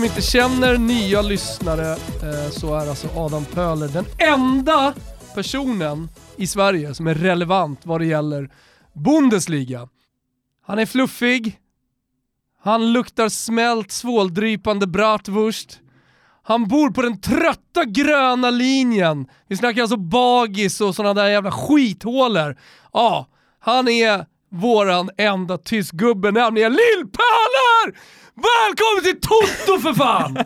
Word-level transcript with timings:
som 0.00 0.04
inte 0.04 0.22
känner 0.22 0.78
nya 0.78 1.22
lyssnare 1.22 1.90
eh, 1.92 2.50
så 2.50 2.74
är 2.74 2.88
alltså 2.88 3.08
Adam 3.16 3.44
Pöhler 3.44 3.88
den 3.88 4.04
enda 4.18 4.94
personen 5.34 6.08
i 6.36 6.46
Sverige 6.46 6.94
som 6.94 7.06
är 7.06 7.14
relevant 7.14 7.80
vad 7.86 8.00
det 8.00 8.06
gäller 8.06 8.50
Bundesliga. 8.92 9.88
Han 10.66 10.78
är 10.78 10.86
fluffig, 10.86 11.58
han 12.62 12.92
luktar 12.92 13.28
smält 13.28 13.92
svåldrypande 13.92 14.86
bratwurst, 14.86 15.80
han 16.42 16.68
bor 16.68 16.90
på 16.90 17.02
den 17.02 17.20
trötta 17.20 17.84
gröna 17.84 18.50
linjen. 18.50 19.26
Vi 19.48 19.56
snackar 19.56 19.82
alltså 19.82 19.96
bagis 19.96 20.80
och 20.80 20.94
sådana 20.94 21.22
där 21.22 21.28
jävla 21.28 21.52
skithålor. 21.52 22.56
Ja, 22.92 23.26
han 23.58 23.88
är 23.88 24.26
våran 24.50 25.10
enda 25.16 25.58
tysk 25.58 25.94
gubbe, 25.94 26.30
nämligen 26.30 26.72
Lill-Pöhler! 26.72 27.94
Välkommen 28.40 29.04
till 29.04 29.20
Toto 29.20 29.80
för 29.80 29.94
fan! 29.94 30.38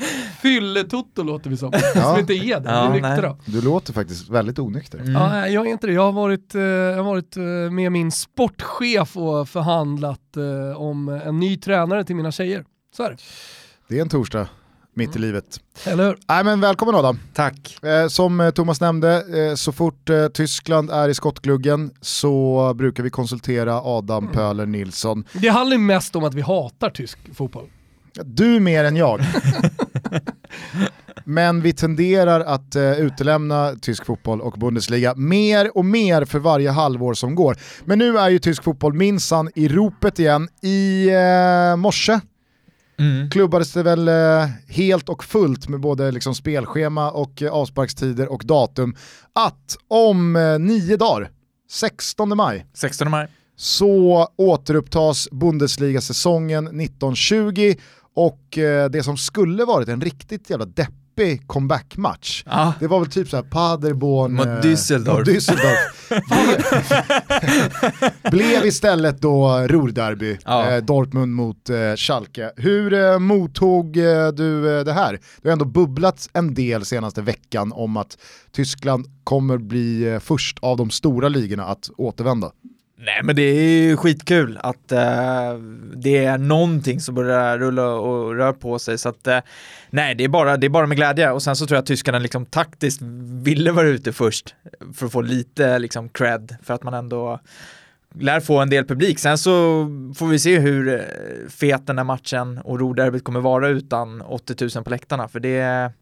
Fylle-Toto 0.42 1.22
låter 1.22 1.50
vi 1.50 1.56
som. 1.56 1.72
Ja. 1.94 2.02
Som 2.02 2.18
inte 2.18 2.32
är 2.32 2.60
det, 2.60 2.70
Ja, 2.70 2.90
vi 2.90 2.98
är 2.98 3.10
nyktra. 3.10 3.36
Du 3.46 3.62
låter 3.62 3.92
faktiskt 3.92 4.28
väldigt 4.28 4.58
onykter. 4.58 4.98
Mm. 4.98 5.12
Ja, 5.12 5.48
jag 5.48 5.66
är 5.66 5.70
inte 5.70 5.86
det. 5.86 5.92
Jag 5.92 6.02
har 6.02 6.12
varit, 6.12 6.54
eh, 6.54 6.62
jag 6.62 6.96
har 6.96 7.04
varit 7.04 7.36
eh, 7.36 7.42
med 7.72 7.92
min 7.92 8.12
sportchef 8.12 9.16
och 9.16 9.48
förhandlat 9.48 10.36
eh, 10.36 10.80
om 10.80 11.08
en 11.08 11.40
ny 11.40 11.56
tränare 11.56 12.04
till 12.04 12.16
mina 12.16 12.32
tjejer. 12.32 12.64
Så 12.96 13.02
är 13.02 13.10
det. 13.10 13.16
Det 13.88 13.98
är 13.98 14.02
en 14.02 14.08
torsdag, 14.08 14.48
mitt 15.00 15.16
i 15.16 15.18
livet. 15.18 15.60
Eller 15.84 16.06
hur? 16.06 16.18
Nej 16.28 16.44
men 16.44 16.60
välkommen 16.60 16.94
Adam. 16.94 17.18
Tack. 17.34 17.84
Eh, 17.84 18.08
som 18.08 18.40
eh, 18.40 18.50
Thomas 18.50 18.80
nämnde, 18.80 19.24
eh, 19.48 19.54
så 19.54 19.72
fort 19.72 20.10
eh, 20.10 20.28
Tyskland 20.28 20.90
är 20.90 21.08
i 21.08 21.14
skottgluggen 21.14 21.90
så 22.00 22.74
brukar 22.74 23.02
vi 23.02 23.10
konsultera 23.10 23.80
Adam 23.84 24.28
Pöhler 24.28 24.66
Nilsson. 24.66 25.24
Det 25.32 25.48
handlar 25.48 25.76
ju 25.76 25.82
mest 25.82 26.16
om 26.16 26.24
att 26.24 26.34
vi 26.34 26.40
hatar 26.40 26.90
tysk 26.90 27.18
fotboll. 27.34 27.66
Du 28.24 28.60
mer 28.60 28.84
än 28.84 28.96
jag. 28.96 29.20
Men 31.24 31.60
vi 31.60 31.72
tenderar 31.72 32.40
att 32.40 32.76
eh, 32.76 33.00
utelämna 33.00 33.74
tysk 33.80 34.06
fotboll 34.06 34.40
och 34.40 34.52
Bundesliga 34.52 35.14
mer 35.14 35.76
och 35.76 35.84
mer 35.84 36.24
för 36.24 36.38
varje 36.38 36.70
halvår 36.70 37.14
som 37.14 37.34
går. 37.34 37.56
Men 37.84 37.98
nu 37.98 38.18
är 38.18 38.28
ju 38.28 38.38
tysk 38.38 38.62
fotboll 38.62 38.94
minsann 38.94 39.50
i 39.54 39.68
ropet 39.68 40.18
igen. 40.18 40.48
I 40.62 41.08
eh, 41.08 41.76
morse 41.76 42.20
Mm. 43.00 43.30
klubbades 43.30 43.72
det 43.72 43.82
väl 43.82 44.08
eh, 44.08 44.48
helt 44.68 45.08
och 45.08 45.24
fullt 45.24 45.68
med 45.68 45.80
både 45.80 46.10
liksom 46.10 46.34
spelschema 46.34 47.10
och 47.10 47.42
eh, 47.42 47.52
avsparkstider 47.52 48.32
och 48.32 48.42
datum 48.44 48.96
att 49.32 49.76
om 49.88 50.36
eh, 50.36 50.58
nio 50.58 50.96
dagar, 50.96 51.30
16 51.70 52.36
maj, 52.36 52.66
16 52.74 53.10
maj. 53.10 53.28
så 53.56 54.28
återupptas 54.36 55.28
Bundesliga-säsongen 55.30 56.66
1920 56.66 57.74
och 58.14 58.58
det 58.90 59.04
som 59.04 59.16
skulle 59.16 59.64
varit 59.64 59.88
en 59.88 60.00
riktigt 60.00 60.50
jävla 60.50 60.66
deppig 61.20 61.46
comeback-match. 61.46 62.42
Ja. 62.46 62.72
Det 62.80 62.86
var 62.86 63.00
väl 63.00 63.10
typ 63.10 63.28
såhär 63.28 63.42
Paderborn 63.42 64.32
Mot 64.32 64.46
eh, 64.46 64.52
Düsseldorf. 64.60 65.18
mot 65.18 65.28
Düsseldorf. 65.28 65.76
Blev 68.30 68.64
istället 68.66 69.20
då 69.20 69.58
Ruhrderby, 69.58 70.38
Ja. 70.44 70.70
eh, 70.70 70.82
Dortmund 70.84 71.32
mot 71.34 71.70
eh, 71.70 71.76
Schalke. 71.96 72.50
Hur 72.56 72.92
eh, 72.92 73.18
mottog 73.18 73.96
eh, 73.96 74.28
du 74.28 74.78
eh, 74.78 74.84
det 74.84 74.92
här? 74.92 75.18
Det 75.42 75.48
har 75.48 75.52
ändå 75.52 75.64
bubblat 75.64 76.28
en 76.32 76.54
del 76.54 76.84
senaste 76.84 77.22
veckan 77.22 77.72
om 77.72 77.96
att 77.96 78.18
Tyskland 78.52 79.06
kommer 79.24 79.58
bli 79.58 80.18
först 80.22 80.58
av 80.62 80.76
de 80.76 80.90
stora 80.90 81.28
ligorna 81.28 81.64
att 81.64 81.90
återvända. 81.96 82.50
Nej 83.02 83.20
men 83.22 83.36
det 83.36 83.42
är 83.42 83.82
ju 83.82 83.96
skitkul 83.96 84.58
att 84.60 84.92
eh, 84.92 85.54
det 85.96 86.24
är 86.24 86.38
någonting 86.38 87.00
som 87.00 87.14
börjar 87.14 87.58
rulla 87.58 87.86
och 87.86 88.34
röra 88.34 88.52
på 88.52 88.78
sig. 88.78 88.98
Så 88.98 89.08
att 89.08 89.26
eh, 89.26 89.38
nej 89.90 90.14
det 90.14 90.24
är, 90.24 90.28
bara, 90.28 90.56
det 90.56 90.66
är 90.66 90.68
bara 90.68 90.86
med 90.86 90.96
glädje. 90.96 91.30
Och 91.30 91.42
sen 91.42 91.56
så 91.56 91.66
tror 91.66 91.76
jag 91.76 91.82
att 91.82 91.86
tyskarna 91.86 92.18
liksom 92.18 92.46
taktiskt 92.46 93.02
ville 93.42 93.72
vara 93.72 93.86
ute 93.86 94.12
först 94.12 94.54
för 94.94 95.06
att 95.06 95.12
få 95.12 95.20
lite 95.20 95.78
liksom 95.78 96.08
cred. 96.08 96.56
För 96.62 96.74
att 96.74 96.82
man 96.82 96.94
ändå 96.94 97.40
lär 98.14 98.40
få 98.40 98.58
en 98.58 98.70
del 98.70 98.84
publik. 98.84 99.18
Sen 99.18 99.38
så 99.38 99.52
får 100.16 100.26
vi 100.26 100.38
se 100.38 100.58
hur 100.58 100.94
eh, 100.94 101.00
fet 101.48 101.86
den 101.86 101.98
här 101.98 102.04
matchen 102.04 102.58
och 102.58 102.80
roderbyt 102.80 103.24
kommer 103.24 103.40
vara 103.40 103.68
utan 103.68 104.22
80 104.22 104.68
000 104.74 104.84
på 104.84 104.90
läktarna. 104.90 105.28
För 105.28 105.40
det 105.40 105.92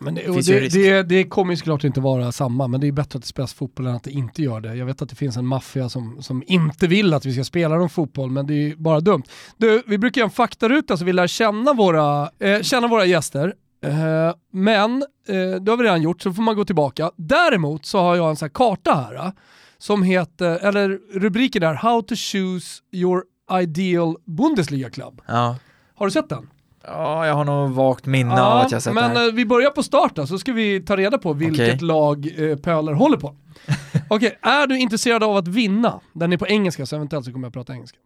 men 0.00 0.14
det, 0.14 0.22
Det 0.22 0.68
det, 0.68 1.02
det 1.02 1.24
kommer 1.24 1.52
ju 1.52 1.56
såklart 1.56 1.84
inte 1.84 2.00
vara 2.00 2.32
samma, 2.32 2.68
men 2.68 2.80
det 2.80 2.88
är 2.88 2.92
bättre 2.92 3.16
att 3.16 3.22
det 3.22 3.28
spelas 3.28 3.54
fotboll 3.54 3.86
än 3.86 3.94
att 3.94 4.04
det 4.04 4.10
inte 4.10 4.42
gör 4.42 4.60
det. 4.60 4.74
Jag 4.74 4.86
vet 4.86 5.02
att 5.02 5.08
det 5.08 5.16
finns 5.16 5.36
en 5.36 5.46
maffia 5.46 5.88
som, 5.88 6.22
som 6.22 6.42
inte 6.46 6.86
vill 6.86 7.14
att 7.14 7.26
vi 7.26 7.32
ska 7.32 7.44
spela 7.44 7.76
någon 7.76 7.90
fotboll, 7.90 8.30
men 8.30 8.46
det 8.46 8.54
är 8.54 8.58
ju 8.68 8.76
bara 8.76 9.00
dumt. 9.00 9.22
Du, 9.56 9.82
vi 9.86 9.98
brukar 9.98 10.20
göra 10.20 10.28
en 10.28 10.34
faktaruta 10.34 10.96
så 10.96 11.04
vi 11.04 11.12
lär 11.12 11.26
känna 11.26 11.72
våra, 11.72 12.30
eh, 12.38 12.60
känna 12.62 12.88
våra 12.88 13.04
gäster. 13.04 13.54
Eh, 13.84 14.34
men 14.52 15.02
eh, 15.28 15.60
det 15.60 15.72
har 15.72 15.76
vi 15.76 15.84
redan 15.84 16.02
gjort, 16.02 16.22
så 16.22 16.32
får 16.32 16.42
man 16.42 16.56
gå 16.56 16.64
tillbaka. 16.64 17.10
Däremot 17.16 17.86
så 17.86 17.98
har 17.98 18.16
jag 18.16 18.30
en 18.30 18.36
sån 18.36 18.46
här 18.46 18.50
karta 18.50 18.94
här, 18.94 19.14
eh, 19.14 19.32
som 19.78 20.02
heter, 20.02 20.58
eller 20.66 20.98
rubriken 21.20 21.62
är 21.62 21.74
How 21.74 22.02
to 22.02 22.14
choose 22.16 22.82
your 22.92 23.22
ideal 23.60 24.16
Bundesliga 24.24 24.90
club. 24.90 25.20
ja. 25.26 25.56
Har 25.96 26.06
du 26.06 26.10
sett 26.12 26.28
den? 26.28 26.48
Ja, 26.86 27.26
jag 27.26 27.34
har 27.34 27.44
nog 27.44 27.70
vagt 27.70 28.06
minne 28.06 28.42
av 28.42 28.58
att 28.58 28.72
jag 28.72 28.82
sett 28.82 28.94
men 28.94 29.14
det 29.14 29.20
här. 29.20 29.28
eh, 29.28 29.34
vi 29.34 29.46
börjar 29.46 29.70
på 29.70 29.82
start 29.82 30.14
då, 30.16 30.26
så 30.26 30.38
ska 30.38 30.52
vi 30.52 30.80
ta 30.80 30.96
reda 30.96 31.18
på 31.18 31.32
vilket 31.32 31.74
Okej. 31.74 31.86
lag 31.86 32.26
eh, 32.50 32.56
Pöhler 32.56 32.92
håller 32.92 33.16
på. 33.16 33.36
Okej, 34.08 34.38
är 34.42 34.66
du 34.66 34.78
intresserad 34.78 35.22
av 35.22 35.36
att 35.36 35.48
vinna? 35.48 36.00
Den 36.12 36.32
är 36.32 36.36
på 36.36 36.46
engelska, 36.46 36.86
så 36.86 36.96
eventuellt 36.96 37.26
så 37.26 37.32
kommer 37.32 37.46
jag 37.46 37.52
prata 37.52 37.72
engelska. 37.72 37.98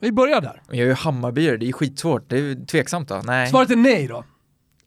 Vi 0.00 0.12
börjar 0.12 0.40
där. 0.40 0.62
Jag 0.68 0.78
är 0.78 0.84
ju 0.84 0.92
Hammarbyare, 0.92 1.56
det 1.56 1.68
är 1.68 1.72
skitsvårt. 1.72 2.30
Det 2.30 2.36
är 2.36 2.40
ju 2.40 2.54
tveksamt 2.66 3.08
då. 3.08 3.22
Nej. 3.24 3.48
Svaret 3.50 3.70
är 3.70 3.76
nej 3.76 4.06
då? 4.06 4.24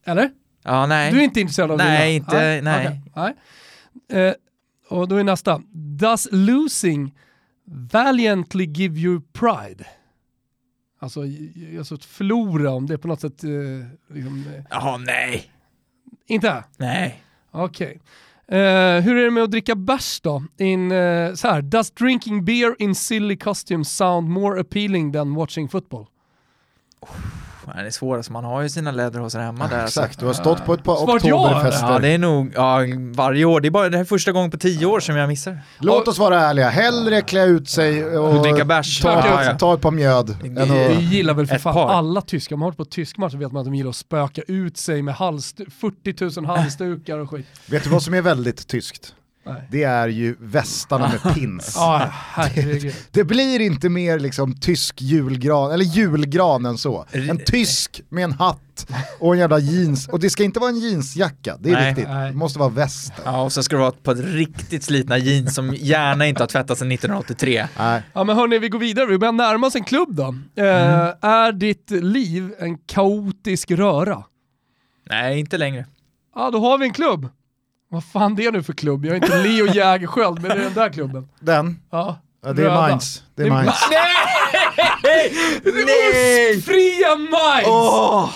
Eller? 0.06 0.30
Ja, 0.64 0.86
nej. 0.86 1.12
Du 1.12 1.20
är 1.20 1.24
inte 1.24 1.42
intresserad 1.42 1.72
av 1.72 1.76
att 1.80 1.86
Nej, 1.86 2.14
vinna? 2.14 2.26
inte- 2.26 2.62
nej. 2.64 2.88
okej, 2.88 3.34
nej. 4.10 4.28
Eh, 4.28 4.34
och 4.90 5.08
då 5.08 5.16
är 5.16 5.24
nästa. 5.24 5.62
Does 5.74 6.28
losing 6.32 7.14
valiantly 7.92 8.66
give 8.66 9.00
you 9.00 9.22
pride? 9.34 9.86
Alltså, 11.00 11.22
alltså 11.78 11.96
att 11.96 12.06
förlora, 12.06 12.72
om 12.72 12.88
det 12.88 12.94
är 12.94 12.98
på 12.98 13.08
något 13.08 13.22
sätt... 13.22 13.44
Eh, 13.44 13.50
liksom, 14.16 14.46
Jaha, 14.70 14.98
nej. 14.98 15.52
inte? 16.28 16.64
Nej. 16.78 17.24
Okej. 17.52 18.02
Eh, 18.48 19.02
hur 19.02 19.18
är 19.18 19.24
det 19.24 19.32
med 19.32 19.44
att 19.44 19.52
dricka 19.52 19.76
bärs 19.76 20.22
då? 20.22 20.44
In, 20.58 20.92
eh, 20.92 21.34
så 21.34 21.48
här, 21.48 21.62
does 21.62 21.92
drinking 21.92 22.46
beer 22.46 22.76
in 22.80 22.96
silly 22.96 23.38
costumes 23.38 23.96
sound 23.96 24.30
more 24.30 24.62
appealing 24.62 25.14
than 25.14 25.34
watching 25.36 25.70
football? 25.70 26.06
Det 27.76 27.82
är 27.82 27.90
svårt, 27.90 28.18
alltså, 28.18 28.32
man 28.32 28.44
har 28.44 28.62
ju 28.62 28.70
sina 28.70 28.92
läderhossor 28.92 29.40
hemma 29.40 29.68
där. 29.68 29.82
alltså. 29.82 30.02
Exakt, 30.02 30.20
du 30.20 30.26
har 30.26 30.34
stått 30.34 30.66
på 30.66 30.74
ett 30.74 30.84
par 30.84 30.96
Svaret 30.96 31.24
ja, 31.26 31.36
oktoberfester. 31.46 31.88
Ja, 31.92 32.00
det 32.00 32.08
är 32.08 32.18
nog 32.18 32.52
ja, 32.56 32.80
varje 33.16 33.46
år. 33.46 33.62
Det 33.62 33.68
är 33.68 33.70
bara 33.72 33.90
det 33.90 33.98
här 33.98 34.04
är 34.04 34.08
första 34.08 34.32
gången 34.32 34.52
på 34.52 34.58
tio 34.58 34.86
år 34.86 35.00
som 35.00 35.16
jag 35.16 35.28
missar. 35.28 35.60
Låt 35.80 36.08
oss 36.08 36.18
vara 36.20 36.40
ärliga, 36.42 36.70
hellre 36.70 37.22
klä 37.22 37.46
ut 37.46 37.70
sig 37.70 38.06
och 38.18 38.36
Och 38.36 38.42
dricka 38.44 38.66
bärs. 38.66 39.02
ta, 39.02 39.12
Ja, 39.12 39.44
ja. 39.44 39.58
ta 39.58 39.74
ett 39.74 39.82
par 39.82 39.92
mjöd. 39.92 40.36
Vi 40.42 40.96
gillar 41.02 41.34
väl 41.34 41.48
för 41.48 41.58
fan 41.58 41.74
par. 41.74 41.90
alla 41.90 42.22
tyskar, 42.22 42.56
om 42.56 42.60
man 42.60 42.66
har 42.66 42.68
hållit 42.72 42.78
på 42.78 42.86
tysk 42.86 43.18
match 43.18 43.32
så 43.32 43.38
vet 43.38 43.52
man 43.52 43.60
att 43.60 43.66
de 43.66 43.76
gillar 43.76 43.90
att 43.90 43.96
spöka 43.96 44.42
ut 44.48 44.78
sig 44.78 45.02
med 45.02 45.16
halsdu- 45.16 45.70
40 45.72 46.40
000 46.42 46.46
halsdukar 46.58 47.18
och 47.18 47.30
skit. 47.30 47.46
Vet 47.70 47.84
du 47.84 47.90
vad 47.90 48.04
som 48.04 48.14
är 48.14 48.22
väldigt 48.22 48.68
tyskt? 48.68 49.14
Nej. 49.48 49.68
Det 49.72 49.84
är 49.84 50.08
ju 50.08 50.36
västarna 50.40 51.08
med 51.24 51.34
pins. 51.36 51.74
Ja, 51.76 52.08
herregud. 52.12 52.94
Det 53.12 53.24
blir 53.24 53.60
inte 53.60 53.90
mer 53.90 54.20
liksom 54.20 54.60
tysk 54.60 55.02
julgran, 55.02 55.72
eller 55.72 55.86
julgran 55.86 56.66
än 56.66 56.78
så. 56.78 57.06
En 57.12 57.40
tysk 57.46 58.02
med 58.10 58.24
en 58.24 58.32
hatt 58.32 58.62
och 59.20 59.34
en 59.34 59.40
jävla 59.40 59.60
jeans. 59.60 60.08
Och 60.08 60.20
det 60.20 60.30
ska 60.30 60.44
inte 60.44 60.60
vara 60.60 60.70
en 60.70 60.80
jeansjacka, 60.80 61.58
det 61.60 61.70
är 61.70 61.74
Nej. 61.74 61.94
viktigt. 61.94 62.08
Nej. 62.10 62.32
Det 62.32 62.38
måste 62.38 62.60
vara 62.60 62.70
västen. 62.70 63.16
Ja, 63.26 63.42
och 63.42 63.52
så 63.52 63.64
ska 63.64 63.76
det 63.76 63.82
vara 63.82 63.92
på 63.92 64.12
ett 64.12 64.20
riktigt 64.24 64.84
slitna 64.84 65.18
jeans 65.18 65.56
som 65.56 65.74
gärna 65.76 66.28
inte 66.28 66.44
har 66.44 66.48
tvättats 66.48 66.80
sedan 66.80 66.92
1983. 66.92 67.68
Nej. 67.80 68.02
Ja 68.14 68.24
men 68.24 68.36
hörni, 68.36 68.60
vi 68.60 68.70
går 68.70 68.80
vidare. 68.80 69.06
Vi 69.06 69.18
börjar 69.18 69.32
närma 69.32 69.68
oss 69.68 69.76
en 69.76 69.84
klubb 69.84 70.16
då. 70.16 70.36
Eh, 70.56 70.66
Är 71.22 71.52
ditt 71.52 71.90
liv 71.92 72.54
en 72.60 72.78
kaotisk 72.78 73.72
röra? 73.72 74.24
Nej, 75.10 75.40
inte 75.40 75.58
längre. 75.58 75.86
Ja, 76.36 76.52
då 76.52 76.60
har 76.60 76.78
vi 76.78 76.86
en 76.86 76.94
klubb. 76.94 77.30
Vad 77.90 78.04
fan 78.04 78.36
det 78.36 78.46
är 78.46 78.52
nu 78.52 78.64
för 78.64 78.74
klubb? 78.74 79.06
Jag 79.06 79.12
är 79.12 79.16
inte 79.16 79.44
Leo 79.44 79.68
Jägerskiöld, 79.74 80.42
men 80.42 80.50
det 80.52 80.56
är 80.58 80.64
den 80.64 80.74
där 80.74 80.90
klubben. 80.90 81.30
Den, 81.40 81.80
Ja, 81.92 82.18
ja, 82.46 82.54
det 82.54 82.66
är. 82.66 82.70
Mainz. 82.70 83.24
Det 83.36 83.42
är 83.44 83.46
Det 83.46 83.52
är 83.52 83.54
Mainz. 83.54 83.82
Nej! 85.04 86.62
Fria 86.62 87.16
Mainz! 87.16 87.68
Åh! 87.68 88.30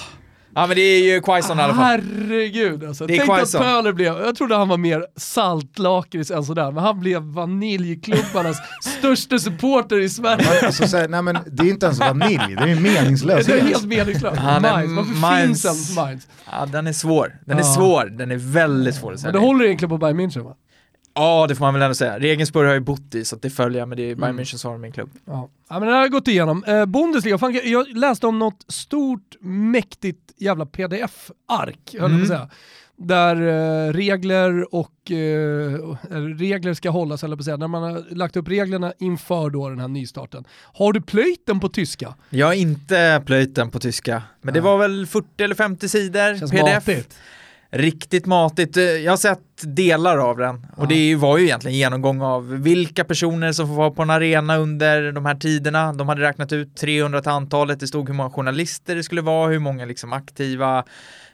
Ja, 0.56 0.68
men 0.68 0.76
det 0.76 0.82
är 0.82 1.14
ju 1.14 1.22
Quaison 1.22 1.60
i 1.60 1.62
alla 1.62 1.74
fall. 1.74 1.84
Herregud 1.84 2.84
alltså. 2.84 3.06
Det 3.08 3.14
är 3.14 3.18
Tänk 3.18 3.30
att 3.30 3.38
Quaison. 3.38 3.62
Pöhler 3.62 3.94
blev, 3.94 4.14
jag 4.14 4.36
trodde 4.36 4.56
han 4.56 4.68
var 4.70 4.78
mer 4.78 5.06
saltlakrits 5.16 6.32
än 6.32 6.44
sådär, 6.44 6.72
men 6.72 6.84
han 6.84 7.00
blev 7.00 7.22
vaniljklubbarnas 7.22 8.58
största 9.00 9.40
supporter 9.40 10.00
i 10.00 10.10
Sverige. 10.10 10.66
Alltså, 10.66 10.88
så 10.88 10.98
här, 10.98 11.08
nej, 11.08 11.22
men 11.22 11.38
det 11.46 11.64
är 11.64 11.68
inte 11.70 11.86
ens 11.86 12.00
vanilj, 12.00 12.56
det 12.58 12.72
är 12.72 12.80
meningslöst. 12.80 13.48
Det 13.52 13.60
är 13.60 13.64
helt 13.64 13.86
meningslöst. 13.86 14.38
Han 14.38 14.66
är 14.66 14.72
Mainz, 14.72 14.92
varför 14.98 15.20
Mainz. 15.22 15.48
finns 15.48 15.66
ens 15.66 15.96
Mainz? 15.96 16.28
Ja, 16.52 16.66
den 16.66 16.88
är 16.88 16.94
svår. 16.94 17.36
Den 17.46 17.58
är 17.58 17.62
Ja. 17.62 17.74
svår. 17.76 18.06
Den 18.06 18.32
är 18.32 18.38
väldigt 18.38 18.96
svår 18.96 19.10
att 19.10 19.14
Men 19.14 19.20
säga. 19.20 19.32
det 19.32 19.40
håller 19.40 19.66
egentligen 19.66 19.90
på 19.90 19.98
Bayern 19.98 20.20
München 20.20 20.44
va? 20.44 20.56
Ja, 21.14 21.46
det 21.48 21.56
får 21.56 21.66
man 21.66 21.74
väl 21.74 21.84
ändå 21.84 21.96
säga. 21.96 22.20
Regensburg 22.20 22.68
har 22.68 22.74
ju 22.74 22.80
bott 22.80 23.16
i, 23.16 23.26
så 23.26 23.36
att 23.36 23.42
det 23.42 23.50
följer 23.50 23.80
jag, 23.80 23.88
men 23.90 23.98
det 23.98 24.04
är 24.12 24.16
Bayern 24.16 24.30
Mm. 24.30 24.44
München 24.44 24.58
som 24.58 24.72
har 24.72 24.78
min 24.78 24.92
klubb. 24.92 25.10
Ja. 25.26 25.50
ja 25.70 25.80
men 25.80 25.88
det 25.88 25.94
har 25.94 26.02
jag 26.02 26.12
gått 26.12 26.28
igenom. 26.28 26.64
Eh, 26.64 26.86
Bundesliga, 26.86 27.38
fan, 27.38 27.60
jag 27.64 27.98
läste 27.98 28.28
om 28.28 28.40
något 28.40 28.66
stort, 28.68 29.36
mäktigt 29.42 30.31
jävla 30.42 30.66
pdf-ark, 30.66 31.96
höll 32.00 32.02
jag 32.02 32.02
på 32.02 32.06
Mm. 32.06 32.22
att 32.22 32.28
säga. 32.28 32.50
Där 33.04 33.36
eh, 33.88 33.94
regler 33.94 34.76
och 34.76 35.12
eh, 35.12 35.98
regler 36.38 36.74
ska 36.74 36.90
hållas, 36.90 37.24
eller 37.24 37.36
på 37.36 37.40
att 37.40 37.46
säga, 37.46 37.58
när 37.58 37.68
man 37.68 37.84
har 37.84 38.16
lagt 38.16 38.36
upp 38.36 38.48
reglerna 38.48 38.94
inför 39.00 39.50
då 39.50 39.70
den 39.70 39.80
här 39.80 39.88
nystarten. 39.88 40.44
Har 40.74 40.94
du 40.94 41.02
plöjt 41.02 41.46
den 41.46 41.60
på 41.60 41.70
tyska? 41.70 42.16
Jag 42.30 42.48
har 42.48 42.54
inte 42.54 43.24
plöjt 43.26 43.56
den 43.56 43.70
på 43.72 43.80
tyska, 43.80 44.24
men 44.42 44.54
det 44.54 44.62
var 44.62 44.78
väl 44.78 45.08
40 45.08 45.28
eller 45.44 45.56
50 45.56 45.90
sidor 45.90 46.40
Känns 46.40 46.52
pdf. 46.52 46.64
matigt. 46.88 47.18
Riktigt 47.74 48.26
matigt. 48.26 48.78
Eh, 48.78 48.84
Jag 48.84 49.12
har 49.12 49.18
sett 49.18 49.40
delar 49.64 50.18
av 50.18 50.38
den 50.38 50.68
Ja. 50.78 50.82
och 50.82 50.88
det 50.88 51.16
var 51.16 51.38
ju 51.38 51.44
egentligen 51.46 51.78
genomgång 51.78 52.22
av 52.22 52.50
vilka 52.50 53.04
personer 53.04 53.52
som 53.52 53.68
får 53.68 53.76
vara 53.76 53.92
på 53.92 54.02
en 54.02 54.10
arena 54.10 54.58
under 54.58 55.12
de 55.12 55.26
här 55.26 55.36
tiderna. 55.36 55.94
De 55.94 56.10
hade 56.10 56.22
räknat 56.22 56.52
ut 56.54 56.76
300 56.76 57.22
till 57.22 57.32
antalet, 57.32 57.80
det 57.80 57.88
stod 57.88 58.08
hur 58.10 58.16
många 58.16 58.30
journalister 58.30 58.96
det 58.96 59.04
skulle 59.04 59.22
vara, 59.22 59.50
hur 59.52 59.60
många 59.60 59.86
liksom 59.86 60.14
aktiva. 60.14 60.86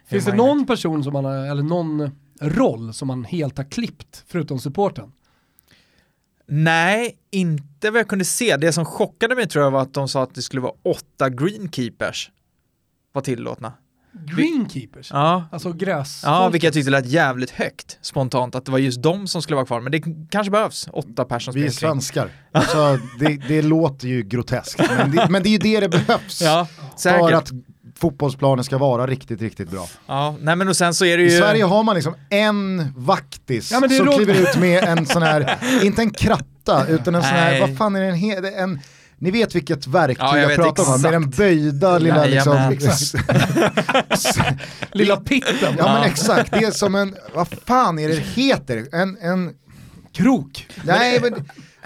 Finns 0.06 0.24
det 0.24 0.34
någon 0.36 0.66
person 0.66 1.04
som 1.04 1.12
man 1.12 1.24
har, 1.24 1.46
eller 1.50 1.62
någon 1.62 2.10
roll 2.40 2.94
som 2.94 3.08
man 3.08 3.24
helt 3.24 3.58
har 3.58 3.64
klippt, 3.64 4.24
förutom 4.28 4.58
supporten? 4.58 5.12
Nej, 6.46 7.16
inte 7.30 7.90
vad 7.90 8.00
jag 8.00 8.08
kunde 8.08 8.24
se. 8.24 8.56
Det 8.56 8.72
som 8.72 8.84
chockade 8.84 9.34
mig 9.34 9.48
tror 9.48 9.64
jag 9.64 9.70
var 9.70 9.82
att 9.82 9.94
de 9.94 10.08
sa 10.08 10.22
att 10.22 10.34
det 10.34 10.42
skulle 10.42 10.62
vara 10.62 10.72
åtta 10.84 11.30
greenkeepers 11.30 12.30
var 13.12 13.22
tillåtna. 13.22 13.72
Greenkeepers? 14.12 15.10
Ja, 15.12 15.48
Alltså 15.52 15.72
gräs. 15.72 16.22
Ja, 16.24 16.48
vilket 16.48 16.64
jag 16.66 16.74
tyckte 16.74 16.90
lät 16.90 17.06
jävligt 17.06 17.50
högt 17.50 17.98
spontant, 18.02 18.54
att 18.54 18.64
det 18.64 18.72
var 18.72 18.78
just 18.78 19.02
de 19.02 19.26
som 19.26 19.42
skulle 19.42 19.56
vara 19.56 19.66
kvar. 19.66 19.80
Men 19.80 19.92
det 19.92 20.02
kanske 20.30 20.50
behövs 20.50 20.88
åtta 20.92 21.24
personer 21.24 21.54
Vi 21.58 21.66
är 21.66 21.70
svenskar. 21.70 22.28
Alltså, 22.52 22.98
det, 23.20 23.36
det 23.48 23.62
låter 23.62 24.08
ju 24.08 24.22
groteskt, 24.22 24.80
men 24.98 25.10
det, 25.10 25.26
men 25.30 25.42
det 25.42 25.48
är 25.48 25.50
ju 25.50 25.58
det 25.58 25.80
det 25.80 25.88
behövs. 25.88 26.42
Ja, 26.42 26.66
för 26.90 26.98
säkert. 26.98 27.32
att 27.34 27.50
fotbollsplanen 27.98 28.64
ska 28.64 28.78
vara 28.78 29.06
riktigt, 29.06 29.40
riktigt 29.42 29.70
bra. 29.70 29.86
Ja, 30.06 30.36
nej 30.40 30.56
men 30.56 30.68
och 30.68 30.76
sen 30.76 30.94
så 30.94 31.04
är 31.04 31.16
det 31.16 31.22
ju... 31.22 31.28
I 31.28 31.38
Sverige 31.38 31.64
har 31.64 31.82
man 31.82 31.94
liksom 31.94 32.14
en 32.30 32.92
vaktis 32.96 33.72
Ja, 33.72 33.80
men 33.80 33.88
det 33.88 33.96
är 33.96 34.04
som 34.04 34.14
kliver 34.14 34.34
ut 34.34 34.56
med 34.56 34.84
en 34.84 35.06
sån 35.06 35.22
här, 35.22 35.58
inte 35.82 36.02
en 36.02 36.10
kratta, 36.10 36.86
utan 36.88 37.14
en 37.14 37.22
sån 37.22 37.30
här, 37.30 37.50
Nej. 37.50 37.60
vad 37.60 37.76
fan 37.76 37.96
är 37.96 38.00
det, 38.00 38.06
en, 38.06 38.14
he- 38.14 38.40
det 38.40 38.50
är 38.50 38.62
en 38.62 38.80
ni 39.18 39.30
vet 39.30 39.54
vilket 39.54 39.86
verktyg 39.86 40.24
Ja, 40.24 40.38
jag 40.38 40.50
jag, 40.50 40.56
pratar 40.56 40.94
om, 40.94 41.02
med 41.02 41.12
den 41.12 41.22
exakt. 41.22 41.36
böjda 41.36 41.98
lilla 41.98 42.26
Jajamän. 42.26 42.70
liksom... 42.72 43.20
Lilla 44.92 45.16
pitten. 45.16 45.54
ja 45.60 45.74
Ja. 45.78 45.92
men 45.94 46.02
exakt, 46.10 46.50
det 46.52 46.58
är 46.64 46.70
som 46.70 46.94
en, 46.94 47.14
vad 47.34 47.48
fan 47.66 47.98
är 47.98 48.08
det 48.08 48.14
heter? 48.16 48.86
En, 48.92 49.16
en 49.20 49.50
Krok. 50.12 50.66
nej 50.84 51.18
men 51.22 51.34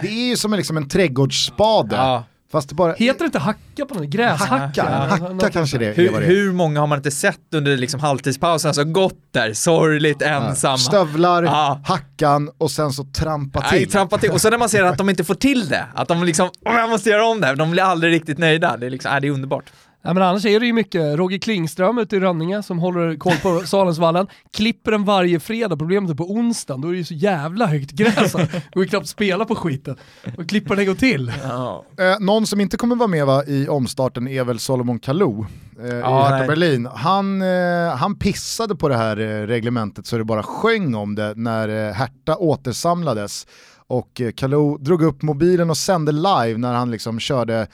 det 0.01 0.09
är 0.09 0.29
ju 0.29 0.37
som 0.37 0.53
en, 0.53 0.57
liksom 0.57 0.77
en 0.77 0.89
trädgårdsspade. 0.89 1.97
Ja. 1.97 2.25
Fast 2.53 2.69
det 2.69 2.75
bara, 2.75 2.93
Heter 2.93 3.19
det 3.19 3.25
inte 3.25 3.39
hacka 3.39 3.87
på 3.89 3.95
något? 3.95 4.05
Gräshacka? 4.09 4.55
hacka, 4.57 4.87
Ja. 5.21 5.29
hacka 5.35 5.51
kanske 5.51 5.79
det 5.79 5.93
Hur, 5.97 6.21
det 6.21 6.27
hur 6.27 6.53
många 6.53 6.81
har 6.81 6.87
man 6.87 6.99
inte 6.99 7.11
sett 7.11 7.39
under 7.55 7.77
liksom 7.77 8.01
halvtidspausen, 8.01 8.69
alltså 8.69 8.85
gått 8.85 9.19
där, 9.31 9.53
sorgligt 9.53 10.23
ensamma. 10.23 10.79
Stövlar, 10.79 11.43
Ja. 11.43 11.81
hackan 11.87 12.51
och 12.59 12.71
sen 12.71 12.93
så 12.93 13.05
trampa 13.05 13.61
Nej, 13.61 13.81
till. 13.81 13.91
trampa 13.93 14.19
till. 14.19 14.31
Och 14.31 14.41
sen 14.41 14.51
när 14.51 14.59
man 14.59 14.69
ser 14.69 14.85
att 14.85 14.99
de 14.99 15.11
inte 15.11 15.25
får 15.25 15.35
till 15.35 15.69
det, 15.69 15.87
att 15.95 16.09
de 16.09 16.25
liksom, 16.25 16.51
jag 16.65 16.91
måste 16.91 17.11
göra 17.11 17.27
om 17.27 17.41
det 17.41 17.47
här, 17.47 17.57
de 17.57 17.71
blir 17.71 17.83
aldrig 17.83 18.13
riktigt 18.13 18.39
nöjda. 18.39 18.77
Det 18.77 18.87
är 18.87 18.91
liksom, 18.91 19.13
äh, 19.15 19.21
det 19.21 19.27
är 19.27 19.31
underbart. 19.33 19.65
Nej, 20.05 20.15
men 20.15 20.23
annars 20.23 20.45
är 20.47 20.61
det 20.61 20.67
ju 20.67 20.73
mycket 20.73 21.19
Roger 21.19 21.39
Klingström 21.39 21.99
ute 21.99 22.17
i 22.17 22.21
Rönninge 22.21 22.63
som 22.63 22.79
håller 22.79 23.17
koll 23.17 23.37
på 23.43 23.61
Salensvallen. 23.67 24.27
Klipper 24.53 24.91
den 24.91 25.05
varje 25.05 25.41
fredag, 25.41 25.77
problemet 25.77 26.11
är 26.11 26.15
på 26.15 26.31
onsdagen, 26.33 26.81
då 26.81 26.89
är 26.89 26.93
det 26.93 26.99
ju 26.99 27.05
så 27.05 27.15
jävla 27.15 27.67
högt 27.67 27.91
gräs. 27.91 28.33
Det 28.33 28.49
går 28.75 28.83
ju 28.85 28.89
knappt 28.89 29.09
spela 29.09 29.45
på 29.45 29.55
skiten. 29.55 29.97
Och 30.39 30.49
klipper 30.49 30.71
den 30.71 30.79
en 30.79 30.87
gång 30.87 30.97
till. 30.97 31.33
Ja. 31.43 31.85
Eh, 31.99 32.21
någon 32.21 32.47
som 32.47 32.61
inte 32.61 32.77
kommer 32.77 32.97
vara 32.97 33.09
med 33.09 33.27
va, 33.27 33.45
i 33.45 33.69
omstarten 33.69 34.29
är 34.29 34.45
väl 34.45 34.59
Solomon 34.59 34.99
Kalou 34.99 35.47
eh, 35.81 35.87
i 35.87 36.01
Ja, 36.01 36.23
Hertha 36.23 36.39
nej. 36.39 36.47
Berlin. 36.49 36.89
Han, 36.95 37.43
eh, 37.43 37.97
han 37.97 38.15
pissade 38.15 38.77
på 38.77 38.89
det 38.89 38.97
här 38.97 39.17
eh, 39.21 39.47
reglementet 39.47 40.07
så 40.07 40.19
det 40.19 40.25
bara 40.25 40.43
sjöng 40.43 40.95
om 40.95 41.15
det 41.15 41.33
när 41.37 41.69
eh, 41.69 41.93
Hertha 41.93 42.37
återsamlades. 42.37 43.47
Och 43.87 44.21
eh, 44.21 44.33
Kalou 44.33 44.79
drog 44.79 45.03
upp 45.03 45.23
mobilen 45.23 45.71
och 45.71 45.77
sände 45.77 46.13
live 46.13 46.57
när 46.59 46.75
han 46.75 46.91
liksom 46.91 47.21
körde 47.21 47.55
ja, 47.55 47.67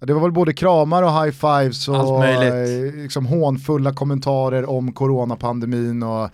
det 0.00 0.12
var 0.14 0.20
väl 0.20 0.32
både 0.32 0.52
kramar 0.52 1.02
och 1.02 1.22
high 1.24 1.32
fives 1.34 1.88
och 1.88 2.24
eh, 2.24 2.92
liksom 2.94 3.26
hånfulla 3.26 3.92
kommentarer 3.94 4.70
om 4.70 4.92
coronapandemin 4.92 6.02
och 6.02 6.24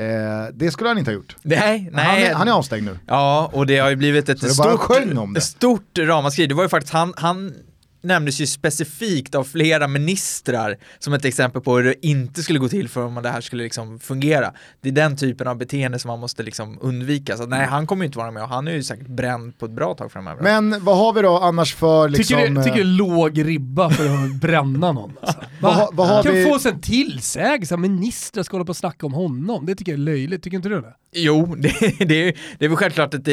eh, 0.00 0.46
det 0.54 0.70
skulle 0.70 0.90
han 0.90 0.98
inte 0.98 1.10
ha 1.10 1.14
gjort. 1.14 1.36
Nej, 1.42 1.90
Han, 1.94 2.04
nej. 2.06 2.24
är, 2.24 2.34
han 2.34 2.48
är 2.48 2.52
avstängd 2.52 2.84
nu. 2.84 2.98
Ja, 3.06 3.50
och 3.52 3.66
det 3.66 3.78
har 3.78 3.90
ju 3.90 3.96
blivit 3.96 4.28
ett 4.28 4.52
stort, 4.52 5.42
stort 5.42 5.98
ramaskri. 5.98 6.46
Det 6.46 6.54
var 6.54 6.62
ju 6.62 6.68
faktiskt, 6.68 6.92
han, 6.92 7.12
han 7.16 7.54
nämndes 8.02 8.40
ju 8.40 8.46
specifikt 8.46 9.34
av 9.34 9.44
flera 9.44 9.88
ministrar 9.88 10.76
som 10.98 11.12
ett 11.12 11.24
exempel 11.24 11.62
på 11.62 11.76
hur 11.76 11.84
det 11.84 12.06
inte 12.06 12.42
skulle 12.42 12.58
gå 12.58 12.68
till 12.68 12.88
för 12.88 13.04
om 13.04 13.14
det 13.22 13.28
här 13.28 13.40
skulle 13.40 13.62
liksom 13.62 13.98
fungera. 13.98 14.52
Det 14.80 14.88
är 14.88 14.92
den 14.92 15.16
typen 15.16 15.46
av 15.48 15.56
beteende 15.58 15.98
som 15.98 16.08
man 16.08 16.18
måste 16.20 16.42
liksom 16.42 16.78
undvika. 16.80 17.36
Så 17.36 17.46
nej, 17.46 17.66
han 17.66 17.86
kommer 17.86 18.02
ju 18.04 18.06
inte 18.06 18.18
vara 18.18 18.30
med 18.30 18.42
och 18.42 18.48
han 18.48 18.68
är 18.68 18.72
ju 18.72 18.82
säkert 18.82 19.06
bränd 19.06 19.58
på 19.58 19.66
ett 19.66 19.72
bra 19.72 19.94
tag 19.94 20.12
framöver. 20.12 20.42
Men 20.42 20.84
vad 20.84 20.96
har 20.98 21.12
vi 21.12 21.22
då 21.22 21.38
annars 21.38 21.74
för 21.74 22.08
liksom... 22.08 22.36
tycker, 22.36 22.50
det, 22.54 22.60
eh, 22.60 22.64
tycker 22.64 22.76
det 22.76 22.82
är 22.82 22.84
låg 22.84 23.44
ribba 23.46 23.90
för 23.90 24.06
att 24.24 24.34
bränna 24.40 24.92
någon. 24.92 25.12
Alltså. 25.22 25.40
Har- 25.60 25.88
vad 25.92 26.08
har 26.08 26.22
kan 26.22 26.34
vi- 26.34 26.44
få 26.44 26.58
sig 26.58 26.72
en 26.72 26.80
tillsägelse, 26.80 27.76
ministrar 27.76 28.42
ska 28.42 28.54
hålla 28.54 28.64
på 28.64 28.70
och 28.70 28.76
snacka 28.76 29.06
om 29.06 29.12
honom. 29.14 29.66
Det 29.66 29.74
tycker 29.74 29.92
jag 29.92 29.98
är 29.98 30.04
löjligt, 30.04 30.42
tycker 30.42 30.56
inte 30.56 30.68
du 30.68 30.80
det? 30.80 30.94
Jo, 31.14 31.54
det, 31.58 31.68
det, 31.98 32.28
är, 32.28 32.36
det 32.58 32.64
är 32.64 32.68
väl 32.68 32.76
självklart 32.76 33.14
att 33.14 33.24
det 33.24 33.32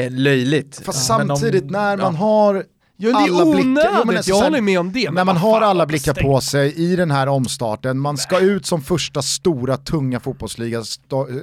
är 0.00 0.10
löjligt. 0.10 0.82
Fast 0.84 1.08
Ja, 1.10 1.18
samtidigt 1.18 1.70
när 1.70 1.96
man 1.96 2.14
ja. 2.14 2.20
har 2.20 2.64
Ja, 3.02 3.08
det 3.08 3.24
är 3.24 3.34
Alla 3.34 3.44
blickar- 3.44 3.60
onödigt, 3.70 3.90
Jo, 3.98 4.02
men 4.06 4.16
alltså, 4.16 4.30
jag 4.30 4.42
håller 4.42 4.60
med 4.60 4.80
om 4.80 4.92
det. 4.92 5.04
men 5.04 5.14
när 5.14 5.24
man 5.24 5.36
har 5.36 5.60
alla 5.60 5.86
blickar 5.86 6.12
stäng. 6.12 6.24
på 6.24 6.40
sig 6.40 6.74
i 6.74 6.96
den 6.96 7.10
här 7.10 7.26
omstarten, 7.26 7.98
man 7.98 8.16
ska 8.18 8.38
ut 8.40 8.66
som 8.66 8.82
första 8.82 9.22
stora 9.22 9.76
tunga 9.76 10.20
fotbollsliga, 10.20 10.82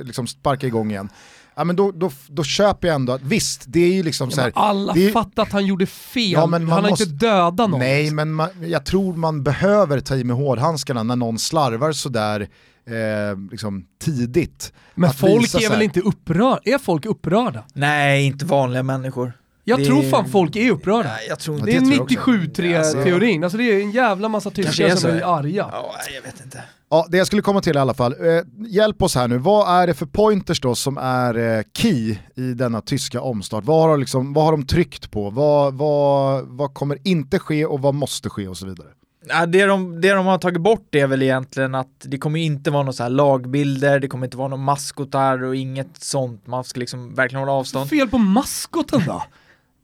liksom 0.04 0.28
sparka 0.28 0.68
igång 0.68 0.92
igen. 0.92 1.10
Ja 1.56 1.64
men 1.64 1.76
då, 1.76 1.92
då, 1.92 2.12
då 2.28 2.44
köper 2.44 2.88
jag 2.88 2.96
ändå 2.96 3.14
att 3.14 3.22
visst, 3.22 3.64
det 3.68 3.80
är 3.80 3.94
ju 3.94 4.04
liksom 4.04 4.32
så 4.32 4.40
Ja, 4.40 4.44
här, 4.44 4.52
men 4.56 4.64
alla 4.64 4.94
det 4.94 5.08
är- 5.08 5.12
fattar 5.12 5.44
att 5.44 5.52
han 5.52 5.66
gjorde 5.66 5.86
fel, 5.86 6.32
Ja, 6.32 6.40
han 6.52 6.68
har 6.68 6.82
måste- 6.90 7.04
inte 7.04 7.26
dödat 7.26 7.70
någon. 7.70 7.80
Nej 7.80 8.12
men 8.12 8.34
man, 8.34 8.50
jag 8.62 8.86
tror 8.86 9.14
man 9.16 9.44
behöver 9.44 10.00
ta 10.00 10.16
i 10.16 10.24
med 10.24 10.36
hårdhandskarna 10.36 11.04
när 11.04 11.16
någon 11.16 11.40
slarvar 11.40 11.92
sådär 11.92 12.42
eh, 12.88 13.38
liksom 13.52 13.86
tidigt. 14.02 14.74
men 14.96 15.14
folk 15.14 15.44
är 15.44 15.48
så 15.48 15.60
väl 15.60 15.72
här. 15.72 15.82
inte 15.82 16.00
upprörda? 16.02 16.60
Är 16.64 16.78
folk 16.78 17.06
upprörda? 17.06 17.64
Nej, 17.74 18.26
inte 18.26 18.46
vanliga 18.46 18.84
människor. 18.84 19.34
Jag 19.70 19.80
Det- 19.80 19.86
tror 19.86 20.04
fan 20.04 20.30
folk 20.30 20.56
är 20.56 20.72
upprörda. 20.72 21.10
Nej, 21.10 21.26
jag 21.30 21.40
tror 21.40 21.60
Ja, 21.60 21.66
Det 21.66 21.72
är 21.76 21.82
det 21.82 22.00
också. 22.00 22.16
97-3-teorin, 22.16 23.44
alltså 23.44 23.58
det 23.58 23.64
är 23.64 23.82
en 23.82 23.92
jävla 23.92 24.30
massa 24.30 24.52
tyskar 24.52 24.86
är 24.86 24.96
som 24.96 25.10
är 25.12 25.38
arga. 25.38 25.70
Ja, 25.72 25.92
jag 26.16 26.22
vet 26.22 26.42
inte. 26.46 26.64
Ja, 26.90 27.06
det 27.10 27.18
jag 27.18 27.28
skulle 27.28 27.42
komma 27.42 27.62
till 27.62 27.76
i 27.76 27.80
alla 27.80 27.94
fall. 27.94 28.12
Eh, 28.12 28.44
hjälp 28.68 29.02
oss 29.02 29.16
här 29.16 29.28
nu, 29.28 29.38
vad 29.38 29.82
är 29.82 29.88
det 29.88 29.94
för 29.94 30.06
pointers 30.06 30.62
då 30.62 30.76
som 30.76 30.98
är 30.98 31.38
eh, 31.58 31.64
key 31.78 32.18
i 32.36 32.54
denna 32.54 32.82
tyska 32.82 33.22
omstart? 33.22 33.64
Vad 33.64 33.82
har, 33.82 33.90
de 33.90 34.00
liksom, 34.00 34.34
vad 34.34 34.46
har 34.46 34.52
de 34.52 34.66
tryckt 34.66 35.12
på? 35.12 35.30
Vad, 35.30 35.74
vad, 35.74 36.44
vad 36.48 36.74
kommer 36.74 36.98
inte 37.04 37.40
ske 37.40 37.66
och 37.66 37.80
vad 37.82 37.94
måste 37.94 38.30
ske 38.30 38.48
och 38.48 38.58
så 38.58 38.66
vidare? 38.66 38.88
Ja, 39.30 39.46
det, 39.46 39.66
de, 39.66 40.02
det 40.02 40.14
de 40.14 40.26
har 40.26 40.38
tagit 40.38 40.62
bort 40.62 40.96
är 40.96 41.08
väl 41.08 41.22
egentligen 41.22 41.76
att 41.76 41.88
det 42.06 42.18
kommer 42.18 42.40
inte 42.40 42.72
vara 42.72 42.84
några 42.84 42.94
så 42.94 43.04
här 43.04 43.10
lagbilder, 43.10 44.00
det 44.00 44.08
kommer 44.08 44.28
inte 44.28 44.38
vara 44.38 44.48
några 44.48 44.64
maskotar 44.64 45.44
och 45.44 45.56
inget 45.56 46.04
sånt. 46.04 46.48
Man 46.48 46.64
ska 46.64 46.80
liksom 46.80 47.16
verkligen 47.16 47.40
hålla 47.40 47.52
avstånd. 47.52 47.90
Fel 47.90 48.08
på 48.10 48.18
maskoten 48.18 49.02
då? 49.08 49.24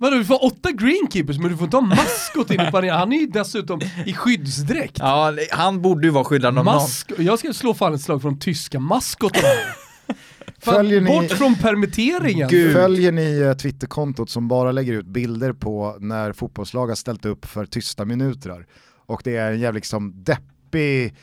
Vadå, 0.04 0.18
du 0.18 0.26
får 0.26 0.46
åtta 0.46 0.72
greenkeepers 0.72 1.38
men 1.38 1.52
du 1.52 1.58
får 1.58 1.66
inte 1.66 1.78
ha 1.78 1.82
maskot 1.82 2.52
inne 2.52 2.72
på 2.72 2.78
arenan. 2.78 3.00
Han 3.00 3.14
är 3.14 3.18
ju 3.18 3.28
dessutom 3.28 3.82
i 4.06 4.14
skyddsdräkt. 4.14 4.98
Ja, 5.00 5.34
han 5.52 5.82
borde 5.82 6.08
ju 6.08 6.12
vara 6.14 6.24
skyddad 6.24 6.48
av 6.48 6.54
någon. 6.54 6.66
Mask 6.66 7.12
jag 7.18 7.40
ska 7.40 7.54
slå 7.54 7.74
fan 7.74 7.94
ett 7.94 8.02
slag 8.02 8.22
för 8.22 8.30
de 8.30 8.40
tyska 8.40 8.80
maskotarna. 8.80 9.48
Följer 10.60 11.02
ni- 11.02 11.10
Bort 11.10 11.32
från 11.32 11.56
permitteringen. 11.56 12.50
Gud. 12.50 12.74
Följer 12.74 13.12
ni 13.12 13.40
eh, 13.40 13.54
Twitterkontot 13.54 14.30
som 14.30 14.48
bara 14.48 14.72
lägger 14.72 14.94
ut 14.94 15.06
bilder 15.06 15.54
på 15.54 15.98
när 16.00 16.34
fotbollslag 16.34 16.88
har 16.88 16.96
ställt 16.96 17.26
upp 17.26 17.46
för 17.46 17.66
tysta 17.66 18.06
minuter? 18.06 18.66
Och 19.06 19.22
det 19.24 19.36
är 19.38 19.52
en 19.52 19.60
jävligt 19.60 19.82
liksom 19.82 20.24
deppig, 20.24 21.16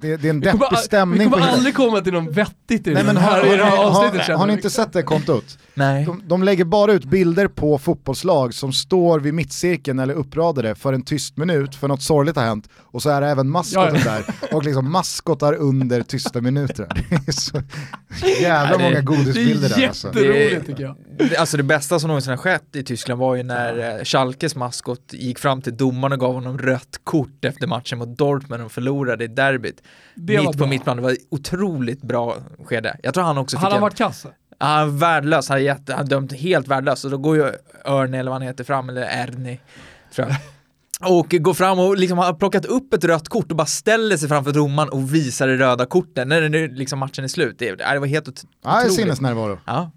det, 0.00 0.16
det 0.16 0.28
är 0.28 0.30
en 0.30 0.40
deppig 0.40 0.78
stämning 0.78 1.18
vi 1.18 1.24
kommer 1.24 1.46
aldrig 1.46 1.74
komma 1.74 2.00
till 2.00 2.12
någon 2.12 2.32
vettigt 2.32 2.86
i 2.86 2.94
Nej, 2.94 3.04
men 3.04 3.16
har, 3.16 3.30
här, 3.30 3.54
i 3.54 3.56
det 3.56 3.64
här 3.64 3.76
har, 3.76 3.84
avsnittet 3.84 4.28
har, 4.28 4.34
har 4.34 4.46
ni 4.46 4.52
inte 4.52 4.70
sett 4.70 4.92
det 4.92 5.02
kontot? 5.02 5.58
Nej. 5.78 6.04
De, 6.04 6.22
de 6.26 6.42
lägger 6.42 6.64
bara 6.64 6.92
ut 6.92 7.04
bilder 7.04 7.48
på 7.48 7.78
fotbollslag 7.78 8.54
som 8.54 8.72
står 8.72 9.20
vid 9.20 9.34
mittcirkeln 9.34 9.98
eller 9.98 10.14
uppradade 10.14 10.74
för 10.74 10.92
en 10.92 11.02
tyst 11.02 11.36
minut 11.36 11.74
för 11.74 11.88
något 11.88 12.02
sorgligt 12.02 12.36
har 12.36 12.44
hänt 12.44 12.68
och 12.76 13.02
så 13.02 13.10
är 13.10 13.20
det 13.20 13.26
även 13.28 13.50
maskotar 13.50 14.02
Ja, 14.06 14.10
där 14.10 14.54
och 14.56 14.64
liksom 14.64 14.92
maskotar 14.92 15.54
under 15.54 16.02
tysta 16.02 16.40
minuter. 16.40 16.86
Det 17.10 17.28
är 17.28 17.32
så 17.32 17.62
jävla 18.42 18.76
Nej, 18.76 18.78
det- 18.78 18.84
många 18.84 19.00
godisbilder 19.00 19.68
Det 19.68 19.74
är 19.74 19.78
där 19.80 19.88
alltså. 19.88 20.08
jätteroligt 20.08 20.66
tycker 20.66 20.82
jag. 20.82 20.96
Det- 21.18 21.36
Alltså 21.36 21.56
det 21.56 21.62
bästa 21.62 21.98
som 21.98 22.08
någonsin 22.08 22.30
har 22.30 22.36
skett 22.36 22.76
i 22.76 22.82
Tyskland 22.82 23.20
var 23.20 23.34
ju 23.36 23.42
när 23.42 23.98
eh, 23.98 24.04
Schalkes 24.04 24.56
maskot 24.56 25.00
gick 25.12 25.38
fram 25.38 25.62
till 25.62 25.76
domaren 25.76 26.12
och 26.12 26.18
gav 26.20 26.34
honom 26.34 26.58
rött 26.58 27.00
kort 27.04 27.44
efter 27.44 27.66
matchen 27.66 27.98
mot 27.98 28.18
Dortmund 28.18 28.62
och 28.64 28.72
förlorade 28.72 29.24
i 29.24 29.26
derbyt. 29.26 29.82
Det 30.14 30.36
var 30.36 30.42
Mitt 30.44 30.52
på 30.52 30.58
bra. 30.58 30.66
mittplan, 30.66 30.96
det 30.96 31.02
var 31.02 31.10
ett 31.10 31.18
otroligt 31.30 32.02
bra 32.02 32.36
skede. 32.64 32.96
Jag 33.02 33.14
tror 33.14 33.24
han 33.24 33.38
också 33.38 33.56
Han 33.56 33.62
fick 33.66 33.70
har 33.70 33.76
en... 33.76 33.82
varit 33.82 33.96
kass. 33.98 34.26
Ja, 34.58 34.84
värdelös, 34.84 35.48
han 35.48 35.58
är, 35.58 35.62
jätte, 35.62 35.94
han 35.94 36.04
är 36.04 36.08
dömt 36.08 36.32
helt 36.32 36.68
värdelös 36.68 37.04
och 37.04 37.10
då 37.10 37.18
går 37.18 37.36
ju 37.36 37.52
Örne 37.84 38.18
eller 38.18 38.30
vad 38.30 38.40
han 38.40 38.48
heter 38.48 38.64
fram, 38.64 38.88
eller 38.88 39.02
Ernie 39.02 39.58
tror 40.14 40.28
jag. 40.28 40.36
Och 41.00 41.28
går 41.30 41.54
fram 41.54 41.78
och 41.78 41.96
liksom 41.96 42.18
har 42.18 42.32
plockat 42.34 42.64
upp 42.64 42.94
ett 42.94 43.04
rött 43.04 43.28
kort 43.28 43.50
och 43.50 43.56
bara 43.56 43.66
ställer 43.66 44.16
sig 44.16 44.28
framför 44.28 44.52
domaren 44.52 44.88
och 44.88 45.14
visar 45.14 45.48
det 45.48 45.56
röda 45.56 45.86
kortet 45.86 46.28
när 46.28 46.40
det, 46.42 46.68
liksom 46.68 46.98
matchen 46.98 47.24
är 47.24 47.28
slut. 47.28 47.56
Det, 47.58 47.74
det 47.74 47.98
var 47.98 48.06
helt 48.06 48.28
ot- 48.28 48.44
Ja, 48.64 48.78
otroligt. 48.78 48.94
sinnesnärvaro. 48.96 49.58
Ja. 49.66 49.90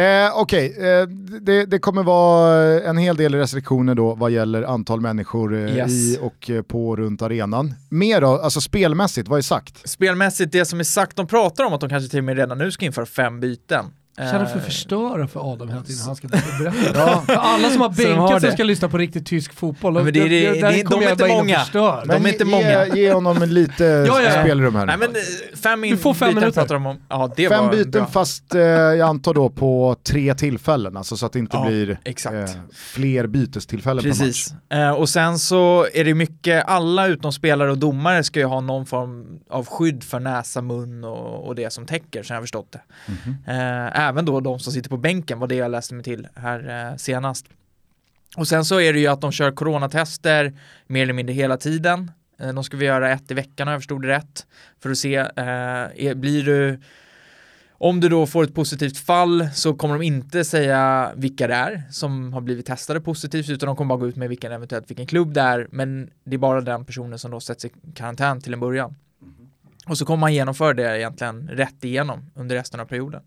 Eh, 0.00 0.32
Okej, 0.38 0.76
eh, 0.78 1.06
det, 1.40 1.64
det 1.66 1.78
kommer 1.78 2.02
vara 2.02 2.64
en 2.82 2.98
hel 2.98 3.16
del 3.16 3.34
restriktioner 3.34 3.94
då 3.94 4.14
vad 4.14 4.30
gäller 4.30 4.62
antal 4.62 5.00
människor 5.00 5.54
eh, 5.54 5.76
Yes. 5.76 5.90
i 5.92 6.18
och 6.22 6.50
eh, 6.50 6.62
på 6.62 6.88
och 6.88 6.98
runt 6.98 7.22
arenan. 7.22 7.74
Mer 7.90 8.20
då, 8.20 8.26
alltså 8.38 8.60
spelmässigt, 8.60 9.28
vad 9.28 9.38
är 9.38 9.42
sagt? 9.42 9.88
Spelmässigt, 9.88 10.52
det 10.52 10.64
som 10.64 10.80
är 10.80 10.84
sagt, 10.84 11.16
de 11.16 11.26
pratar 11.26 11.64
om 11.64 11.72
att 11.72 11.80
de 11.80 11.88
kanske 11.90 12.10
till 12.10 12.18
och 12.18 12.24
med 12.24 12.36
redan 12.36 12.58
nu 12.58 12.70
ska 12.70 12.84
införa 12.84 13.06
fem 13.06 13.40
byten. 13.40 13.84
Jag 14.18 14.30
känner 14.30 14.44
för 14.46 14.52
Eh, 14.52 14.58
att 14.58 14.64
förstöra 14.64 15.28
för 15.28 15.52
Adam 15.52 15.68
hela 15.68 15.82
tiden. 15.82 16.02
Han 16.06 16.16
ska 16.16 16.28
berätta. 16.58 16.72
Ja. 16.94 17.22
För 17.26 17.34
alla 17.34 17.70
som 17.70 17.80
har 17.80 17.88
bänkat 18.18 18.42
det. 18.42 18.52
ska 18.52 18.64
lyssna 18.64 18.88
på 18.88 18.98
riktigt 18.98 19.26
tysk 19.26 19.52
fotboll. 19.54 19.92
Men 19.94 20.04
det 20.12 20.20
är- 20.20 20.28
det- 20.28 20.60
där 20.60 20.72
det- 20.72 20.82
kommer 20.82 21.02
de 21.02 21.06
är 21.06 21.12
inte 21.12 21.28
många. 21.28 22.04
De 22.04 22.10
är 22.24 22.28
inte 22.28 22.44
ge, 22.44 22.50
många. 22.50 22.86
Ge 22.86 23.12
honom 23.12 23.42
en 23.42 23.54
lite 23.54 23.84
Ja, 24.08 24.22
ja. 24.22 24.30
spelrum 24.30 24.74
här 24.74 24.86
nu. 24.86 24.86
Nej 24.86 24.96
men 24.98 25.08
eh, 25.10 25.56
fem, 25.62 25.84
in, 25.84 25.90
Du 25.90 25.96
får 25.96 26.14
fem 26.14 26.28
byten 26.28 26.40
minuter. 26.40 26.60
pratar 26.60 26.74
de 26.74 26.86
om. 26.86 26.96
Ja, 27.08 27.32
det 27.36 27.48
Fem 27.48 27.64
var 27.64 27.72
byten 27.72 27.90
bra. 27.90 28.06
fast 28.06 28.54
eh, 28.54 28.60
jag 28.62 29.00
antar 29.00 29.34
då 29.34 29.50
på 29.50 29.96
tre 30.02 30.34
tillfällen, 30.34 30.96
alltså 30.96 31.16
så 31.16 31.26
att 31.26 31.32
det 31.32 31.38
inte 31.38 31.56
Ja, 31.56 31.66
blir 31.66 31.98
exakt. 32.04 32.34
eh, 32.34 32.60
fler 32.74 33.26
bytestillfällen 33.26 34.02
per 34.02 34.08
match. 34.08 34.18
Precis. 34.18 34.54
Eh, 34.72 34.90
och 34.90 35.08
sen 35.08 35.38
så 35.38 35.86
är 35.94 36.04
det 36.04 36.14
mycket, 36.14 36.64
alla 36.66 37.06
utom 37.06 37.32
spelare 37.32 37.70
och 37.70 37.78
domare 37.78 38.24
ska 38.24 38.40
ju 38.40 38.46
ha 38.46 38.60
någon 38.60 38.86
form 38.86 39.26
av 39.50 39.66
skydd 39.66 40.04
för 40.04 40.20
näsa, 40.20 40.62
mun 40.62 41.04
och, 41.04 41.46
och 41.46 41.54
det 41.54 41.72
som 41.72 41.86
täcker, 41.86 42.22
så 42.22 42.32
jag 42.32 42.36
har 42.36 42.42
förstått 42.42 42.72
det. 42.72 42.80
Mhm. 43.06 43.36
Eh, 43.46 44.05
även 44.08 44.24
då 44.24 44.40
de 44.40 44.58
som 44.58 44.72
sitter 44.72 44.90
på 44.90 44.96
bänken 44.96 45.38
var 45.38 45.46
det 45.46 45.54
jag 45.54 45.70
läste 45.70 45.94
mig 45.94 46.04
till 46.04 46.28
här 46.34 46.90
eh, 46.90 46.96
senast. 46.96 47.46
Och 48.36 48.48
sen 48.48 48.64
så 48.64 48.80
är 48.80 48.92
det 48.92 48.98
ju 48.98 49.06
att 49.06 49.20
de 49.20 49.32
kör 49.32 49.52
coronatester 49.52 50.58
mer 50.86 51.02
eller 51.02 51.12
mindre 51.12 51.34
hela 51.34 51.56
tiden. 51.56 52.10
Eh, 52.40 52.52
de 52.52 52.64
ska 52.64 52.76
vi 52.76 52.86
göra 52.86 53.12
ett 53.12 53.30
i 53.30 53.34
veckan 53.34 53.68
om 53.68 53.72
jag 53.72 53.80
förstod 53.80 54.02
det 54.02 54.08
rätt. 54.08 54.46
För 54.80 54.90
att 54.90 54.98
se, 54.98 55.16
eh, 55.16 56.14
blir 56.14 56.44
du 56.44 56.80
om 57.78 58.00
du 58.00 58.08
då 58.08 58.26
får 58.26 58.44
ett 58.44 58.54
positivt 58.54 58.98
fall 58.98 59.48
så 59.54 59.74
kommer 59.74 59.94
de 59.94 60.02
inte 60.02 60.44
säga 60.44 61.12
vilka 61.16 61.46
det 61.46 61.54
är 61.54 61.82
som 61.90 62.32
har 62.32 62.40
blivit 62.40 62.66
testade 62.66 63.00
positivt 63.00 63.48
utan 63.48 63.66
de 63.66 63.76
kommer 63.76 63.88
bara 63.88 63.98
gå 63.98 64.08
ut 64.08 64.16
med 64.16 64.28
vilken 64.28 64.52
eventuellt 64.52 64.90
vilken 64.90 65.06
klubb 65.06 65.32
det 65.32 65.40
är 65.40 65.68
men 65.70 66.10
det 66.24 66.36
är 66.36 66.38
bara 66.38 66.60
den 66.60 66.84
personen 66.84 67.18
som 67.18 67.30
då 67.30 67.40
sätts 67.40 67.64
i 67.64 67.70
karantän 67.94 68.40
till 68.40 68.52
en 68.52 68.60
början. 68.60 68.94
Och 69.86 69.98
så 69.98 70.04
kommer 70.06 70.20
man 70.20 70.34
genomföra 70.34 70.74
det 70.74 70.98
egentligen 70.98 71.48
rätt 71.48 71.84
igenom 71.84 72.30
under 72.34 72.56
resten 72.56 72.80
av 72.80 72.84
perioden. 72.84 73.22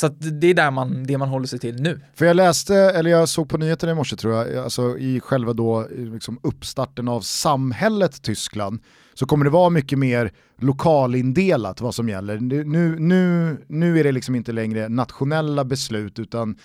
Så 0.00 0.06
att 0.06 0.40
det 0.40 0.46
är 0.46 0.54
där 0.54 0.70
man, 0.70 1.04
det 1.06 1.18
man 1.18 1.28
håller 1.28 1.46
sig 1.46 1.58
till 1.58 1.82
nu. 1.82 2.00
För 2.14 2.26
jag 2.26 2.36
läste, 2.36 2.74
eller 2.74 3.10
jag 3.10 3.28
såg 3.28 3.48
på 3.48 3.58
nyheterna 3.58 3.92
i 3.92 3.94
morse 3.94 4.16
tror 4.16 4.34
jag, 4.34 4.56
alltså 4.64 4.98
i 4.98 5.20
själva 5.20 5.52
då 5.52 5.86
liksom 5.90 6.38
uppstarten 6.42 7.08
av 7.08 7.20
samhället 7.20 8.22
Tyskland 8.22 8.80
så 9.14 9.26
kommer 9.26 9.44
det 9.44 9.50
vara 9.50 9.70
mycket 9.70 9.98
mer 9.98 10.32
lokalindelat 10.58 11.80
vad 11.80 11.94
som 11.94 12.08
gäller. 12.08 12.38
Nu, 12.40 12.64
nu, 12.98 13.56
nu, 13.66 14.00
är 14.00 14.04
det 14.04 14.12
liksom 14.12 14.34
inte 14.34 14.52
längre 14.52 14.88
nationella 14.88 15.64
beslut 15.64 16.18
utan 16.18 16.56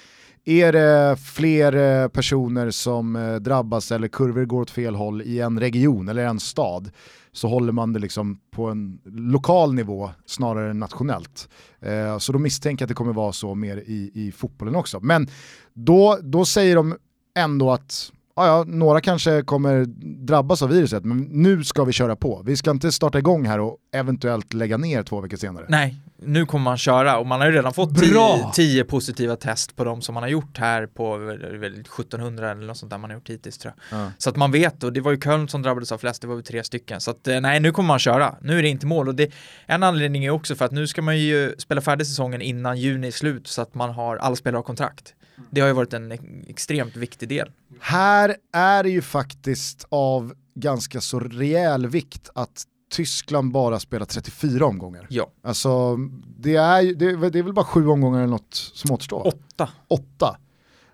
är 0.45 0.73
det 0.73 1.17
fler 1.17 1.75
eh, 1.75 2.07
personer 2.07 2.71
som 2.71 3.15
eh, 3.15 3.35
drabbas 3.35 3.91
eller 3.91 4.07
kurvor 4.07 4.45
går 4.45 4.61
åt 4.61 4.71
fel 4.71 4.95
håll 4.95 5.21
i 5.21 5.39
en 5.39 5.59
region 5.59 6.09
eller 6.09 6.25
en 6.25 6.39
stad 6.39 6.91
så 7.33 7.47
håller 7.47 7.71
man 7.71 7.93
det 7.93 7.99
liksom 7.99 8.39
på 8.51 8.65
en 8.65 8.99
lokal 9.05 9.73
nivå 9.73 10.11
snarare 10.25 10.69
än 10.69 10.79
nationellt. 10.79 11.49
Eh, 11.79 12.17
så 12.17 12.33
då 12.33 12.39
misstänker 12.39 12.83
jag 12.83 12.85
att 12.85 12.89
det 12.89 12.95
kommer 12.95 13.13
vara 13.13 13.31
så 13.31 13.55
mer 13.55 13.77
i, 13.77 14.11
i 14.13 14.31
fotbollen 14.31 14.75
också. 14.75 14.99
Men 14.99 15.27
då, 15.73 16.19
då 16.23 16.45
säger 16.45 16.75
de 16.75 16.95
ändå 17.35 17.71
att 17.71 18.11
ja, 18.35 18.47
ja, 18.47 18.63
några 18.67 19.01
kanske 19.01 19.41
kommer 19.41 19.85
drabbas 20.25 20.61
av 20.61 20.69
viruset, 20.69 21.05
men 21.05 21.17
nu 21.17 21.63
ska 21.63 21.83
vi 21.83 21.93
köra 21.93 22.15
på. 22.15 22.41
Vi 22.45 22.57
ska 22.57 22.71
inte 22.71 22.91
starta 22.91 23.19
igång 23.19 23.45
här 23.45 23.59
och 23.59 23.77
eventuellt 23.93 24.53
lägga 24.53 24.77
ner 24.77 25.03
två 25.03 25.21
veckor 25.21 25.37
senare. 25.37 25.65
Nej, 25.69 25.95
nu 26.25 26.45
kommer 26.45 26.63
man 26.63 26.77
köra 26.77 27.17
och 27.17 27.27
man 27.27 27.39
har 27.39 27.47
ju 27.47 27.53
redan 27.53 27.73
fått 27.73 27.91
Bra. 27.91 28.51
10, 28.55 28.67
10 28.67 28.83
positiva 28.83 29.35
test 29.35 29.75
på 29.75 29.83
de 29.83 30.01
som 30.01 30.13
man 30.13 30.23
har 30.23 30.29
gjort 30.29 30.57
här 30.57 30.85
på 30.85 31.17
väl, 31.17 31.57
väl 31.57 31.73
1700 31.73 32.51
eller 32.51 32.67
något 32.67 32.77
sånt 32.77 32.89
där 32.89 32.97
man 32.97 33.09
har 33.09 33.17
gjort 33.17 33.29
hittills 33.29 33.57
tror 33.57 33.73
jag. 33.89 33.99
Ja. 33.99 34.11
Så 34.17 34.29
att 34.29 34.35
man 34.35 34.51
vet 34.51 34.83
och 34.83 34.93
det 34.93 35.01
var 35.01 35.11
ju 35.11 35.19
Köln 35.21 35.47
som 35.47 35.61
drabbades 35.61 35.91
av 35.91 35.97
flest, 35.97 36.21
det 36.21 36.27
var 36.27 36.35
väl 36.35 36.43
tre 36.43 36.63
stycken. 36.63 37.01
Så 37.01 37.11
att 37.11 37.27
eh, 37.27 37.41
nej, 37.41 37.59
nu 37.59 37.71
kommer 37.71 37.87
man 37.87 37.99
köra. 37.99 38.35
Nu 38.41 38.59
är 38.59 38.63
det 38.63 38.69
inte 38.69 38.85
mål 38.85 39.07
och 39.07 39.15
det, 39.15 39.31
en 39.65 39.83
anledning 39.83 40.25
är 40.25 40.29
också 40.29 40.55
för 40.55 40.65
att 40.65 40.71
nu 40.71 40.87
ska 40.87 41.01
man 41.01 41.17
ju 41.17 41.55
spela 41.57 41.81
färdig 41.81 42.07
säsongen 42.07 42.41
innan 42.41 42.77
juni 42.77 43.07
är 43.07 43.11
slut 43.11 43.47
så 43.47 43.61
att 43.61 43.75
man 43.75 43.89
har, 43.89 44.17
alla 44.17 44.35
spelare 44.35 44.57
har 44.57 44.63
kontrakt. 44.63 45.13
Det 45.51 45.61
har 45.61 45.67
ju 45.67 45.73
varit 45.73 45.93
en 45.93 46.11
ex- 46.11 46.23
extremt 46.47 46.95
viktig 46.95 47.29
del. 47.29 47.51
Här 47.79 48.35
är 48.53 48.83
det 48.83 48.89
ju 48.89 49.01
faktiskt 49.01 49.85
av 49.89 50.33
ganska 50.55 51.01
så 51.01 51.19
rejäl 51.19 51.87
vikt 51.87 52.29
att 52.35 52.63
Tyskland 52.91 53.51
bara 53.51 53.79
spelar 53.79 54.05
34 54.05 54.65
omgångar. 54.65 55.07
Ja, 55.09 55.31
Alltså, 55.43 55.95
det 56.37 56.55
är, 56.55 56.83
det, 56.95 57.29
det 57.29 57.39
är 57.39 57.43
väl 57.43 57.53
bara 57.53 57.65
sju 57.65 57.87
omgångar 57.87 58.19
eller 58.19 58.27
något 58.31 58.53
som 58.53 58.91
återstår? 58.91 59.27
åtta. 59.27 59.69
Åtta. 59.87 60.37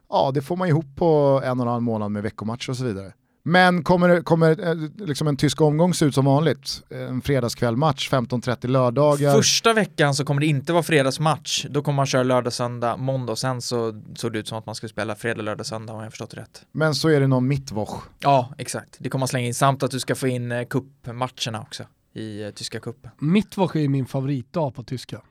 Ja, 0.09 0.31
det 0.33 0.41
får 0.41 0.55
man 0.55 0.67
ihop 0.67 0.85
på 0.95 1.41
en 1.45 1.59
och 1.59 1.65
en 1.65 1.71
halv 1.71 1.83
månad 1.83 2.11
med 2.11 2.23
veckomatcher 2.23 2.69
och 2.69 2.77
så 2.77 2.83
vidare. 2.83 3.13
Men 3.43 3.83
kommer, 3.83 4.21
kommer 4.21 4.67
eh, 4.67 4.75
liksom 5.07 5.27
en 5.27 5.37
tysk 5.37 5.61
omgång 5.61 5.93
se 5.93 6.05
ut 6.05 6.15
som 6.15 6.25
vanligt? 6.25 6.83
En 6.89 7.21
fredagskvällmatch, 7.21 8.09
15.30 8.09 8.67
lördagar. 8.67 9.33
Första 9.33 9.73
veckan 9.73 10.15
så 10.15 10.25
kommer 10.25 10.41
det 10.41 10.47
inte 10.47 10.73
vara 10.73 10.83
fredagsmatch. 10.83 11.65
Då 11.69 11.81
kommer 11.81 11.95
man 11.95 12.05
köra 12.05 12.23
lördag, 12.23 12.53
söndag, 12.53 12.97
måndag 12.97 13.31
och 13.31 13.39
sen 13.39 13.61
så 13.61 14.01
såg 14.15 14.33
det 14.33 14.39
ut 14.39 14.47
som 14.47 14.57
att 14.57 14.65
man 14.65 14.75
skulle 14.75 14.89
spela 14.89 15.15
fredag, 15.15 15.41
lördag, 15.41 15.65
söndag 15.65 15.93
om 15.93 16.03
jag 16.03 16.11
förstått 16.11 16.33
rätt. 16.33 16.61
Men 16.71 16.95
så 16.95 17.09
är 17.09 17.19
det 17.19 17.27
någon 17.27 17.47
mittwoch. 17.47 18.03
Ja, 18.19 18.53
exakt. 18.57 18.97
Det 18.99 19.09
kommer 19.09 19.19
man 19.19 19.27
slänga 19.27 19.47
in 19.47 19.53
samt 19.53 19.83
att 19.83 19.91
du 19.91 19.99
ska 19.99 20.15
få 20.15 20.27
in 20.27 20.51
eh, 20.51 20.65
cupmatcherna 20.65 21.61
också 21.61 21.83
i 22.13 22.43
eh, 22.43 22.49
tyska 22.49 22.79
cupen. 22.79 23.11
Mittwoch 23.19 23.75
är 23.75 23.87
min 23.87 24.05
favoritdag 24.05 24.71
på 24.71 24.83
tyska. 24.83 25.21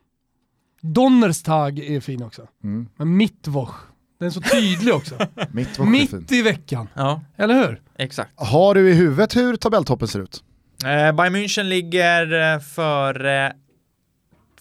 Donnerstag 0.81 1.79
är 1.79 1.99
fin 1.99 2.23
också. 2.23 2.47
Mm. 2.63 2.89
Men 2.95 3.17
Mittwoch, 3.17 3.75
den 4.19 4.27
är 4.27 4.31
så 4.31 4.41
tydlig 4.41 4.93
också. 4.93 5.15
Mitt 5.51 6.09
fint. 6.09 6.31
i 6.31 6.41
veckan, 6.41 6.87
Ja, 6.95 7.21
eller 7.37 7.53
hur? 7.67 7.81
exakt. 7.97 8.31
Har 8.35 8.75
du 8.75 8.89
i 8.89 8.93
huvudet 8.93 9.35
hur 9.35 9.55
tabelltoppen 9.55 10.07
ser 10.07 10.19
ut? 10.19 10.43
Eh, 10.83 11.11
Bayern 11.11 11.35
München 11.35 11.63
ligger 11.63 12.59
för 12.59 13.25
eh, 13.25 13.51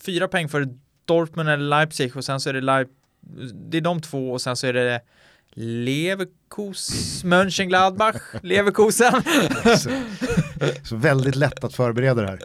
fyra 0.01 0.29
poäng 0.29 0.49
för 0.49 0.69
Dortmund 1.05 1.49
eller 1.49 1.65
Leipzig 1.69 2.17
och 2.17 2.25
sen 2.25 2.41
så 2.41 2.49
är 2.49 2.53
det 2.55 2.61
Leip 2.61 2.89
det 3.71 3.77
är 3.77 3.81
de 3.81 4.01
två 4.01 4.33
och 4.33 4.41
sen 4.41 4.57
så 4.57 4.67
är 4.67 4.73
det 4.73 5.01
Leverkus, 5.53 7.25
Mönchengladbach, 7.25 8.17
Leverkusen. 8.43 9.13
Så, 10.83 10.97
väldigt 10.97 11.37
lätt 11.37 11.65
att 11.65 11.75
förbereda 11.75 12.23
det 12.23 12.29
här. 12.29 12.41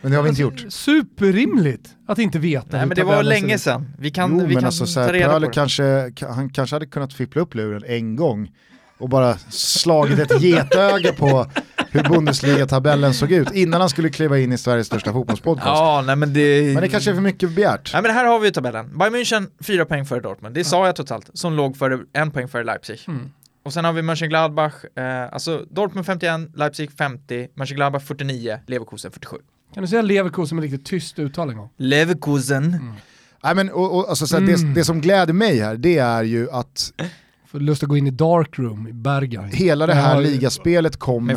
Men 0.00 0.10
det 0.10 0.16
har 0.16 0.22
vi 0.22 0.28
inte 0.28 0.42
gjort. 0.42 0.64
Superrimligt 0.68 1.88
att 2.06 2.18
inte 2.18 2.38
veta 2.38 2.76
Nej 2.76 2.86
men 2.86 2.96
det 2.96 3.04
var 3.04 3.22
länge 3.22 3.58
sedan. 3.58 3.92
Vi 3.98 4.10
kan, 4.10 4.30
jo, 4.30 4.36
vi 4.36 4.44
men 4.44 4.54
kan 4.54 4.64
alltså, 4.64 4.86
så 4.86 5.06
ta 5.06 5.12
reda 5.12 5.26
på 5.26 5.32
Pöler 5.32 5.46
det. 5.46 5.52
kanske, 5.52 6.12
han 6.26 6.50
kanske 6.50 6.76
hade 6.76 6.86
kunnat 6.86 7.12
fippla 7.12 7.42
upp 7.42 7.54
luren 7.54 7.84
en 7.86 8.16
gång 8.16 8.50
och 8.98 9.08
bara 9.08 9.36
slagit 9.50 10.18
ett 10.18 10.42
getöga 10.42 11.12
på 11.12 11.46
hur 11.90 12.02
Bundesliga-tabellen 12.02 13.14
såg 13.14 13.32
ut 13.32 13.52
innan 13.52 13.80
han 13.80 13.90
skulle 13.90 14.08
kliva 14.08 14.38
in 14.38 14.52
i 14.52 14.58
Sveriges 14.58 14.86
största 14.86 15.12
fotbollspodcast. 15.12 15.66
Ja, 15.66 16.02
nej 16.06 16.16
men 16.16 16.32
det... 16.32 16.74
Men 16.74 16.82
det 16.82 16.88
kanske 16.88 17.10
är 17.10 17.14
för 17.14 17.22
mycket 17.22 17.50
begärt. 17.50 17.90
Nej 17.92 18.02
men 18.02 18.10
här 18.10 18.24
har 18.24 18.38
vi 18.38 18.46
ju 18.46 18.52
tabellen. 18.52 18.98
Bayern 18.98 19.14
München 19.14 19.46
fyra 19.60 19.84
poäng 19.84 20.06
före 20.06 20.20
Dortmund. 20.20 20.54
Det 20.54 20.64
sa 20.64 20.86
jag 20.86 20.96
totalt. 20.96 21.30
Som 21.34 21.52
låg 21.52 21.76
före 21.76 21.98
en 22.12 22.30
poäng 22.30 22.48
före 22.48 22.64
Leipzig. 22.64 23.00
Mm. 23.08 23.30
Och 23.62 23.72
sen 23.72 23.84
har 23.84 23.92
vi 23.92 24.02
Mönchengladbach, 24.02 24.74
eh, 24.96 25.32
alltså 25.32 25.64
Dortmund 25.70 26.06
51, 26.06 26.40
Leipzig 26.54 26.90
50, 26.92 27.48
Mönchengladbach 27.54 28.02
49, 28.02 28.58
Leverkusen 28.66 29.10
47. 29.10 29.36
Kan 29.74 29.82
du 29.82 29.88
säga 29.88 30.02
Leverkusen 30.02 30.56
med 30.56 30.62
riktigt 30.62 30.84
tyst 30.86 31.18
uttal 31.18 31.50
en 31.50 31.56
gång? 31.56 31.68
Leverkusen. 31.76 32.92
Nej, 33.44 33.54
men, 33.54 33.70
och, 33.70 33.96
och, 33.98 34.08
alltså, 34.08 34.26
så 34.26 34.36
här, 34.36 34.42
Mm. 34.44 34.60
det, 34.74 34.80
det 34.80 34.84
som 34.84 35.00
gläder 35.00 35.32
mig 35.32 35.58
här 35.60 35.76
det 35.76 35.98
är 35.98 36.22
ju 36.22 36.50
att 36.50 36.92
Får 37.46 37.60
lust 37.60 37.82
att 37.82 37.88
gå 37.88 37.96
in 37.96 38.06
i 38.06 38.10
darkroom 38.10 38.88
i 38.88 38.92
Berghain. 38.92 39.52
hela 39.52 39.86
det 39.86 39.94
här 39.94 40.14
Ja, 40.14 40.20
ligaspelet 40.20 40.96
kommer 40.96 41.34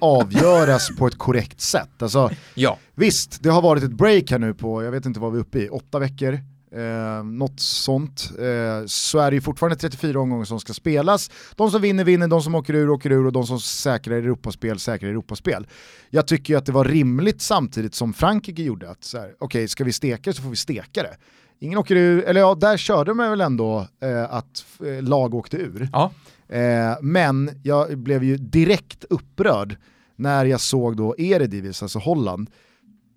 avgöras 0.00 0.96
på 0.98 1.06
ett 1.06 1.18
korrekt 1.18 1.60
sätt. 1.60 2.02
Alltså, 2.02 2.30
Ja. 2.54 2.78
Visst, 2.94 3.42
det 3.42 3.48
har 3.48 3.62
varit 3.62 3.82
ett 3.82 3.92
break 3.92 4.30
här 4.30 4.38
nu 4.38 4.54
på, 4.54 4.84
jag 4.84 4.90
vet 4.90 5.06
inte 5.06 5.20
vad 5.20 5.32
vi 5.32 5.38
är 5.38 5.42
uppe 5.42 5.58
i, 5.58 5.68
åtta 5.68 5.98
veckor. 5.98 6.38
Eh, 6.76 7.24
något 7.24 7.60
sånt. 7.60 8.30
Eh, 8.38 8.86
så 8.86 9.18
är 9.18 9.30
det 9.30 9.34
ju 9.34 9.40
fortfarande 9.40 9.76
34 9.76 10.20
omgångar 10.20 10.44
som 10.44 10.60
ska 10.60 10.72
spelas. 10.72 11.30
De 11.56 11.70
som 11.70 11.82
vinner 11.82 12.04
vinner, 12.04 12.28
de 12.28 12.42
som 12.42 12.54
åker 12.54 12.74
ur 12.74 12.90
åker 12.90 13.10
ur 13.10 13.26
och 13.26 13.32
de 13.32 13.46
som 13.46 13.60
säkrar 13.60 14.16
Europaspel 14.16 14.78
säkrar 14.78 15.10
Europaspel. 15.10 15.66
Jag 16.10 16.26
tycker 16.26 16.54
ju 16.54 16.58
att 16.58 16.66
det 16.66 16.72
var 16.72 16.84
rimligt 16.84 17.42
samtidigt 17.42 17.94
som 17.94 18.14
Frankrike 18.14 18.62
gjorde 18.62 18.90
att 18.90 19.14
okej 19.38 19.68
ska 19.68 19.84
vi 19.84 19.92
steka 19.92 20.32
så 20.32 20.42
får 20.42 20.50
vi 20.50 20.56
steka 20.56 21.02
det. 21.02 21.16
Ingen 21.58 21.78
åker 21.78 21.96
ur, 21.96 22.24
eller 22.24 22.40
ja 22.40 22.54
där 22.54 22.76
körde 22.76 23.10
de 23.10 23.18
väl 23.18 23.40
ändå 23.40 23.86
eh, 24.02 24.34
att 24.34 24.64
eh, 24.84 25.02
lag 25.02 25.34
åkte 25.34 25.56
ur. 25.56 25.88
Ja. 25.92 26.10
Eh, 26.48 26.96
men 27.02 27.50
jag 27.62 27.98
blev 27.98 28.24
ju 28.24 28.36
direkt 28.36 29.04
upprörd 29.10 29.76
när 30.16 30.44
jag 30.44 30.60
såg 30.60 30.96
då 30.96 31.14
Eredivis, 31.18 31.82
alltså 31.82 31.98
Holland, 31.98 32.50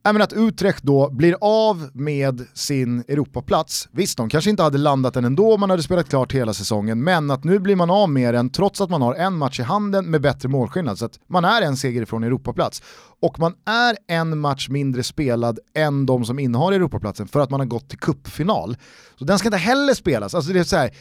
men 0.03 0.21
att 0.21 0.33
Utrecht 0.33 0.83
då 0.83 1.09
blir 1.09 1.35
av 1.41 1.89
med 1.93 2.47
sin 2.53 2.99
Europaplats. 3.07 3.89
Visst, 3.91 4.17
de 4.17 4.29
kanske 4.29 4.49
inte 4.49 4.63
hade 4.63 4.77
landat 4.77 5.13
den 5.13 5.25
ändå 5.25 5.53
om 5.53 5.59
man 5.59 5.69
hade 5.69 5.83
spelat 5.83 6.09
klart 6.09 6.33
hela 6.33 6.53
säsongen, 6.53 7.03
men 7.03 7.31
att 7.31 7.43
nu 7.43 7.59
blir 7.59 7.75
man 7.75 7.89
av 7.89 8.09
med 8.09 8.33
den 8.33 8.49
trots 8.49 8.81
att 8.81 8.89
man 8.89 9.01
har 9.01 9.15
en 9.15 9.37
match 9.37 9.59
i 9.59 9.63
handen 9.63 10.05
med 10.05 10.21
bättre 10.21 10.49
målskillnad. 10.49 10.99
Så 10.99 11.05
att 11.05 11.19
man 11.27 11.45
är 11.45 11.61
en 11.61 11.77
seger 11.77 12.01
ifrån 12.01 12.23
Europaplats. 12.23 12.81
Och 13.21 13.39
man 13.39 13.53
är 13.65 13.97
en 14.07 14.39
match 14.39 14.69
mindre 14.69 15.03
spelad 15.03 15.59
än 15.75 16.05
de 16.05 16.25
som 16.25 16.39
innehar 16.39 16.71
Europaplatsen 16.71 17.27
för 17.27 17.39
att 17.39 17.49
man 17.49 17.59
har 17.59 17.67
gått 17.67 17.89
till 17.89 17.99
kuppfinal. 17.99 18.77
Så 19.19 19.25
den 19.25 19.39
ska 19.39 19.47
inte 19.47 19.57
heller 19.57 19.93
spelas. 19.93 20.35
Alltså 20.35 20.53
det 20.53 20.59
är 20.59 20.63
så 20.63 20.77
här, 20.77 20.91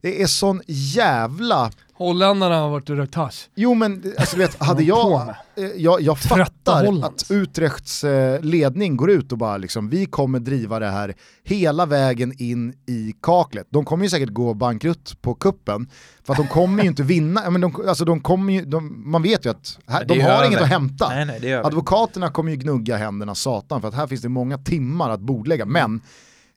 det 0.00 0.22
är 0.22 0.26
sån 0.26 0.62
jävla... 0.66 1.70
Holländarna 1.94 2.60
har 2.60 2.70
varit 2.70 2.90
och 2.90 2.96
rökt 2.96 3.14
hasch. 3.14 3.48
Jo 3.54 3.74
men 3.74 4.14
alltså, 4.18 4.36
du 4.36 4.42
vet, 4.42 4.62
hade 4.62 4.82
jag, 4.82 5.34
eh, 5.56 5.64
jag, 5.76 6.00
jag 6.00 6.18
fattar 6.18 7.04
att 7.04 7.30
Utrechts 7.30 8.04
eh, 8.04 8.40
ledning 8.40 8.96
går 8.96 9.10
ut 9.10 9.32
och 9.32 9.38
bara 9.38 9.56
liksom, 9.56 9.88
vi 9.88 10.06
kommer 10.06 10.38
driva 10.38 10.78
det 10.78 10.90
här 10.90 11.14
hela 11.44 11.86
vägen 11.86 12.32
in 12.38 12.74
i 12.86 13.14
kaklet. 13.22 13.66
De 13.70 13.84
kommer 13.84 14.04
ju 14.04 14.10
säkert 14.10 14.28
gå 14.28 14.54
bankrutt 14.54 15.22
på 15.22 15.34
kuppen 15.34 15.88
för 16.24 16.32
att 16.32 16.38
de 16.38 16.48
kommer 16.48 16.82
ju 16.82 16.88
inte 16.88 17.02
vinna, 17.02 17.50
men 17.50 17.60
de, 17.60 17.74
alltså 17.88 18.04
de 18.04 18.20
kommer 18.20 18.52
ju, 18.52 18.64
de, 18.64 19.10
man 19.10 19.22
vet 19.22 19.46
ju 19.46 19.50
att 19.50 19.78
här, 19.86 20.04
de 20.04 20.20
har 20.20 20.46
inget 20.46 20.60
att 20.60 20.68
hämta. 20.68 21.08
Nej, 21.08 21.40
nej, 21.40 21.54
Advokaterna 21.54 22.30
kommer 22.30 22.50
ju 22.50 22.56
gnugga 22.56 22.96
händerna 22.96 23.34
satan 23.34 23.80
för 23.80 23.88
att 23.88 23.94
här 23.94 24.06
finns 24.06 24.22
det 24.22 24.28
många 24.28 24.58
timmar 24.58 25.10
att 25.10 25.20
bordlägga, 25.20 25.66
men 25.66 26.00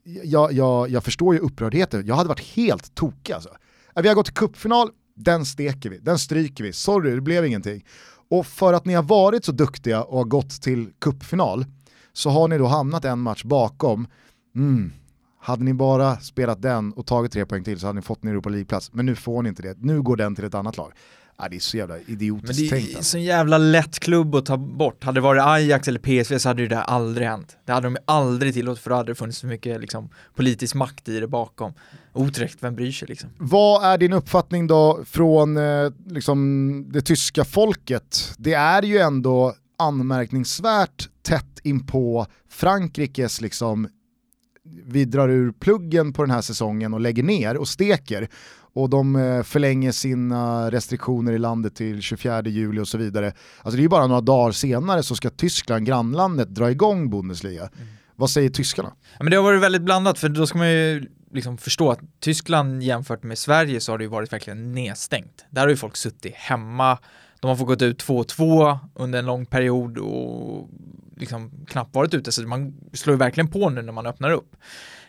jag, 0.04 0.54
jag, 0.54 0.90
jag 0.90 1.04
förstår 1.04 1.34
ju 1.34 1.40
upprördheten, 1.40 2.06
jag 2.06 2.16
hade 2.16 2.30
varit 2.30 2.56
helt 2.56 2.96
tokig 2.96 3.34
alltså. 3.34 3.50
Äh, 3.96 4.02
vi 4.02 4.08
har 4.08 4.16
gått 4.16 4.26
till 4.26 4.36
cupfinal, 4.36 4.90
den 5.16 5.46
steker 5.46 5.90
vi, 5.90 5.98
den 5.98 6.20
stryker 6.20 6.64
vi, 6.64 6.74
sorry 6.74 7.16
det 7.16 7.22
blev 7.22 7.46
ingenting. 7.46 7.86
Och 8.30 8.46
för 8.46 8.74
att 8.74 8.86
ni 8.86 8.94
har 8.94 9.04
varit 9.04 9.46
så 9.46 9.52
duktiga 9.52 10.04
och 10.04 10.18
har 10.18 10.26
gått 10.26 10.62
till 10.62 10.90
cupfinal 11.00 11.66
så 12.14 12.30
har 12.30 12.48
ni 12.48 12.58
då 12.58 12.66
hamnat 12.66 13.06
en 13.06 13.20
match 13.20 13.44
bakom. 13.44 14.08
Mm. 14.56 14.92
Hade 15.40 15.64
ni 15.64 15.74
bara 15.74 16.18
spelat 16.18 16.62
den 16.62 16.94
och 16.94 17.06
tagit 17.06 17.32
tre 17.32 17.46
poäng 17.46 17.64
till 17.64 17.80
så 17.80 17.88
hade 17.88 17.96
ni 17.96 18.02
fått 18.02 18.24
en 18.24 18.30
Europa 18.30 18.50
League-plats, 18.50 18.94
men 18.94 19.06
nu 19.06 19.16
får 19.16 19.44
ni 19.44 19.50
inte 19.50 19.62
det. 19.62 19.78
Nu 19.80 20.02
går 20.02 20.16
den 20.16 20.36
till 20.36 20.46
ett 20.46 20.56
annat 20.56 20.78
lag. 20.78 20.94
Ja, 21.42 21.50
det 21.50 21.56
är 21.56 21.60
så 21.60 21.78
jävla 21.78 22.00
idiotiskt 22.00 22.70
tänkt. 22.70 22.72
Men 22.72 22.80
det 22.82 22.94
är 22.94 22.98
alltså. 22.98 23.12
så 23.12 23.18
jävla 23.18 23.58
lätt 23.58 24.00
klubb 24.00 24.36
att 24.36 24.46
ta 24.46 24.58
bort. 24.58 25.04
Hade 25.04 25.18
det 25.18 25.22
varit 25.22 25.44
Ajax 25.44 25.88
eller 25.88 26.00
PSV 26.00 26.40
så 26.40 26.50
hade 26.50 26.62
det 26.62 26.68
där 26.68 26.82
aldrig 26.82 27.28
hänt. 27.28 27.58
Det 27.66 27.72
hade 27.72 27.88
de 27.88 27.98
aldrig 28.06 28.54
tillåtit 28.54 28.84
för 28.84 28.90
då 28.90 28.96
hade 28.96 29.12
det 29.12 29.16
funnits 29.16 29.38
så 29.38 29.48
mycket 29.48 29.82
liksom, 29.82 30.10
politisk 30.36 30.76
makt 30.76 31.10
i 31.10 31.20
det 31.20 31.28
bakom. 31.28 31.74
Oträckt, 32.14 32.58
vem 32.60 32.76
bryr 32.76 32.92
sig 32.92 33.08
liksom? 33.08 33.30
Vad 33.38 33.86
är 33.86 33.98
din 33.98 34.14
uppfattning 34.14 34.68
då 34.68 35.00
från 35.06 35.58
eh, 35.58 35.92
liksom, 36.08 36.86
det 36.92 37.02
tyska 37.02 37.46
folket? 37.46 38.34
Det 38.38 38.54
är 38.54 38.82
ju 38.84 38.98
ändå 38.98 39.56
anmärkningsvärt 39.78 41.10
tätt 41.22 41.60
in 41.64 41.88
på 41.88 42.28
Frankrikes 42.50 43.42
liksom 43.42 43.88
vi 44.86 45.06
drar 45.06 45.30
ur 45.30 45.52
pluggen 45.52 46.14
på 46.14 46.22
den 46.22 46.32
här 46.32 46.42
säsongen 46.42 46.94
och 46.94 47.00
lägger 47.00 47.24
ner 47.24 47.58
och 47.58 47.68
steker 47.68 48.30
och 48.74 48.90
de 48.90 49.16
eh, 49.16 49.44
förlänger 49.44 49.92
sina 49.92 50.72
restriktioner 50.72 51.32
i 51.32 51.38
landet 51.38 51.76
till 51.76 52.02
24 52.02 52.42
juli 52.42 52.82
och 52.82 52.88
så 52.88 52.98
vidare. 52.98 53.34
Alltså 53.62 53.76
det 53.76 53.82
är 53.82 53.84
ju 53.84 53.90
bara 53.90 54.08
några 54.08 54.22
dagar 54.22 54.52
senare 54.52 55.04
så 55.04 55.16
ska 55.16 55.30
Tyskland, 55.30 55.86
grannlandet, 55.86 56.50
dra 56.50 56.72
igång 56.72 57.10
Bundesliga. 57.10 57.62
Mm. 57.62 57.88
Vad 58.16 58.30
säger 58.30 58.50
tyskarna? 58.50 58.94
Ja, 59.18 59.24
men 59.24 59.32
det 59.32 59.38
har 59.38 59.44
varit 59.44 59.62
väldigt 59.62 59.82
blandat 59.82 60.20
för 60.20 60.30
då 60.30 60.48
ska 60.48 60.58
man 60.58 60.72
ju 60.72 61.08
liksom 61.32 61.58
förstå 61.58 61.92
att 61.92 62.00
Tyskland 62.20 62.84
jämfört 62.84 63.24
med 63.24 63.38
Sverige 63.38 63.80
så 63.80 63.92
har 63.92 63.98
det 63.98 64.04
ju 64.04 64.10
varit 64.10 64.34
verkligen 64.34 64.72
nedstängt. 64.72 65.46
Där 65.50 65.62
har 65.62 65.70
ju 65.70 65.76
folk 65.76 65.96
suttit 65.96 66.36
hemma, 66.36 66.98
de 67.40 67.48
har 67.48 67.56
fått 67.56 67.68
gått 67.68 67.82
ut 67.82 68.04
2-2 68.04 68.78
under 68.96 69.20
en 69.20 69.26
lång 69.26 69.46
period 69.46 69.98
och 69.98 70.70
liksom 71.18 71.52
knappt 71.68 71.96
varit 71.96 72.14
ute 72.14 72.32
så 72.32 72.42
man 72.42 72.74
slår 72.94 73.14
ju 73.14 73.18
verkligen 73.18 73.48
på 73.48 73.70
nu 73.70 73.82
när 73.82 73.94
man 73.94 74.06
öppnar 74.06 74.32
upp 74.32 74.56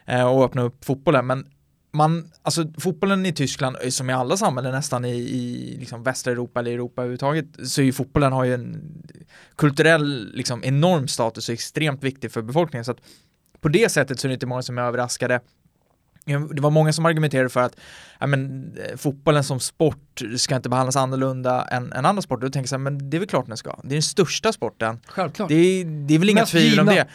eh, 0.07 0.25
och 0.25 0.45
öppnar 0.45 0.65
upp 0.65 0.85
fotbollen 0.85 1.27
men 1.27 1.47
man, 1.93 2.31
alltså 2.43 2.67
fotbollen 2.79 3.27
i 3.27 3.33
Tyskland, 3.33 3.77
som 3.89 4.11
i 4.11 4.13
alla 4.13 4.37
samhällen 4.37 4.73
nästan 4.73 5.05
i, 5.05 5.15
i 5.15 5.77
liksom 5.79 6.03
västra 6.03 6.33
Europa 6.33 6.61
eller 6.61 6.73
Europa 6.73 7.03
överhuvudtaget, 7.03 7.47
så 7.65 7.81
är 7.81 7.85
ju 7.85 7.93
fotbollen 7.93 8.33
har 8.33 8.45
ju 8.45 8.55
en 8.55 8.83
kulturell, 9.57 10.33
liksom 10.35 10.65
enorm 10.65 11.09
status 11.09 11.49
och 11.49 11.53
extremt 11.53 12.05
viktig 12.05 12.33
för 12.33 12.43
befolkningen. 12.43 12.85
Så 12.85 12.91
att 12.91 13.01
på 13.61 13.69
det 13.69 13.89
sättet 13.89 14.21
så 14.21 14.27
är 14.27 14.29
det 14.29 14.35
inte 14.35 14.47
många 14.47 14.63
som 14.63 14.79
är 14.79 14.83
överraskade. 14.83 15.41
Det 16.25 16.61
var 16.61 16.71
många 16.71 16.93
som 16.93 17.07
argumenterade 17.07 17.49
för 17.49 17.61
att 17.61 17.77
ja, 18.21 18.27
men, 18.27 18.73
eh, 18.77 18.97
fotbollen 18.97 19.45
som 19.45 19.61
sport 19.61 20.23
ska 20.37 20.57
inte 20.57 20.69
behandlas 20.69 20.97
annorlunda 20.97 21.63
än, 21.65 21.93
än 21.93 22.07
andra 22.07 22.23
sporter. 22.23 22.47
Då 22.47 22.51
tänker 22.51 22.65
jag 22.65 22.69
så 22.69 22.75
här, 22.75 22.81
men 22.81 23.11
det 23.11 23.17
är 23.17 23.19
väl 23.19 23.29
klart 23.29 23.47
den 23.47 23.57
ska. 23.57 23.81
Det 23.83 23.89
är 23.89 23.93
den 23.93 24.03
största 24.03 24.53
sporten. 24.53 25.01
Självklart. 25.07 25.49
Det, 25.49 25.85
det 25.85 26.15
är 26.15 26.19
väl 26.19 26.31
inga 26.31 26.47
tvivel 26.47 26.81
om 26.81 26.87
det 26.87 27.07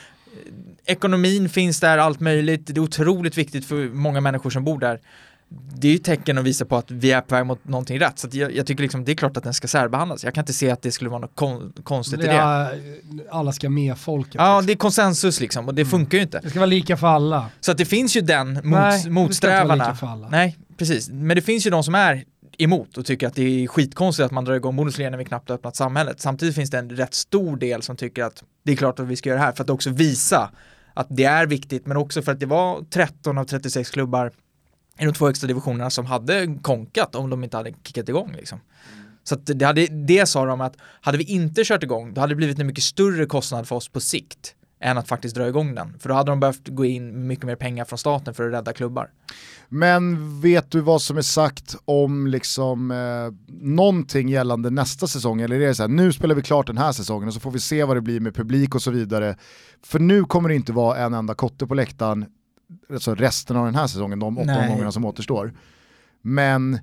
ekonomin 0.86 1.50
finns 1.50 1.80
där, 1.80 1.98
allt 1.98 2.20
möjligt. 2.20 2.68
Det 2.68 2.78
är 2.78 2.80
otroligt 2.80 3.38
viktigt 3.38 3.66
för 3.66 3.90
många 3.90 4.22
människor 4.22 4.50
som 4.50 4.64
bor 4.64 4.80
där. 4.80 5.00
Det 5.50 5.88
är 5.88 5.92
ju 5.92 5.98
tecken 5.98 6.38
att 6.38 6.44
visa 6.44 6.66
på 6.66 6.76
att 6.76 6.92
vi 6.92 7.12
är 7.12 7.22
på 7.22 7.36
väg 7.36 7.46
mot 7.46 7.68
någonting 7.68 8.00
rätt. 8.00 8.20
Så 8.20 8.28
jag, 8.32 8.56
jag, 8.56 8.66
tycker 8.66 8.84
liksom 8.84 9.06
det 9.06 9.12
är 9.12 9.16
klart 9.16 9.38
att 9.38 9.44
den 9.44 9.54
ska 9.54 9.68
särbehandlas. 9.68 10.24
Jag 10.24 10.34
kan 10.34 10.42
inte 10.42 10.54
se 10.54 10.70
att 10.70 10.82
det 10.82 10.92
skulle 10.92 11.10
vara 11.10 11.20
något 11.20 11.36
kon 11.36 11.74
konstigt 11.84 12.20
i 12.20 12.24
det. 12.24 12.70
Alla 13.32 13.52
ska 13.52 13.70
med 13.70 13.98
folket. 13.98 14.36
Ja, 14.36 14.56
liksom. 14.56 14.68
det 14.68 14.74
är 14.74 14.78
konsensus 14.78 15.40
liksom 15.40 15.68
och 15.68 15.76
det 15.76 15.82
mm. 15.82 15.92
funkar 15.92 16.18
ju 16.18 16.24
inte. 16.24 16.40
Det 16.44 16.50
ska 16.50 16.60
vara 16.60 16.66
lika 16.66 16.98
för 16.98 17.08
alla. 17.08 17.46
Så 17.60 17.72
att 17.72 17.78
det 17.78 17.86
finns 17.86 18.18
ju 18.18 18.22
den 18.22 18.54
mot, 18.54 18.64
Nej, 18.64 19.10
motsträvarna. 19.10 19.98
Nej, 20.32 20.58
precis. 20.78 21.10
Men 21.10 21.36
det 21.36 21.42
finns 21.42 21.68
ju 21.68 21.70
de 21.70 21.84
som 21.84 21.96
är 21.96 22.24
emot 22.58 22.98
och 22.98 23.06
tycker 23.06 23.28
att 23.28 23.36
det 23.36 23.64
är 23.64 23.68
skitkonstigt 23.68 24.26
att 24.26 24.32
man 24.32 24.46
drar 24.46 24.54
igång 24.54 24.76
Bundesliga 24.76 25.10
när 25.10 25.18
vi 25.18 25.26
knappt 25.26 25.50
har 25.50 25.56
öppnat 25.56 25.76
samhället. 25.76 26.20
Samtidigt 26.22 26.56
finns 26.56 26.70
det 26.70 26.78
en 26.78 26.90
rätt 26.90 27.14
stor 27.14 27.58
del 27.58 27.82
som 27.82 27.96
tycker 27.96 28.24
att 28.24 28.44
det 28.64 28.72
är 28.72 28.76
klart 28.76 29.00
att 29.00 29.08
vi 29.08 29.16
ska 29.16 29.30
göra 29.30 29.40
det 29.40 29.46
här 29.46 29.52
för 29.52 29.64
att 29.64 29.70
också 29.70 29.90
visa 29.90 30.52
att 30.94 31.08
det 31.10 31.24
är 31.24 31.46
viktigt, 31.48 31.86
men 31.86 31.98
också 31.98 32.22
för 32.22 32.32
att 32.32 32.40
det 32.40 32.46
var 32.46 32.86
13 32.90 33.38
av 33.38 33.46
36 33.46 33.90
klubbar 33.90 34.32
i 35.00 35.06
de 35.06 35.14
två 35.14 35.26
högsta 35.26 35.48
divisionerna 35.48 35.90
som 35.90 36.06
hade 36.06 36.58
konkat 36.62 37.16
om 37.16 37.30
de 37.30 37.44
inte 37.44 37.58
hade 37.58 37.74
kickat 37.84 38.10
igång. 38.10 38.34
Liksom. 38.38 38.60
Så 39.24 39.36
det, 39.36 39.66
hade, 39.66 39.88
det 39.88 40.26
sa 40.26 40.46
de 40.46 40.62
att 40.62 40.78
hade 41.02 41.18
vi 41.18 41.24
inte 41.24 41.64
kört 41.64 41.84
igång, 41.84 42.14
då 42.14 42.22
hade 42.22 42.32
det 42.32 42.36
blivit 42.36 42.60
en 42.60 42.68
mycket 42.68 42.84
större 42.84 43.26
kostnad 43.26 43.68
för 43.68 43.76
oss 43.76 43.90
på 43.90 44.00
sikt 44.00 44.56
än 44.80 44.98
att 44.98 45.08
faktiskt 45.08 45.36
dra 45.36 45.48
igång 45.48 45.76
den. 45.76 46.00
För 46.00 46.10
då 46.10 46.16
hade 46.16 46.32
de 46.32 46.40
behövt 46.40 46.68
gå 46.68 46.86
in 46.86 47.28
mycket 47.28 47.46
mer 47.46 47.56
pengar 47.56 47.86
från 47.86 48.00
staten 48.00 48.34
för 48.34 48.48
att 48.48 48.54
rädda 48.54 48.74
klubbar. 48.74 49.10
Men 49.70 50.42
vet 50.42 50.72
du 50.72 50.82
vad 50.82 51.02
som 51.02 51.18
är 51.18 51.22
sagt 51.22 51.76
om 51.86 52.28
liksom, 52.28 52.92
eh, 52.92 53.58
någonting 53.62 54.30
gällande 54.30 54.70
nästa 54.70 55.08
säsong? 55.08 55.42
Eller 55.42 55.56
är 55.56 55.68
det 55.68 55.76
så 55.76 55.84
här, 55.84 55.88
nu 55.88 56.14
spelar 56.14 56.36
vi 56.36 56.42
klart 56.42 56.68
den 56.68 56.78
här 56.78 56.92
säsongen 56.92 57.28
och 57.28 57.34
så 57.34 57.40
får 57.40 57.52
vi 57.52 57.60
se 57.60 57.84
vad 57.84 57.98
det 57.98 58.02
blir 58.02 58.20
med 58.20 58.36
publik 58.36 58.76
och 58.76 58.82
så 58.82 58.92
vidare. 58.92 59.36
För 59.84 60.00
nu 60.00 60.24
kommer 60.24 60.50
det 60.50 60.56
inte 60.56 60.72
vara 60.72 60.98
en 60.98 61.14
enda 61.14 61.34
kotte 61.34 61.68
på 61.68 61.74
läktaren 61.74 62.26
alltså 62.94 63.16
resten 63.16 63.58
av 63.58 63.66
den 63.66 63.76
här 63.76 63.88
säsongen, 63.88 64.20
de 64.20 64.38
åtta 64.38 64.60
omgångarna 64.60 64.92
som 64.92 65.06
återstår. 65.06 65.54
Men 66.22 66.80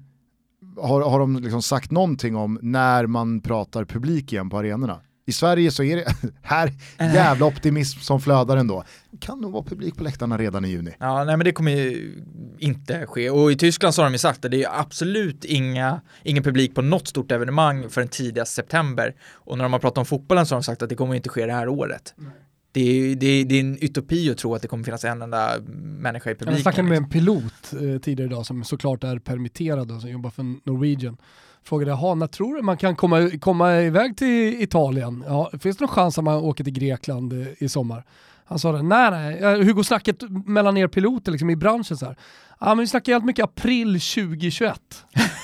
har, 0.77 1.03
har 1.03 1.19
de 1.19 1.37
liksom 1.37 1.63
sagt 1.63 1.91
någonting 1.91 2.37
om 2.37 2.59
när 2.63 3.07
man 3.07 3.41
pratar 3.41 3.85
publik 3.85 4.33
igen 4.33 4.51
på 4.51 4.59
arenorna? 4.59 5.01
I 5.27 5.33
Sverige 5.33 5.71
så 5.71 5.83
är 5.83 5.97
det 5.97 6.15
här 6.43 6.73
jävla 6.99 7.47
optimism 7.47 8.01
som 8.01 8.21
flödar 8.21 8.57
ändå. 8.57 8.85
Kan 9.21 9.41
nog 9.41 9.53
vara 9.53 9.63
publik 9.63 9.97
på 9.97 10.05
läktarna 10.05 10.39
redan 10.39 10.65
i 10.65 10.69
juni. 10.69 10.91
Ja, 10.99 11.25
nej 11.25 11.37
men 11.37 11.45
det 11.45 11.53
kommer 11.53 11.73
ju 11.73 12.23
inte 12.59 13.07
ske. 13.07 13.31
Och 13.31 13.53
i 13.53 13.57
Tyskland 13.57 13.95
så 13.95 14.03
har 14.03 14.07
de 14.07 14.13
ju 14.13 14.19
sagt 14.19 14.45
att 14.45 14.51
det 14.51 14.65
är 14.65 14.81
absolut 14.81 15.45
inga, 15.45 16.01
ingen 16.23 16.43
publik 16.43 16.75
på 16.75 16.83
något 16.83 17.09
stort 17.09 17.33
evenemang 17.33 17.91
förrän 17.91 18.09
tidigast 18.09 18.55
september. 18.55 19.15
Och 19.33 19.59
när 19.59 19.65
de 19.65 19.73
har 19.73 19.81
pratat 19.81 19.99
om 19.99 20.07
fotbollen 20.07 20.47
så 20.47 20.55
har 20.55 20.61
de 20.61 20.65
sagt 20.65 20.83
att 20.83 20.89
det 20.89 20.95
kommer 20.95 21.15
inte 21.15 21.29
ske 21.29 21.47
det 21.47 21.53
här 21.53 21.69
året. 21.69 22.15
Nej. 22.17 22.33
Det 22.73 22.81
är, 22.81 23.17
det, 23.17 23.27
är, 23.27 23.45
det 23.45 23.55
är 23.55 23.61
en 23.61 23.79
utopi 23.81 24.31
att 24.31 24.39
tro 24.39 24.55
att 24.55 24.63
det 24.63 24.69
kommer 24.69 24.85
finnas 24.85 25.05
en 25.05 25.23
enda 25.23 25.61
människa 25.99 26.31
i 26.31 26.35
publiken. 26.35 26.55
Jag 26.55 26.63
snackade 26.63 26.89
med 26.89 26.97
en 26.97 27.03
liksom. 27.03 27.21
pilot 27.21 27.73
eh, 27.73 28.01
tidigare 28.01 28.31
idag 28.31 28.47
som 28.47 28.65
såklart 28.65 29.05
är 29.05 29.19
permitterad 29.19 29.91
och 29.91 30.01
som 30.01 30.11
jobbar 30.11 30.31
för 30.31 30.43
Norwegian 30.43 31.17
frågade 31.65 31.91
jag, 31.91 32.19
när 32.19 32.27
tror 32.27 32.57
du 32.57 32.63
man 32.63 32.77
kan 32.77 32.97
komma, 32.97 33.31
komma 33.41 33.81
iväg 33.81 34.17
till 34.17 34.63
Italien? 34.63 35.25
Ja, 35.27 35.51
finns 35.61 35.77
det 35.77 35.85
någon 35.85 35.95
chans 35.95 36.19
att 36.19 36.25
man 36.25 36.35
åker 36.35 36.65
till 36.65 36.73
Grekland 36.73 37.33
eh, 37.33 37.47
i 37.59 37.69
sommar? 37.69 38.05
Han 38.45 38.59
sa 38.59 38.73
det, 38.73 38.83
nej 38.83 39.11
nej, 39.11 39.65
hur 39.65 39.73
går 39.73 39.83
snacket 39.83 40.23
mellan 40.47 40.77
er 40.77 40.89
piloter 40.89 41.33
liksom, 41.33 41.51
i 41.51 41.57
branschen? 41.57 41.97
Så 41.97 42.07
här? 42.07 42.17
Ja 42.61 42.67
men 42.67 42.79
vi 42.79 42.87
snackar 42.87 43.13
helt 43.13 43.25
mycket 43.25 43.45
april 43.45 44.01
2021. 44.01 44.81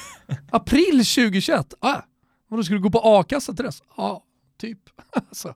april 0.51 1.05
2021? 1.05 1.75
Ah, 1.81 2.01
vadå 2.49 2.63
ska 2.63 2.75
du 2.75 2.81
gå 2.81 2.91
på 2.91 3.01
a-kassa 3.05 3.53
till 3.53 3.65
dess? 3.65 3.83
Ja, 3.97 4.23
typ. 4.61 4.79
alltså, 5.29 5.55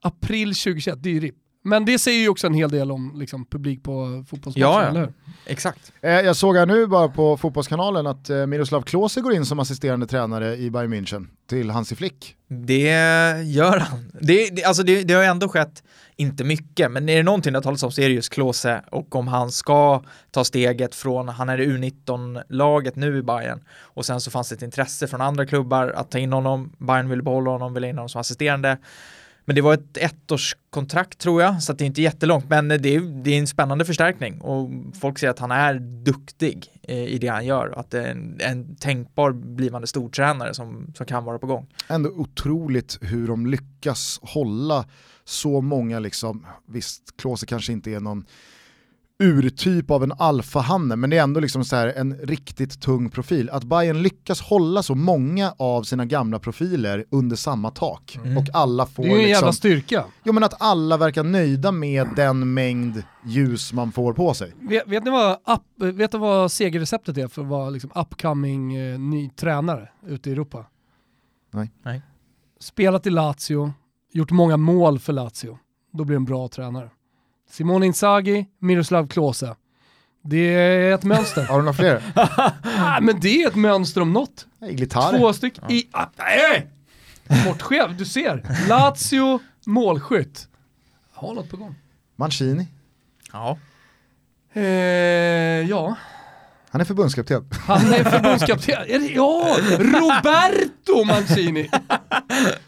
april 0.00 0.48
2021, 0.48 1.02
det 1.02 1.08
är 1.08 1.14
ju 1.14 1.20
RIP. 1.20 1.36
Men 1.66 1.84
det 1.84 1.98
säger 1.98 2.20
ju 2.20 2.28
också 2.28 2.46
en 2.46 2.54
hel 2.54 2.70
del 2.70 2.90
om 2.90 3.12
liksom, 3.16 3.44
publik 3.44 3.82
på 3.82 4.24
fotbollsmatcher, 4.28 4.60
ja, 4.60 4.82
ja. 4.82 4.88
eller 4.88 5.00
hur? 5.00 5.12
Exakt. 5.46 5.92
Eh, 6.00 6.10
jag 6.10 6.36
såg 6.36 6.56
här 6.56 6.66
nu 6.66 6.86
bara 6.86 7.08
på 7.08 7.36
Fotbollskanalen 7.36 8.06
att 8.06 8.30
eh, 8.30 8.46
Miroslav 8.46 8.82
Klose 8.82 9.20
går 9.20 9.32
in 9.32 9.46
som 9.46 9.58
assisterande 9.58 10.06
tränare 10.06 10.56
i 10.56 10.70
Bayern 10.70 10.94
München 10.94 11.26
till 11.48 11.70
Hansi 11.70 11.96
Flick. 11.96 12.36
Det 12.48 12.90
gör 13.44 13.78
han. 13.78 14.12
Det, 14.20 14.50
det, 14.50 14.64
alltså 14.64 14.82
det, 14.82 15.02
det 15.02 15.14
har 15.14 15.22
ändå 15.22 15.48
skett, 15.48 15.82
inte 16.16 16.44
mycket, 16.44 16.90
men 16.90 17.08
är 17.08 17.16
det 17.16 17.22
någonting 17.22 17.52
det 17.52 17.56
har 17.56 17.62
talats 17.62 17.82
om 17.82 17.92
så 17.92 18.00
är 18.00 18.08
det 18.08 18.14
just 18.14 18.32
Klose 18.32 18.82
och 18.90 19.14
om 19.14 19.28
han 19.28 19.50
ska 19.50 20.02
ta 20.30 20.44
steget 20.44 20.94
från, 20.94 21.28
han 21.28 21.48
är 21.48 21.60
i 21.60 21.66
U19-laget 21.66 22.96
nu 22.96 23.18
i 23.18 23.22
Bayern 23.22 23.64
och 23.80 24.06
sen 24.06 24.20
så 24.20 24.30
fanns 24.30 24.48
det 24.48 24.54
ett 24.54 24.62
intresse 24.62 25.06
från 25.06 25.20
andra 25.20 25.46
klubbar 25.46 25.88
att 25.96 26.10
ta 26.10 26.18
in 26.18 26.32
honom, 26.32 26.72
Bayern 26.78 27.08
vill 27.08 27.22
behålla 27.22 27.50
honom, 27.50 27.74
vill 27.74 27.82
ha 27.82 27.90
in 27.90 27.96
honom 27.96 28.08
som 28.08 28.20
assisterande 28.20 28.78
men 29.46 29.54
det 29.54 29.62
var 29.62 29.74
ett 29.74 29.96
ettårskontrakt 29.96 31.18
tror 31.18 31.42
jag, 31.42 31.62
så 31.62 31.72
att 31.72 31.78
det 31.78 31.84
är 31.84 31.86
inte 31.86 32.02
jättelångt. 32.02 32.44
Men 32.48 32.70
eh, 32.70 32.80
det 32.80 32.94
är, 32.94 33.00
det 33.00 33.30
är 33.30 33.38
en 33.38 33.46
spännande 33.46 33.84
förstärkning 33.84 34.40
och 34.40 34.70
folk 35.00 35.18
säger 35.18 35.30
att 35.30 35.38
han 35.38 35.50
är 35.50 35.74
duktig 36.04 36.72
eh, 36.82 37.04
i 37.04 37.18
det 37.18 37.28
han 37.28 37.46
gör. 37.46 37.78
Att 37.78 37.90
det 37.90 38.02
är 38.02 38.10
en, 38.10 38.40
en 38.40 38.76
tänkbar 38.76 39.32
blivande 39.32 39.86
stortränare 39.86 40.54
som, 40.54 40.92
som 40.96 41.06
kan 41.06 41.24
vara 41.24 41.38
på 41.38 41.46
gång. 41.46 41.66
Ändå 41.88 42.10
otroligt 42.10 42.98
hur 43.00 43.28
de 43.28 43.46
lyckas 43.46 44.20
hålla 44.22 44.84
så 45.24 45.60
många, 45.60 45.98
liksom, 45.98 46.46
visst, 46.66 47.16
Klose 47.16 47.46
kanske 47.46 47.72
inte 47.72 47.90
är 47.90 48.00
någon 48.00 48.24
urtyp 49.18 49.90
av 49.90 50.02
en 50.02 50.12
alfahanne, 50.18 50.96
men 50.96 51.10
det 51.10 51.18
är 51.18 51.22
ändå 51.22 51.40
liksom 51.40 51.64
så 51.64 51.76
här 51.76 51.88
en 51.88 52.18
riktigt 52.18 52.80
tung 52.80 53.10
profil. 53.10 53.50
Att 53.50 53.64
Bayern 53.64 54.02
lyckas 54.02 54.40
hålla 54.40 54.82
så 54.82 54.94
många 54.94 55.54
av 55.58 55.82
sina 55.82 56.04
gamla 56.04 56.38
profiler 56.38 57.04
under 57.10 57.36
samma 57.36 57.70
tak 57.70 58.18
Mm. 58.24 58.36
och 58.38 58.44
alla 58.52 58.86
får 58.86 59.02
Det 59.02 59.08
är 59.08 59.16
ju 59.16 59.22
en 59.22 59.28
jävla 59.28 59.48
liksom, 59.48 59.52
styrka. 59.52 60.04
jo, 60.24 60.32
men 60.32 60.44
att 60.44 60.62
alla 60.62 60.96
verkar 60.96 61.24
nöjda 61.24 61.72
med 61.72 62.08
den 62.16 62.54
mängd 62.54 63.02
ljus 63.24 63.72
man 63.72 63.92
får 63.92 64.12
på 64.12 64.34
sig. 64.34 64.52
Vet, 64.60 64.88
vet, 64.88 65.04
ni 65.04 65.10
vad 65.10 65.32
up, 65.32 65.94
vet 65.94 66.12
ni 66.12 66.18
vad 66.18 66.52
segerreceptet 66.52 67.18
är 67.18 67.28
för 67.28 67.42
att 67.42 67.48
vara 67.48 67.70
liksom 67.70 67.90
upcoming 67.94 68.76
eh, 68.76 68.98
ny 68.98 69.30
tränare 69.30 69.88
ute 70.06 70.30
i 70.30 70.32
Europa? 70.32 70.64
Nej. 71.52 71.70
Nej. 71.84 72.02
Spelat 72.60 73.06
i 73.06 73.10
Lazio, 73.10 73.72
gjort 74.12 74.30
många 74.30 74.56
mål 74.56 74.98
för 74.98 75.12
Lazio. 75.12 75.58
Då 75.92 76.04
blir 76.04 76.16
en 76.16 76.24
bra 76.24 76.48
tränare. 76.48 76.90
Simone 77.50 77.86
Inzaghi, 77.86 78.46
Miroslav 78.58 79.08
Klose. 79.08 79.56
Det 80.22 80.54
är 80.54 80.94
ett 80.94 81.04
mönster. 81.04 81.44
Har 81.44 81.56
du 81.56 81.62
några 81.62 81.72
fler? 81.72 82.02
ah, 82.14 83.00
men 83.00 83.20
det 83.20 83.42
är 83.42 83.48
ett 83.48 83.54
mönster 83.54 84.00
om 84.00 84.12
något. 84.12 84.46
Gitarr? 84.70 85.18
Två 85.18 85.32
stycken. 85.32 85.70
I, 85.70 85.88
ah, 85.92 86.06
nej! 86.16 86.70
Sportchef, 87.40 87.90
du 87.98 88.04
ser. 88.04 88.66
Lazio, 88.68 89.40
målskytt. 89.66 90.48
Har 91.12 91.34
något 91.34 91.50
på 91.50 91.56
gång. 91.56 91.74
Mancini? 92.16 92.66
Ja. 93.32 93.58
Eh, 94.52 94.62
ja, 95.68 95.96
Han 96.76 96.80
är 96.80 96.84
förbundskapten. 96.84 97.44
han 97.52 97.94
är 97.94 98.04
förbundskapten. 98.04 98.74
Ja, 99.14 99.56
Roberto 99.78 101.04
Mancini. 101.04 101.70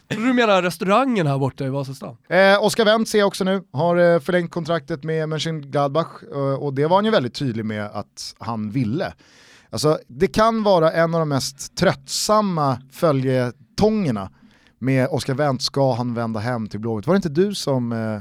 Tror 0.09 0.27
du 0.27 0.33
menar 0.33 0.62
restaurangen 0.62 1.27
här 1.27 1.38
borta 1.38 1.64
i 1.64 1.68
Vasastan? 1.68 2.16
Eh, 2.29 2.64
Oskar 2.64 2.85
Wendt 2.85 3.09
ser 3.09 3.18
jag 3.18 3.29
också 3.29 3.44
nu, 3.44 3.62
har 3.73 3.97
eh, 3.97 4.21
förlängt 4.21 4.51
kontraktet 4.51 5.05
med 5.05 5.29
Mönchengladbach 5.29 6.07
eh, 6.33 6.38
och 6.38 6.75
det 6.75 6.87
var 6.87 6.97
han 6.97 7.05
ju 7.05 7.11
väldigt 7.11 7.35
tydlig 7.35 7.64
med 7.64 7.85
att 7.85 8.35
han 8.38 8.71
ville. 8.71 9.12
Alltså, 9.71 9.99
det 10.07 10.27
kan 10.27 10.62
vara 10.62 10.92
en 10.92 11.14
av 11.14 11.21
de 11.21 11.29
mest 11.29 11.77
tröttsamma 11.77 12.83
följetongerna 12.92 14.31
med 14.79 15.09
Oskar 15.09 15.35
Wendt, 15.35 15.62
ska 15.62 15.94
han 15.94 16.14
vända 16.14 16.40
hem 16.40 16.66
till 16.66 16.81
Blåvitt? 16.81 17.07
Var 17.07 17.14
det 17.14 17.16
inte 17.16 17.29
du 17.29 17.55
som, 17.55 17.92
eh, 17.92 18.21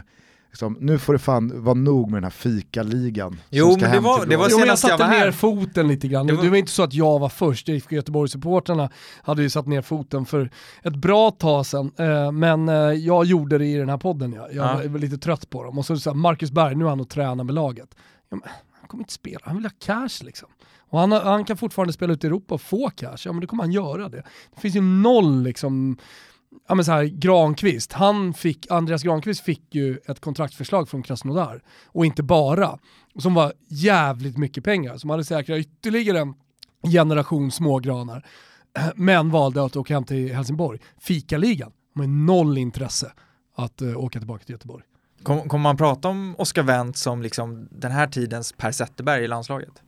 liksom, 0.49 0.77
nu 0.79 0.99
får 0.99 1.13
det 1.13 1.19
fan 1.19 1.63
vara 1.63 1.73
nog 1.73 2.11
med 2.11 2.17
den 2.17 2.23
här 2.23 2.29
fikaligan. 2.31 3.39
Jo, 3.49 3.77
men 3.81 3.91
det 3.91 3.99
var- 3.99 4.25
det 4.25 4.37
var? 4.37 4.49
Jo, 4.49 4.57
men 4.57 4.67
jag 4.67 4.79
senast 4.79 4.83
jag 4.83 4.91
satte 4.91 5.03
var 5.03 5.09
här. 5.17 5.25
ner 5.25 5.31
foten 5.31 5.87
lite 5.87 6.07
grann. 6.07 6.27
Det 6.27 6.33
Det 6.33 6.37
var- 6.37 6.49
var... 6.49 6.57
inte 6.57 6.71
så 6.71 6.83
att 6.83 6.93
jag 6.93 7.19
var 7.19 7.29
först, 7.29 7.69
IFK 7.69 7.95
Göteborg-supportrarna 7.95 8.89
hade 9.23 9.41
ju 9.41 9.49
satt 9.49 9.67
ner 9.67 9.81
foten 9.81 10.25
för 10.25 10.49
ett 10.83 10.95
bra 10.95 11.31
tag 11.31 11.65
sedan. 11.65 11.91
Eh, 11.97 12.31
men 12.31 12.69
eh, 12.69 12.75
jag 12.75 13.25
gjorde 13.25 13.57
det 13.57 13.65
i 13.65 13.75
den 13.75 13.89
här 13.89 13.97
podden. 13.97 14.33
Ja. 14.33 14.47
Jag 14.51 14.85
Ja. 14.85 14.89
var 14.89 14.99
lite 14.99 15.17
trött 15.17 15.49
på 15.49 15.63
dem. 15.63 15.77
Och 15.77 15.85
så 15.85 15.97
sa 15.97 16.13
Marcus 16.13 16.51
Berg, 16.51 16.75
nu 16.75 16.85
är 16.85 16.89
han 16.89 16.99
och 16.99 17.09
tränar 17.09 17.43
med 17.43 17.55
laget. 17.55 17.89
Ja, 18.29 18.35
men, 18.37 18.41
han 18.79 18.87
kommer 18.87 19.01
inte 19.03 19.13
spela, 19.13 19.39
han 19.43 19.55
vill 19.55 19.65
ha 19.65 19.71
cash 19.85 20.23
liksom. 20.25 20.49
Och 20.89 20.99
han, 20.99 21.11
han 21.11 21.45
kan 21.45 21.57
fortfarande 21.57 21.93
spela 21.93 22.13
ut 22.13 22.23
i 22.23 22.27
Europa 22.27 22.53
och 22.55 22.61
få 22.61 22.89
cash, 22.89 23.17
ja 23.25 23.31
men 23.31 23.41
då 23.41 23.47
kommer 23.47 23.63
han 23.63 23.71
göra 23.71 24.09
det. 24.09 24.23
Det 24.55 24.61
finns 24.61 24.75
ju 24.75 24.81
noll 24.81 25.43
liksom, 25.43 25.97
ja 26.67 26.75
men 26.75 26.85
så 26.85 26.91
här, 26.91 27.03
Granqvist, 27.03 27.93
han 27.93 28.33
fick, 28.33 28.71
Andreas 28.71 29.03
Granqvist 29.03 29.41
fick 29.41 29.75
ju 29.75 29.97
ett 30.05 30.19
kontraktförslag 30.19 30.89
från 30.89 31.03
Krasnodar. 31.03 31.63
Och 31.85 32.05
inte 32.05 32.23
bara, 32.23 32.79
som 33.19 33.33
var 33.33 33.53
jävligt 33.67 34.37
mycket 34.37 34.63
pengar, 34.63 34.97
som 34.97 35.09
hade 35.09 35.25
säkrat 35.25 35.59
ytterligare 35.59 36.19
en 36.19 36.33
generation 36.91 37.51
smågranar. 37.51 38.25
Men 38.95 39.29
valde 39.31 39.63
att 39.65 39.75
åka 39.75 39.93
hem 39.93 40.03
till 40.03 40.33
Helsingborg. 40.35 40.79
Fikaligan, 40.99 41.71
de 41.93 41.99
har 41.99 42.07
noll 42.07 42.57
intresse 42.57 43.11
att 43.55 43.81
uh, 43.81 43.97
åka 43.97 44.19
tillbaka 44.19 44.43
till 44.45 44.53
Göteborg. 44.53 44.83
Kom- 45.23 45.49
Kommer 45.49 45.63
man 45.63 45.77
prata 45.77 46.07
om 46.07 46.35
Oskar 46.37 46.63
Wendt 46.63 46.97
som 46.97 47.21
liksom 47.21 47.67
den 47.71 47.91
här 47.91 48.07
tidens 48.07 48.53
Per 48.57 48.71
Zetterberg 48.71 49.23
i 49.23 49.27
landslaget? 49.27 49.81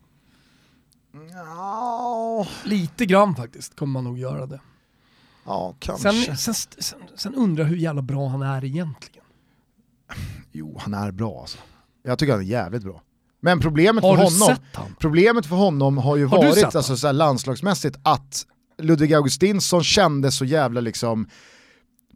Ja, 1.34 2.48
Lite 2.66 3.06
grann 3.06 3.36
faktiskt 3.36 3.76
kommer 3.76 3.94
man 3.94 4.04
nog 4.04 4.18
göra 4.20 4.46
det. 4.46 4.60
Ja, 5.50 5.76
kanske. 5.80 6.12
Sen, 6.12 6.38
sen, 6.38 6.54
sen, 6.80 7.00
sen 7.16 7.36
undrar 7.36 7.64
jag 7.64 7.70
hur 7.70 7.78
jävla 7.78 8.02
bra 8.02 8.28
han 8.28 8.42
är 8.42 8.66
egentligen. 8.66 9.26
Jo, 10.52 10.78
han 10.80 10.94
är 10.94 11.12
bra 11.12 11.40
alltså. 11.42 11.58
Jag 12.04 12.20
tycker 12.20 12.34
han 12.34 12.42
är 12.42 12.46
jävligt 12.46 12.84
bra. 12.84 13.02
Men 13.42 13.60
problemet 13.60 14.04
Har 14.04 14.18
för 14.18 14.24
honom? 14.24 14.58
Problemet 15.00 15.46
för 15.46 15.56
honom 15.56 15.98
har 15.98 16.18
ju 16.18 16.26
Har 16.26 16.38
varit 16.38 16.76
alltså, 16.76 16.98
så 16.98 17.12
landslagsmässigt 17.12 17.98
att 18.04 18.46
Ludvig 18.78 19.14
Augustinsson 19.14 19.84
kändes 19.84 20.38
så 20.38 20.46
jävla 20.46 20.82
liksom 20.82 21.30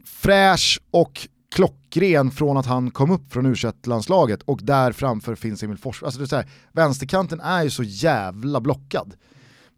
fräsch 0.05 0.81
och 0.91 1.27
klockren 1.55 2.31
från 2.31 2.57
att 2.57 2.65
han 2.65 2.91
kom 2.91 3.11
upp 3.11 3.33
från 3.33 3.45
u 3.45 3.55
landslaget 3.85 4.41
och 4.41 4.59
där 4.63 4.91
framför 4.91 5.35
finns 5.35 5.63
Emil 5.63 5.77
Forsberg. 5.77 6.07
Alltså 6.07 6.19
det 6.19 6.25
är 6.25 6.27
så 6.27 6.35
här, 6.35 6.49
vänsterkanten 6.71 7.39
är 7.39 7.63
ju 7.63 7.69
så 7.69 7.83
jävla 7.83 8.61
blockad. 8.61 9.15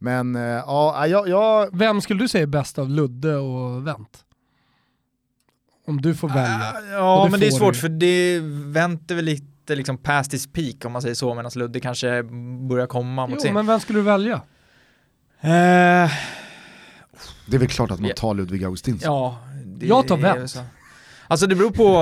Men 0.05 0.35
eh, 0.35 0.41
ja, 0.41 1.07
jag, 1.07 1.27
jag, 1.29 1.69
Vem 1.77 2.01
skulle 2.01 2.19
du 2.23 2.27
säga 2.27 2.41
är 2.43 2.47
bäst 2.47 2.79
av 2.79 2.89
Ludde 2.89 3.35
och 3.35 3.87
Wendt? 3.87 4.23
Om 5.87 6.01
du 6.01 6.15
får 6.15 6.29
välja. 6.29 6.73
Ja, 6.91 7.19
Och 7.19 7.25
det 7.25 7.31
men 7.31 7.39
det 7.39 7.47
är 7.47 7.51
svårt 7.51 7.73
du. 7.73 7.79
för 7.79 7.89
det 7.89 8.39
väntar 8.73 9.15
väl 9.15 9.25
lite 9.25 9.75
liksom 9.75 9.97
past 9.97 10.33
his 10.33 10.47
peak 10.53 10.85
om 10.85 10.91
man 10.91 11.01
säger 11.01 11.15
så, 11.15 11.33
medan 11.35 11.51
Ludde 11.55 11.79
kanske 11.79 12.23
börjar 12.69 12.87
komma 12.87 13.27
mot 13.27 13.35
Jo, 13.35 13.41
sin. 13.41 13.53
men 13.53 13.65
vem 13.67 13.79
skulle 13.79 13.99
du 13.99 14.03
välja? 14.03 14.35
Eh, 15.41 16.11
det 17.47 17.55
är 17.55 17.57
väl 17.57 17.67
klart 17.67 17.91
att 17.91 17.99
man 17.99 18.09
Ja. 18.09 18.15
tar 18.15 18.33
Ludvig 18.33 18.63
Augustinsson. 18.63 19.13
ja, 19.13 19.37
det 19.65 19.85
Jag 19.85 20.07
tar 20.07 20.17
är 20.17 20.21
Wendt. 20.21 20.61
Alltså 21.27 21.47
det 21.47 21.55
beror 21.55 21.71
på, 21.71 21.97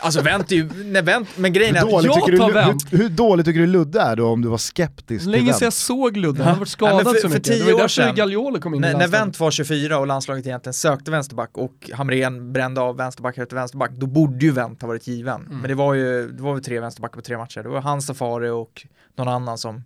alltså 0.00 0.20
Wendt 0.22 0.52
är 0.52 0.56
ju, 0.56 0.68
nej 0.84 1.02
Wendt, 1.02 1.30
men 1.36 1.52
grejen 1.52 1.76
är 1.76 1.80
Hur, 1.80 1.86
att 1.86 1.92
dåligt 1.92 2.06
jag 2.16 2.24
tycker 2.24 2.38
tar 2.38 2.48
du, 2.48 2.52
Wendt. 2.54 2.92
hur, 2.92 2.98
hur 2.98 3.08
dåligt 3.08 3.46
tycker 3.46 3.60
du 3.60 3.66
Ludde 3.66 4.00
är 4.00 4.16
då 4.16 4.28
om 4.28 4.42
du 4.42 4.48
var 4.48 4.58
skeptisk 4.58 5.22
till 5.24 5.30
Länge 5.32 5.52
sedan 5.52 5.66
jag 5.66 5.72
såg 5.72 6.16
Ludde, 6.16 6.42
han 6.42 6.52
har 6.52 6.58
varit 6.58 6.68
skadad 6.68 7.02
för- 7.02 7.14
så 7.14 7.20
för 7.20 7.28
mycket. 7.28 7.44
tio 7.44 7.58
det 7.58 7.72
var 7.72 7.78
ju 7.78 7.84
år 7.84 7.88
sedan, 7.88 8.14
Gagliolo 8.14 8.60
kom 8.60 8.74
in 8.74 8.80
när, 8.80 8.94
när. 8.98 9.08
Wendt 9.08 9.40
var 9.40 9.50
24 9.50 9.98
och 9.98 10.06
landslaget 10.06 10.46
egentligen 10.46 10.74
sökte 10.74 11.10
vänsterback 11.10 11.50
och 11.52 11.90
Hamrén 11.92 12.52
brände 12.52 12.80
av 12.80 12.96
vänsterback 12.96 13.38
efter 13.38 13.56
vänsterback, 13.56 13.90
då 13.92 14.06
borde 14.06 14.46
ju 14.46 14.52
Wendt 14.52 14.80
ha 14.82 14.88
varit 14.88 15.06
given. 15.06 15.40
Mm. 15.46 15.58
Men 15.58 15.68
det 15.68 15.74
var 15.74 15.94
ju, 15.94 16.28
det 16.28 16.42
var 16.42 16.54
väl 16.54 16.62
tre 16.64 16.80
vänsterbackar 16.80 17.14
på 17.16 17.22
tre 17.22 17.38
matcher. 17.38 17.62
Det 17.62 17.68
var 17.68 17.80
hans 17.80 18.06
Safari 18.06 18.48
och 18.48 18.86
någon 19.18 19.28
annan 19.28 19.58
som. 19.58 19.82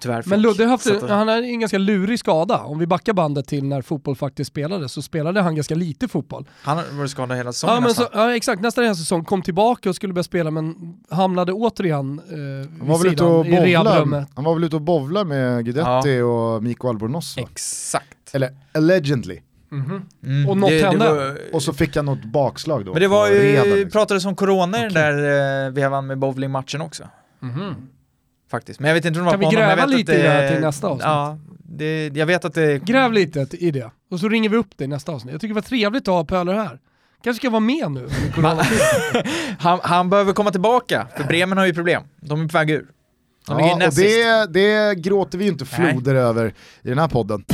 Tyvärr 0.00 0.22
fick 0.22 0.30
Men 0.30 0.42
Ludde 0.42 0.64
har 0.64 0.70
haft, 0.70 0.86
han 1.08 1.28
har 1.28 1.42
en 1.42 1.60
ganska 1.60 1.78
lurig 1.78 2.18
skada. 2.18 2.58
Om 2.58 2.78
vi 2.78 2.86
backar 2.86 3.12
bandet 3.12 3.46
till 3.46 3.64
när 3.64 3.82
fotboll 3.82 4.16
faktiskt 4.16 4.48
spelades 4.50 4.92
så 4.92 5.02
spelade 5.02 5.40
han 5.40 5.54
ganska 5.54 5.74
lite 5.74 6.08
fotboll. 6.08 6.48
Han 6.62 6.76
har 6.76 6.84
varit 6.98 7.10
skadad 7.10 7.36
hela 7.36 7.52
säsongen 7.52 7.74
Ja, 7.74 7.80
men 7.80 7.88
nästan. 7.88 8.06
så, 8.06 8.18
ja 8.18 8.36
exakt, 8.36 8.62
nästa 8.62 8.82
hela 8.82 8.94
säsong 8.94 9.24
kom 9.24 9.42
tillbaka 9.42 9.88
och 9.88 9.96
skulle 9.96 10.12
börja 10.12 10.24
spela 10.24 10.50
men 10.50 10.94
hamnade 11.10 11.52
återigen 11.52 12.20
eh, 12.28 12.70
Han 12.78 12.88
var, 12.88 12.98
väl 12.98 13.12
ute 13.12 13.24
och 13.24 13.46
i 13.46 13.50
rehabrummet. 13.50 14.28
han 14.34 14.44
var 14.44 14.54
väl 14.54 14.64
ute 14.64 14.76
och 14.76 14.82
bovlar 14.82 15.24
med 15.24 15.64
Guidetti 15.64 16.20
och 16.20 16.62
Miko 16.62 16.88
Albornoz 16.88 17.36
va? 17.36 17.42
Exakt. 17.50 18.06
Eller 18.32 18.50
allegedly. 18.74 19.38
Mhm. 19.70 20.02
Mm. 20.24 20.48
Och 20.48 20.56
något 20.56 20.70
hände. 20.70 21.12
var- 21.14 21.38
Och 21.54 21.62
så 21.62 21.72
fick 21.72 21.96
han 21.96 22.04
något 22.04 22.24
bakslag 22.24 22.84
då. 22.84 22.92
men 22.92 23.00
det 23.02 23.08
var 23.08 23.28
ju, 23.28 23.62
liksom. 23.72 23.90
pratades 23.90 24.24
om 24.24 24.36
corona 24.36 24.78
i 24.78 24.80
den 24.80 24.90
Okej. 24.90 25.02
där 25.02 25.66
eh, 25.66 25.72
vevan 25.72 26.06
med 26.06 26.18
bowlingmatchen 26.18 26.80
också. 26.80 27.04
Mhm. 27.40 27.74
Faktiskt. 28.50 28.80
Men 28.80 28.88
jag 28.88 28.94
vet 28.94 29.04
inte 29.04 29.20
om 29.20 29.26
det 29.26 29.30
var 29.30 29.32
Kan 29.32 29.40
vi 29.40 29.46
på 29.46 29.50
honom, 29.50 29.60
men 29.60 29.68
jag 29.68 29.78
gräva 29.78 29.96
lite 29.96 30.12
att 30.12 30.18
i 30.18 30.22
det 30.22 30.28
här 30.28 30.42
det- 30.42 30.48
till 30.48 30.60
nästa 30.60 30.86
avsnitt? 30.86 31.04
Ja, 31.04 31.38
det, 31.58 32.10
jag 32.14 32.26
vet 32.26 32.44
att 32.44 32.54
det... 32.54 32.84
Gräv 32.84 33.12
lite 33.12 33.46
i 33.52 33.70
det 33.70 33.90
och 34.10 34.20
så 34.20 34.28
ringer 34.28 34.48
vi 34.48 34.56
upp 34.56 34.78
dig 34.78 34.86
nästa 34.86 35.12
avsnitt. 35.12 35.32
Jag 35.32 35.40
tycker 35.40 35.54
det 35.54 35.60
var 35.60 35.68
trevligt 35.68 36.08
att 36.08 36.14
ha 36.14 36.24
Pöler 36.24 36.54
här. 36.54 36.78
Kanske 37.24 37.40
ska 37.40 37.50
vara 37.50 37.60
med 37.60 37.90
nu. 37.90 38.08
Han, 39.58 39.80
han 39.82 40.10
behöver 40.10 40.32
komma 40.32 40.50
tillbaka, 40.50 41.06
för 41.16 41.24
Bremen 41.24 41.58
har 41.58 41.66
ju 41.66 41.74
problem. 41.74 42.02
De 42.20 42.44
är 42.44 42.48
på 42.48 42.58
väg 42.58 42.70
ur. 42.70 42.86
De 43.46 43.60
Ja, 43.60 43.74
och 43.74 43.94
det, 43.94 44.52
det 44.52 44.94
gråter 44.94 45.38
vi 45.38 45.44
ju 45.44 45.50
inte 45.50 45.64
floder 45.64 46.14
över 46.14 46.54
i 46.82 46.88
den 46.88 46.98
här 46.98 47.08
podden. 47.08 47.44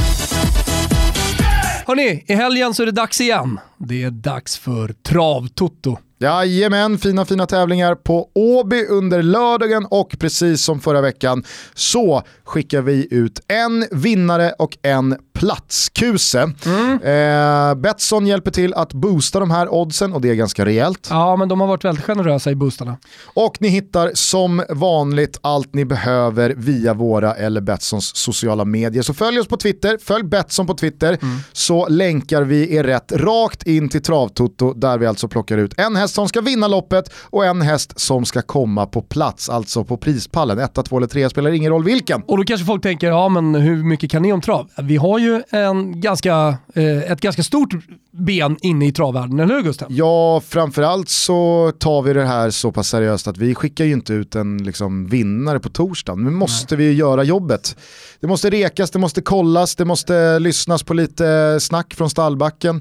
Hörni, 1.86 2.24
i 2.26 2.34
helgen 2.34 2.74
så 2.74 2.82
är 2.82 2.86
det 2.86 2.92
dags 2.92 3.20
igen. 3.20 3.60
Det 3.78 4.02
är 4.02 4.10
dags 4.10 4.58
för 4.58 4.88
Travtoto. 4.88 5.98
Jajamän, 6.18 6.98
fina 6.98 7.24
fina 7.24 7.46
tävlingar 7.46 7.94
på 7.94 8.28
Åby 8.34 8.86
under 8.86 9.22
lördagen 9.22 9.86
och 9.90 10.16
precis 10.18 10.62
som 10.62 10.80
förra 10.80 11.00
veckan 11.00 11.44
så 11.74 12.22
skickar 12.44 12.82
vi 12.82 13.08
ut 13.10 13.40
en 13.48 13.86
vinnare 13.90 14.52
och 14.58 14.78
en 14.82 15.16
platskuse. 15.34 16.52
Mm. 16.66 17.00
Eh, 17.02 17.74
Betsson 17.74 18.26
hjälper 18.26 18.50
till 18.50 18.74
att 18.74 18.92
boosta 18.92 19.40
de 19.40 19.50
här 19.50 19.74
oddsen 19.74 20.12
och 20.12 20.20
det 20.20 20.30
är 20.30 20.34
ganska 20.34 20.64
rejält. 20.64 21.08
Ja, 21.10 21.36
men 21.36 21.48
de 21.48 21.60
har 21.60 21.66
varit 21.66 21.84
väldigt 21.84 22.04
generösa 22.04 22.50
i 22.50 22.54
boostarna. 22.54 22.96
Och 23.34 23.56
ni 23.60 23.68
hittar 23.68 24.10
som 24.14 24.62
vanligt 24.68 25.38
allt 25.42 25.74
ni 25.74 25.84
behöver 25.84 26.54
via 26.56 26.94
våra 26.94 27.34
eller 27.34 27.60
Betssons 27.60 28.16
sociala 28.16 28.64
medier. 28.64 29.02
Så 29.02 29.14
följ 29.14 29.40
oss 29.40 29.48
på 29.48 29.56
Twitter, 29.56 29.98
följ 30.04 30.24
Betsson 30.24 30.66
på 30.66 30.74
Twitter 30.74 31.18
så 31.52 31.88
länkar 31.88 32.42
vi 32.42 32.76
er 32.76 32.84
rätt 32.84 33.12
rakt 33.12 33.62
in 33.66 33.88
till 33.88 34.02
Travtoto 34.02 34.72
där 34.72 34.98
vi 34.98 35.06
alltså 35.06 35.28
plockar 35.28 35.58
ut 35.58 35.74
en 35.76 35.96
häst 35.96 36.14
som 36.14 36.28
ska 36.28 36.40
vinna 36.40 36.68
loppet 36.68 37.12
och 37.30 37.44
en 37.44 37.62
häst 37.62 38.00
som 38.00 38.24
ska 38.24 38.42
komma 38.42 38.86
på 38.86 39.02
plats, 39.02 39.48
alltså 39.48 39.84
på 39.84 39.96
prispallen. 39.96 40.58
1, 40.58 40.78
2 40.84 40.96
eller 40.96 41.06
3 41.06 41.30
spelar 41.30 41.50
ingen 41.50 41.72
roll 41.72 41.84
vilken. 41.84 42.22
Och 42.22 42.36
då 42.36 42.44
kanske 42.44 42.66
folk 42.66 42.82
tänker, 42.82 43.08
ja 43.08 43.28
men 43.28 43.54
hur 43.54 43.84
mycket 43.84 44.10
kan 44.10 44.22
ni 44.22 44.32
om 44.32 44.40
trav? 44.40 44.70
Vi 44.82 44.96
har 44.96 45.18
ju 45.18 45.23
en 45.50 46.00
ganska, 46.00 46.56
eh, 46.74 47.12
ett 47.12 47.20
ganska 47.20 47.42
stort 47.42 47.74
ben 48.10 48.56
inne 48.60 48.86
i 48.86 48.92
travvärlden, 48.92 49.40
eller 49.40 49.54
hur 49.54 49.62
Gusten? 49.62 49.86
Ja, 49.90 50.42
framförallt 50.48 51.08
så 51.08 51.72
tar 51.78 52.02
vi 52.02 52.12
det 52.12 52.24
här 52.26 52.50
så 52.50 52.72
pass 52.72 52.88
seriöst 52.88 53.28
att 53.28 53.36
vi 53.36 53.54
skickar 53.54 53.84
ju 53.84 53.92
inte 53.92 54.12
ut 54.12 54.34
en 54.34 54.64
liksom, 54.64 55.06
vinnare 55.06 55.60
på 55.60 55.68
torsdagen. 55.68 56.24
Nu 56.24 56.30
måste 56.30 56.76
vi 56.76 56.92
göra 56.92 57.22
jobbet. 57.22 57.76
Det 58.20 58.26
måste 58.26 58.50
rekas, 58.50 58.90
det 58.90 58.98
måste 58.98 59.22
kollas, 59.22 59.76
det 59.76 59.84
måste 59.84 60.38
lyssnas 60.38 60.82
på 60.82 60.94
lite 60.94 61.58
snack 61.60 61.94
från 61.94 62.10
stallbacken. 62.10 62.80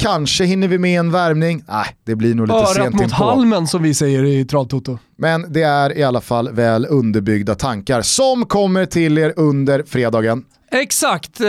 Kanske 0.00 0.44
hinner 0.44 0.68
vi 0.68 0.78
med 0.78 1.00
en 1.00 1.10
värmning. 1.10 1.64
Nej, 1.68 1.86
det 2.04 2.14
blir 2.14 2.34
nog 2.34 2.46
lite 2.46 2.58
Örat 2.58 2.74
sent 2.74 2.94
mot 2.94 3.02
inpå. 3.02 3.14
halmen 3.14 3.66
som 3.66 3.82
vi 3.82 3.94
säger 3.94 4.24
i 4.24 4.44
Travtoto. 4.44 4.98
Men 5.16 5.52
det 5.52 5.62
är 5.62 5.98
i 5.98 6.02
alla 6.02 6.20
fall 6.20 6.52
väl 6.52 6.86
underbyggda 6.90 7.54
tankar 7.54 8.02
som 8.02 8.46
kommer 8.46 8.86
till 8.86 9.18
er 9.18 9.32
under 9.36 9.82
fredagen. 9.86 10.44
Exakt, 10.72 11.40
eh, 11.40 11.46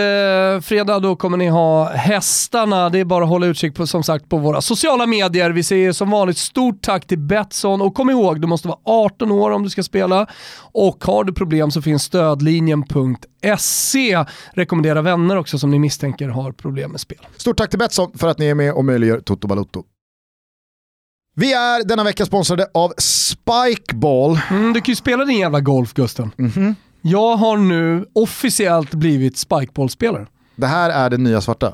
fredag 0.62 1.00
då 1.00 1.16
kommer 1.16 1.38
ni 1.38 1.48
ha 1.48 1.90
hästarna. 1.90 2.90
Det 2.90 3.00
är 3.00 3.06
bara 3.06 3.24
att 3.24 3.30
hålla 3.30 3.46
utkik 3.46 3.76
på, 3.76 3.88
som 3.88 4.04
sagt, 4.04 4.30
på 4.30 4.38
våra 4.38 4.62
sociala 4.62 5.06
medier. 5.06 5.52
Vi 5.52 5.64
säger 5.64 5.92
som 5.92 6.10
vanligt 6.10 6.38
stort 6.38 6.82
tack 6.82 7.08
till 7.08 7.20
Betsson 7.20 7.82
och 7.82 7.94
kom 7.94 8.10
ihåg, 8.10 8.42
du 8.42 8.48
måste 8.48 8.68
vara 8.68 8.80
18 8.84 9.32
år 9.32 9.52
om 9.52 9.64
du 9.64 9.70
ska 9.70 9.84
spela. 9.84 10.28
Och 10.72 11.06
har 11.06 11.24
du 11.24 11.34
problem 11.34 11.72
så 11.72 11.82
finns 11.82 12.04
stödlinjen.se. 12.04 14.26
Rekommendera 14.54 15.02
vänner 15.02 15.38
också 15.38 15.60
som 15.60 15.72
ni 15.72 15.80
misstänker 15.80 16.30
har 16.30 16.52
problem 16.52 16.92
med 16.92 17.00
spel. 17.00 17.28
Stort 17.38 17.58
tack 17.58 17.70
till 17.70 17.80
Betsson 17.80 18.12
för 18.18 18.28
att 18.28 18.40
ni 18.40 18.46
är 18.46 18.56
med 18.56 18.74
och 18.74 18.86
möjliggör 18.86 19.20
Toto 19.20 19.48
Balotto. 19.48 19.84
Vi 21.36 21.54
är 21.54 21.84
denna 21.84 22.04
vecka 22.04 22.26
sponsrade 22.26 22.68
av 22.74 22.94
Spikeball. 22.98 24.40
Mm, 24.50 24.74
du 24.74 24.82
kan 24.82 24.92
ju 24.92 24.96
spela 24.96 25.26
din 25.26 25.40
jävla 25.40 25.60
golf 25.60 25.94
Gusten. 25.94 26.32
Jag 27.02 27.36
har 27.36 27.58
nu 27.58 28.06
officiellt 28.14 28.94
blivit 28.94 29.38
spikeballspelare. 29.38 30.28
Det 30.56 30.68
här 30.68 30.90
är 30.90 31.10
det 31.10 31.18
nya 31.18 31.42
svarta. 31.42 31.74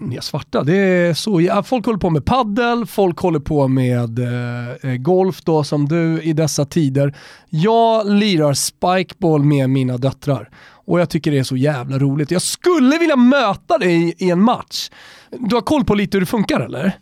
Nya 0.00 0.20
svarta, 0.20 0.62
det 0.62 0.76
är 0.76 1.14
så. 1.14 1.40
Ja, 1.40 1.62
folk 1.62 1.86
håller 1.86 1.98
på 1.98 2.10
med 2.10 2.24
paddel, 2.24 2.86
folk 2.86 3.18
håller 3.18 3.40
på 3.40 3.68
med 3.68 4.18
eh, 4.18 4.90
eh, 4.90 4.96
golf 4.96 5.42
då 5.42 5.64
som 5.64 5.88
du 5.88 6.22
i 6.22 6.32
dessa 6.32 6.64
tider. 6.64 7.16
Jag 7.50 8.10
lirar 8.10 8.54
spikeball 8.54 9.44
med 9.44 9.70
mina 9.70 9.96
döttrar 9.96 10.50
och 10.86 11.00
jag 11.00 11.10
tycker 11.10 11.30
det 11.30 11.38
är 11.38 11.44
så 11.44 11.56
jävla 11.56 11.98
roligt. 11.98 12.30
Jag 12.30 12.42
skulle 12.42 12.98
vilja 12.98 13.16
möta 13.16 13.78
dig 13.78 14.14
i 14.18 14.30
en 14.30 14.40
match. 14.40 14.90
Du 15.30 15.54
har 15.54 15.62
koll 15.62 15.84
på 15.84 15.94
lite 15.94 16.16
hur 16.16 16.20
det 16.20 16.26
funkar 16.26 16.60
eller? 16.60 16.92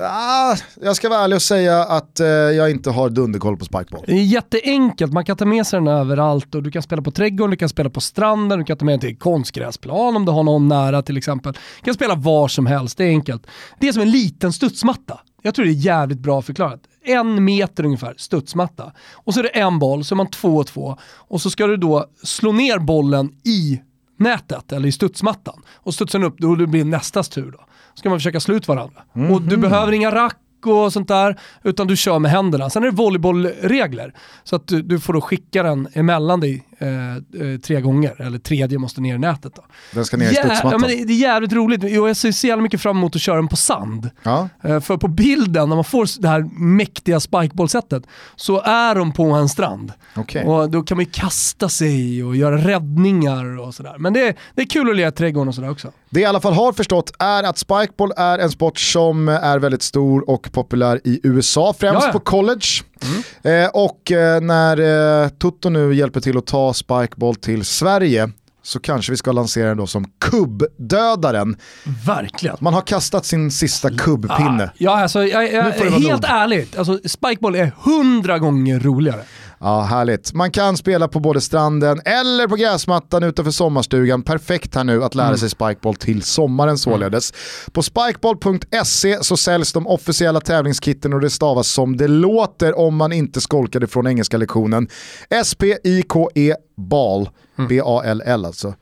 Ah, 0.00 0.56
jag 0.82 0.96
ska 0.96 1.08
vara 1.08 1.20
ärlig 1.20 1.36
och 1.36 1.42
säga 1.42 1.84
att 1.84 2.20
eh, 2.20 2.26
jag 2.26 2.70
inte 2.70 2.90
har 2.90 3.10
dunderkoll 3.10 3.56
på 3.56 3.64
Spikeball. 3.64 4.04
Det 4.06 4.12
är 4.12 4.22
jätteenkelt, 4.22 5.12
man 5.12 5.24
kan 5.24 5.36
ta 5.36 5.44
med 5.44 5.66
sig 5.66 5.80
den 5.80 5.88
överallt 5.88 6.54
och 6.54 6.62
du 6.62 6.70
kan 6.70 6.82
spela 6.82 7.02
på 7.02 7.10
trädgården, 7.10 7.50
du 7.50 7.56
kan 7.56 7.68
spela 7.68 7.90
på 7.90 8.00
stranden, 8.00 8.58
du 8.58 8.64
kan 8.64 8.76
ta 8.76 8.84
med 8.84 8.92
den 8.92 9.00
till 9.00 9.18
konstgräsplan 9.18 10.16
om 10.16 10.24
du 10.24 10.32
har 10.32 10.42
någon 10.42 10.68
nära 10.68 11.02
till 11.02 11.16
exempel. 11.16 11.52
Du 11.52 11.84
kan 11.84 11.94
spela 11.94 12.14
var 12.14 12.48
som 12.48 12.66
helst, 12.66 12.98
det 12.98 13.04
är 13.04 13.08
enkelt. 13.08 13.46
Det 13.78 13.88
är 13.88 13.92
som 13.92 14.02
en 14.02 14.10
liten 14.10 14.52
studsmatta. 14.52 15.20
Jag 15.42 15.54
tror 15.54 15.64
det 15.64 15.70
är 15.70 15.72
jävligt 15.72 16.18
bra 16.18 16.42
förklarat. 16.42 16.80
En 17.04 17.44
meter 17.44 17.84
ungefär 17.84 18.14
studsmatta. 18.16 18.92
Och 19.12 19.34
så 19.34 19.40
är 19.40 19.44
det 19.44 19.48
en 19.48 19.78
boll, 19.78 20.04
så 20.04 20.14
är 20.14 20.16
man 20.16 20.30
två 20.30 20.56
och 20.56 20.66
två. 20.66 20.96
Och 21.14 21.40
så 21.40 21.50
ska 21.50 21.66
du 21.66 21.76
då 21.76 22.06
slå 22.22 22.52
ner 22.52 22.78
bollen 22.78 23.32
i 23.44 23.80
nätet 24.18 24.72
eller 24.72 24.88
i 24.88 24.92
studsmattan. 24.92 25.62
Och 25.74 25.94
studsar 25.94 26.18
den 26.18 26.28
upp, 26.28 26.38
då 26.38 26.54
blir 26.54 26.84
det 26.84 26.90
nästas 26.90 27.28
tur 27.28 27.50
då. 27.50 27.65
Ska 27.98 28.08
man 28.08 28.18
försöka 28.18 28.40
slå 28.40 28.54
ut 28.54 28.68
varandra. 28.68 29.02
Och 29.30 29.42
du 29.42 29.56
behöver 29.56 29.92
inga 29.92 30.10
rack 30.14 30.36
och 30.66 30.92
sånt 30.92 31.08
där, 31.08 31.40
utan 31.64 31.86
du 31.86 31.96
kör 31.96 32.18
med 32.18 32.30
händerna. 32.30 32.70
Sen 32.70 32.82
är 32.82 32.86
det 32.86 32.96
volleybollregler, 32.96 34.14
så 34.44 34.56
att 34.56 34.66
du, 34.66 34.82
du 34.82 35.00
får 35.00 35.12
då 35.12 35.20
skicka 35.20 35.62
den 35.62 35.88
emellan 35.92 36.40
dig 36.40 36.64
eh, 36.78 36.88
eh, 37.16 37.60
tre 37.62 37.80
gånger, 37.80 38.22
eller 38.22 38.38
tredje 38.38 38.78
måste 38.78 39.00
ner 39.00 39.14
i 39.14 39.18
nätet. 39.18 39.52
Då. 39.54 39.64
Den 39.92 40.04
ska 40.04 40.16
ner 40.16 40.30
i 40.30 40.34
studsmattan. 40.34 40.70
ja, 40.72 40.78
men 40.78 40.90
det, 40.90 41.04
det 41.04 41.12
är 41.12 41.18
jävligt 41.18 41.52
roligt, 41.52 41.84
och 41.84 41.90
jag 41.90 42.16
ser 42.16 42.32
så 42.32 42.46
jävla 42.46 42.62
mycket 42.62 42.80
fram 42.80 42.96
emot 42.96 43.16
att 43.16 43.22
köra 43.22 43.36
den 43.36 43.48
på 43.48 43.56
sand. 43.56 44.10
Ja. 44.22 44.48
Eh, 44.62 44.80
För 44.80 44.96
på 44.96 45.08
bilden, 45.08 45.68
när 45.68 45.76
man 45.76 45.84
får 45.84 46.20
det 46.22 46.28
här 46.28 46.40
mäktiga 46.60 47.20
spikeballsättet, 47.20 48.02
så 48.36 48.60
är 48.60 48.94
de 48.94 49.12
på 49.12 49.24
en 49.24 49.48
strand. 49.48 49.92
Okej. 50.16 50.44
Och 50.44 50.70
då 50.70 50.82
kan 50.82 50.96
man 50.96 51.04
ju 51.04 51.10
kasta 51.10 51.68
sig 51.68 52.24
och 52.24 52.36
göra 52.36 52.56
räddningar 52.56 53.58
och 53.58 53.74
sådär. 53.74 53.94
Men 53.98 54.12
det 54.12 54.28
är, 54.28 54.34
det 54.54 54.62
är 54.62 54.66
kul 54.66 54.90
att 54.90 54.96
lira 54.96 55.08
i 55.08 55.12
trädgården 55.12 55.48
och 55.48 55.54
sådär 55.54 55.70
också. 55.70 55.92
Det 56.10 56.20
jag 56.20 56.28
i 56.28 56.28
alla 56.28 56.40
fall 56.40 56.52
har 56.52 56.72
förstått 56.72 57.12
är 57.18 57.42
att 57.42 57.58
Spikeball 57.58 58.12
är 58.16 58.38
en 58.38 58.50
sport 58.50 58.78
som 58.78 59.28
är 59.28 59.58
väldigt 59.58 59.82
stor 59.82 60.30
och 60.30 60.52
populär 60.52 61.00
i 61.04 61.20
USA, 61.22 61.74
främst 61.78 62.00
Ja, 62.02 62.06
ja. 62.06 62.12
på 62.12 62.20
college. 62.20 62.66
Eh, 63.42 63.68
och 63.72 64.12
eh, 64.12 64.40
när 64.40 65.22
eh, 65.22 65.28
Toto 65.28 65.68
nu 65.68 65.94
hjälper 65.94 66.20
till 66.20 66.38
att 66.38 66.46
ta 66.46 66.74
Spikeball 66.74 67.34
till 67.34 67.64
Sverige 67.64 68.30
så 68.62 68.80
kanske 68.80 69.12
vi 69.12 69.16
ska 69.16 69.32
lansera 69.32 69.68
den 69.68 69.76
då 69.76 69.86
som 69.86 70.04
kubbdödaren. 70.20 71.56
Verkligen. 72.06 72.56
Man 72.60 72.74
har 72.74 72.80
kastat 72.80 73.24
sin 73.26 73.50
sista 73.50 73.90
kubbpinne. 73.90 74.70
Ja, 74.78 75.02
alltså, 75.02 75.24
jag, 75.24 75.52
jag, 75.52 75.62
helt 75.62 76.24
ärligt, 76.24 76.78
alltså, 76.78 76.98
spikeball 77.04 77.54
är 77.54 77.72
hundra 77.82 78.38
gånger 78.38 78.80
roligare. 78.80 79.22
Ja, 79.60 79.80
härligt. 79.82 80.32
Man 80.34 80.50
kan 80.50 80.76
spela 80.76 81.08
på 81.08 81.20
både 81.20 81.40
stranden 81.40 82.00
eller 82.04 82.48
på 82.48 82.56
gräsmattan 82.56 83.22
utanför 83.22 83.52
sommarstugan. 83.52 84.22
Perfekt 84.22 84.74
här 84.74 84.84
nu 84.84 85.04
att 85.04 85.14
lära 85.14 85.26
Mm. 85.26 85.38
sig 85.38 85.50
Spikeball 85.50 85.94
till 85.94 86.22
sommaren 86.22 86.78
således. 86.78 87.32
På 87.72 87.82
spikeball.se 87.82 89.18
så 89.24 89.36
säljs 89.36 89.72
de 89.72 89.86
officiella 89.86 90.40
tävlingskitten 90.40 91.12
och 91.12 91.20
det 91.20 91.30
stavas 91.30 91.68
som 91.68 91.96
det 91.96 92.08
låter 92.08 92.78
om 92.78 92.96
man 92.96 93.12
inte 93.12 93.40
skolkade 93.40 93.86
från 93.86 94.06
engelska 94.06 94.36
lektionen. 94.36 94.88
S-P-I-K-E 95.30 96.54
ball, 96.76 97.28
Mm. 97.58 97.68
B-A-L-L 97.68 98.44
alltså, 98.44 98.74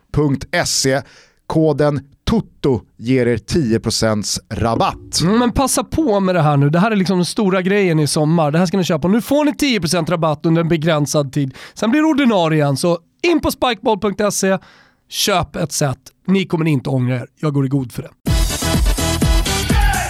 .se. 0.64 1.02
Koden 1.46 2.00
TOTO 2.40 2.80
ger 2.96 3.26
er 3.26 3.36
10% 3.36 4.38
rabatt. 4.50 5.20
Mm, 5.22 5.38
Men 5.38 5.52
passa 5.52 5.84
på 5.84 6.20
med 6.20 6.34
det 6.34 6.42
här 6.42 6.56
nu. 6.56 6.70
Det 6.70 6.78
här 6.78 6.90
är 6.90 6.96
liksom 6.96 7.18
den 7.18 7.24
stora 7.24 7.62
grejen 7.62 8.00
i 8.00 8.06
sommar. 8.06 8.50
Det 8.50 8.58
här 8.58 8.66
ska 8.66 8.76
ni 8.76 8.84
köpa. 8.84 9.08
Nu 9.08 9.20
får 9.20 9.44
ni 9.44 9.52
10% 9.52 10.10
rabatt 10.10 10.46
under 10.46 10.62
en 10.62 10.68
begränsad 10.68 11.32
tid. 11.32 11.54
Sen 11.74 11.90
blir 11.90 12.00
det 12.00 12.06
ordinarie 12.06 12.62
igen. 12.62 12.76
Så 12.76 12.98
in 13.22 13.40
på 13.40 13.50
spikeball.se, 13.50 14.58
köp 15.08 15.56
ett 15.56 15.72
set. 15.72 15.98
Ni 16.26 16.46
kommer 16.46 16.64
inte 16.66 16.90
ångra 16.90 17.16
er. 17.16 17.26
Jag 17.40 17.54
går 17.54 17.64
i 17.66 17.68
god 17.68 17.92
för 17.92 18.02
det. 18.02 18.33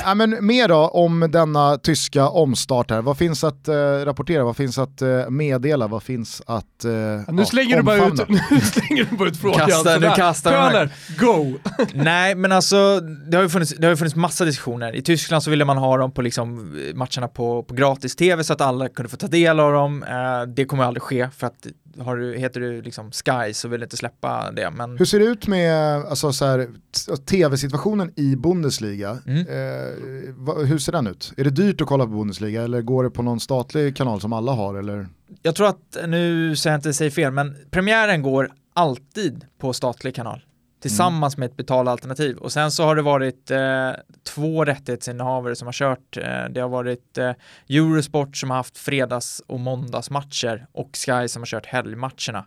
Ja, 0.04 0.14
men 0.14 0.46
mer 0.46 0.68
då 0.68 0.88
om 0.88 1.28
denna 1.32 1.78
tyska 1.78 2.28
omstart 2.28 2.90
här. 2.90 3.02
Vad 3.02 3.18
finns 3.18 3.44
att 3.44 3.68
eh, 3.68 3.74
rapportera, 4.04 4.44
vad 4.44 4.56
finns 4.56 4.78
att 4.78 5.02
eh, 5.02 5.30
meddela, 5.30 5.86
vad 5.86 6.02
finns 6.02 6.42
att 6.46 6.84
eh, 6.84 6.90
Nu 7.34 7.44
slänger, 7.44 7.76
du 7.76 7.82
bara 7.82 8.06
ut, 8.06 8.28
nu 8.50 8.60
slänger 8.60 9.06
du 9.10 9.16
bara 9.16 9.28
ut 9.28 9.36
frågan. 9.36 9.68
Kasta- 9.68 9.88
nu 9.90 9.94
sådär. 9.94 10.14
kastar 10.16 10.52
de 10.52 10.56
här. 10.58 10.70
Pöler, 10.70 10.90
go! 11.18 11.58
Nej, 11.94 12.34
men 12.34 12.52
alltså 12.52 13.00
det 13.00 13.36
har 13.36 13.42
ju 13.42 13.48
funnits, 13.48 13.74
det 13.78 13.86
har 13.86 13.90
ju 13.90 13.96
funnits 13.96 14.16
massa 14.16 14.44
diskussioner. 14.44 14.96
I 14.96 15.02
Tyskland 15.02 15.42
så 15.42 15.50
ville 15.50 15.64
man 15.64 15.76
ha 15.78 15.96
dem 15.96 16.12
på 16.12 16.22
liksom 16.22 16.76
matcherna 16.94 17.28
på, 17.28 17.62
på 17.62 17.74
gratis-tv 17.74 18.44
så 18.44 18.52
att 18.52 18.60
alla 18.60 18.88
kunde 18.88 19.08
få 19.08 19.16
ta 19.16 19.26
del 19.26 19.60
av 19.60 19.72
dem. 19.72 20.02
Eh, 20.02 20.42
det 20.54 20.64
kommer 20.64 20.84
aldrig 20.84 21.02
ske 21.02 21.28
för 21.36 21.46
att 21.46 21.66
har 22.00 22.16
du, 22.16 22.36
heter 22.38 22.60
du 22.60 22.82
liksom 22.82 23.10
Sky 23.12 23.52
så 23.54 23.68
vill 23.68 23.80
du 23.80 23.84
inte 23.84 23.96
släppa 23.96 24.50
det. 24.52 24.70
Men 24.70 24.98
Hur 24.98 25.04
ser 25.04 25.18
det 25.18 25.24
ut 25.24 25.46
med 25.48 25.74
alltså, 26.04 26.32
så 26.32 26.44
här, 26.44 26.58
t- 27.06 27.16
tv-situationen 27.16 28.12
i 28.16 28.36
Bundesliga? 28.36 29.18
Mm. 29.26 29.38
Eh, 29.40 30.34
va, 30.34 30.54
hur 30.54 30.78
ser 30.78 30.92
den 30.92 31.06
ut? 31.06 31.32
Är 31.36 31.44
det 31.44 31.50
dyrt 31.50 31.80
att 31.80 31.86
kolla 31.86 32.04
på 32.04 32.10
Bundesliga 32.10 32.62
eller 32.62 32.82
går 32.82 33.04
det 33.04 33.10
på 33.10 33.22
någon 33.22 33.40
statlig 33.40 33.96
kanal 33.96 34.20
som 34.20 34.32
alla 34.32 34.52
har? 34.52 34.74
Eller? 34.74 35.06
jag 35.42 35.54
tror 35.54 35.66
att, 35.68 35.96
nu 36.06 36.56
säger 36.56 36.74
jag 36.74 36.78
inte 36.78 36.92
säger 36.92 37.10
fel, 37.10 37.32
men 37.32 37.56
premiären 37.70 38.22
går 38.22 38.50
alltid 38.74 39.44
på 39.60 39.72
statlig 39.72 40.14
kanal. 40.14 40.44
Tillsammans 40.88 41.36
med 41.36 41.46
ett 41.46 41.56
betalalternativ. 41.56 42.36
Och 42.36 42.52
sen 42.52 42.70
så 42.70 42.84
har 42.84 42.96
det 42.96 43.02
varit 43.02 43.50
eh, 43.50 43.90
två 44.22 44.64
rättighetsinnehavare 44.64 45.56
som 45.56 45.66
har 45.68 45.72
kört. 45.72 46.16
Eh, 46.16 46.44
det 46.50 46.60
har 46.60 46.68
varit 46.68 47.18
eh, 47.18 47.30
Eurosport 47.68 48.36
som 48.36 48.50
har 48.50 48.56
haft 48.56 48.78
fredags 48.78 49.42
och 49.46 49.60
måndagsmatcher 49.60 50.66
och 50.72 50.90
Sky 50.92 51.28
som 51.28 51.42
har 51.42 51.46
kört 51.46 51.66
helgmatcherna. 51.66 52.44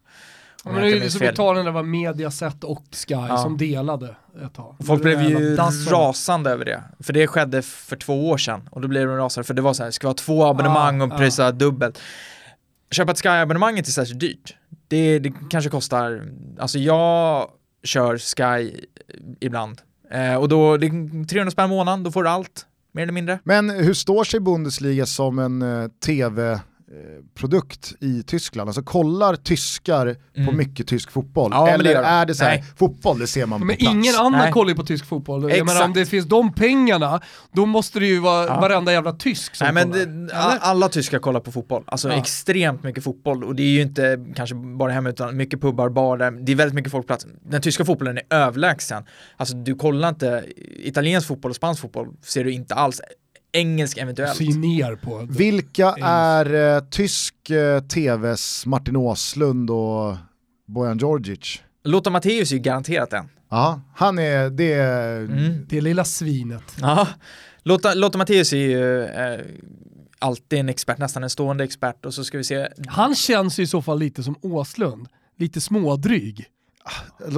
Om 0.64 0.74
Men 0.74 0.82
det 0.84 1.06
är 1.06 1.10
så 1.10 1.20
fel. 1.20 1.34
Italien 1.34 1.66
det 1.66 1.72
var 1.72 1.84
Mediaset 1.84 2.64
och 2.64 2.84
Sky 2.92 3.14
Ja. 3.14 3.38
som 3.38 3.58
delade 3.58 4.16
ett 4.46 4.54
tag. 4.54 4.76
Folk 4.86 5.02
blev 5.02 5.22
ju 5.22 5.56
rasande 5.56 6.50
över 6.50 6.66
det. 6.66 6.84
För 7.00 7.14
det 7.14 7.28
skedde 7.28 7.62
för 7.62 7.96
två 7.96 8.30
år 8.30 8.38
sedan. 8.38 8.70
Och 8.72 8.82
då 8.82 8.88
blev 8.88 9.08
de 9.08 9.18
rasande. 9.18 9.48
För 9.48 9.54
det 9.54 9.62
var 9.62 9.74
så 9.74 9.84
här, 9.84 9.88
det 9.88 9.94
ska 9.94 10.08
vara 10.08 10.16
två 10.16 10.46
abonnemang 10.46 10.98
Ja, 11.00 11.06
och 11.06 11.14
ja. 11.14 11.18
prisa 11.18 11.52
dubbelt. 11.52 12.00
Köpa 12.92 13.12
ett 13.12 13.18
Sky-abonnemang 13.18 13.74
är 13.74 13.78
inte 13.78 13.92
särskilt 13.92 14.20
dyrt. 14.20 14.56
Det, 14.88 15.20
det 15.20 15.34
kanske 15.50 15.70
kostar, 15.70 16.24
alltså 16.60 16.80
jag 16.80 17.50
kör 17.88 18.18
Sky 18.18 18.44
eh, 18.44 19.20
ibland. 19.40 19.82
Eh, 20.12 20.36
och 20.36 20.50
då, 20.50 20.78
det 20.78 20.88
är 20.88 21.28
300 21.28 21.52
spänn 21.52 21.66
i 21.66 21.70
månaden, 21.70 22.04
då 22.04 22.12
får 22.12 22.24
du 22.24 22.30
allt, 22.30 22.66
mer 22.92 23.04
eller 23.04 23.14
mindre. 23.14 23.40
Men 23.44 23.70
hur 23.70 23.94
står 23.94 24.24
sig 24.24 24.40
Bundesliga 24.40 25.06
som 25.06 25.40
en 25.40 25.62
eh, 25.62 25.88
tv 26.06 26.60
produkt 27.36 27.94
i 28.02 28.24
Tyskland? 28.24 28.70
Alltså 28.70 28.84
kollar 28.84 29.36
tyskar 29.36 30.16
Mm. 30.36 30.48
på 30.50 30.56
mycket 30.56 30.88
tysk 30.88 31.12
fotboll? 31.12 31.52
Ja, 31.54 31.66
men 31.66 31.66
det 31.68 31.74
Eller 31.74 31.92
gör 31.92 32.02
de. 32.02 32.08
är 32.10 32.26
det 32.26 32.36
så 32.36 32.44
här, 32.44 32.52
Nej. 32.52 32.64
fotboll 32.78 33.20
det 33.20 33.28
ser 33.28 33.46
man 33.46 33.60
Men 33.60 33.76
på 33.78 33.84
plats? 33.84 33.96
ingen 33.96 34.16
annan 34.16 34.32
Nej. 34.32 34.52
kollar 34.52 34.70
ju 34.70 34.76
på 34.76 34.84
tysk 34.86 35.06
fotboll. 35.06 35.42
Jag 35.42 35.52
Exakt. 35.52 35.68
menar 35.68 35.86
om 35.86 35.94
det 35.94 36.06
finns 36.06 36.26
de 36.26 36.54
pengarna, 36.54 37.22
då 37.52 37.66
måste 37.66 38.00
det 38.00 38.06
ju 38.06 38.20
vara 38.20 38.46
Ja. 38.46 38.60
varenda 38.60 38.92
jävla 38.92 39.12
tysk 39.14 39.56
som 39.56 39.66
Nej 39.66 39.74
men 39.74 39.92
kollar. 39.92 40.06
det, 40.06 40.12
Eller? 40.12 40.56
a- 40.56 40.60
alla 40.62 40.90
tyskar 40.90 41.20
kollar 41.20 41.40
på 41.40 41.52
fotboll, 41.52 41.84
alltså 41.88 42.10
Ja. 42.10 42.16
extremt 42.16 42.84
mycket 42.84 43.04
fotboll 43.04 43.44
och 43.44 43.56
det 43.56 43.64
är 43.64 43.68
ju 43.68 43.82
inte 43.82 44.26
kanske 44.36 44.56
bara 44.56 44.92
hemma 44.92 45.10
utan 45.10 45.38
mycket 45.38 45.62
pubbar, 45.62 45.90
barer, 45.90 46.32
det 46.32 46.52
är 46.52 46.56
väldigt 46.56 46.76
mycket 46.76 46.92
folk 46.92 47.04
på 47.04 47.08
plats. 47.08 47.28
Den 47.50 47.62
tyska 47.62 47.86
fotbollen 47.86 48.18
är 48.18 48.24
överlägsen. 48.36 49.04
Alltså 49.38 49.56
du 49.56 49.76
kollar 49.76 50.10
inte, 50.10 50.46
italiensk 50.84 51.28
fotboll 51.28 51.50
och 51.50 51.56
spansk 51.56 51.82
fotboll 51.82 52.08
ser 52.22 52.44
du 52.44 52.52
inte 52.52 52.76
alls. 52.76 53.02
Engelsk 53.52 53.98
eventuellt. 53.98 54.42
Ju 54.42 54.60
ner 54.60 54.96
på. 54.96 55.28
Vilka 55.30 55.96
är 56.02 56.76
eh, 56.76 56.84
tysk 56.90 57.50
eh, 57.50 57.80
tvs 57.80 58.66
Martin 58.66 58.96
Åslund 58.96 59.70
och 59.70 60.16
Bojan 60.68 60.98
Djordjic? 60.98 61.62
Lothar 61.84 62.12
Matthäus 62.12 62.52
är 62.52 62.56
ju 62.56 62.62
garanterat 62.62 63.14
en. 63.14 63.30
Ja, 63.50 63.82
han 63.96 64.20
är, 64.20 64.50
det 64.50 64.74
är, 64.74 65.18
Mm. 65.18 65.66
Det 65.70 65.82
lilla 65.82 66.04
svinet. 66.06 66.64
Ja, 66.82 67.08
Lothar, 67.64 67.96
Lothar 67.96 68.18
Matthäus 68.18 68.54
är 68.54 68.58
ju 68.58 69.04
eh, 69.04 69.40
alltid 70.20 70.60
en 70.60 70.70
expert, 70.70 70.98
nästan 70.98 71.24
en 71.24 71.30
stående 71.30 71.64
expert 71.64 72.06
och 72.06 72.14
så 72.14 72.24
ska 72.24 72.38
vi 72.38 72.44
se. 72.44 72.68
Han 72.88 73.16
känns 73.16 73.60
ju 73.60 73.64
i 73.64 73.68
så 73.68 73.82
fall 73.82 74.00
lite 74.00 74.24
som 74.24 74.36
Åslund. 74.42 75.08
Lite 75.38 75.62
smådryg. 75.62 76.46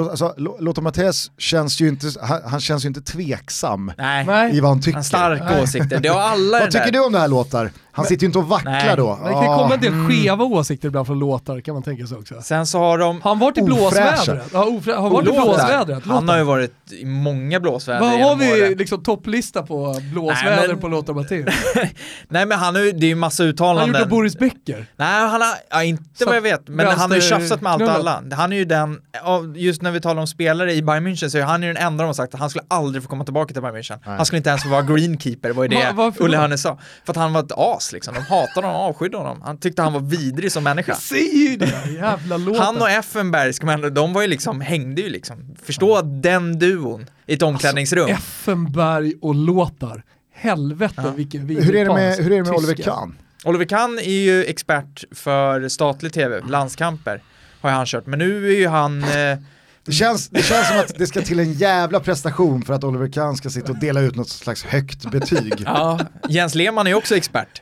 Alltså, 0.09 0.33
Lothar 0.59 0.81
Matthäus 0.81 1.31
känns 1.37 1.81
ju 1.81 1.87
inte, 1.87 2.07
han, 2.21 2.41
han 2.45 2.59
känns 2.59 2.83
ju 2.85 2.87
inte 2.87 3.01
tveksam 3.01 3.91
Nej, 3.97 4.55
i 4.57 4.59
vad 4.59 4.69
han 4.71 4.81
tycker. 4.81 4.95
har 4.97 5.03
starka 5.03 5.61
åsikter. 5.63 5.99
Det 5.99 6.07
har 6.09 6.19
alla 6.21 6.59
Vad 6.59 6.71
tycker 6.71 6.85
där. 6.85 6.91
du 6.91 6.99
om 7.05 7.11
det 7.13 7.19
här 7.19 7.27
Låtar? 7.27 7.71
Han 7.91 8.05
sitter 8.05 8.21
ju 8.23 8.25
inte 8.27 8.39
och 8.39 8.47
vacklar 8.47 8.71
Nej. 8.71 8.93
då. 8.97 9.15
Men 9.15 9.25
det 9.25 9.33
kan 9.33 9.41
ju 9.41 9.57
komma 9.57 9.73
en 9.73 9.79
del 9.81 9.93
mm. 9.93 10.09
skeva 10.09 10.43
åsikter 10.45 10.87
ibland 10.87 11.07
från 11.07 11.19
låtar 11.19 11.61
kan 11.61 11.73
man 11.73 11.83
tänka 11.83 12.07
sig 12.07 12.17
också. 12.17 12.41
Sen 12.41 12.65
så 12.67 12.79
har 12.79 12.97
de 12.97 13.21
Har 13.21 13.31
han 13.31 13.39
varit 13.39 13.57
i 13.57 13.61
blåsvädret? 13.61 14.43
Ja, 14.53 14.65
ofrä- 14.65 14.95
har 14.95 15.01
han 15.01 15.11
varit 15.11 15.27
i 15.27 15.31
blåsvädret? 15.31 16.05
Han 16.05 16.29
har 16.29 16.37
ju 16.37 16.43
varit 16.43 16.73
i 16.91 17.05
många 17.05 17.59
blåsväder 17.59 17.99
Vad 17.99 18.09
har 18.21 18.35
vi 18.35 18.63
åren. 18.63 18.73
liksom 18.77 19.03
topplista 19.03 19.63
på 19.63 19.95
blåsväder 20.13 20.55
Nej, 20.57 20.67
men- 20.67 20.77
på 20.79 20.87
Lothar 20.87 21.13
Matthäus? 21.13 21.45
Nej 22.27 22.45
men 22.45 22.59
han 22.59 22.75
har 22.75 22.81
ju, 22.81 22.91
det 22.91 23.05
är 23.05 23.09
ju 23.09 23.15
massa 23.15 23.43
Han 23.43 23.49
uttalanden. 23.49 23.87
gjorde 24.01 24.09
Boris 24.09 24.37
Becker. 24.37 24.85
Nej 24.95 25.21
han 25.21 25.41
har, 25.41 25.49
ja, 25.69 25.83
inte 25.83 26.03
Så 26.19 26.25
vad 26.25 26.35
jag 26.35 26.41
vet, 26.41 26.67
men 26.67 26.87
han 26.87 27.09
har 27.11 27.15
ju 27.17 27.21
tjafsat 27.23 27.61
med 27.61 27.71
allt 27.71 27.81
och 27.81 27.89
alla. 27.91 28.23
Han 28.31 28.53
är 28.53 28.57
ju 28.57 28.65
den, 28.65 28.99
av- 29.23 29.38
just 29.55 29.81
när 29.81 29.91
vi 29.91 30.01
talar 30.01 30.21
om 30.21 30.27
spelare 30.27 30.73
i 30.73 30.81
Bayern 30.81 31.07
München 31.07 31.29
så 31.29 31.37
är 31.37 31.41
han 31.43 31.61
ju 31.63 31.67
den 31.73 31.83
enda 31.83 32.03
de 32.03 32.07
har 32.07 32.13
sagt 32.13 32.33
att 32.33 32.39
han 32.39 32.49
skulle 32.49 32.65
aldrig 32.67 33.03
få 33.03 33.09
komma 33.09 33.23
tillbaka 33.23 33.53
till 33.53 33.61
Bayern 33.61 33.75
München. 33.77 33.99
Nej. 34.05 34.15
Han 34.17 34.25
skulle 34.25 34.37
inte 34.37 34.49
ens 34.49 34.63
få 34.63 34.69
vara 34.69 34.81
greenkeeper, 34.81 35.49
var 35.49 35.63
ju 35.63 35.69
det 35.69 35.91
Va- 35.95 36.13
då? 36.17 36.35
Hörne 36.35 36.57
sa. 36.57 36.79
För 37.05 37.13
att 37.13 37.17
han 37.17 37.33
var 37.33 37.43
ett 37.43 37.51
as 37.55 37.91
liksom, 37.93 38.13
de 38.13 38.19
hatade 38.21 38.67
honom, 38.67 38.81
avskydde 38.81 39.17
honom. 39.17 39.41
Han 39.41 39.57
tyckte 39.57 39.81
han 39.81 39.93
var 39.93 39.99
vidrig 39.99 40.51
som 40.51 40.63
människa. 40.63 40.91
Jag 40.91 40.97
säger 41.01 41.49
ju 41.49 41.57
det, 41.57 41.91
jävla 41.95 42.37
Lothar. 42.45 42.63
Han 42.65 42.77
och 42.81 42.89
Effenberg, 42.89 43.53
man, 43.63 43.93
de 43.93 44.13
var 44.13 44.21
ju 44.21 44.27
liksom, 44.27 44.61
hängde 44.61 45.01
ju 45.01 45.09
liksom. 45.09 45.55
Förstå 45.63 46.01
den 46.01 46.59
duon 46.59 47.05
i 47.25 47.33
ett 47.33 47.41
omklädningsrum. 47.41 48.09
Effenberg 48.09 49.13
och 49.21 49.35
Lothar. 49.35 50.03
Helvete 50.33 50.93
Ja. 50.97 51.11
vilken 51.15 51.49
Hur 51.49 51.75
är 51.75 51.85
det 51.85 51.93
med, 51.93 52.17
hur 52.17 52.31
är 52.31 52.35
det 52.37 52.43
med 52.43 52.53
Oliver. 52.55 52.73
Kahn? 52.75 53.17
Oliver 53.43 53.65
Kahn 53.65 53.99
är 53.99 54.11
ju 54.21 54.43
expert 54.45 55.03
för 55.11 55.69
statlig 55.69 56.13
tv, 56.13 56.41
landskamper 56.49 57.21
har 57.61 57.69
han 57.69 57.85
kört, 57.85 58.05
men 58.05 58.19
nu 58.19 58.47
är 58.47 58.57
ju 58.57 58.67
han 58.67 59.03
eh, 59.03 59.37
Det 59.85 59.91
känns, 59.91 60.29
det 60.29 60.43
känns 60.43 60.67
som 60.67 60.79
att 60.79 60.95
det 60.97 61.07
ska 61.07 61.21
till 61.21 61.39
en 61.39 61.53
jävla 61.53 61.99
prestation 61.99 62.61
för 62.65 62.73
att 62.73 62.83
Oliver 62.83 63.07
Kahn 63.07 63.37
ska 63.37 63.49
sitta 63.49 63.71
och 63.71 63.79
dela 63.79 64.01
ut 64.01 64.15
något 64.15 64.29
slags 64.29 64.63
högt 64.63 65.11
betyg. 65.11 65.53
Ja, 65.65 65.99
Jens 66.29 66.55
Lehmann 66.55 66.87
är 66.87 66.93
också 66.93 67.15
expert 67.15 67.61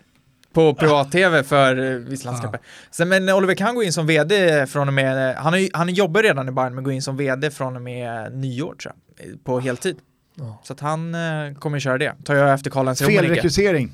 på 0.53 0.73
privat-tv 0.73 1.43
för 1.43 1.91
eh, 1.91 1.97
vissa 1.97 2.29
landskamper. 2.29 2.60
Sen, 2.91 3.10
men 3.10 3.29
Oliver 3.29 3.55
Kahn 3.55 3.75
går 3.75 3.83
in 3.83 3.93
som 3.93 4.07
vd 4.07 4.67
från 4.67 4.88
och 4.88 4.93
med, 4.93 5.36
han, 5.36 5.53
är, 5.53 5.69
han 5.73 5.89
jobbar 5.89 6.23
redan 6.23 6.49
i 6.49 6.51
Bayern 6.51 6.75
men 6.75 6.83
går 6.83 6.93
in 6.93 7.01
som 7.01 7.17
vd 7.17 7.51
från 7.51 7.75
och 7.75 7.81
med 7.81 8.31
nyår 8.38 8.75
tror 8.75 8.93
jag, 9.17 9.27
eh, 9.27 9.36
på 9.43 9.60
heltid. 9.60 9.97
Ja. 10.36 10.62
Så 10.63 10.73
att 10.73 10.79
han 10.79 11.15
eh, 11.15 11.53
kommer 11.60 11.79
köra 11.79 11.97
det, 11.97 12.13
tar 12.23 12.36
jag 12.36 12.53
efter 12.53 12.69
Karl-Heinz 12.71 12.99
Fel 13.05 13.25
rekrytering. 13.27 13.91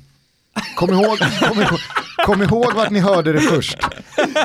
Kom 0.76 0.90
ihåg, 0.90 1.18
kom, 1.48 1.60
ihåg, 1.60 1.78
kom 2.26 2.42
ihåg 2.42 2.74
vart 2.74 2.90
ni 2.90 3.00
hörde 3.00 3.32
det 3.32 3.40
först. 3.40 3.78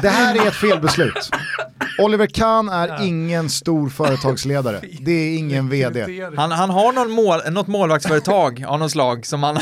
Det 0.02 0.10
här 0.10 0.36
är 0.36 0.48
ett 0.48 0.56
felbeslut. 0.56 1.30
Oliver 2.00 2.28
Kahn 2.28 2.70
är 2.70 3.04
ingen 3.06 3.50
stor 3.50 3.90
företagsledare. 3.90 4.80
Det 5.00 5.12
är 5.12 5.38
ingen 5.38 5.70
vd. 5.70 6.06
Han, 6.38 6.52
han 6.52 6.70
har 6.70 6.94
någon 6.94 7.12
mål, 7.12 7.40
något 7.52 7.68
målvaktsföretag 7.68 8.64
av 8.68 8.80
något 8.80 8.92
slag 8.92 9.26
som 9.26 9.44
han 9.44 9.60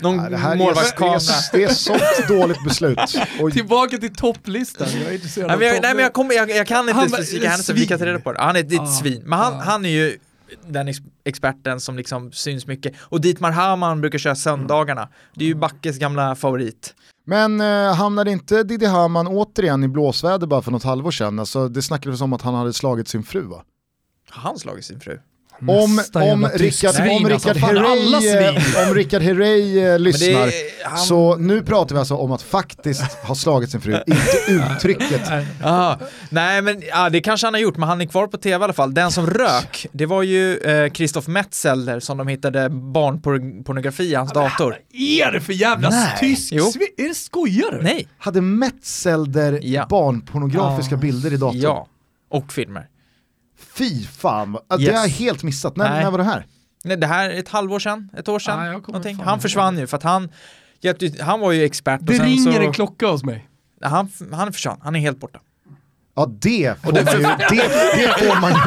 någon 0.00 0.16
Ja, 0.16 0.28
det 0.30 0.36
här 0.36 0.52
är, 0.52 0.56
målvaktskamera. 0.56 1.18
det, 1.52 1.56
är, 1.56 1.58
det 1.58 1.64
är 1.64 1.74
sånt 1.74 2.28
dåligt 2.28 2.64
beslut. 2.64 2.98
Och 3.40 3.52
Tillbaka 3.52 3.98
till 3.98 4.14
topplistan, 4.14 4.86
jag 5.02 5.10
är 5.10 5.14
intresserad 5.14 5.48
Nej, 5.48 5.56
men 5.58 5.66
jag, 5.68 5.82
nej 5.82 5.94
men 5.94 6.02
jag, 6.02 6.12
kommer, 6.12 6.34
jag, 6.34 6.50
jag 6.50 6.66
kan 6.66 6.80
inte 6.80 6.92
Han- 6.92 7.08
specifika 7.08 7.48
händelser, 7.48 7.74
vi 7.74 7.86
kan 7.86 7.98
ta 7.98 8.06
reda 8.06 8.18
på 8.18 8.32
det. 8.32 8.40
Han 8.42 8.56
är, 8.56 8.60
ett 8.60 8.72
Ja, 8.72 8.86
svin. 8.86 9.22
Men 9.26 9.38
han, 9.38 9.52
ja. 9.52 9.60
han 9.64 9.84
är 9.84 9.88
ju 9.90 10.18
den 10.66 10.88
ex 10.88 10.98
experten 11.24 11.80
som 11.80 11.96
liksom 11.96 12.32
syns 12.32 12.66
mycket. 12.66 12.94
Och 13.00 13.20
Dietmar 13.20 13.50
Hamann 13.50 14.00
brukar 14.00 14.18
köra 14.18 14.34
söndagarna. 14.34 15.08
Det 15.34 15.44
är 15.44 15.48
ju 15.48 15.54
Backes 15.54 15.98
gamla 15.98 16.34
favorit. 16.34 16.94
Men 17.26 17.60
eh, 17.60 17.94
hamnade 17.94 18.30
inte 18.30 18.62
Didi 18.62 18.86
Hamann 18.86 19.26
återigen 19.26 19.84
i 19.84 19.88
blåsväder 19.88 20.46
bara 20.46 20.62
för 20.62 20.70
något 20.70 20.84
halvår 20.84 21.10
sedan? 21.10 21.38
Alltså, 21.38 21.68
det 21.68 21.82
snackades 21.82 22.20
om 22.20 22.32
att 22.32 22.42
han 22.42 22.54
hade 22.54 22.72
slagit 22.72 23.08
sin 23.08 23.22
fru 23.22 23.42
va? 23.42 23.64
Har 24.30 24.42
han 24.42 24.58
slagit 24.58 24.84
sin 24.84 25.00
fru? 25.00 25.18
Om, 25.60 26.00
om 26.14 26.48
Rickard, 26.54 26.94
svin, 26.94 27.26
om 27.26 27.32
alltså. 27.32 27.48
Rickard 27.48 27.56
Herrey, 27.76 28.46
eh, 28.82 28.88
om 28.88 28.94
Rickard 28.94 29.22
Herrey 29.22 29.78
eh, 29.78 29.98
lyssnar, 29.98 30.28
är- 30.46 30.84
han- 30.88 30.98
så 30.98 31.36
nu 31.36 31.62
pratar 31.62 31.94
vi 31.94 31.98
alltså 31.98 32.14
om 32.14 32.32
att 32.32 32.42
faktiskt 32.42 33.02
ha 33.02 33.34
slagit 33.34 33.70
sin 33.70 33.80
fru, 33.80 33.92
inte 34.06 34.52
uttrycket. 34.74 35.20
Aha. 35.64 35.98
Nej 36.30 36.62
men 36.62 36.82
ja, 36.90 37.10
det 37.10 37.20
kanske 37.20 37.46
han 37.46 37.54
har 37.54 37.60
gjort, 37.60 37.76
men 37.76 37.88
han 37.88 38.00
är 38.00 38.04
kvar 38.06 38.26
på 38.26 38.36
tv 38.36 38.50
i 38.60 38.64
alla 38.64 38.72
fall. 38.72 38.94
Den 38.94 39.10
som 39.12 39.26
rök, 39.26 39.86
det 39.92 40.06
var 40.06 40.22
ju 40.22 40.56
eh, 40.56 40.92
Christoph 40.92 41.28
Metzelder 41.30 42.00
som 42.00 42.18
de 42.18 42.28
hittade 42.28 42.68
barnpornografi 42.70 44.04
i 44.10 44.14
hans 44.14 44.32
dator. 44.32 44.70
Vad 44.70 45.28
är 45.28 45.32
det 45.32 45.40
för 45.40 45.52
jävla 45.52 45.90
Nej. 45.90 46.16
tysk 46.20 46.52
Jo. 46.52 46.64
svin? 46.64 46.88
Är 46.96 47.08
det 47.08 47.14
skojar 47.14 47.72
du? 47.72 47.82
Nej, 47.82 48.08
Hade 48.18 48.40
Metzelder 48.40 49.58
Ja. 49.62 49.86
barnpornografiska 49.90 50.94
Ja. 50.94 50.98
bilder 51.00 51.32
i 51.32 51.36
datorn? 51.36 51.60
ja. 51.60 51.86
Och 52.30 52.52
filmer. 52.52 52.86
Fy 53.74 54.04
fan, 54.04 54.52
vad- 54.52 54.78
det 54.78 54.84
Yes. 54.84 54.94
har 54.94 55.00
jag 55.02 55.08
helt 55.08 55.42
missat. 55.42 55.76
När, 55.76 56.02
när 56.02 56.10
var 56.10 56.18
det 56.18 56.24
här? 56.24 56.46
Nej, 56.84 56.96
det 56.96 57.06
här 57.06 57.30
är 57.30 57.38
ett 57.38 57.48
halvår 57.48 57.78
sedan, 57.78 58.10
ett 58.16 58.28
år 58.28 58.38
sedan. 58.38 58.82
Fan 58.92 59.18
Han 59.26 59.40
försvann 59.40 59.78
ju 59.78 59.86
för 59.86 59.96
att 59.96 60.02
han, 60.02 60.28
hjälpte, 60.80 61.12
han 61.24 61.40
var 61.40 61.52
ju 61.52 61.64
expert 61.64 62.00
och 62.00 62.06
Det 62.06 62.16
sen 62.16 62.26
ringer 62.26 62.52
så, 62.52 62.60
en 62.60 62.72
klocka 62.72 63.06
hos 63.06 63.24
mig. 63.24 63.48
han, 63.82 64.10
han 64.32 64.52
försvann, 64.52 64.78
han 64.82 64.96
är 64.96 65.00
helt 65.00 65.20
borta. 65.20 65.40
Ja 66.16 66.26
det 66.40 66.74
får, 66.82 66.92
man, 66.92 67.38
ju, 67.40 67.56
det, 67.56 67.62
det 67.96 68.24
får 68.24 68.40
man 68.40 68.50
ju 68.52 68.58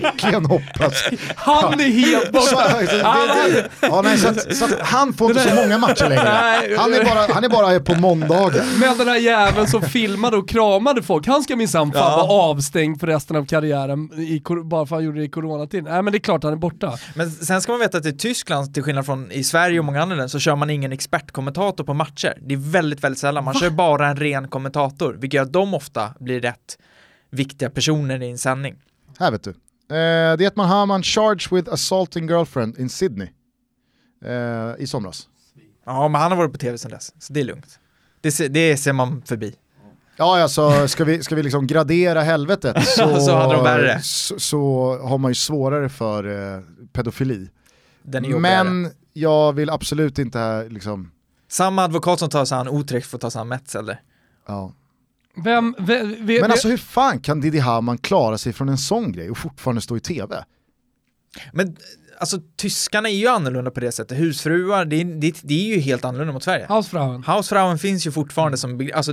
verkligen 0.00 0.44
hoppas. 0.46 1.04
Han 1.36 1.80
är 1.80 1.84
helt 1.84 2.24
Så, 2.26 2.32
borta! 2.32 2.78
det, 2.78 3.52
det, 3.52 3.68
ja, 3.80 4.00
nej, 4.04 4.18
så, 4.18 4.28
att, 4.28 4.56
så 4.56 4.64
att 4.64 4.80
han 4.80 5.12
får 5.12 5.30
inte 5.30 5.42
så 5.48 5.54
många 5.54 5.78
matcher 5.78 6.08
längre. 6.08 6.24
Nej. 6.24 6.76
Han 6.78 6.94
är 6.94 7.04
bara, 7.04 7.34
han 7.34 7.44
är 7.44 7.48
bara 7.48 7.80
på 7.80 7.94
måndagar. 7.94 8.64
Men 8.80 8.98
den 8.98 9.08
här 9.08 9.16
jäveln 9.16 9.66
som 9.66 9.82
filmade 9.82 10.36
och 10.36 10.48
kramade 10.48 11.02
folk, 11.02 11.26
han 11.26 11.42
ska 11.42 11.56
minsann 11.56 11.92
fan 11.92 12.02
Ja. 12.02 12.16
vara 12.26 12.42
avstängd 12.42 13.00
för 13.00 13.06
resten 13.06 13.36
av 13.36 13.46
karriären 13.46 14.12
i, 14.20 14.42
bara 14.64 14.86
för 14.86 14.96
att 14.96 14.98
han 14.98 15.04
gjorde 15.04 15.18
det 15.18 15.24
i 15.24 15.28
coronatiden. 15.30 15.84
Nej 15.84 16.02
men 16.02 16.12
det 16.12 16.16
är 16.18 16.20
klart 16.20 16.42
han 16.44 16.52
är 16.52 16.56
borta. 16.56 16.98
Men 17.14 17.30
sen 17.30 17.60
ska 17.62 17.72
man 17.72 17.80
veta 17.80 17.98
att 17.98 18.06
i 18.06 18.16
Tyskland, 18.16 18.74
till 18.74 18.82
skillnad 18.82 19.06
från 19.06 19.32
i 19.32 19.44
Sverige 19.44 19.78
och 19.78 19.84
många 19.84 20.02
andra 20.02 20.16
länder, 20.16 20.28
så 20.28 20.38
kör 20.38 20.56
man 20.56 20.70
ingen 20.70 20.92
expertkommentator 20.92 21.84
på 21.84 21.94
matcher. 21.94 22.34
Det 22.48 22.54
är 22.54 22.70
väldigt, 22.70 23.04
väldigt 23.04 23.18
sällan. 23.18 23.44
Man 23.44 23.54
kör 23.54 23.70
bara 23.70 24.08
en 24.08 24.16
ren 24.16 24.48
kommentator, 24.48 25.16
vilket 25.20 25.36
gör 25.36 25.42
att 25.42 25.52
de 25.52 25.74
ofta 25.74 26.08
blir 26.20 26.40
rätt 26.40 26.78
viktiga 27.30 27.70
personer 27.70 28.22
i 28.22 28.30
en 28.30 28.38
sändning. 28.38 28.76
Här 29.18 29.30
vet 29.30 29.42
du. 29.42 29.50
Eh, 29.96 30.36
Dietmar 30.36 30.64
Hamann 30.66 31.02
charged 31.02 31.52
with 31.52 31.72
assaulting 31.72 32.28
girlfriend 32.28 32.78
in 32.78 32.88
Sydney. 32.88 33.28
Eh, 34.24 34.74
I 34.78 34.86
somras. 34.86 35.28
Ja, 35.86 36.08
men 36.08 36.20
han 36.20 36.30
har 36.30 36.38
varit 36.38 36.52
på 36.52 36.58
tv 36.58 36.78
sedan 36.78 36.90
dess, 36.90 37.12
så 37.18 37.32
det 37.32 37.40
är 37.40 37.44
lugnt. 37.44 37.78
Det 38.20 38.32
ser, 38.32 38.48
det 38.48 38.76
ser 38.76 38.92
man 38.92 39.22
förbi. 39.26 39.54
Ja, 40.16 40.42
alltså 40.42 40.88
ska 40.88 41.04
vi, 41.04 41.22
ska 41.22 41.34
vi 41.34 41.42
liksom 41.42 41.66
gradera 41.66 42.22
helvetet 42.22 42.84
så, 42.88 43.20
Så 43.20 43.36
hade 43.36 43.54
de 43.54 43.64
värre. 43.64 44.00
så, 44.02 44.38
så 44.38 44.92
har 45.02 45.18
man 45.18 45.30
ju 45.30 45.34
svårare 45.34 45.88
för 45.88 46.54
eh, 46.56 46.62
pedofili. 46.92 47.48
Är. 48.12 48.38
Men 48.38 48.90
jag 49.12 49.52
vill 49.52 49.70
absolut 49.70 50.18
inte 50.18 50.38
här, 50.38 50.68
liksom, 50.68 51.10
Samma 51.48 51.84
advokat 51.84 52.18
som 52.18 52.28
tar 52.30 52.44
sig 52.44 52.58
an 52.58 52.68
Utrecht 52.80 53.06
får 53.10 53.18
ta 53.18 53.30
sig 53.30 53.40
an 53.40 53.48
Metzelder. 53.48 54.00
ja. 54.46 54.72
Vem, 55.44 55.74
ve, 55.78 56.02
ve, 56.20 56.40
Men 56.40 56.50
alltså 56.50 56.68
hur 56.68 56.76
fan 56.76 57.20
kan 57.20 57.40
Didi 57.40 57.58
Hamann 57.58 57.98
klara 57.98 58.38
sig 58.38 58.52
från 58.52 58.68
en 58.68 58.78
sån 58.78 59.12
grej 59.12 59.30
och 59.30 59.38
fortfarande 59.38 59.80
stå 59.80 59.96
i 59.96 60.00
tv? 60.00 60.44
Men 61.52 61.76
alltså 62.18 62.38
tyskarna 62.56 63.08
är 63.08 63.14
ju 63.14 63.28
annorlunda 63.28 63.70
på 63.70 63.80
det 63.80 63.92
sättet. 63.92 64.18
Husfruar, 64.18 64.84
det 64.84 65.00
är, 65.00 65.04
det, 65.04 65.34
det 65.42 65.54
är 65.54 65.76
ju 65.76 65.80
helt 65.80 66.04
annorlunda 66.04 66.32
mot 66.32 66.42
Sverige. 66.42 66.66
Hausfrauen. 66.68 67.24
Hausfrauen 67.24 67.78
finns 67.78 68.06
ju 68.06 68.10
fortfarande 68.10 68.58
som, 68.58 68.90
alltså 68.94 69.12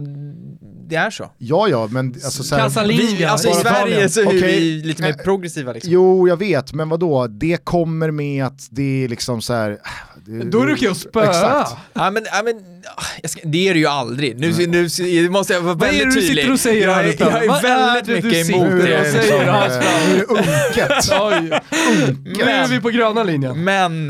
det 0.90 0.96
är 0.96 1.10
så. 1.10 1.32
Ja, 1.38 1.68
ja, 1.68 1.88
men 1.92 2.08
alltså 2.08 2.44
så 2.44 2.56
här, 2.56 2.64
Casalinga. 2.64 3.02
Vi, 3.18 3.26
alltså 3.26 3.50
i 3.50 3.54
Sverige 3.54 4.10
så 4.10 4.22
är 4.22 4.26
Okej. 4.26 4.42
vi 4.42 4.82
lite 4.84 5.02
mer 5.02 5.10
Eh, 5.10 5.16
progressiva 5.16 5.74
liksom. 5.74 5.92
Jo, 5.94 6.28
jag 6.28 6.38
vet, 6.38 6.74
men 6.74 6.90
vad 6.90 7.00
då? 7.00 7.28
Det 7.28 7.58
kommer 7.66 8.12
med 8.12 8.46
att 8.46 8.68
det 8.70 9.04
är 9.04 9.08
liksom 9.08 9.42
så 9.42 9.54
här... 9.54 9.80
Det, 10.26 10.44
Då 10.44 10.62
är 10.62 10.68
det 10.68 10.74
okej 10.74 10.88
att 10.88 10.98
spöa. 10.98 11.30
Exakt. 11.30 11.72
Ja 11.94 12.12
men, 12.12 12.26
ja, 12.32 12.42
men 12.44 12.56
jag 13.22 13.32
ska, 13.32 13.42
det 13.44 13.70
är 13.70 13.74
det 13.74 13.80
ju 13.80 13.86
aldrig. 13.88 14.40
Nu, 14.40 14.68
nu, 14.68 14.88
nu 15.00 15.30
måste 15.30 15.54
jag 15.54 15.62
vara 15.62 15.74
Vad 15.74 15.90
är 15.90 15.92
det 15.92 15.98
väldigt 16.00 16.16
du 16.16 16.22
tydlig. 16.22 16.38
sitter 16.44 16.54
och 16.54 16.60
säger 16.60 16.88
jag, 16.88 16.94
här 16.96 17.04
är- 17.04 17.08
ute? 17.10 17.24
jag 17.24 17.44
är 17.44 17.48
Vad 17.48 17.58
är 17.66 17.94
väldigt 17.96 18.06
det 18.06 18.22
du 18.22 18.28
mycket 18.28 18.50
emot 18.50 18.70
Nu 18.70 18.82
är 18.82 18.88
det, 18.88 18.98
och 18.98 19.04
det. 19.04 19.12
säger? 19.12 19.46
nu 19.46 19.52
är 19.52 20.18
det 20.18 20.24
unket. 20.24 21.12
Oj. 21.22 21.60
Nu 22.38 22.44
är 22.44 22.68
vi 22.68 22.80
på 22.80 22.90
gröna 22.90 23.24
linjen. 23.24 23.64
Men 23.64 24.08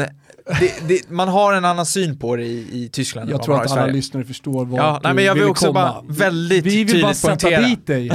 det, 0.60 0.88
det, 0.88 1.10
man 1.10 1.28
har 1.28 1.54
en 1.54 1.66
annan 1.66 1.86
syn 1.86 2.20
på 2.20 2.36
det 2.36 2.44
i, 2.44 2.68
i 2.72 2.90
Tyskland 2.92 3.30
Jag 3.30 3.44
tror 3.44 3.62
att 3.62 3.72
alla 3.72 3.86
lyssnare 3.86 4.24
förstår 4.26 4.66
vad 4.66 4.80
Ja, 4.80 5.00
nej, 5.04 5.10
du 5.12 5.16
men 5.16 5.26
jag 5.26 5.34
vill 5.34 5.42
ville 5.42 5.52
också 5.52 5.66
komma. 5.66 6.04
bara 6.08 6.28
väldigt 6.28 6.66
Vi 6.66 6.84
vill 6.84 7.02
bara 7.02 7.14
sätta 7.14 7.62
dit 7.62 7.88
dig. 7.88 8.12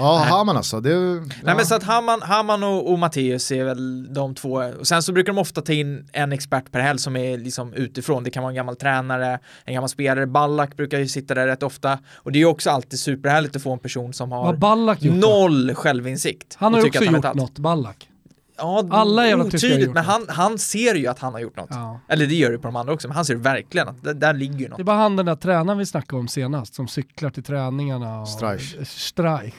Ja. 0.00 0.26
Haman 0.28 0.56
alltså. 0.56 0.80
Det, 0.80 0.90
ja. 0.90 1.20
Nej 1.42 1.54
men 1.56 1.66
så 1.66 1.74
att 1.74 1.82
Haman, 1.82 2.22
Haman 2.22 2.62
och, 2.62 2.92
och 2.92 2.98
Matteus 2.98 3.50
är 3.52 3.64
väl 3.64 4.14
de 4.14 4.34
två. 4.34 4.52
Och 4.80 4.86
sen 4.86 5.02
så 5.02 5.12
brukar 5.12 5.32
de 5.32 5.38
ofta 5.40 5.62
ta 5.62 5.72
in 5.72 6.08
en 6.12 6.32
expert 6.32 6.72
per 6.72 6.80
helg 6.80 6.98
som 6.98 7.16
är 7.16 7.38
liksom 7.38 7.74
utifrån. 7.74 8.24
Det 8.24 8.30
kan 8.30 8.42
vara 8.42 8.50
en 8.50 8.56
gammal 8.56 8.76
tränare, 8.76 9.38
en 9.64 9.74
gammal 9.74 9.88
spelare. 9.88 10.26
Ballack 10.26 10.76
brukar 10.76 10.98
ju 10.98 11.08
sitta 11.08 11.34
där 11.34 11.46
rätt 11.46 11.62
ofta. 11.62 11.98
Och 12.14 12.32
det 12.32 12.38
är 12.38 12.40
ju 12.40 12.46
också 12.46 12.70
alltid 12.70 13.00
superhärligt 13.00 13.56
att 13.56 13.62
få 13.62 13.72
en 13.72 13.78
person 13.78 14.12
som 14.12 14.32
har 14.32 14.56
Ballack 14.56 15.02
gjort? 15.02 15.14
då? 15.14 15.28
noll 15.28 15.74
självinsikt. 15.74 16.56
Han 16.58 16.74
har 16.74 16.80
ju 16.80 16.88
också 16.88 17.04
att 17.04 17.12
gjort 17.12 17.34
något, 17.34 17.58
Ballack. 17.58 18.06
Ja, 18.60 18.86
Alla 18.90 19.26
jävla 19.26 19.44
otydligt, 19.44 19.92
men 19.94 20.04
han, 20.04 20.26
han 20.28 20.58
ser 20.58 20.94
ju 20.94 21.06
att 21.06 21.18
han 21.18 21.32
har 21.32 21.40
gjort 21.40 21.56
något. 21.56 21.68
Ja. 21.70 22.00
Eller 22.08 22.26
det 22.26 22.34
gör 22.34 22.52
det 22.52 22.58
på 22.58 22.68
de 22.68 22.76
andra 22.76 22.92
också, 22.92 23.08
men 23.08 23.14
han 23.14 23.24
ser 23.24 23.34
verkligen 23.34 23.88
att 23.88 24.02
det, 24.02 24.14
där 24.14 24.34
ligger 24.34 24.58
ju 24.58 24.68
något. 24.68 24.76
Det 24.76 24.82
är 24.82 24.84
bara 24.84 24.96
han 24.96 25.16
den 25.16 25.26
där 25.26 25.36
tränaren 25.36 25.78
vi 25.78 25.86
snackade 25.86 26.20
om 26.20 26.28
senast 26.28 26.74
som 26.74 26.88
cyklar 26.88 27.30
till 27.30 27.42
träningarna. 27.42 28.20
Och 28.20 28.28
Streich. 28.28 28.76
Streich. 28.84 29.54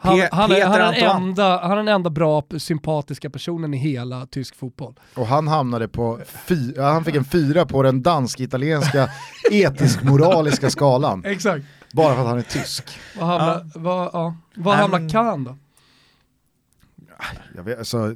Han, 0.00 0.16
Pe- 0.18 0.28
han, 0.32 0.52
är, 0.52 0.64
han, 0.64 0.74
är 0.80 0.92
den 1.00 1.16
enda, 1.16 1.60
han 1.62 1.70
är 1.72 1.76
den 1.76 1.88
enda 1.88 2.10
bra, 2.10 2.42
sympatiska 2.58 3.30
personen 3.30 3.74
i 3.74 3.76
hela 3.76 4.26
tysk 4.26 4.56
fotboll. 4.56 4.94
Och 5.14 5.26
han 5.26 5.48
hamnade 5.48 5.88
på 5.88 6.20
fy, 6.46 6.72
ja, 6.76 6.90
han 6.92 7.04
fick 7.04 7.14
en 7.14 7.24
fyra 7.24 7.66
på 7.66 7.82
den 7.82 8.02
dansk-italienska 8.02 9.08
etisk-moraliska 9.50 10.70
skalan. 10.70 11.24
Exakt. 11.24 11.64
Bara 11.92 12.14
för 12.14 12.20
att 12.22 12.28
han 12.28 12.38
är 12.38 12.42
tysk. 12.42 12.84
Vad 13.18 13.28
hamnar, 13.28 13.62
vad, 13.74 14.10
ja. 14.12 14.36
vad 14.56 14.74
Nej, 14.74 14.82
hamnar 14.82 14.98
men- 15.00 15.08
Kahn 15.10 15.44
då? 15.44 15.56
Jag 17.56 17.62
vet, 17.62 17.78
alltså, 17.78 18.14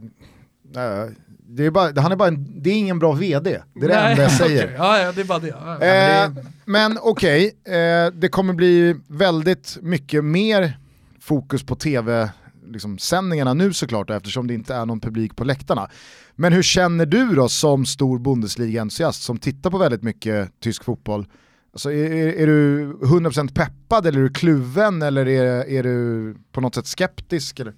nej, 0.75 1.11
det, 1.47 1.67
är 1.67 1.71
bara, 1.71 2.01
han 2.01 2.13
är 2.13 2.17
bara 2.17 2.29
en, 2.29 2.63
det 2.63 2.71
är 2.71 2.75
ingen 2.75 2.99
bra 2.99 3.13
vd, 3.13 3.61
det 3.75 3.85
är 3.85 3.89
det 3.89 3.95
enda 3.95 4.23
jag 4.23 4.33
säger. 4.39 4.65
okej. 4.65 4.75
Ja, 4.79 4.99
ja, 4.99 5.13
det 5.13 5.21
är 5.21 5.25
bara 5.25 5.39
det. 5.39 5.49
Ja, 5.49 5.85
ja. 5.87 6.25
Eh, 6.25 6.31
men 6.65 6.99
okej, 7.03 7.53
eh, 7.65 8.13
det 8.15 8.29
kommer 8.29 8.53
bli 8.55 8.97
väldigt 9.07 9.79
mycket 9.83 10.25
mer 10.25 10.79
fokus 11.23 11.63
på 11.63 11.75
tv-sändningarna 11.77 13.53
liksom, 13.53 13.67
nu 13.69 13.73
såklart 13.73 14.11
eftersom 14.11 14.47
det 14.47 14.55
inte 14.55 14.75
är 14.75 14.87
någon 14.87 15.01
publik 15.01 15.37
på 15.37 15.45
läktarna. 15.45 15.91
Men 16.35 16.53
hur 16.53 16.63
känner 16.63 17.07
du 17.07 17.35
då 17.35 17.49
som 17.49 17.87
stor 17.87 18.19
Bundesliga-entusiast 18.19 19.23
som 19.23 19.39
tittar 19.39 19.71
på 19.71 19.79
väldigt 19.79 20.03
mycket 20.03 20.61
tysk 20.61 20.85
fotboll? 20.85 21.27
Alltså, 21.73 21.93
är, 21.93 22.11
är, 22.13 22.47
du 22.47 22.93
100% 23.03 23.55
peppad 23.55 24.07
eller 24.07 24.19
är 24.19 24.23
du 24.23 24.31
kluven 24.31 25.03
eller 25.03 25.29
är, 25.29 25.69
är 25.71 25.83
du 25.83 26.37
på 26.53 26.61
något 26.61 26.75
sätt 26.75 26.87
skeptisk? 26.87 27.61
Eller? 27.61 27.75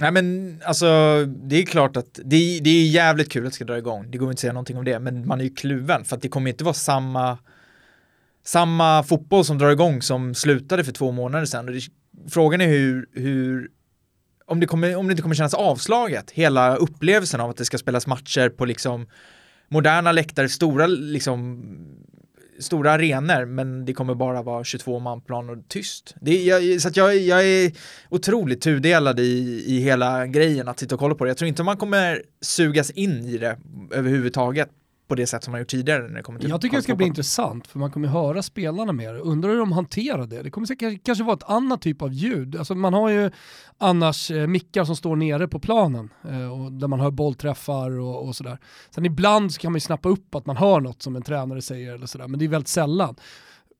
Nej 0.00 0.12
men 0.12 0.56
alltså, 0.64 0.86
det 1.26 1.56
är 1.56 1.66
klart 1.66 1.96
att 1.96 2.20
det, 2.24 2.36
är- 2.36 2.60
det 2.60 2.70
är 2.70 2.86
jävligt 2.86 3.32
kul 3.32 3.46
att 3.46 3.52
det 3.52 3.54
ska 3.54 3.64
dra 3.64 3.78
igång. 3.78 4.10
Det 4.10 4.18
går 4.18 4.28
inte 4.28 4.36
att 4.36 4.40
säga 4.40 4.52
någonting 4.52 4.76
om 4.78 4.84
det, 4.84 4.98
men 5.00 5.26
man 5.26 5.40
är 5.40 5.44
ju 5.44 5.54
kluven 5.54 6.04
för 6.04 6.16
att 6.16 6.22
det 6.22 6.28
kommer 6.28 6.50
inte 6.50 6.64
vara 6.64 6.74
samma 6.74 7.38
samma 8.44 9.02
fotboll 9.02 9.44
som 9.44 9.58
drar 9.58 9.70
igång 9.70 10.02
som 10.02 10.34
slutade 10.34 10.84
för 10.84 10.92
två 10.92 11.12
månader 11.12 11.46
sedan. 11.46 11.68
Och 11.68 11.74
det, 11.74 11.80
frågan 12.28 12.60
är 12.60 12.66
hur, 12.66 13.08
hur 13.12 13.70
om, 14.46 14.60
det 14.60 14.66
kommer, 14.66 14.96
om 14.96 15.06
det 15.06 15.10
inte 15.10 15.22
kommer 15.22 15.34
kännas 15.34 15.54
avslaget, 15.54 16.30
hela 16.30 16.76
upplevelsen 16.76 17.40
av 17.40 17.50
att 17.50 17.56
det 17.56 17.64
ska 17.64 17.78
spelas 17.78 18.06
matcher 18.06 18.48
på 18.48 18.64
liksom 18.64 19.06
moderna 19.68 20.12
läktare, 20.12 20.48
stora 20.48 20.86
liksom 20.86 21.62
stora 22.58 22.92
arenor 22.92 23.44
men 23.44 23.84
det 23.84 23.92
kommer 23.92 24.14
bara 24.14 24.42
vara 24.42 24.64
22 24.64 24.98
manplan 24.98 25.50
och 25.50 25.68
tyst. 25.68 26.14
Det, 26.20 26.44
jag, 26.44 26.80
så 26.80 26.88
att 26.88 26.96
jag, 26.96 27.16
jag 27.16 27.44
är 27.44 27.72
otroligt 28.08 28.60
tudelad 28.60 29.20
i, 29.20 29.64
i 29.66 29.80
hela 29.80 30.26
grejen 30.26 30.68
att 30.68 30.78
sitta 30.78 30.94
och 30.94 30.98
kolla 30.98 31.14
på 31.14 31.24
det. 31.24 31.30
Jag 31.30 31.36
tror 31.36 31.48
inte 31.48 31.62
man 31.62 31.76
kommer 31.76 32.22
sugas 32.40 32.90
in 32.90 33.26
i 33.26 33.38
det 33.38 33.58
överhuvudtaget 33.92 34.68
på 35.06 35.14
det 35.14 35.26
sätt 35.26 35.44
som 35.44 35.52
man 35.52 35.60
gjort 35.60 35.68
tidigare 35.68 36.08
när 36.08 36.16
det 36.16 36.22
kommer 36.22 36.38
till 36.38 36.48
Jag 36.50 36.60
tycker 36.60 36.76
det 36.76 36.82
ska 36.82 36.96
bli 36.96 37.06
intressant 37.06 37.66
för 37.66 37.78
man 37.78 37.90
kommer 37.90 38.08
höra 38.08 38.42
spelarna 38.42 38.92
mer. 38.92 39.14
Undrar 39.14 39.50
hur 39.50 39.58
de 39.58 39.72
hanterar 39.72 40.26
det. 40.26 40.42
Det 40.42 40.50
kommer 40.50 40.66
säkert 40.66 41.04
kanske 41.04 41.24
vara 41.24 41.36
ett 41.36 41.50
annat 41.50 41.82
typ 41.82 42.02
av 42.02 42.12
ljud. 42.12 42.56
Alltså 42.56 42.74
man 42.74 42.94
har 42.94 43.08
ju 43.08 43.30
annars 43.78 44.30
eh, 44.30 44.46
mickar 44.46 44.84
som 44.84 44.96
står 44.96 45.16
nere 45.16 45.48
på 45.48 45.58
planen 45.58 46.10
eh, 46.28 46.52
och 46.52 46.72
där 46.72 46.88
man 46.88 47.00
hör 47.00 47.10
bollträffar 47.10 47.98
och, 47.98 48.28
och 48.28 48.36
sådär. 48.36 48.58
Sen 48.90 49.06
ibland 49.06 49.52
så 49.52 49.60
kan 49.60 49.72
man 49.72 49.76
ju 49.76 49.80
snappa 49.80 50.08
upp 50.08 50.34
att 50.34 50.46
man 50.46 50.56
hör 50.56 50.80
något 50.80 51.02
som 51.02 51.16
en 51.16 51.22
tränare 51.22 51.62
säger 51.62 51.94
eller 51.94 52.06
sådär, 52.06 52.28
men 52.28 52.38
det 52.38 52.44
är 52.44 52.48
väldigt 52.48 52.68
sällan. 52.68 53.16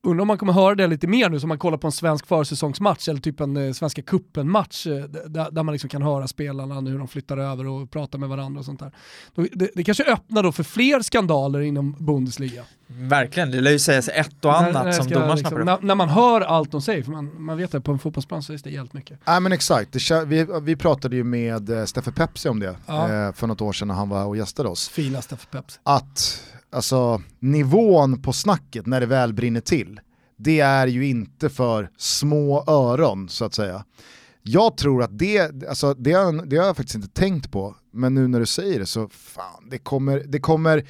Undrar 0.07 0.21
om 0.21 0.27
man 0.27 0.37
kommer 0.37 0.53
höra 0.53 0.75
det 0.75 0.87
lite 0.87 1.07
mer 1.07 1.29
nu 1.29 1.39
som 1.39 1.47
man 1.49 1.57
kollar 1.59 1.77
på 1.77 1.87
en 1.87 1.91
svensk 1.91 2.27
försäsongsmatch 2.27 3.07
eller 3.09 3.19
typ 3.19 3.39
en 3.39 3.57
eh, 3.57 3.73
Svenska 3.73 4.01
cupen-match 4.01 4.87
eh, 4.87 4.93
där, 5.05 5.51
där 5.51 5.63
man 5.63 5.71
liksom 5.73 5.89
kan 5.89 6.01
höra 6.01 6.27
spelarna 6.27 6.81
nu 6.81 6.91
hur 6.91 6.97
de 6.97 7.07
flyttar 7.07 7.37
över 7.37 7.67
och 7.67 7.91
pratar 7.91 8.19
med 8.19 8.29
varandra 8.29 8.59
och 8.59 8.65
sånt 8.65 8.79
där. 8.79 8.91
Då, 9.35 9.45
det, 9.53 9.69
det 9.75 9.83
kanske 9.83 10.03
öppnar 10.03 10.43
då 10.43 10.51
för 10.51 10.63
fler 10.63 11.01
skandaler 11.01 11.59
inom 11.61 11.95
Bundesliga. 11.99 12.63
Verkligen, 12.87 13.51
det 13.51 13.61
lär 13.61 13.71
ju 13.71 13.79
sägas 13.79 14.09
ett 14.09 14.45
och 14.45 14.51
När- 14.51 14.57
annat 14.69 14.85
när 14.85 14.91
som 14.91 15.05
ska 15.05 15.13
domaren 15.13 15.37
liksom, 15.37 15.49
snappar 15.49 15.59
upp. 15.73 15.81
när, 15.81 15.87
när 15.87 15.95
man 15.95 16.09
hör 16.09 16.41
allt 16.41 16.71
de 16.71 16.81
säger, 16.81 17.03
för 17.03 17.11
man, 17.11 17.41
man 17.41 17.57
vet 17.57 17.75
att 17.75 17.83
på 17.83 17.91
en 17.91 17.99
fotbollsplan 17.99 18.41
så 18.43 18.45
sägs 18.47 18.63
det 18.63 18.69
jävligt 18.69 18.93
mycket. 18.93 19.19
Nej 19.27 19.39
men 19.41 19.51
exakt, 19.51 19.91
det, 19.93 20.25
vi, 20.25 20.47
vi 20.61 20.75
pratade 20.75 21.15
ju 21.15 21.23
med 21.23 21.69
eh, 21.69 21.85
Steffe 21.85 22.11
Pepsi 22.11 22.49
om 22.49 22.59
det 22.59 22.75
Ja. 22.85 23.03
eh, 23.27 23.33
för 23.33 23.47
något 23.47 23.61
år 23.61 23.73
sedan 23.73 23.87
när 23.87 23.95
han 23.95 24.09
var 24.09 24.25
och 24.25 24.37
gästade 24.37 24.69
oss. 24.69 24.89
Finaste 24.89 25.37
för 25.37 25.47
Pepsi. 25.47 25.79
att 25.83 26.43
alltså, 26.71 27.21
nivån 27.39 28.21
på 28.21 28.33
snacket 28.33 28.85
när 28.85 28.99
det 28.99 29.05
väl 29.05 29.33
brinner 29.33 29.61
till, 29.61 29.99
det 30.37 30.59
är 30.59 30.87
ju 30.87 31.07
inte 31.07 31.49
för 31.49 31.89
små 31.97 32.63
öron 32.67 33.29
så 33.29 33.45
att 33.45 33.53
säga. 33.53 33.85
Jag 34.41 34.77
tror 34.77 35.03
att 35.03 35.19
det, 35.19 35.65
alltså, 35.69 35.93
det, 35.93 36.11
har, 36.11 36.45
det 36.45 36.57
har 36.57 36.65
jag 36.65 36.77
faktiskt 36.77 36.95
inte 36.95 37.21
tänkt 37.21 37.51
på, 37.51 37.75
men 37.93 38.13
nu 38.13 38.27
när 38.27 38.39
du 38.39 38.45
säger 38.45 38.79
det 38.79 38.85
så 38.85 39.09
fan, 39.09 39.69
det 39.69 39.77
kommer, 39.77 40.23
det 40.27 40.39
kommer 40.39 40.87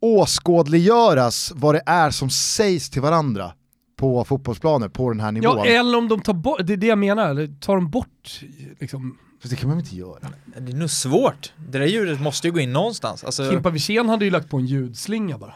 åskådliggöras 0.00 1.52
vad 1.54 1.74
det 1.74 1.82
är 1.86 2.10
som 2.10 2.30
sägs 2.30 2.90
till 2.90 3.02
varandra 3.02 3.52
på 3.96 4.24
fotbollsplaner 4.24 4.88
på 4.88 5.10
den 5.10 5.20
här 5.20 5.32
nivån. 5.32 5.56
Ja, 5.56 5.66
eller 5.66 5.98
om 5.98 6.08
de 6.08 6.20
tar 6.20 6.34
bort, 6.34 6.60
det 6.66 6.72
är 6.72 6.76
det 6.76 6.86
jag 6.86 6.98
menar, 6.98 7.30
eller 7.30 7.46
tar 7.60 7.74
de 7.74 7.90
bort 7.90 8.40
liksom, 8.80 9.18
Fast 9.42 9.50
det 9.50 9.56
kan 9.56 9.68
man 9.68 9.76
väl 9.76 9.84
inte 9.86 9.96
göra? 9.96 10.18
Det 10.58 10.72
är 10.72 10.76
nog 10.76 10.90
svårt. 10.90 11.52
Det 11.70 11.78
där 11.78 11.86
ljudet 11.86 12.20
måste 12.20 12.46
ju 12.48 12.52
gå 12.52 12.60
in 12.60 12.72
någonstans. 12.72 13.24
Alltså, 13.24 13.50
Kimpa 13.50 13.70
Wirsén 13.70 14.08
hade 14.08 14.24
ju 14.24 14.30
lagt 14.30 14.50
på 14.50 14.56
en 14.56 14.66
ljudslinga 14.66 15.38
bara. 15.38 15.54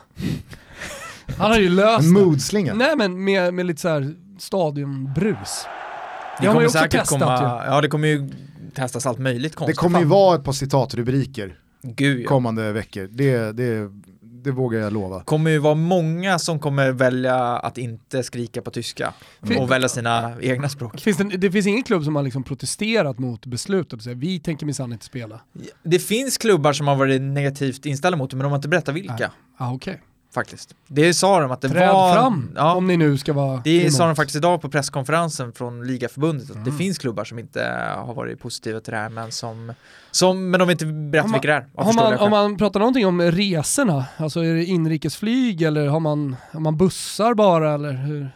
Han 1.39 1.51
hade 1.51 1.63
ju 1.63 1.69
löst 1.69 2.05
En 2.07 2.15
det. 2.15 2.21
moodslinga. 2.21 2.75
Nej 2.75 2.97
men 2.97 3.25
med, 3.25 3.55
med 3.55 3.67
lite 3.67 3.81
så 3.81 3.89
här 3.89 4.15
stadionbrus. 4.39 5.67
det 6.41 6.47
har 6.47 6.55
man 6.55 6.55
kommer 6.55 6.61
ju 6.61 6.67
också 6.67 6.79
säkert 6.79 7.01
testat 7.01 7.21
komma, 7.21 7.63
ja 7.67 7.81
det 7.81 7.89
kommer 7.89 8.09
ju 8.09 8.31
testas 8.75 9.07
allt 9.07 9.19
möjligt 9.19 9.53
Det 9.53 9.57
konstigt. 9.57 9.77
kommer 9.79 9.99
ju 9.99 10.05
vara 10.05 10.37
ett 10.37 10.45
par 10.45 10.53
citatrubriker 10.53 11.59
Gud 11.83 12.21
ja. 12.21 12.29
kommande 12.29 12.73
veckor, 12.73 13.09
det, 13.13 13.53
det, 13.53 13.91
det 14.47 14.53
vågar 14.53 14.81
jag 14.81 14.93
lova. 14.93 15.23
kommer 15.25 15.51
ju 15.51 15.59
vara 15.59 15.75
många 15.75 16.39
som 16.39 16.59
kommer 16.59 16.93
välja 16.93 17.37
att 17.37 17.79
inte 17.79 18.23
skrika 18.23 18.63
på 18.63 18.71
tyska 18.71 19.15
Fin- 19.43 19.59
och 19.59 19.71
välja 19.71 19.89
sina 19.89 20.33
egna 20.41 20.69
språk. 20.69 21.01
Finns 21.01 21.17
det, 21.17 21.25
det 21.25 21.51
finns 21.51 21.67
ingen 21.67 21.83
klubb 21.83 22.05
som 22.05 22.17
har 22.17 22.23
liksom 22.23 22.43
protesterat 22.43 23.19
mot 23.19 23.47
beslutet 23.47 23.93
och 23.93 24.03
säger 24.03 24.17
vi 24.17 24.41
tänker 24.41 24.67
minsann 24.67 24.93
inte 24.93 25.05
spela. 25.05 25.41
Det 25.83 25.99
finns 25.99 26.39
klubbar 26.39 26.73
som 26.73 26.89
har 26.89 26.97
varit 26.97 27.23
negativt 27.23 27.87
inställda 27.87 28.19
mot 28.19 28.31
det 28.31 28.37
men 28.37 28.45
de 28.45 28.51
har 28.53 28.57
inte 28.57 28.69
berättat 28.69 28.95
vilka 28.95 29.17
Nej. 29.19 29.29
Ah, 29.57 29.73
okej. 29.73 30.03
Faktiskt. 30.41 30.75
Det 30.89 31.15
sa 31.15 31.41
de 31.41 31.51
att 31.51 31.61
det 31.61 31.69
Träd 31.69 31.89
var... 31.89 32.15
fram 32.15 32.51
Ja, 32.57 32.75
om 32.75 32.87
ni 32.87 32.97
nu 32.97 33.19
ska 33.19 33.33
vara 33.33 33.61
det 33.65 33.81
emot. 33.81 33.93
sa 33.93 34.07
de 34.07 34.17
faktiskt 34.17 34.37
idag 34.37 34.61
på 34.63 34.69
presskonferensen 34.69 35.53
från 35.53 35.87
ligaförbundet 35.87 36.51
att 36.51 36.57
det 36.57 36.71
Mm. 36.71 36.79
finns 36.79 36.99
klubbar 36.99 37.25
som 37.25 37.39
inte 37.39 37.63
har 37.97 38.15
varit 38.15 38.41
positiva 38.41 38.81
till 38.81 38.93
det 38.93 38.99
här 38.99 39.09
men 39.09 39.33
som, 39.33 39.73
som 40.11 40.51
men 40.51 40.61
de 40.61 40.69
vill 40.69 40.75
inte 40.75 40.87
berätta 40.87 41.29
vilka 41.29 41.49
det 41.49 41.53
är. 41.55 41.67
Har 41.85 41.93
man, 41.93 42.19
om 42.19 42.31
man 42.31 42.57
pratar 42.57 42.81
någonting 42.81 43.07
om 43.07 43.23
resorna, 43.23 44.05
alltså 44.17 44.41
är 44.41 44.55
det 44.55 44.65
inrikesflyg 44.65 45.63
eller 45.63 45.87
har 45.87 46.01
man, 46.01 46.37
har 46.53 46.61
man 46.61 46.77
bussar 46.77 47.35
bara 47.35 47.75
eller 47.75 47.93
hur? 47.93 48.31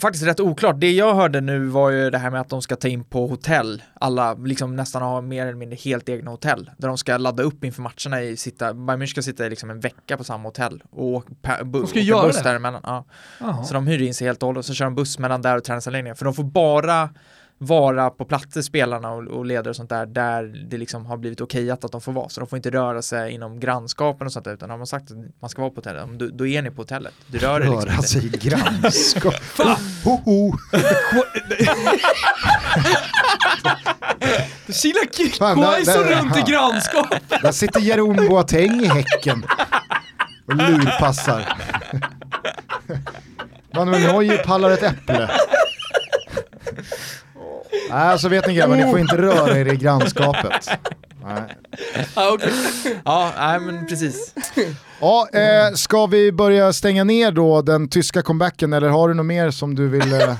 Faktiskt 0.00 0.26
rätt 0.26 0.40
oklart. 0.40 0.80
Det 0.80 0.92
jag 0.92 1.14
hörde 1.14 1.40
nu 1.40 1.66
var 1.66 1.90
ju 1.90 2.10
det 2.10 2.18
här 2.18 2.30
med 2.30 2.40
att 2.40 2.48
de 2.48 2.62
ska 2.62 2.76
ta 2.76 2.88
in 2.88 3.04
på 3.04 3.26
hotell. 3.26 3.82
Alla 3.94 4.34
liksom 4.34 4.76
nästan 4.76 5.02
har 5.02 5.22
mer 5.22 5.42
eller 5.46 5.56
mindre 5.56 5.76
helt 5.76 6.08
egna 6.08 6.30
hotell. 6.30 6.70
Där 6.76 6.88
de 6.88 6.98
ska 6.98 7.16
ladda 7.16 7.42
upp 7.42 7.64
inför 7.64 7.82
matcherna 7.82 8.22
i 8.22 8.36
sitta, 8.36 8.74
Bayern 8.74 9.02
München 9.02 9.06
ska 9.06 9.22
sitta 9.22 9.46
i 9.46 9.50
liksom 9.50 9.70
en 9.70 9.80
vecka 9.80 10.16
på 10.16 10.24
samma 10.24 10.48
hotell. 10.48 10.82
Och 10.90 11.04
åka, 11.04 11.64
De 11.64 11.86
ska 11.86 12.22
buss 12.22 12.42
däremellan. 12.42 12.80
Ja. 12.84 13.64
Så 13.64 13.74
de 13.74 13.86
hyr 13.86 14.02
in 14.02 14.14
sig 14.14 14.26
helt 14.26 14.42
och 14.42 14.46
hållet 14.46 14.58
och 14.58 14.64
så 14.64 14.74
kör 14.74 14.84
de 14.84 14.94
buss 14.94 15.18
mellan 15.18 15.42
där 15.42 15.56
och 15.56 15.64
träningsanläggningen. 15.64 16.16
För 16.16 16.24
de 16.24 16.34
får 16.34 16.44
bara 16.44 17.08
vara 17.58 18.10
på 18.10 18.24
platser, 18.24 18.62
spelarna 18.62 19.10
och, 19.10 19.26
och 19.26 19.46
ledare 19.46 19.68
och 19.70 19.76
sånt 19.76 19.90
där, 19.90 20.06
där 20.06 20.66
det 20.70 20.76
liksom 20.78 21.06
har 21.06 21.16
blivit 21.16 21.40
okejat 21.40 21.84
att 21.84 21.92
de 21.92 22.00
får 22.00 22.12
vara. 22.12 22.28
Så 22.28 22.40
de 22.40 22.46
får 22.48 22.56
inte 22.56 22.70
röra 22.70 23.02
sig 23.02 23.32
inom 23.32 23.60
grannskapen 23.60 24.26
och 24.26 24.32
sånt 24.32 24.44
där, 24.44 24.54
utan 24.54 24.70
har 24.70 24.76
man 24.76 24.86
sagt 24.86 25.10
att 25.10 25.16
man 25.40 25.50
ska 25.50 25.62
vara 25.62 25.70
på 25.70 25.76
hotellet, 25.76 26.08
då, 26.18 26.26
då 26.32 26.46
är 26.46 26.62
ni 26.62 26.70
på 26.70 26.82
hotellet. 26.82 27.14
Du 27.26 27.38
rör 27.38 27.60
dig 27.60 27.68
liksom 27.68 27.84
Röra 27.88 27.96
inte. 27.96 28.08
sig 28.08 28.26
i 28.26 28.28
grannskap. 28.28 29.34
ho, 30.04 30.10
ho. 30.24 30.52
Kila 34.72 35.00
Fan, 35.38 35.60
där- 35.60 35.74
Quaison 35.74 36.02
där- 36.02 36.22
runt 36.22 36.36
i 36.36 36.42
grannskap. 36.50 37.06
Där 37.42 37.52
sitter 37.52 37.80
Jerome 37.80 38.28
Boateng 38.28 38.80
i 38.80 38.86
häcken 38.86 39.44
och 40.46 40.56
lurpassar. 40.56 41.56
Manuel 43.74 44.02
Neuer 44.02 44.38
pallar 44.44 44.70
ett 44.70 44.82
äpple. 44.82 45.30
Nej, 47.90 48.18
så 48.18 48.28
vet 48.28 48.46
ni 48.46 48.54
grabbar, 48.54 48.76
ni 48.76 48.90
får 48.90 48.98
inte 48.98 49.16
röra 49.16 49.58
er 49.58 49.72
i 49.72 49.76
grannskapet. 49.76 50.70
Nej. 51.24 51.42
Ah, 52.14 52.32
okay. 52.32 52.50
Ja, 53.04 53.32
nej 53.38 53.60
men 53.60 53.86
precis. 53.86 54.34
Ja, 55.00 55.28
eh, 55.32 55.74
ska 55.74 56.06
vi 56.06 56.32
börja 56.32 56.72
stänga 56.72 57.04
ner 57.04 57.32
då 57.32 57.62
den 57.62 57.88
tyska 57.88 58.22
comebacken 58.22 58.72
eller 58.72 58.88
har 58.88 59.08
du 59.08 59.14
något 59.14 59.26
mer 59.26 59.50
som 59.50 59.74
du 59.74 59.88
vill, 59.88 60.12
eh, 60.12 60.34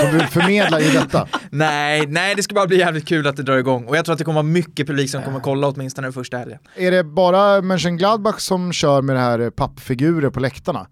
som 0.00 0.10
du 0.12 0.18
vill 0.18 0.26
förmedla 0.26 0.80
i 0.80 0.90
detta? 0.90 1.28
Nej, 1.50 2.06
nej, 2.06 2.34
det 2.34 2.42
ska 2.42 2.54
bara 2.54 2.66
bli 2.66 2.78
jävligt 2.78 3.08
kul 3.08 3.26
att 3.26 3.36
det 3.36 3.42
drar 3.42 3.56
igång. 3.56 3.86
Och 3.86 3.96
jag 3.96 4.04
tror 4.04 4.12
att 4.12 4.18
det 4.18 4.24
kommer 4.24 4.42
vara 4.42 4.52
mycket 4.52 4.86
publik 4.86 5.10
som 5.10 5.22
kommer 5.22 5.40
kolla 5.40 5.68
åtminstone 5.68 6.06
den 6.06 6.12
första 6.12 6.36
helgen. 6.38 6.58
Är 6.76 6.90
det 6.90 7.04
bara 7.04 7.62
Mönchengladbach 7.62 8.40
som 8.40 8.72
kör 8.72 9.02
med 9.02 9.16
det 9.16 9.20
här 9.20 9.38
eh, 9.38 9.50
pappfigurer 9.50 10.30
på 10.30 10.40
läktarna? 10.40 10.86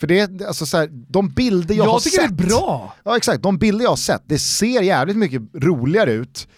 För 0.00 0.06
det, 0.06 0.42
alltså 0.42 0.66
så 0.66 0.76
här, 0.76 0.88
de 1.08 1.28
bilder 1.28 1.74
jag, 1.74 1.84
har 1.84 1.92
Jag 1.92 2.02
tycker 2.02 2.18
sett. 2.22 2.38
det 2.38 2.44
är 2.44 2.48
bra. 2.48 2.94
Ja 3.04 3.16
exakt, 3.16 3.42
de 3.42 3.58
bilder 3.58 3.82
jag 3.84 3.90
har 3.90 3.96
sett, 3.96 4.22
det 4.26 4.38
ser 4.38 4.82
jävligt 4.82 5.16
mycket 5.16 5.42
roligare 5.54 6.12
ut 6.12 6.48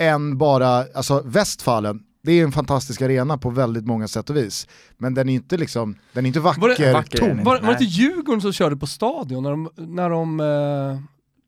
än 0.00 0.38
bara, 0.38 0.84
alltså 0.94 1.22
Westfalen, 1.26 2.00
det 2.22 2.32
är 2.32 2.44
en 2.44 2.52
fantastisk 2.52 3.02
arena 3.02 3.38
på 3.38 3.50
väldigt 3.50 3.86
många 3.86 4.08
sätt 4.08 4.30
och 4.30 4.36
vis. 4.36 4.68
Men 4.98 5.14
den 5.14 5.28
är 5.28 5.34
inte 5.34 5.56
liksom, 5.56 5.96
den 6.12 6.24
är 6.24 6.28
inte 6.28 6.40
vacker, 6.40 6.60
Var 6.60 6.68
det- 6.68 6.92
vacker 6.92 7.16
är 7.18 7.20
tom. 7.20 7.30
inte. 7.30 7.44
Var, 7.44 7.60
var 7.60 7.66
det 7.66 7.72
inte. 7.72 7.84
Djurgården 7.84 8.40
som 8.40 8.52
körde 8.52 8.76
på 8.76 8.86
stadion 8.86 9.42
när 9.42 9.50
de, 9.50 9.70
när 9.76 10.10
de 10.10 10.40
eh, 10.40 11.00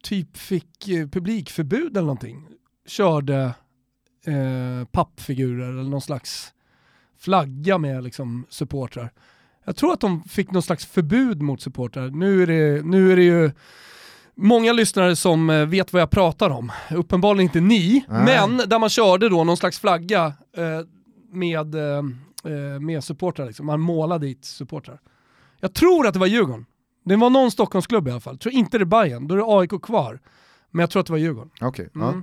typ 0.02 0.36
fick 0.36 0.88
eh, 0.88 1.08
publikförbud 1.08 1.90
eller 1.90 2.00
någonting? 2.06 2.46
Körde 2.86 3.42
eh, 4.26 4.86
pappfigurer 4.92 5.68
eller 5.68 5.90
någon 5.90 6.00
slags 6.02 6.52
flagga 7.18 7.78
med 7.78 8.04
liksom 8.04 8.46
supportrar. 8.48 9.12
Jag 9.64 9.76
tror 9.76 9.92
att 9.92 10.00
de 10.00 10.22
fick 10.24 10.50
någon 10.50 10.62
slags 10.62 10.86
förbud 10.86 11.42
mot 11.42 11.60
supportrar. 11.62 12.10
Nu 12.10 12.42
är 12.42 12.46
det, 12.46 12.84
nu 12.86 13.12
är 13.12 13.16
det 13.16 13.22
ju 13.22 13.50
många 14.34 14.72
lyssnare 14.72 15.16
som 15.16 15.50
eh, 15.50 15.66
vet 15.66 15.92
vad 15.92 16.02
jag 16.02 16.10
pratar 16.10 16.50
om. 16.50 16.72
Uppenbarligen 16.90 17.42
inte 17.48 17.60
ni, 17.60 18.04
Nej. 18.08 18.24
men 18.24 18.68
där 18.68 18.78
man 18.78 18.88
körde 18.88 19.28
då 19.28 19.44
någon 19.44 19.56
slags 19.56 19.78
flagga 19.80 20.26
eh, 20.56 20.80
med, 21.32 21.74
eh, 21.74 21.98
eh, 22.52 22.80
med 22.80 23.04
supportrar. 23.04 23.46
Liksom. 23.46 23.66
Man 23.66 23.80
målade 23.80 24.26
dit 24.26 24.44
supportrar. 24.44 25.00
Jag 25.60 25.74
tror 25.74 26.06
att 26.06 26.12
det 26.12 26.18
var 26.20 26.26
Djurgården. 26.26 26.66
Det 27.04 27.16
var 27.16 27.30
någon 27.30 27.50
Stockholmsklubb 27.50 28.08
i 28.08 28.10
alla 28.10 28.20
fall. 28.20 28.34
Jag 28.34 28.40
tror 28.40 28.54
inte 28.54 28.78
det 28.78 28.82
är 28.82 28.86
Bayern. 28.86 29.28
då 29.28 29.34
är 29.34 29.38
det 29.38 29.44
AIK 29.74 29.82
kvar. 29.82 30.20
Men 30.70 30.80
jag 30.80 30.90
tror 30.90 31.00
att 31.00 31.06
det 31.06 31.12
var 31.12 31.18
Djurgården. 31.18 31.50
Okej, 31.60 31.88
Mm. 31.94 32.06
ja. 32.06 32.22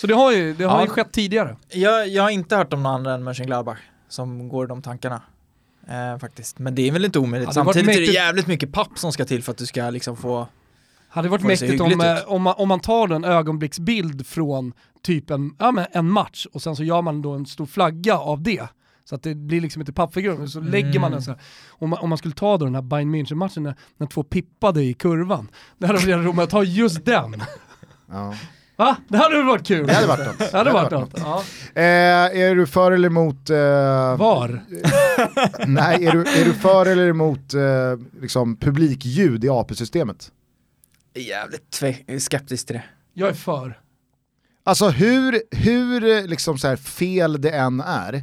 Så 0.00 0.06
det 0.06 0.14
har 0.14 0.32
ju, 0.32 0.54
det 0.54 0.64
har 0.64 0.76
Ja. 0.78 0.82
ju 0.84 0.88
skett 0.90 1.12
tidigare. 1.12 1.56
Jag, 1.72 2.08
jag 2.08 2.22
har 2.22 2.30
inte 2.30 2.56
hört 2.56 2.72
om 2.72 2.82
någon 2.82 2.92
annan 2.94 3.12
än 3.14 3.24
Mönchengladbach 3.24 3.78
som 4.08 4.48
går 4.48 4.64
i 4.64 4.68
de 4.68 4.82
tankarna. 4.82 5.22
Eh, 5.88 6.18
faktiskt. 6.18 6.58
Men 6.58 6.74
det 6.74 6.88
är 6.88 6.92
väl 6.92 7.04
inte 7.04 7.18
omöjligt. 7.18 7.46
Varit 7.46 7.54
Samtidigt 7.54 7.88
är 7.88 7.92
det 7.92 7.98
mäktigt. 7.98 8.14
jävligt 8.14 8.46
mycket 8.46 8.72
papp 8.72 8.98
som 8.98 9.12
ska 9.12 9.24
till 9.24 9.42
för 9.42 9.52
att 9.52 9.58
du 9.58 9.66
ska 9.66 9.90
liksom 9.90 10.16
få... 10.16 10.48
Hade 11.08 11.28
varit 11.28 11.48
det 11.48 11.56
se 11.56 11.64
mäktigt 11.64 11.80
om, 11.82 11.86
hyggligt 11.90 12.08
eh, 12.08 12.16
ut. 12.16 12.24
om, 12.26 12.42
man, 12.42 12.54
om 12.56 12.68
man 12.68 12.80
tar 12.80 13.08
en 13.08 13.24
ögonblicksbild 13.24 14.26
från 14.26 14.72
typ 15.02 15.30
en, 15.30 15.56
ja, 15.58 15.70
men 15.72 15.86
en 15.92 16.10
match 16.10 16.46
och 16.52 16.62
sen 16.62 16.76
så 16.76 16.84
gör 16.84 17.02
man 17.02 17.22
då 17.22 17.32
en 17.32 17.46
stor 17.46 17.66
flagga 17.66 18.18
av 18.18 18.42
det. 18.42 18.68
Så 19.04 19.14
att 19.14 19.22
det 19.22 19.34
blir 19.34 19.60
liksom 19.60 19.82
inte 19.82 19.92
pappfigur, 19.92 20.46
så 20.46 20.60
lägger 20.60 21.00
man 21.00 21.10
den 21.12 21.22
så 21.22 21.30
här. 21.30 21.40
Om 21.68 21.90
man, 21.90 21.98
om 21.98 22.08
man 22.08 22.18
skulle 22.18 22.34
ta 22.34 22.58
då 22.58 22.64
den 22.64 22.74
här 22.74 22.82
Bayern 22.82 23.14
München-matchen 23.14 23.60
när, 23.60 23.74
när 23.96 24.06
två 24.06 24.22
pippade 24.22 24.82
i 24.82 24.94
kurvan. 24.94 25.50
Det 25.78 25.86
hade 25.86 25.98
varit 25.98 26.08
jävla 26.08 26.28
roligt 26.28 26.40
att 26.40 26.50
ta 26.50 26.64
just 26.64 27.04
den. 27.04 27.42
Ja. 28.10 28.34
Va? 28.76 28.96
Det 29.08 29.16
hade 29.18 29.36
väl 29.36 29.46
varit 29.46 29.66
kul? 29.66 29.86
Det 29.86 29.92
hade 29.94 30.06
varit 30.06 30.26
något. 30.26 30.38
Det 30.52 30.58
hade 30.58 30.70
varit 30.72 30.90
något. 30.90 31.10
Ja. 31.16 31.42
Eh, 31.74 31.82
är 32.42 32.54
du 32.54 32.66
för 32.66 32.92
eller 32.92 33.08
emot... 33.08 33.50
Eh, 33.50 34.16
Var? 34.16 34.60
nej, 35.66 36.06
är 36.06 36.12
du, 36.12 36.20
är 36.20 36.44
du 36.44 36.54
för 36.54 36.86
eller 36.86 37.08
emot 37.08 37.54
eh, 37.54 37.60
liksom, 38.20 38.56
publikljud 38.56 39.44
i 39.44 39.48
AP-systemet? 39.48 40.32
Jävligt 41.14 41.70
tve- 41.80 42.18
skeptisk 42.18 42.66
till 42.66 42.76
det. 42.76 42.82
Jag 43.14 43.28
är 43.28 43.32
för. 43.34 43.78
Alltså 44.64 44.88
hur, 44.88 45.42
hur 45.50 46.04
eh, 46.04 46.26
liksom 46.26 46.58
så 46.58 46.68
här 46.68 46.76
fel 46.76 47.40
det 47.40 47.50
än 47.50 47.80
är, 47.80 48.22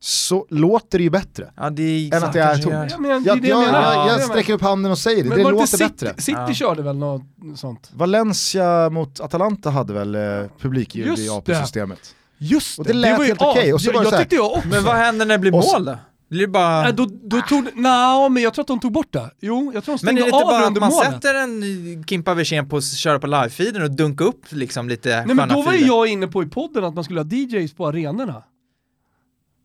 så 0.00 0.46
låter 0.50 0.98
det 0.98 1.04
ju 1.04 1.10
bättre. 1.10 1.50
Ja, 1.56 1.70
det 1.70 1.82
är 1.82 2.16
Än 2.16 2.24
att 2.24 2.32
det 2.32 2.40
är 2.40 2.56
gör. 2.56 2.88
Ja, 2.90 2.98
men 2.98 3.02
det 3.02 3.30
är 3.30 3.34
Jag, 3.34 3.42
det 3.42 3.48
jag, 3.48 3.62
jag 3.62 3.66
menar. 3.66 3.82
jag, 3.82 3.94
Ja, 3.94 4.08
jag 4.08 4.18
det 4.18 4.22
sträcker 4.22 4.52
upp 4.52 4.62
handen 4.62 4.92
och 4.92 4.98
säger 4.98 5.22
det, 5.22 5.28
Men 5.28 5.38
det 5.38 5.50
låter 5.50 5.62
inte 5.64 5.76
bättre. 5.78 6.08
City, 6.08 6.22
City 6.22 6.38
Ja. 6.48 6.54
körde 6.54 6.82
väl 6.82 6.96
något 6.96 7.22
sånt? 7.56 7.90
Valencia 7.92 8.90
mot 8.90 9.20
Atalanta 9.20 9.70
hade 9.70 9.92
väl 9.92 10.14
eh, 10.14 10.20
publikljud 10.60 11.06
i 11.06 11.08
Just 11.08 11.44
det. 11.46 11.52
AP-systemet. 11.54 12.14
Just 12.38 12.78
Och 12.78 12.84
det 12.84 12.92
lät 12.92 13.18
var 13.18 13.24
ju 13.24 13.28
helt 13.28 13.42
okej, 13.42 13.74
och 13.74 13.80
så 13.80 13.90
as- 13.90 13.94
var 13.94 14.02
det 14.02 14.06
jag, 14.06 14.12
jag 14.14 14.20
tyckte 14.20 14.36
jag 14.36 14.52
också. 14.52 14.68
Men 14.68 14.84
vad 14.84 14.96
händer 14.96 15.26
när 15.26 15.34
det 15.34 15.38
blir 15.38 15.50
mål 15.52 15.84
då? 15.84 15.98
Det 16.30 16.46
bara... 16.46 16.82
Nej, 16.82 16.92
då, 16.92 17.06
då 17.22 17.40
tog, 17.42 17.64
nej, 17.74 18.30
men 18.30 18.42
jag 18.42 18.54
tror 18.54 18.62
att 18.62 18.66
de 18.68 18.80
tog 18.80 18.92
bort 18.92 19.12
det. 19.12 19.30
Jo, 19.40 19.70
jag 19.74 19.84
tror 19.84 19.98
de 19.98 20.06
Men 20.06 20.16
stängde 20.16 20.20
är 20.20 20.24
det 20.24 20.26
inte 20.28 20.36
av 20.36 20.40
det 20.40 20.46
bara 20.46 20.60
att 20.60 20.66
under 20.66 20.80
man 20.80 20.90
målet. 20.90 21.12
sätter 21.12 21.34
en 21.34 22.04
Kimpa 22.08 22.34
Wirsén 22.34 22.68
på 22.68 22.76
att 22.76 22.84
köra 22.84 23.18
på 23.18 23.26
live-feeden 23.26 23.82
och 23.82 23.90
dunka 23.90 24.24
upp 24.24 24.40
liksom 24.48 24.88
lite 24.88 25.24
Nej 25.26 25.34
men 25.36 25.48
då 25.48 25.62
var 25.62 25.72
ju 25.72 25.86
jag 25.86 26.06
inne 26.06 26.26
på 26.26 26.42
i 26.42 26.46
podden 26.46 26.84
att 26.84 26.94
man 26.94 27.04
skulle 27.04 27.20
ha 27.20 27.26
DJs 27.28 27.72
på 27.74 27.86
arenorna. 27.88 28.42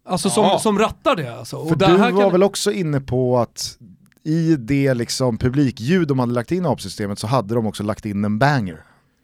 Alltså 0.06 0.30
som, 0.30 0.44
Ja. 0.44 0.60
som 0.60 0.80
rattar 0.80 1.16
det 1.16 1.38
alltså. 1.38 1.66
För 1.66 1.76
du 1.76 1.86
här 1.86 2.12
var 2.12 2.22
kan- 2.22 2.32
väl 2.32 2.44
också 2.44 2.72
inne 2.72 3.02
på 3.02 3.38
att 3.40 3.78
i 4.24 4.56
det 4.56 4.94
liksom 4.94 5.38
publikljud 5.38 6.08
de 6.08 6.20
hade 6.20 6.34
lagt 6.34 6.52
in 6.52 6.66
i 6.66 6.68
AP-systemet 6.68 7.20
så 7.20 7.28
hade 7.28 7.56
de 7.56 7.66
också 7.68 7.84
lagt 7.84 8.06
in 8.06 8.26
en 8.26 8.40
banger. 8.40 8.84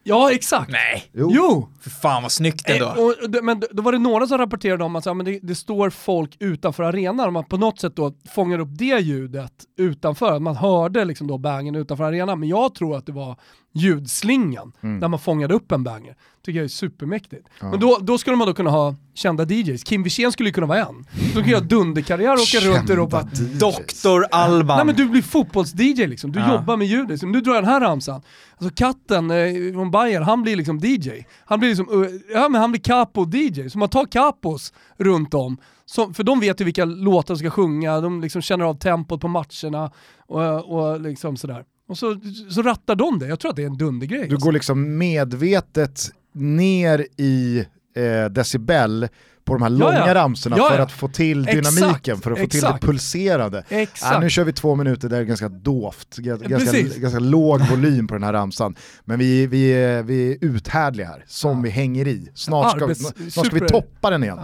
Ja 0.10 0.32
exakt. 0.32 0.72
Nej, 0.72 1.03
Jo. 1.14 1.32
Jo! 1.34 1.70
för 1.82 1.89
fan 1.89 2.22
vad 2.24 2.32
snyggt 2.32 2.70
ändå. 2.70 2.86
Eh, 2.86 2.91
och, 2.93 3.05
och- 3.10 3.43
men 3.43 3.64
då 3.72 3.82
var 3.84 3.91
det 3.91 3.97
några 3.97 4.28
som 4.28 4.38
rapporterade 4.38 4.84
om 4.84 4.95
att 4.95 5.03
så, 5.03 5.14
men 5.14 5.26
det, 5.26 5.39
det 5.43 5.55
står 5.55 5.89
folk 5.89 6.36
utanför 6.39 6.84
arenan 6.84 7.26
och 7.28 7.34
man 7.34 7.43
på 7.43 7.57
något 7.57 7.80
sätt 7.80 7.95
då 7.95 8.14
fångar 8.36 8.60
upp 8.60 8.70
det 8.72 8.99
ljudet 9.01 9.53
utanför, 9.78 10.36
att 10.36 10.41
man 10.41 10.55
hörde 10.55 11.05
liksom 11.05 11.28
då 11.28 11.38
bangen 11.38 11.76
utanför 11.76 12.03
arenan. 12.03 12.39
Men 12.39 12.49
jag 12.49 12.76
tror 12.76 12.97
att 12.97 13.05
det 13.05 13.12
var 13.12 13.36
ljudslingan 13.74 14.72
Mm. 14.84 14.99
där 14.99 15.07
man 15.07 15.20
fångade 15.20 15.53
upp 15.53 15.72
en 15.72 15.84
banger. 15.84 16.16
Tycker 16.45 16.60
jag 16.60 16.64
är 16.64 16.68
supermäktigt. 16.70 17.47
Ja. 17.62 17.70
Men 17.72 17.80
då, 17.80 17.97
då 18.01 18.18
skulle 18.18 18.36
man 18.36 18.47
då 18.47 18.53
kunna 18.53 18.70
ha 18.70 18.95
kända 19.14 19.45
DJs. 19.45 19.84
Kim 19.84 20.03
Wirsén 20.03 20.32
skulle 20.32 20.49
ju 20.49 20.53
kunna 20.53 20.68
vara 20.68 20.80
en. 20.80 21.05
Som 21.34 21.41
kan 21.41 21.51
göra 21.51 21.62
dunderkarriär 21.62 22.34
och 22.34 22.39
åka 22.39 22.60
runt 22.78 22.89
i 22.89 22.93
Europa. 22.93 23.28
Doktor 23.60 24.26
Alban. 24.32 24.78
Nej 24.78 24.86
men 24.86 24.95
du 24.95 25.05
blir 25.10 25.22
fotbolls-DJ 25.22 26.07
liksom, 26.07 26.32
du 26.32 26.39
Ja. 26.39 26.53
jobbar 26.55 26.78
med 26.78 26.88
ljudet. 26.88 27.10
Liksom. 27.10 27.32
Nu 27.32 27.41
drar 27.41 27.53
jag 27.53 27.64
den 27.64 27.72
här 27.72 27.80
ramsan. 27.82 28.22
Alltså 28.62 28.76
katten 28.76 29.32
eh, 29.32 29.74
från 29.74 29.91
Bayern, 29.91 30.24
han 30.24 30.41
blir 30.41 30.55
liksom 30.55 30.80
DJ. 30.80 31.10
Han 31.45 31.60
blir 31.60 31.70
liksom, 31.70 32.03
eh, 32.03 32.10
ja 32.34 32.49
men 32.49 32.62
han 32.62 32.72
blir 32.72 32.82
capo-DJ. 32.82 33.70
Så 33.70 33.78
man 33.78 33.89
tar 33.89 34.05
capos 34.05 34.74
runt 34.97 35.34
om, 35.34 35.57
så, 35.86 36.14
för 36.14 36.24
de 36.24 36.39
vet 36.39 36.62
ju 36.62 36.66
vilka 36.66 36.86
låtar 36.86 37.34
de 37.34 37.39
ska 37.39 37.49
sjunga, 37.49 38.01
de 38.01 38.22
liksom 38.22 38.41
känner 38.41 38.66
av 38.66 38.74
tempot 38.74 39.22
på 39.22 39.28
matcherna 39.28 39.91
och, 40.28 40.72
och 40.72 41.01
liksom 41.01 41.38
sådär. 41.38 41.64
Och 41.88 41.97
så, 41.97 42.20
så 42.49 42.62
rattar 42.62 42.95
de 42.95 43.20
det, 43.20 43.28
jag 43.28 43.39
tror 43.39 43.49
att 43.49 43.55
det 43.55 43.64
är 43.64 43.68
en 43.68 43.78
dundergrej. 43.78 44.28
Du 44.28 44.38
går 44.38 44.51
liksom 44.51 44.97
medvetet 44.97 46.12
ner 46.34 47.07
i 47.18 47.66
eh, 47.95 48.32
decibel 48.32 49.07
på 49.49 49.53
de 49.57 49.63
här 49.63 49.69
långa 49.69 50.07
ja. 50.07 50.13
ramsorna 50.15 50.57
Ja, 50.57 50.69
för 50.69 50.77
ja. 50.77 50.83
att 50.83 50.91
få 50.91 51.07
till 51.07 51.47
Exakt, 51.47 51.75
dynamiken, 51.75 52.17
för 52.21 52.31
att 52.31 52.39
få 52.39 52.47
till 52.47 52.61
det 52.61 52.67
exakt. 52.67 52.83
Exakt. 53.69 54.13
Ja, 54.13 54.19
nu 54.19 54.29
kör 54.29 54.43
vi 54.43 54.53
två 54.53 54.75
minuter 54.75 55.09
där 55.09 55.17
det 55.17 55.23
är 55.23 55.25
ganska 55.25 55.49
dovt, 55.49 56.17
ganska, 56.17 56.81
ganska 56.81 57.19
låg 57.19 57.61
volym 57.61 58.07
på 58.07 58.13
den 58.13 58.23
här 58.23 58.33
ramsan. 58.33 58.75
Men 59.05 59.19
vi, 59.19 59.47
vi, 59.47 59.73
vi 60.05 60.31
är 60.31 60.37
uthärdliga 60.41 61.07
här, 61.07 61.23
som 61.27 61.57
Ja. 61.57 61.61
vi 61.63 61.69
hänger 61.69 62.07
i. 62.07 62.27
Snart 62.33 62.71
ska, 62.77 62.85
Arbets- 62.85 63.29
snart 63.29 63.45
ska 63.45 63.55
vi 63.55 63.67
toppa 63.67 64.09
den 64.09 64.23
igen. 64.23 64.39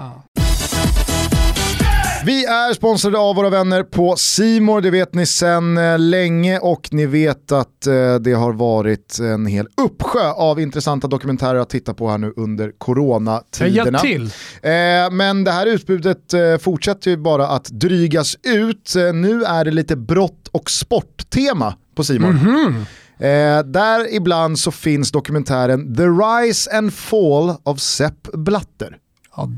Vi 2.26 2.45
är 2.45 2.73
sponsrade 2.73 3.17
av 3.17 3.36
våra 3.36 3.49
vänner 3.49 3.84
på 3.84 4.15
Simor, 4.15 4.82
det 4.82 4.89
vet 4.89 5.13
ni 5.13 5.26
sedan 5.26 5.78
eh, 5.78 5.99
länge 5.99 6.59
och 6.59 6.89
ni 6.91 7.05
vet 7.05 7.51
att 7.51 7.88
eh, 7.88 8.15
det 8.15 8.34
har 8.34 8.53
varit 8.53 9.19
en 9.19 9.45
hel 9.45 9.67
uppsjö 9.78 10.32
av 10.32 10.59
intressanta 10.59 11.07
dokumentärer 11.07 11.59
att 11.59 11.69
titta 11.69 11.93
på 11.93 12.09
här 12.09 12.17
nu 12.17 12.34
under 12.36 12.71
coronatiderna. 12.78 13.99
till. 13.99 14.23
Eh, 14.61 15.11
men 15.11 15.43
det 15.43 15.51
här 15.51 15.65
utbudet 15.65 16.34
fortsätter 16.59 17.11
ju 17.11 17.17
bara 17.17 17.47
att 17.47 17.65
drygas 17.65 18.36
ut. 18.43 18.93
Nu 19.13 19.43
är 19.43 19.65
det 19.65 19.71
lite 19.71 19.95
brott 19.95 20.47
och 20.51 20.69
sporttema 20.71 21.76
på 21.95 22.03
Simon. 22.03 22.36
Mhm. 22.36 22.86
Eh, 23.19 23.63
där 23.63 24.13
ibland 24.13 24.59
så 24.59 24.71
finns 24.71 25.11
dokumentären 25.11 25.95
The 25.95 26.03
Rise 26.03 26.78
and 26.78 26.93
Fall 26.93 27.55
of 27.63 27.80
Sepp 27.80 28.34
Blatter. 28.34 28.97
Ja, 29.36 29.49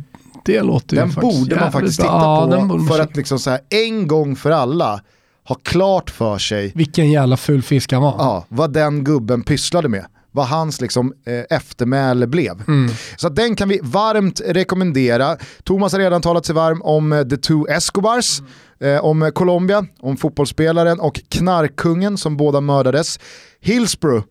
det 0.47 0.61
låter 0.61 0.95
ju 0.95 1.01
Den 1.01 1.11
borde 1.11 1.55
man 1.55 1.71
faktiskt 1.71 1.99
bra. 1.99 2.07
titta 2.07 2.15
Ja, 2.17 2.47
den 2.57 2.69
på 2.69 2.77
man 2.77 2.87
för 2.87 2.99
att 2.99 3.15
liksom 3.15 3.39
så 3.39 3.49
här, 3.49 3.59
en 3.69 4.07
gång 4.07 4.35
för 4.35 4.51
alla 4.51 5.01
ha 5.47 5.55
klart 5.55 6.09
för 6.09 6.37
sig 6.37 6.71
Vilken 6.75 7.11
jävla 7.11 7.37
ful 7.37 7.61
fisk 7.61 7.91
han 7.91 8.01
var. 8.01 8.15
ja, 8.17 8.45
vad 8.49 8.73
den 8.73 9.03
gubben 9.03 9.43
pysslade 9.43 9.89
med. 9.89 10.05
vad 10.31 10.47
hans 10.47 10.81
liksom, 10.81 11.13
eh, 11.25 11.57
eftermäle 11.57 12.27
blev. 12.27 12.63
Så 13.17 13.27
att 13.27 13.35
den 13.35 13.55
kan 13.55 13.69
vi 13.69 13.79
varmt 13.83 14.41
rekommendera. 14.45 15.37
Thomas 15.63 15.91
har 15.93 15.99
redan 15.99 16.21
talat 16.21 16.45
sig 16.45 16.55
varm 16.55 16.81
om 16.81 17.13
eh, 17.13 17.23
The 17.23 17.37
Two 17.37 17.67
Escobars, 17.69 18.41
eh, 18.79 19.05
om 19.05 19.31
Colombia, 19.35 19.85
om 19.99 20.17
fotbollsspelaren 20.17 20.99
och 20.99 21.21
knarkkungen 21.29 22.17
som 22.17 22.37
båda 22.37 22.61
mördades. 22.61 23.19
Hillsborough, 23.61 24.23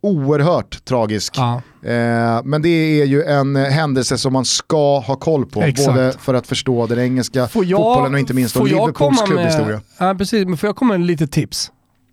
oerhört 0.00 0.84
tragisk. 0.84 1.34
Ja. 1.36 1.62
Eh, 1.88 2.40
men 2.44 2.62
det 2.62 2.68
är 2.68 3.04
ju 3.04 3.22
en 3.22 3.56
händelse 3.56 4.18
som 4.18 4.32
man 4.32 4.44
ska 4.44 4.98
ha 4.98 5.16
koll 5.16 5.46
på, 5.46 5.62
Exakt. 5.62 5.88
både 5.88 6.12
för 6.18 6.34
att 6.34 6.46
förstå 6.46 6.86
den 6.86 6.98
engelska 6.98 7.38
jag- 7.38 7.50
fotbollen 7.50 8.14
och 8.14 8.20
inte 8.20 8.34
minst 8.34 8.54
då 8.54 8.64
Liverpools 8.64 9.22
klubbhistoria. 9.22 9.80
Ja, 9.98 10.14
precis, 10.18 10.46
men 10.46 10.56
får 10.56 10.68
jag 10.68 10.76
komma 10.76 10.98
med 10.98 11.06
lite 11.06 11.26
tips? 11.26 11.70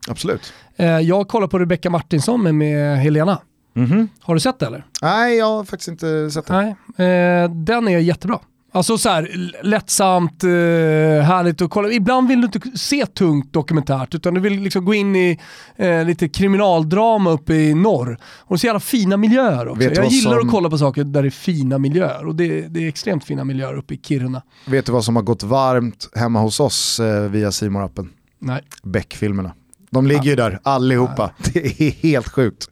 Absolut. 0.10 0.54
Eh, 0.78 0.86
jag 1.00 1.28
kollar 1.28 1.48
på 1.48 1.60
Rebecca 1.60 1.90
Martinsson 1.90 2.58
med, 2.58 2.98
Helena. 3.00 3.42
Mhm. 3.76 4.10
Har 4.22 4.34
du 4.34 4.40
sett 4.40 4.60
det 4.60 4.66
eller? 4.66 4.86
Nej, 5.02 5.38
jag 5.38 5.46
har 5.46 5.64
faktiskt 5.64 5.88
inte 5.88 6.32
sett 6.32 6.46
det. 6.46 6.76
Nej, 6.98 7.44
eh, 7.44 7.50
den 7.52 7.88
är 7.88 7.98
jättebra. 8.00 8.40
Alltså 8.78 8.98
så 8.98 9.10
här, 9.10 9.52
lättsamt, 9.64 10.44
eh, 10.44 10.50
härligt 10.50 11.62
att 11.62 11.70
kolla. 11.70 11.92
Ibland 11.92 12.28
vill 12.28 12.42
du 12.42 12.46
inte 12.46 12.78
se 12.78 13.06
tungt 13.06 13.54
dokumentärt 13.54 14.16
utan 14.16 14.34
du 14.34 14.40
vill 14.42 14.60
liksom 14.62 14.86
gå 14.86 14.94
in 14.94 15.16
i 15.16 15.40
eh, 15.76 16.06
lite 16.06 16.30
kriminaldrama 16.30 17.32
uppe 17.32 17.54
i 17.54 17.74
norr. 17.74 18.18
Och 18.40 18.50
det 18.50 18.56
är 18.56 18.58
så 18.58 18.66
jävla 18.66 18.80
fina 18.80 19.18
miljöer 19.18 19.68
också. 19.68 19.84
Jag 19.84 20.08
gillar 20.08 20.32
som- 20.40 20.48
att 20.48 20.54
kolla 20.54 20.70
på 20.70 20.78
saker 20.78 21.04
där 21.04 21.22
det 21.22 21.28
är 21.28 21.30
fina 21.30 21.78
miljöer 21.78 22.26
och 22.26 22.36
det, 22.36 22.68
det 22.68 22.84
är 22.84 22.88
extremt 22.88 23.24
fina 23.24 23.44
miljöer 23.44 23.78
uppe 23.78 23.94
i 23.94 23.98
Kiruna. 24.04 24.42
Vet 24.68 24.86
du 24.86 24.92
vad 24.92 25.04
som 25.06 25.16
har 25.16 25.24
gått 25.24 25.44
varmt 25.44 26.10
hemma 26.16 26.40
hos 26.42 26.60
oss 26.60 27.00
eh, 27.00 27.30
via 27.30 27.52
simor 27.52 27.84
appen 27.84 28.10
Nej. 28.40 28.62
Beck-filmerna. 28.84 29.52
De 29.90 30.08
ligger 30.08 30.24
ju 30.24 30.36
där 30.36 30.60
allihopa. 30.64 31.32
Det 31.54 31.82
är 31.82 31.92
helt 31.92 32.28
sjukt. 32.30 32.70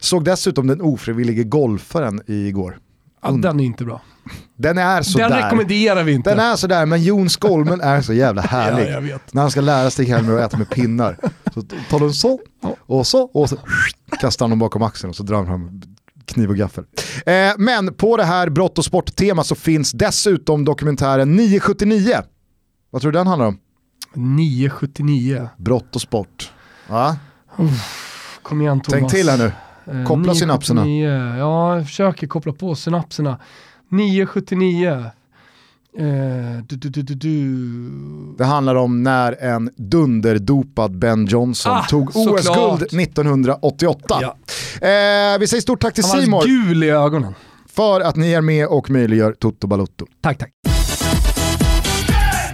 Såg 0.00 0.24
dessutom 0.24 0.66
den 0.66 0.80
ofrivillige 0.80 1.44
golfaren 1.44 2.20
igår. 2.26 2.78
Ja, 3.22 3.30
den 3.30 3.60
är 3.60 3.64
inte 3.64 3.84
bra. 3.84 4.00
Den 4.56 4.78
är 4.78 4.94
Den 4.94 5.04
sådär. 5.04 5.42
rekommenderar 5.42 6.02
vi 6.04 6.12
inte. 6.12 6.30
Den 6.30 6.40
är 6.40 6.56
sådär, 6.56 6.86
men 6.86 7.02
Jon 7.02 7.30
Skolmen 7.30 7.80
är 7.80 8.00
så 8.02 8.12
jävla 8.12 8.42
ja, 8.42 8.48
härlig. 8.48 9.12
vet. 9.12 9.34
När 9.34 9.42
han 9.42 9.50
ska 9.50 9.60
lära 9.60 9.90
Stig-Helmer 9.90 10.38
att 10.38 10.48
äta 10.48 10.58
med 10.58 10.70
pinnar. 10.70 11.16
Så 11.54 11.62
tar 11.90 11.98
de 12.00 12.12
så, 12.12 12.38
och 12.86 13.06
så, 13.06 13.22
och 13.22 13.48
så 13.48 13.56
kastar 14.20 14.44
han 14.44 14.50
dem 14.50 14.58
bakom 14.58 14.82
axeln 14.82 15.10
och 15.10 15.16
så 15.16 15.22
drar 15.22 15.36
han 15.36 15.46
fram 15.46 15.82
kniv 16.24 16.50
och 16.50 16.56
gaffel. 16.56 16.84
Eh, 17.26 17.32
men 17.58 17.94
på 17.94 18.16
det 18.16 18.24
här 18.24 18.48
brott 18.50 18.78
och 18.78 18.84
sporttema 18.84 19.44
så 19.44 19.54
finns 19.54 19.92
dessutom 19.92 20.64
dokumentären 20.64 21.36
979. 21.36 22.12
Vad 22.90 23.02
tror 23.02 23.12
du 23.12 23.18
den 23.18 23.26
handlar 23.26 23.46
om? 23.46 23.58
979. 24.14 25.48
Brott 25.56 25.94
och 25.94 26.00
sport. 26.02 26.52
Ja, 26.88 27.16
Kom 28.42 28.60
igen 28.60 28.80
Thomas. 28.80 28.98
tänk 29.00 29.10
till 29.10 29.28
här 29.28 29.38
nu. 29.38 29.44
Eh, 29.44 30.06
Koppla 30.06 30.32
979. 30.32 30.34
synapserna. 30.34 30.86
Ja, 31.38 31.76
jag 31.76 31.86
försöker 31.86 32.26
koppla 32.26 32.52
på 32.52 32.74
synapserna. 32.74 33.38
979. 33.88 35.04
Eh, 35.98 36.04
du, 36.68 36.76
du, 36.76 37.02
du. 37.02 38.34
Det 38.38 38.44
handlar 38.44 38.74
om 38.74 39.02
när 39.02 39.42
en 39.42 39.70
dunderdopad 39.76 40.98
Ben 40.98 41.26
Johnson 41.26 41.72
Ah, 41.72 41.82
tog. 41.90 42.08
OS-guld 42.16 42.82
1988. 43.02 44.18
Ja. 44.22 44.36
Eh, 44.88 45.38
vi 45.38 45.46
säger 45.46 45.60
stort 45.60 45.80
tack 45.82 45.94
till 45.94 46.04
alldeles 46.04 46.44
gul 46.44 46.84
i 46.84 46.90
ögonen. 46.90 47.34
för 47.68 48.00
att 48.00 48.16
ni 48.16 48.32
är 48.32 48.40
med 48.40 48.66
och 48.66 48.90
möjliggör 48.90 49.32
Toto 49.32 49.66
Balotto. 49.66 50.06
Tack, 50.20 50.38
tack. 50.38 50.50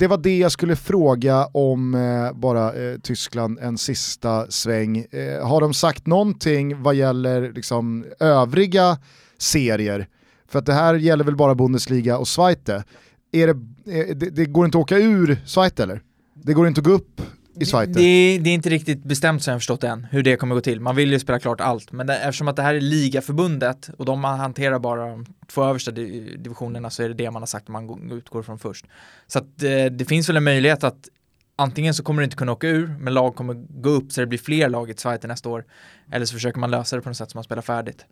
Det 0.01 0.07
var 0.07 0.19
det 0.19 0.39
jag 0.39 0.53
skulle 0.53 0.77
fråga 0.77 1.47
om 1.47 1.95
eh, 1.95 2.39
bara 2.41 2.73
eh, 2.73 2.99
Tyskland 3.03 3.59
en 3.59 3.79
sista 3.79 4.47
sväng. 4.51 4.99
Eh, 4.99 5.47
har 5.49 5.61
de 5.61 5.75
sagt 5.75 6.07
någonting 6.07 6.83
vad 6.83 6.95
gäller 6.95 7.53
liksom, 7.53 8.05
övriga 8.21 8.99
serier? 9.39 10.07
För 10.55 10.59
att 10.59 10.67
det 10.67 10.75
här 10.75 10.95
gäller 10.95 11.25
väl 11.25 11.37
bara 11.37 11.55
Bundesliga 11.55 12.19
och 12.19 12.29
Zweite. 12.29 12.85
Är 13.33 13.47
det, 13.47 13.93
är, 13.93 14.15
det, 14.15 14.31
det 14.31 14.45
går 14.45 14.65
inte 14.65 14.79
att 14.79 14.83
åka 14.83 14.99
ur 14.99 15.37
Zweite 15.47 15.83
eller? 15.83 16.01
Det 16.35 16.53
går 16.53 16.69
inte 16.69 16.81
att 16.81 16.85
gå 16.85 16.93
upp 16.93 17.21
i 17.61 17.65
Zweite? 17.65 17.93
Det, 17.93 18.39
det 18.39 18.51
är 18.51 18.55
inte 18.55 18.71
riktigt 18.71 19.05
bestämt 19.05 19.43
som 19.43 19.51
jag 19.51 19.55
har 19.55 19.61
förstått 19.61 19.81
det 19.81 19.89
än, 19.89 20.05
hur 20.11 20.23
det 20.23 20.37
kommer 20.37 20.55
gå 20.55 20.61
till. 20.61 20.81
Man 20.81 20.97
vill 20.97 21.13
ju 21.13 21.19
spela 21.19 21.39
klart 21.39 21.61
allt, 21.61 21.93
men 21.93 22.07
det, 22.07 22.17
eftersom 22.17 22.49
att 22.49 22.57
det 22.57 22.63
här 22.63 22.75
är 22.75 22.81
ligaförbundet 22.81 23.91
och 23.99 24.05
de 24.05 24.25
hanterar 24.25 24.79
bara 24.79 25.11
de 25.11 25.27
två 25.47 25.65
översta 25.65 25.91
divisionerna 25.91 26.91
så 26.91 27.03
är 27.03 27.09
det 27.09 27.15
det 27.15 27.31
man 27.31 27.43
har 27.43 27.47
sagt 27.47 27.69
man 27.69 28.13
utgår 28.13 28.43
från 28.43 28.59
först. 28.59 28.87
Så 29.27 29.39
att 29.39 29.63
eh, 29.63 29.85
det 29.85 30.09
finns 30.09 30.29
väl 30.29 30.37
en 30.37 30.45
möjlighet 30.45 30.85
att 30.85 31.09
antingen 31.57 31.95
så 31.95 32.03
kommer 32.03 32.21
du 32.21 32.25
inte 32.25 32.37
kunna 32.37 32.53
åka 32.53 32.69
ur, 32.69 32.97
men 33.01 33.15
lag 33.15 33.37
kommer 33.37 33.55
gå 33.83 33.91
upp 33.91 34.13
så 34.13 34.21
det 34.21 34.27
blir 34.27 34.39
fler 34.39 34.69
lag 34.69 34.91
i 34.91 34.95
Zweite 34.95 35.27
nästa 35.27 35.49
år. 35.49 35.65
Eller 36.13 36.27
så 36.27 36.35
försöker 36.35 36.61
man 36.61 36.71
lösa 36.71 36.97
det 36.97 37.03
på 37.03 37.09
något 37.09 37.17
sätt 37.17 37.31
som 37.31 37.39
man 37.39 37.45
spelar 37.45 37.63
färdigt 37.63 38.07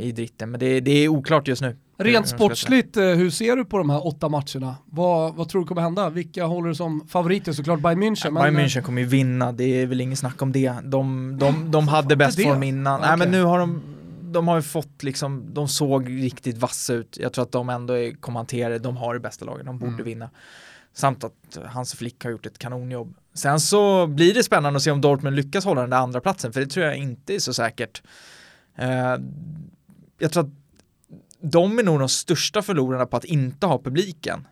i 0.00 0.12
dritten. 0.12 0.50
Men 0.50 0.60
det, 0.60 0.80
det 0.80 0.90
är 0.90 1.08
oklart 1.08 1.48
just 1.48 1.62
nu. 1.62 1.76
Rent 1.98 2.28
sportsligt, 2.28 2.96
eh, 2.96 3.04
hur 3.04 3.30
ser 3.30 3.56
du 3.56 3.64
på 3.64 3.78
de 3.78 3.90
här 3.90 4.06
åtta 4.06 4.28
matcherna? 4.28 4.76
Vad, 4.84 5.34
vad 5.34 5.48
tror 5.48 5.60
du 5.60 5.66
kommer 5.66 5.82
hända? 5.82 6.10
Vilka 6.10 6.44
håller 6.44 6.68
du 6.68 6.74
som 6.74 7.06
favoriter? 7.08 7.52
Såklart 7.52 7.80
Bayern 7.80 8.02
München. 8.02 8.30
men, 8.30 8.42
Bayern 8.42 8.56
eh, 8.56 8.62
München 8.64 8.82
kommer 8.82 9.00
ju 9.02 9.06
vinna, 9.08 9.52
det 9.52 9.64
är 9.64 9.86
väl 9.86 10.00
ingen 10.00 10.16
snack 10.16 10.42
om 10.42 10.52
det. 10.52 10.74
De, 10.84 11.36
de, 11.38 11.70
de 11.70 11.88
hade 11.88 12.16
bäst 12.16 12.36
det? 12.36 12.42
form 12.42 12.62
innan. 12.62 13.00
Nej 13.00 13.08
Okej. 13.08 13.18
men 13.18 13.30
nu 13.30 13.42
har 13.42 13.58
de, 13.58 13.82
de 14.22 14.48
har 14.48 14.56
ju 14.56 14.62
fått 14.62 15.02
liksom, 15.02 15.54
de 15.54 15.68
såg 15.68 16.08
riktigt 16.08 16.58
vassa 16.58 16.92
ut. 16.94 17.18
Jag 17.20 17.32
tror 17.32 17.42
att 17.42 17.52
de 17.52 17.68
ändå 17.68 17.94
är 17.98 18.12
kommenterade, 18.20 18.78
de 18.78 18.96
har 18.96 19.14
det 19.14 19.20
bästa 19.20 19.44
laget, 19.44 19.66
de 19.66 19.78
borde 19.78 19.92
Mm. 19.92 20.04
vinna. 20.04 20.30
Samt 20.94 21.24
att 21.24 21.58
Hans 21.66 21.94
Flick 21.94 22.24
har 22.24 22.30
gjort 22.30 22.46
ett 22.46 22.58
kanonjobb. 22.58 23.14
Sen 23.34 23.60
så 23.60 24.06
blir 24.06 24.34
det 24.34 24.42
spännande 24.42 24.76
att 24.76 24.82
se 24.82 24.90
om 24.90 25.00
Dortmund 25.00 25.36
lyckas 25.36 25.64
hålla 25.64 25.80
den 25.80 25.90
där 25.90 25.96
andra 25.96 26.20
platsen 26.20 26.52
för 26.52 26.60
det 26.60 26.66
tror 26.66 26.86
jag 26.86 26.96
inte 26.96 27.34
är 27.34 27.38
så 27.38 27.54
säkert. 27.54 28.02
Eh, 28.76 29.16
jag 30.18 30.32
tror 30.32 30.42
att 30.44 30.50
de 31.40 31.78
är 31.78 31.82
nog 31.82 31.98
de 31.98 32.08
största 32.08 32.62
förlorarna 32.62 33.06
på 33.06 33.16
att 33.16 33.24
inte 33.24 33.66
ha 33.66 33.78
publiken. 33.82 34.46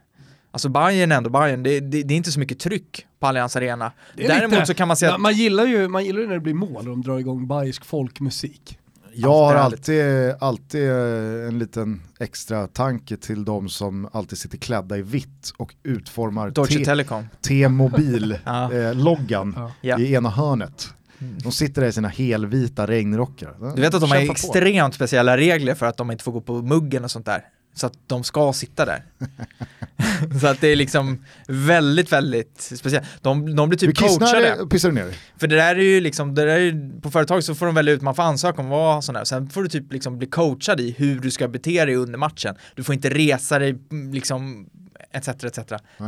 Alltså 0.53 0.69
Bayern 0.69 1.13
ändå 1.13 1.31
Bayern, 1.31 1.63
det, 1.63 1.81
det, 1.81 2.03
det 2.03 2.15
är 2.15 2.17
inte 2.17 2.33
så 2.33 2.41
mycket 2.41 2.59
tryck 2.59 3.07
på 3.19 3.27
Allianz 3.27 3.57
Arena. 3.57 3.93
Däremot 4.17 4.51
lite- 4.53 4.67
så 4.67 4.75
kan 4.75 4.89
man 4.89 4.97
säga 4.97 5.15
att 5.15 5.21
man, 5.21 5.33
gillar 5.35 5.65
ju, 5.67 5.89
man 5.89 6.05
gillar 6.05 6.21
ju 6.21 6.27
när 6.27 6.35
det 6.35 6.41
blir 6.41 6.55
mål 6.55 6.77
och 6.77 6.85
de 6.85 7.03
drar 7.03 7.19
igång 7.19 7.49
bayersk 7.49 7.85
folkmusik. 7.85 8.77
Jag 9.15 9.29
har 9.29 9.55
Alltid 9.55 10.35
alltid, 10.41 10.91
eh, 10.91 11.49
en 11.49 11.59
liten 11.59 12.03
extra 12.21 12.67
tanke 12.67 13.17
till 13.17 13.45
de 13.45 13.69
som 13.69 14.09
alltid 14.13 14.39
sitter 14.39 14.59
klädda 14.59 14.97
i 14.99 15.03
vitt 15.03 15.53
och 15.57 15.75
utformar. 15.83 16.51
T-mobil-loggan 17.41 19.55
Ja. 19.57 19.65
eh, 19.65 19.71
Ja. 19.81 19.99
i 19.99 20.15
ena 20.15 20.31
hörnet. 20.31 20.89
De 21.43 21.53
sitter 21.53 21.83
där 21.83 21.89
i 21.89 21.93
sina 21.93 22.09
helvita 22.09 22.87
regnrockar. 22.87 23.75
Du 23.77 23.83
vet 23.83 23.95
att 23.95 24.01
de 24.01 24.11
har 24.11 24.19
Kämpa 24.19 24.33
på. 24.33 24.33
extremt 24.33 24.95
speciella 24.95 25.37
regler 25.37 25.75
för 25.75 25.87
att 25.87 25.97
de 25.97 26.11
inte 26.11 26.25
får 26.25 26.33
gå 26.33 26.41
på 26.41 26.63
muggen 26.63 27.05
och 27.05 27.11
sånt 27.11 27.27
där. 27.27 27.45
Så 27.75 27.87
att 27.87 27.93
de 28.07 28.25
ska 28.25 28.53
sitta 28.53 28.85
där. 28.85 29.05
så 30.41 30.47
att 30.47 30.61
det 30.61 30.69
är 30.69 30.77
liksom 30.77 31.25
väldigt, 31.49 32.13
väldigt 32.13 32.61
speciellt. 32.61 33.07
De, 33.23 33.57
de 33.57 33.69
blir 33.69 33.79
Du 33.79 33.87
typ 33.87 33.97
kissnar 33.97 34.33
coachade. 34.33 34.67
pissar 34.67 34.89
du 34.89 34.95
ner 34.95 35.05
dig? 35.05 35.15
För 35.39 35.47
det 35.47 35.57
där 35.57 35.77
är 35.77 35.83
ju 35.83 36.01
liksom, 36.01 36.35
det 36.35 36.45
där 36.45 36.59
är 36.61 37.01
på 37.01 37.11
företag 37.11 37.45
så 37.45 37.55
får 37.55 37.67
de 37.67 37.75
välja 37.75 37.93
ut, 37.93 38.03
man 38.03 38.15
får 38.15 38.23
ansöka 38.23 38.61
om 38.61 38.67
att 38.67 38.71
vara 38.71 39.03
sån 39.03 39.15
där. 39.15 39.25
Sen 39.25 39.49
får 39.51 39.63
du 39.63 39.69
typ 39.69 39.93
liksom 39.93 40.19
bli 40.19 40.27
coachad 40.27 40.81
i 40.81 40.95
hur 40.99 41.21
du 41.21 41.31
ska 41.31 41.49
bete 41.49 41.85
dig 41.85 41.95
under 41.97 42.19
matchen. 42.19 42.55
Du 42.75 42.83
får 42.85 42.95
inte 42.95 43.11
resa 43.11 43.59
dig, 43.59 43.79
mm, 43.91 44.13
liksom, 44.13 44.67
etc. 45.13 45.29
etc. 45.29 45.59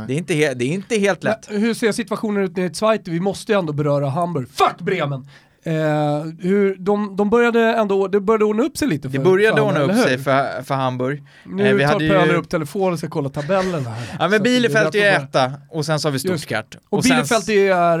Det 0.07 0.13
är, 0.13 0.17
inte 0.17 0.33
det 0.53 0.65
är 0.65 0.73
inte 0.73 0.95
helt 0.99 1.23
lätt. 1.23 1.49
Men 1.51 1.61
hur 1.61 1.73
ser 1.73 1.91
situationen 1.91 2.43
ut 2.43 2.55
nere 2.57 2.65
i 2.65 2.73
Zweite? 2.73 3.11
Vi 3.11 3.19
måste 3.19 3.51
ju 3.51 3.59
ändå 3.59 3.73
beröra 3.73 4.09
Hamburg. 4.09 4.47
Fuck 4.49 4.77
Bremen! 4.79 5.27
Eh, 5.65 5.73
hur, 6.39 6.75
de, 6.79 7.15
de 7.15 7.29
började 7.29 7.59
ändå, 7.73 8.07
det 8.07 8.19
började 8.19 8.45
ordna 8.45 8.63
upp 8.63 8.77
sig 8.77 8.87
lite 8.87 9.09
för 9.09 9.17
Det 9.17 9.23
började 9.23 9.57
för 9.57 9.63
ordna 9.63 9.79
upp 9.79 9.95
sig 9.95 10.17
för, 10.17 10.63
för 10.63 10.75
Hamburg. 10.75 11.23
Nu 11.45 11.67
Eh, 11.69 11.75
vi 11.75 11.83
tar 11.83 11.91
hade 11.93 12.03
ju- 12.05 12.09
Pöler 12.09 12.33
upp 12.33 12.49
telefonen 12.49 12.93
och 12.93 12.99
ska 12.99 13.07
kolla 13.09 13.29
tabellen 13.29 13.85
här. 13.85 14.15
Ja 14.19 14.27
men 14.27 14.43
Bielefeld 14.43 14.95
är 14.95 14.99
ju 14.99 15.05
etta 15.05 15.51
och 15.69 15.85
sen 15.85 15.99
så 15.99 16.07
har 16.07 16.13
vi. 16.13 16.19
Stuttgart. 16.19 16.75
Och, 16.89 17.03
sen 17.05 17.09
Bielefeld 17.15 17.49
är... 17.49 17.99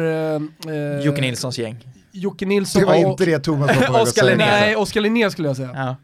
Eh, 0.99 1.05
Jocke 1.05 1.21
Nilssons 1.21 1.57
gäng. 1.59 1.87
Jocke 2.11 2.45
Nilsson 2.45 2.79
Det 2.81 2.85
var 2.85 2.93
och- 3.05 3.11
inte 3.11 3.25
det 3.25 3.39
Thomas 3.39 3.67
var 3.75 3.87
på 3.87 3.93
väg 3.93 4.01
att 4.01 4.07
säga. 4.09 4.35
Nej, 4.37 4.75
Oskar 4.75 5.01
Linnér 5.01 5.29
skulle 5.29 5.47
jag 5.47 5.57
säga. 5.57 5.69
Ja. 5.73 5.89
Eh, 5.89 5.95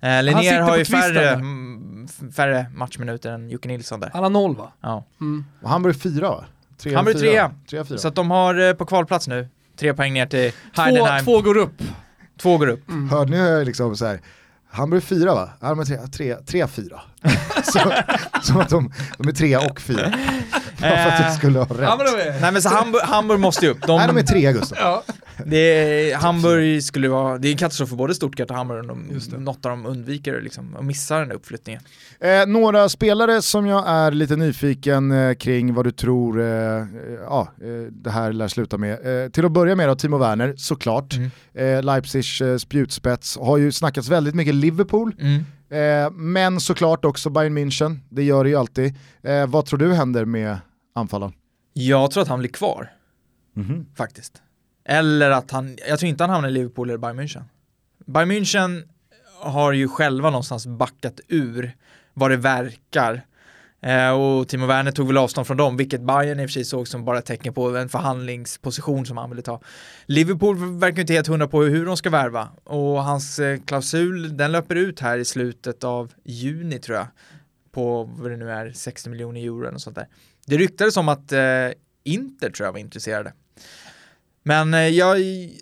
sitter 0.00 0.22
Linnér 0.22 0.60
har 0.60 0.70
på 0.70 0.78
ju 0.78 0.84
färre, 0.84 1.12
där. 1.20 1.32
mm, 1.34 1.95
färre 2.36 2.66
matchminuter 2.74 3.30
än 3.30 3.50
Jocke 3.50 3.68
Nilsson 3.68 4.00
där. 4.00 4.10
Han 4.12 4.22
har 4.22 4.30
noll 4.30 4.56
va? 4.56 4.72
Ja. 4.80 5.04
Mm. 5.20 5.44
Och 5.62 5.70
Hamburg 5.70 6.02
fyra 6.02 6.28
va? 6.28 6.44
Tre, 6.78 6.94
Hamburg 6.94 7.20
fyra. 7.20 7.50
trea. 7.68 7.84
Fyra. 7.84 7.98
Så 7.98 8.08
att 8.08 8.14
de 8.14 8.30
har 8.30 8.68
eh, 8.68 8.72
på 8.72 8.86
kvalplats 8.86 9.28
nu, 9.28 9.48
tre 9.76 9.94
poäng 9.94 10.12
ner 10.12 10.26
till 10.26 10.52
Två, 10.74 10.82
Heidenheim. 10.82 11.24
Två, 11.24 11.32
två 11.32 11.42
går 11.42 11.56
upp. 11.56 11.82
går 12.42 12.66
upp. 12.68 12.90
Hörde 13.10 13.30
ni 13.30 13.36
hur 13.36 13.46
jag 13.46 13.66
liksom 13.66 13.96
så 13.96 14.06
här, 14.06 14.20
Hamburg 14.70 15.02
fyra 15.02 15.34
va? 15.34 15.50
Ja, 15.60 15.68
de 15.68 15.80
är 15.80 15.84
tre, 15.84 15.96
tre, 16.06 16.36
tre 16.36 16.66
fyra. 16.66 17.00
så, 17.64 17.92
som 18.42 18.56
att 18.56 18.68
de, 18.68 18.92
de 19.18 19.28
är 19.28 19.32
tre 19.32 19.56
och 19.56 19.80
fyra. 19.80 20.12
Bara 20.80 20.96
för 20.96 21.10
att 21.10 21.20
jag 21.20 21.34
skulle 21.34 21.58
ha 21.58 21.66
rätt. 21.66 21.76
Ja, 21.80 21.96
men 21.98 22.06
är... 22.06 22.40
Nej 22.40 22.52
men 22.52 22.62
så 22.62 22.68
Hamburg, 22.68 23.02
Hamburg 23.02 23.40
måste 23.40 23.64
ju 23.66 23.70
upp. 23.72 23.86
De, 23.86 23.96
Nej, 23.96 24.06
de 24.06 24.16
är 24.16 24.22
tre 24.22 24.52
Gustav. 24.52 24.78
Ja. 24.80 25.02
Det 25.46 25.56
är, 25.56 26.16
Hamburg 26.16 26.82
skulle 26.84 27.08
vara, 27.08 27.38
det 27.38 27.48
är 27.48 27.52
en 27.52 27.58
katastrof 27.58 27.88
för 27.88 27.96
både 27.96 28.14
Stuttgart 28.14 28.50
och 28.50 28.56
Hamburg 28.56 28.90
om 28.90 29.08
de, 29.30 29.36
något 29.36 29.66
av 29.66 29.70
dem 29.70 29.86
undviker 29.86 30.40
liksom, 30.40 30.74
och 30.76 30.84
missar 30.84 31.18
den 31.20 31.28
där 31.28 31.36
uppflyttningen. 31.36 31.82
Eh, 32.20 32.46
några 32.46 32.88
spelare 32.88 33.42
som 33.42 33.66
jag 33.66 33.84
är 33.88 34.10
lite 34.10 34.36
nyfiken 34.36 35.12
eh, 35.12 35.34
kring 35.34 35.74
vad 35.74 35.84
du 35.86 35.90
tror 35.90 36.40
eh, 36.40 36.46
eh, 36.46 36.84
ja, 37.24 37.48
eh, 37.62 37.68
det 37.90 38.10
här 38.10 38.32
lär 38.32 38.48
sluta 38.48 38.78
med. 38.78 39.24
Eh, 39.24 39.30
till 39.30 39.44
att 39.44 39.52
börja 39.52 39.74
med 39.76 39.88
då, 39.88 39.94
Timo 39.94 40.18
Werner, 40.18 40.54
såklart. 40.56 41.14
Mm. 41.14 41.30
Eh, 41.76 41.82
Leipzigs 41.82 42.40
eh, 42.40 42.56
spjutspets, 42.56 43.38
har 43.40 43.56
ju 43.56 43.72
snackats 43.72 44.08
väldigt 44.08 44.34
mycket 44.34 44.54
Liverpool, 44.54 45.14
Mm. 45.20 45.44
eh, 46.04 46.10
men 46.10 46.60
såklart 46.60 47.04
också 47.04 47.30
Bayern 47.30 47.58
München, 47.58 47.98
det 48.08 48.22
gör 48.22 48.44
det 48.44 48.50
ju 48.50 48.56
alltid. 48.56 48.94
Eh, 49.22 49.46
vad 49.46 49.66
tror 49.66 49.78
du 49.78 49.94
händer 49.94 50.24
med 50.24 50.58
anfallaren? 50.96 51.32
Jag 51.72 52.10
tror 52.10 52.22
att 52.22 52.28
han 52.28 52.38
blir 52.38 52.50
kvar, 52.50 52.92
faktiskt. 53.96 54.42
Eller 54.84 55.30
att 55.30 55.50
han, 55.50 55.78
jag 55.88 55.98
tror 55.98 56.08
inte 56.08 56.22
han 56.24 56.30
hamnar 56.30 56.48
i 56.48 56.52
Liverpool 56.52 56.90
eller 56.90 56.98
Bayern 56.98 57.20
München. 57.20 57.42
Bayern 58.06 58.30
München 58.30 58.88
har 59.40 59.72
ju 59.72 59.88
själva 59.88 60.30
någonstans 60.30 60.66
backat 60.66 61.20
ur 61.28 61.76
vad 62.14 62.30
det 62.30 62.36
verkar. 62.36 63.22
Eh, 63.80 64.10
och 64.10 64.48
Timo 64.48 64.66
Werner 64.66 64.90
tog 64.90 65.06
väl 65.06 65.16
avstånd 65.18 65.46
från 65.46 65.56
dem, 65.56 65.76
vilket 65.76 66.00
Bayern 66.00 66.40
i 66.40 66.44
och 66.44 66.48
för 66.48 66.52
sig 66.52 66.64
såg 66.64 66.88
som 66.88 67.04
bara 67.04 67.22
tecken 67.22 67.54
på 67.54 67.76
en 67.76 67.88
förhandlingsposition 67.88 69.06
som 69.06 69.16
han 69.16 69.30
ville 69.30 69.42
ta. 69.42 69.60
Liverpool 70.06 70.78
verkar 70.78 71.00
inte 71.00 71.12
helt 71.12 71.26
hundra 71.26 71.48
på 71.48 71.62
hur 71.62 71.86
de 71.86 71.96
ska 71.96 72.10
värva 72.10 72.48
och 72.64 73.04
hans 73.04 73.38
eh, 73.38 73.60
klausul 73.60 74.36
den 74.36 74.52
löper 74.52 74.74
ut 74.74 75.00
här 75.00 75.18
i 75.18 75.24
slutet 75.24 75.84
av 75.84 76.12
juni 76.24 76.78
tror 76.78 76.96
jag. 76.98 77.06
På 77.72 78.04
vad 78.04 78.30
det 78.30 78.36
nu 78.36 78.50
är, 78.50 78.70
60 78.72 79.10
miljoner 79.10 79.40
euro 79.40 79.60
eller 79.60 79.72
något 79.72 79.82
sånt 79.82 79.96
där. 79.96 80.08
Det 80.46 80.56
ryktades 80.56 80.96
om 80.96 81.08
att 81.08 81.32
eh, 81.32 81.40
Inter 82.04 82.50
tror 82.50 82.66
jag 82.66 82.72
var 82.72 82.78
intresserade. 82.78 83.32
Men 84.42 84.74
eh, 84.74 84.80
jag, 84.88 85.16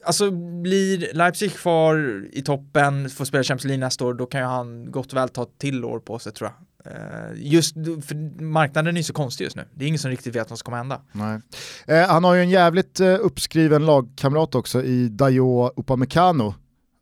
alltså 0.04 0.30
blir 0.62 1.14
Leipzig 1.14 1.52
kvar 1.52 2.24
i 2.32 2.42
toppen, 2.42 3.10
får 3.10 3.24
spela 3.24 3.42
Champions 3.44 3.64
League 3.64 3.84
nästa 3.86 4.04
år, 4.06 4.14
då 4.14 4.26
kan 4.26 4.40
ju 4.40 4.46
han 4.46 4.90
gott 4.90 5.12
och 5.12 5.16
väl 5.18 5.28
ta 5.28 5.42
ett 5.42 5.58
till 5.58 5.84
år 5.84 5.98
på 6.00 6.18
sig 6.18 6.32
tror 6.32 6.50
jag. 6.50 6.92
Eh, 6.92 7.30
Just 7.36 7.74
för 7.74 8.42
marknaden 8.42 8.94
är 8.96 9.00
ju 9.00 9.04
så 9.04 9.12
konstig 9.12 9.44
just 9.44 9.56
nu. 9.56 9.64
Det 9.74 9.84
är 9.84 9.88
ingen 9.88 9.98
som 9.98 10.10
riktigt 10.10 10.36
vet 10.36 10.50
vad 10.50 10.58
som 10.58 10.64
kommer 10.64 10.78
hända. 10.78 11.00
Nej. 11.12 11.40
Eh, 11.86 12.08
han 12.08 12.24
har 12.24 12.34
ju 12.34 12.40
en 12.40 12.50
jävligt 12.50 13.00
eh, 13.00 13.16
uppskriven 13.20 13.86
lagkamrat 13.86 14.54
också 14.54 14.82
i 14.82 15.08
Dayo 15.08 15.70
Upamecano. 15.76 16.54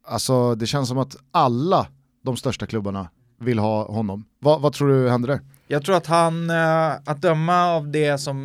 Alltså 0.07 0.55
det 0.55 0.66
känns 0.66 0.89
som 0.89 0.99
att 0.99 1.16
alla 1.30 1.87
de 2.24 2.37
största 2.37 2.66
klubbarna 2.66 3.09
vill 3.41 3.59
ha 3.59 3.93
honom. 3.93 4.24
Va, 4.41 4.59
vad 4.59 4.72
tror 4.72 4.89
du 4.89 5.11
händer 5.11 5.28
där? 5.28 5.41
Jag 5.66 5.84
tror 5.84 5.96
att 5.96 6.06
han, 6.06 6.50
eh, 6.50 6.90
att 7.04 7.22
döma 7.22 7.64
av 7.66 7.90
det 7.90 8.18
som 8.18 8.36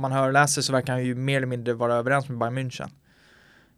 man 0.00 0.12
hör 0.12 0.26
och 0.26 0.32
läser 0.32 0.62
så 0.62 0.72
verkar 0.72 0.92
han 0.92 1.04
ju 1.04 1.14
mer 1.14 1.36
eller 1.36 1.46
mindre 1.46 1.74
vara 1.74 1.94
överens 1.94 2.28
med 2.28 2.38
Bayern 2.38 2.58
München. 2.58 2.88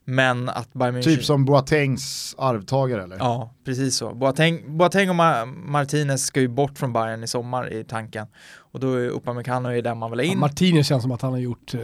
Men 0.04 0.48
att 0.48 0.72
Bayern 0.72 0.96
München... 0.96 1.02
Typ 1.02 1.24
som 1.24 1.44
Boatengs 1.44 2.34
arvtagare 2.38 3.02
eller? 3.02 3.16
Ja, 3.16 3.54
precis 3.64 3.96
så. 3.96 4.14
Boateng, 4.14 4.78
Boateng 4.78 5.10
och 5.10 5.16
Ma- 5.16 5.46
Martinez 5.46 6.26
ska 6.26 6.40
ju 6.40 6.48
bort 6.48 6.78
från 6.78 6.92
Bayern 6.92 7.24
i 7.24 7.26
sommar 7.26 7.72
i 7.72 7.84
tanken. 7.84 8.26
Och 8.56 8.80
då 8.80 8.94
är 8.94 9.08
Upamecano 9.08 9.70
ju 9.72 9.80
den 9.82 9.98
man 9.98 10.10
vill 10.10 10.20
ha 10.20 10.24
Ja, 10.24 10.32
in. 10.32 10.38
Martinez 10.38 10.86
känns 10.86 11.02
som 11.02 11.12
att 11.12 11.22
han 11.22 11.32
har 11.32 11.38
gjort, 11.38 11.74
eh, 11.74 11.80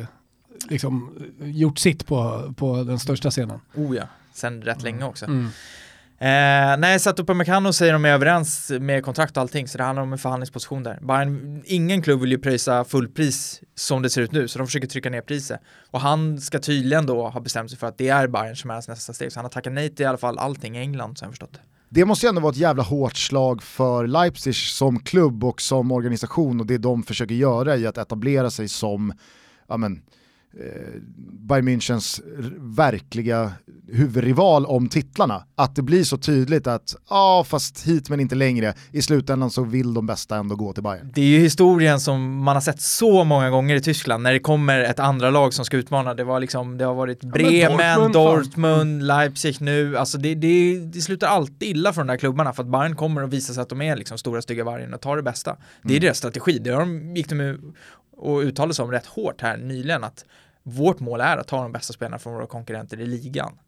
liksom, 0.68 1.14
eh, 1.40 1.50
gjort 1.50 1.78
sitt 1.78 2.06
på, 2.06 2.52
på 2.56 2.82
den 2.82 2.98
största 2.98 3.30
scenen. 3.30 3.60
oh 3.74 3.96
ja, 3.96 4.02
sen 4.32 4.62
rätt 4.62 4.82
länge 4.82 5.04
också. 5.04 5.24
Mm. 5.24 5.48
Eh, 6.20 6.76
nej, 6.78 7.00
så 7.00 7.10
att 7.10 7.18
Upamecano 7.18 7.72
säger 7.72 7.92
de 7.92 8.04
är 8.04 8.08
överens 8.08 8.70
med 8.80 9.04
kontrakt 9.04 9.36
och 9.36 9.40
allting, 9.40 9.68
så 9.68 9.78
det 9.78 9.84
handlar 9.84 10.02
om 10.02 10.12
en 10.12 10.18
förhandlingsposition 10.18 10.82
där. 10.82 10.98
Bayern, 11.02 11.62
ingen 11.66 12.02
klubb 12.02 12.20
vill 12.20 12.30
ju 12.30 12.38
pröjsa 12.38 12.84
fullpris 12.84 13.60
som 13.74 14.02
det 14.02 14.10
ser 14.10 14.22
ut 14.22 14.32
nu, 14.32 14.48
så 14.48 14.58
de 14.58 14.66
försöker 14.66 14.86
trycka 14.86 15.10
ner 15.10 15.20
priset. 15.20 15.60
Och 15.90 16.00
han 16.00 16.40
ska 16.40 16.58
tydligen 16.58 17.06
då 17.06 17.28
ha 17.28 17.40
bestämt 17.40 17.70
sig 17.70 17.78
för 17.78 17.86
att 17.86 17.98
det 17.98 18.08
är 18.08 18.28
Bayern 18.28 18.56
som 18.56 18.70
är 18.70 18.74
hans 18.74 18.88
nästa 18.88 19.12
steg, 19.12 19.32
så 19.32 19.38
han 19.38 19.44
har 19.44 19.50
tackat 19.50 19.72
nej 19.72 19.94
till 19.94 20.02
i 20.02 20.06
alla 20.06 20.18
fall 20.18 20.38
allting 20.38 20.76
i 20.76 20.80
England, 20.80 21.18
så 21.18 21.24
har 21.24 21.26
jag 21.26 21.32
förstått 21.32 21.52
det. 21.52 21.60
Det 21.88 22.04
måste 22.04 22.26
ju 22.26 22.28
ändå 22.28 22.40
vara 22.40 22.50
ett 22.52 22.56
jävla 22.56 22.82
hårt 22.82 23.16
slag 23.16 23.62
för 23.62 24.06
Leipzig 24.06 24.54
som 24.54 25.00
klubb 25.00 25.44
och 25.44 25.60
som 25.60 25.92
organisation 25.92 26.60
och 26.60 26.66
det 26.66 26.78
de 26.78 27.02
försöker 27.02 27.34
göra 27.34 27.76
i 27.76 27.86
att 27.86 27.98
etablera 27.98 28.50
sig 28.50 28.68
som 28.68 29.12
ja 29.68 29.76
men, 29.76 29.92
eh, 29.92 29.98
Bayern 31.48 31.64
Münchens 31.68 32.20
verkliga 32.58 33.52
huvudrival 33.92 34.66
om 34.66 34.88
titlarna. 34.88 35.44
Att 35.56 35.76
det 35.76 35.82
blir 35.82 36.04
så 36.04 36.18
tydligt 36.18 36.66
att 36.66 36.96
ja 37.10 37.44
fast 37.48 37.86
hit 37.86 38.10
men 38.10 38.20
inte 38.20 38.34
längre, 38.34 38.74
i 38.92 39.02
slutändan 39.02 39.50
så 39.50 39.64
vill 39.64 39.94
de 39.94 40.06
bästa 40.06 40.36
ändå 40.36 40.56
gå 40.56 40.72
till 40.72 40.82
Bayern. 40.82 41.12
Det 41.14 41.20
är 41.20 41.24
ju 41.24 41.38
historien 41.38 42.00
som 42.00 42.36
man 42.36 42.56
har 42.56 42.60
sett 42.60 42.80
så 42.80 43.24
många 43.24 43.50
gånger 43.50 43.76
i 43.76 43.80
Tyskland 43.80 44.22
när 44.22 44.32
det 44.32 44.38
kommer 44.38 44.80
ett 44.80 44.98
andra 44.98 45.30
lag 45.30 45.54
som 45.54 45.64
ska 45.64 45.76
utmana. 45.76 46.14
Det 46.14 46.24
var 46.24 46.40
liksom, 46.40 46.78
det 46.78 46.84
har 46.84 46.94
varit 46.94 47.20
Bremen, 47.20 47.78
Dortmund, 47.78 48.12
Dortmund, 48.12 49.00
fan. 49.00 49.06
Leipzig 49.06 49.56
nu. 49.60 49.96
Alltså 49.96 50.18
det, 50.18 50.34
det, 50.34 50.78
det 50.78 51.00
slutar 51.00 51.28
alltid 51.28 51.68
illa 51.68 51.92
för 51.92 52.00
de 52.00 52.06
där 52.06 52.16
klubbarna 52.16 52.52
för 52.52 52.62
att 52.62 52.68
Bayern 52.68 52.96
kommer 52.96 53.22
att 53.22 53.32
visa 53.32 53.54
sig 53.54 53.62
att 53.62 53.68
de 53.68 53.82
är 53.82 53.96
liksom 53.96 54.18
stora 54.18 54.42
stygga 54.42 54.64
vargen 54.64 54.94
och 54.94 55.00
tar 55.00 55.16
det 55.16 55.22
bästa. 55.22 55.56
Det 55.82 55.96
är 55.96 56.00
deras 56.00 56.18
strategi. 56.18 56.58
Det 56.58 56.70
har 56.70 56.80
de, 56.80 57.16
gick 57.16 57.28
de 57.28 57.58
och 58.18 58.38
uttalade 58.38 58.74
sig 58.74 58.82
om 58.82 58.90
rätt 58.92 59.06
hårt 59.06 59.40
här 59.40 59.56
nyligen 59.56 60.04
att 60.04 60.24
vårt 60.62 61.00
mål 61.00 61.20
är 61.20 61.36
att 61.36 61.48
ta 61.48 61.62
de 61.62 61.72
bästa 61.72 61.92
spelarna 61.92 62.18
från 62.18 62.32
våra 62.34 62.46
konkurrenter 62.46 63.00
i 63.00 63.06
ligan. 63.06 63.58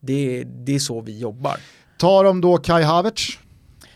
Det, 0.00 0.44
det 0.44 0.74
är 0.74 0.78
så 0.78 1.00
vi 1.00 1.18
jobbar. 1.18 1.56
Tar 1.98 2.24
de 2.24 2.40
då 2.40 2.58
Kai 2.58 2.82
Havertz, 2.82 3.38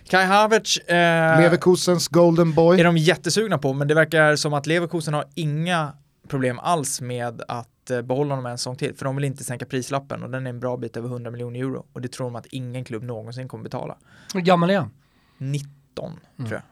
Kai 0.09 0.25
Havertz 0.25 0.79
eh, 0.79 1.41
Leverkusens 1.41 2.09
Golden 2.09 2.55
Boy? 2.55 2.81
är 2.81 2.85
de 2.85 2.97
jättesugna 2.97 3.59
på, 3.59 3.73
men 3.73 3.89
det 3.89 3.95
verkar 3.95 4.37
som 4.37 4.55
att 4.55 4.67
Leverkusen 4.67 5.15
har 5.15 5.25
inga 5.35 5.93
problem 6.29 6.59
alls 6.59 7.01
med 7.01 7.43
att 7.49 7.91
eh, 7.91 8.03
behålla 8.03 8.35
honom 8.35 8.47
en 8.47 8.59
säsong 8.59 8.77
till, 8.77 8.95
för 8.95 9.05
de 9.05 9.17
vill 9.17 9.25
inte 9.25 9.45
sänka 9.45 9.67
prislappen 9.67 10.23
och 10.23 10.31
den 10.31 10.47
är 10.47 10.51
en 10.51 10.61
bra 10.61 10.77
bit 10.77 10.97
över 10.97 11.09
100 11.09 11.31
miljoner 11.31 11.61
euro 11.61 11.87
och 11.93 12.01
det 12.01 12.09
tror 12.09 12.27
de 12.27 12.37
att 12.37 12.47
ingen 12.47 12.85
klubb 12.85 13.03
någonsin 13.03 13.49
kommer 13.49 13.65
betala. 13.65 13.97
Hur 14.35 14.41
gammal 14.41 14.71
är 14.71 14.79
han? 14.79 14.91
19 15.39 16.13
Mm. 16.39 16.49
tror 16.51 16.63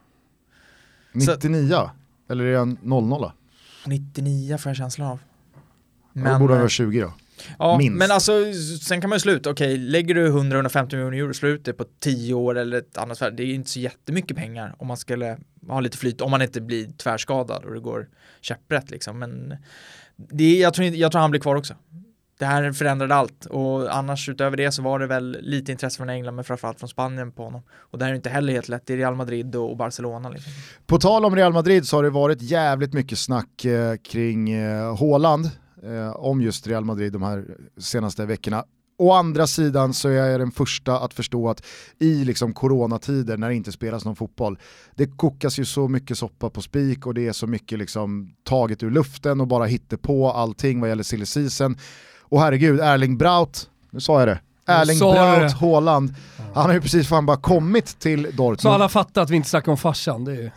jag. 1.13 1.23
så- 1.23 1.33
99? 1.33 1.91
Eller 2.33 2.45
är 2.45 2.59
han 2.59 2.79
00? 2.83 3.31
99 3.87 4.59
får 4.59 4.71
jag 4.71 4.77
känslan 4.77 5.09
av. 5.09 5.19
Men, 6.13 6.33
då 6.33 6.39
borde 6.39 6.53
han 6.53 6.59
eh, 6.59 6.63
vara 6.63 6.69
20 6.69 7.01
då. 7.01 7.13
Ja, 7.59 7.79
Minst. 7.79 7.99
men 7.99 8.11
alltså 8.11 8.33
sen 8.81 9.01
kan 9.01 9.11
man 9.11 9.17
ju 9.17 9.21
slå 9.21 9.33
ut, 9.33 9.47
okej, 9.47 9.77
lägger 9.77 10.15
du 10.15 10.31
100-150 10.31 10.97
miljoner 10.97 11.19
euro, 11.19 11.35
slå 11.35 11.49
ut 11.49 11.65
det 11.65 11.73
på 11.73 11.85
10 12.01 12.35
år 12.35 12.59
eller 12.59 12.79
ett 12.79 12.99
annat 12.99 13.23
värde, 13.23 13.37
det 13.37 13.43
är 13.43 13.47
ju 13.47 13.55
inte 13.55 13.71
så 13.71 13.81
jättemycket 13.81 14.37
pengar 14.37 14.75
om 14.79 14.87
man 14.87 14.97
skulle 14.97 15.39
ha 15.69 15.81
lite 15.81 15.99
flyt, 15.99 16.21
om 16.21 16.31
man 16.31 16.43
inte 16.43 16.61
blir 16.61 16.89
tvärskadad 16.97 17.65
och 17.65 17.75
det 17.75 17.81
går 17.81 18.09
käpprätt 18.41 18.91
liksom, 18.91 19.19
men 19.19 19.57
det, 20.17 20.59
jag, 20.59 20.75
tror, 20.75 20.87
jag 20.87 21.13
tror 21.13 21.21
han 21.21 21.31
blir 21.31 21.41
kvar 21.41 21.57
också. 21.57 21.75
Det 22.43 22.47
här 22.47 22.73
förändrade 22.73 23.15
allt 23.15 23.47
och 23.47 23.97
annars 23.97 24.29
utöver 24.29 24.57
det 24.57 24.73
så 24.73 24.83
var 24.83 24.99
det 24.99 25.07
väl 25.07 25.39
lite 25.41 25.73
intresse 25.73 25.97
från 25.97 26.09
England 26.09 26.35
men 26.35 26.45
framförallt 26.45 26.79
från 26.79 26.89
Spanien 26.89 27.33
på 27.33 27.45
honom. 27.45 27.63
Och 27.75 27.99
det 27.99 28.05
här 28.05 28.13
är 28.13 28.17
inte 28.17 28.31
heller 28.31 28.53
helt 28.53 28.69
lätt, 28.69 28.91
i 28.91 28.97
Real 28.97 29.15
Madrid 29.15 29.57
och 29.57 29.77
Barcelona 29.77 30.29
liksom. 30.29 30.53
På 30.87 30.99
tal 30.99 31.25
om 31.25 31.37
Real 31.37 31.53
Madrid 31.53 31.89
så 31.89 31.97
har 31.97 32.03
det 32.03 32.11
varit 32.11 32.43
jävligt 32.43 32.93
mycket 32.93 33.19
snack 33.19 33.65
eh, 33.65 33.97
kring 33.97 34.51
eh, 34.51 34.97
Haaland, 34.97 35.51
eh, 35.83 36.17
om 36.17 36.41
just 36.43 36.67
Real 36.67 36.85
Madrid 36.85 37.13
de 37.13 37.23
här 37.23 37.45
senaste 37.79 38.27
veckorna. 38.27 38.65
Å 38.99 39.13
andra 39.13 39.47
sidan 39.47 39.95
så 39.95 40.09
är 40.09 40.13
jag 40.13 40.41
den 40.41 40.53
första 40.53 40.99
att 40.99 41.15
förstå 41.15 41.49
att 41.49 41.67
i 41.99 42.25
liksom 42.25 42.55
coronatider 42.55 43.37
när 43.37 43.49
det 43.49 43.55
inte 43.55 43.73
spelas 43.73 44.05
någon 44.05 44.17
fotboll, 44.17 44.59
det 44.95 45.07
kokas 45.07 45.59
ju 45.59 45.65
så 45.65 45.89
mycket 45.89 46.19
soppa 46.19 46.51
på 46.51 46.63
spik 46.63 47.07
och 47.07 47.15
det 47.15 47.29
är 47.29 47.33
så 47.33 47.47
mycket 47.47 47.79
liksom 47.79 48.35
taget 48.45 48.83
ur 48.83 48.91
luften 48.91 49.41
och 49.41 49.47
bara 49.47 49.65
hitta 49.65 49.97
på 49.97 50.31
allting 50.31 50.81
vad 50.81 50.89
gäller 50.89 51.03
silly 51.03 51.27
season. 51.27 51.77
Och 52.33 52.41
herregud, 52.41 52.81
Erling 52.81 53.19
Braut, 53.19 53.69
nu 53.91 54.01
sa 54.01 54.19
jag 54.19 54.29
det, 54.29 54.41
Erling 54.67 54.99
Braut. 54.99 55.53
Haaland, 55.53 56.15
han 56.55 56.67
har 56.67 56.73
ju 56.73 56.81
precis 56.81 57.09
fan 57.09 57.27
bara 57.27 57.37
kommit 57.37 57.99
till 57.99 58.23
Dortmund. 58.23 58.61
Så 58.61 58.69
alla 58.69 58.89
fattar 58.89 59.23
att 59.23 59.31
vi 59.31 59.37
inte 59.37 59.49
snackar 59.49 59.73
om 59.73 59.79
farsan. 59.79 60.25
Det 60.25 60.33
är 60.33 60.37
ju... 60.37 60.51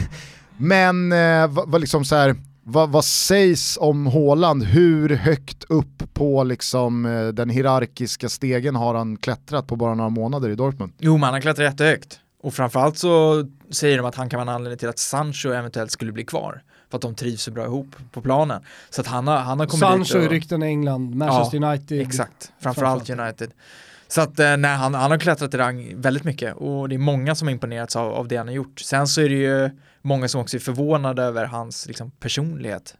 Men 0.56 1.12
eh, 1.12 1.46
vad, 1.48 1.70
vad, 1.70 1.80
liksom 1.80 2.04
så 2.04 2.16
här, 2.16 2.36
vad, 2.62 2.90
vad 2.90 3.04
sägs 3.04 3.78
om 3.80 4.06
Haaland? 4.06 4.64
Hur 4.64 5.16
högt 5.16 5.64
upp 5.68 6.14
på 6.14 6.44
liksom, 6.44 7.06
eh, 7.06 7.26
den 7.26 7.50
hierarkiska 7.50 8.28
stegen 8.28 8.76
har 8.76 8.94
han 8.94 9.16
klättrat 9.16 9.66
på 9.66 9.76
bara 9.76 9.94
några 9.94 10.10
månader 10.10 10.48
i 10.48 10.54
Dortmund? 10.54 10.92
Jo, 10.98 11.16
men 11.16 11.30
han 11.30 11.40
klättrar 11.40 11.64
jättehögt. 11.64 12.18
Och 12.42 12.54
framförallt 12.54 12.98
så 12.98 13.44
säger 13.70 13.96
de 13.96 14.06
att 14.06 14.14
han 14.14 14.28
kan 14.28 14.38
vara 14.38 14.50
en 14.50 14.54
anledning 14.54 14.78
till 14.78 14.88
att 14.88 14.98
Sancho 14.98 15.48
eventuellt 15.48 15.90
skulle 15.90 16.12
bli 16.12 16.24
kvar. 16.24 16.62
För 16.90 16.98
att 16.98 17.02
de 17.02 17.14
trivs 17.14 17.42
så 17.42 17.50
bra 17.50 17.64
ihop 17.64 17.96
på 18.12 18.20
planen. 18.20 18.62
Så 18.90 19.00
att 19.00 19.06
han 19.06 19.28
har, 19.28 19.36
han 19.36 19.60
har 19.60 19.66
kommit 19.66 19.80
Sancho 19.80 20.16
i 20.16 20.20
dit 20.20 20.26
och, 20.26 20.32
rykten 20.32 20.62
i 20.62 20.66
England, 20.66 21.14
Manchester 21.14 21.64
United. 21.64 22.00
Exakt, 22.00 22.52
framförallt. 22.60 23.10
United. 23.10 23.52
Så 24.08 24.20
att 24.20 24.40
eh, 24.40 24.56
nej, 24.56 24.76
han, 24.76 24.94
han 24.94 25.10
har 25.10 25.18
klättrat 25.18 25.54
i 25.54 25.56
rang 25.56 25.92
väldigt 25.96 26.24
mycket 26.24 26.56
och 26.56 26.88
det 26.88 26.94
är 26.94 26.98
många 26.98 27.34
som 27.34 27.48
har 27.48 27.52
imponerats 27.52 27.96
av, 27.96 28.12
av 28.12 28.28
det 28.28 28.36
han 28.36 28.46
har 28.46 28.54
gjort. 28.54 28.80
Sen 28.80 29.06
så 29.06 29.20
är 29.20 29.28
det 29.28 29.34
ju 29.34 29.70
många 30.02 30.28
som 30.28 30.40
också 30.40 30.56
är 30.56 30.60
förvånade 30.60 31.22
över 31.22 31.44
hans 31.44 31.86
liksom, 31.86 32.10
personlighet 32.10 32.94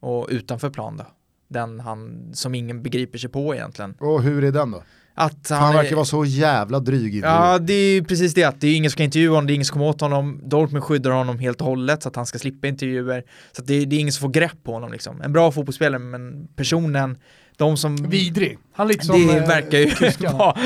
och 0.00 0.26
utanför 0.30 0.70
plan 0.70 0.96
då. 0.96 1.06
Den 1.48 1.80
han, 1.80 2.30
som 2.34 2.54
ingen 2.54 2.82
begriper 2.82 3.18
sig 3.18 3.30
på 3.30 3.54
egentligen. 3.54 3.94
Och 3.98 4.22
hur 4.22 4.44
är 4.44 4.52
den 4.52 4.70
då? 4.70 4.82
Att 5.20 5.50
Han, 5.50 5.62
han, 5.62 5.74
verkar 5.74 5.96
vara 5.96 6.04
så 6.04 6.24
jävla 6.24 6.80
dryg 6.80 7.16
Ja, 7.16 7.58
det 7.58 7.72
är 7.72 7.94
ju 7.94 8.04
precis 8.04 8.34
det 8.34 8.44
att 8.44 8.60
det 8.60 8.66
är 8.66 8.76
ingen 8.76 8.90
som 8.90 8.92
ska 8.92 9.02
intervjua 9.02 9.30
honom, 9.30 9.46
det 9.46 9.52
är 9.52 9.54
ingen 9.54 9.64
som 9.64 9.72
kommer 9.72 9.86
åt 9.86 10.00
honom. 10.00 10.40
Dortmund 10.44 10.84
skyddar 10.84 11.10
honom 11.10 11.38
helt 11.38 11.60
och 11.60 11.66
hållet 11.66 12.02
så 12.02 12.08
att 12.08 12.16
han 12.16 12.26
ska 12.26 12.38
slippa 12.38 12.68
intervjuer. 12.68 13.24
Så 13.52 13.62
att 13.62 13.68
det, 13.68 13.84
det 13.84 13.96
är 13.96 14.00
ingen 14.00 14.12
som 14.12 14.20
får 14.20 14.28
grepp 14.28 14.64
på 14.64 14.72
honom 14.72 14.92
liksom. 14.92 15.20
En 15.20 15.32
bra 15.32 15.52
fotbollsspelare 15.52 15.98
men 15.98 16.48
personen, 16.56 17.16
de 17.56 17.76
som... 17.76 17.96
Vidrig. 17.96 18.58
Han 18.74 18.88
liksom... 18.88 19.26
det 19.26 19.36
eh, 19.36 19.48
verkar 19.48 19.78
ju 19.78 19.90
vara, 20.38 20.56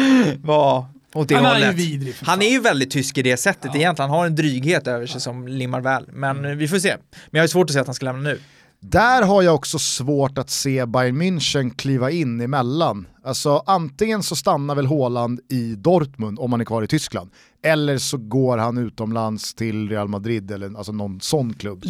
vara 0.42 0.86
åt 1.14 1.28
det 1.28 1.34
Han 1.34 1.62
är 1.62 1.70
ju 1.70 1.76
vidrig 1.76 2.14
Han 2.22 2.42
är 2.42 2.50
ju 2.50 2.61
väldigt 2.61 2.90
tysk 2.90 3.18
i 3.18 3.22
det 3.22 3.36
sättet 3.36 3.70
Ja. 3.74 3.80
egentligen. 3.80 4.11
Han 4.11 4.18
har 4.18 4.26
en 4.26 4.34
dryghet 4.34 4.86
över 4.86 5.07
sig 5.07 5.20
som 5.20 5.48
limmar 5.48 5.80
väl. 5.80 6.07
Men 6.12 6.44
eh, 6.44 6.50
vi 6.50 6.68
får 6.68 6.78
se. 6.78 6.96
Men 7.30 7.38
jag 7.38 7.42
har 7.42 7.48
svårt 7.48 7.70
att 7.70 7.74
se 7.74 7.80
att 7.80 7.86
han 7.86 7.94
ska 7.94 8.05
lämna 8.05 8.22
nu. 8.22 8.38
Där 8.87 9.22
har 9.22 9.43
jag 9.43 9.55
också 9.55 9.78
svårt 9.78 10.39
att 10.39 10.51
se 10.51 10.87
Bayern 10.87 11.22
München 11.22 11.70
kliva 11.76 12.11
in 12.11 12.41
emellan. 12.41 13.07
Alltså 13.24 13.62
antingen 13.66 14.22
så 14.22 14.37
stannar 14.37 14.74
väl 14.74 14.87
Haaland 14.87 15.41
i 15.51 15.74
Dortmund 15.74 16.39
om 16.39 16.53
han 16.53 16.61
är 16.61 16.64
kvar 16.64 16.82
i 16.82 16.87
Tyskland. 16.87 17.30
Eller 17.62 17.99
så 17.99 18.16
går 18.16 18.59
han 18.59 18.78
utomlands 18.78 19.55
till 19.55 19.89
Real 19.89 20.09
Madrid 20.09 20.51
eller 20.51 20.78
alltså 20.78 20.93
någon 20.93 21.20
sån 21.20 21.55
klubb. 21.55 21.85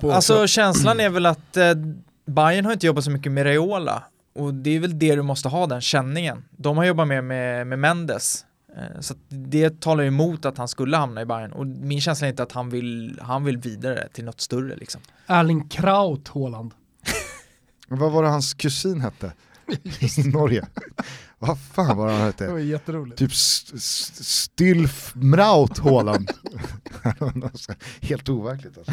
På 0.00 0.12
alltså 0.12 0.46
känslan 0.46 1.00
är 1.00 1.10
väl 1.10 1.26
att 1.26 1.56
eh, 1.56 1.74
Bayern 2.26 2.64
har 2.64 2.72
inte 2.72 2.86
jobbat 2.86 3.04
så 3.04 3.10
mycket 3.10 3.32
med 3.32 3.44
Reola. 3.44 4.02
Och 4.34 4.54
det 4.54 4.76
är 4.76 4.80
väl 4.80 4.98
det 4.98 5.14
du 5.14 5.22
måste 5.22 5.48
ha, 5.48 5.66
den 5.66 5.80
känningen. 5.80 6.44
De 6.50 6.76
har 6.76 6.84
jobbat 6.84 7.08
mer 7.08 7.22
med, 7.22 7.66
med 7.66 7.78
Mendes. 7.78 8.44
Eh, 8.76 9.00
Så 9.00 9.14
det 9.28 9.80
talar 9.80 10.02
ju 10.02 10.08
emot 10.08 10.44
att 10.44 10.58
han 10.58 10.68
skulle 10.68 10.96
hamna 10.96 11.22
i 11.22 11.24
Bayern. 11.26 11.52
Och 11.52 11.66
min 11.66 12.00
känsla 12.00 12.26
är 12.26 12.30
inte 12.30 12.42
att 12.42 12.52
han 12.52 12.70
vill, 12.70 13.18
han 13.22 13.44
vill 13.44 13.56
vidare 13.58 14.08
till 14.12 14.24
något 14.24 14.40
större 14.40 14.76
liksom. 14.76 15.00
Erling 15.26 15.68
Kraut 15.68 16.28
Haaland. 16.28 16.74
Vad 17.88 18.12
var 18.12 18.22
det 18.22 18.28
hans 18.28 18.54
kusin 18.54 19.00
hette? 19.00 19.32
Norge. 20.32 20.66
Vad 21.38 21.58
fan 21.60 21.96
var 21.96 22.06
det 22.06 22.12
han 22.12 22.20
Det 22.20 22.26
hette? 22.26 22.48
var 22.52 22.58
jätteroligt. 22.58 23.18
Typ 23.18 23.30
St- 23.32 23.76
St- 23.76 24.24
Stilf 24.24 25.12
Mraut 25.14 25.78
Haaland. 25.78 26.30
Helt 28.00 28.28
overkligt 28.28 28.78
alltså. 28.78 28.92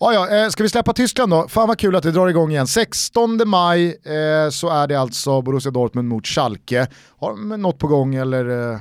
Ah, 0.00 0.12
ja, 0.12 0.28
eh, 0.36 0.48
ska 0.48 0.62
vi 0.62 0.68
släppa 0.68 0.92
Tyskland 0.92 1.32
då? 1.32 1.48
Fan 1.48 1.68
vad 1.68 1.78
kul 1.78 1.96
att 1.96 2.02
det 2.02 2.10
drar 2.10 2.28
igång 2.28 2.50
igen. 2.50 2.66
16 2.66 3.40
maj 3.46 3.86
eh, 3.88 4.50
så 4.50 4.68
är 4.68 4.86
det 4.86 4.94
alltså 4.94 5.42
Borussia 5.42 5.70
Dortmund 5.70 6.08
mot 6.08 6.26
Schalke. 6.26 6.86
Har 7.18 7.30
de 7.30 7.62
något 7.62 7.78
på 7.78 7.86
gång 7.86 8.14
eller? 8.14 8.72
Eh, 8.72 8.78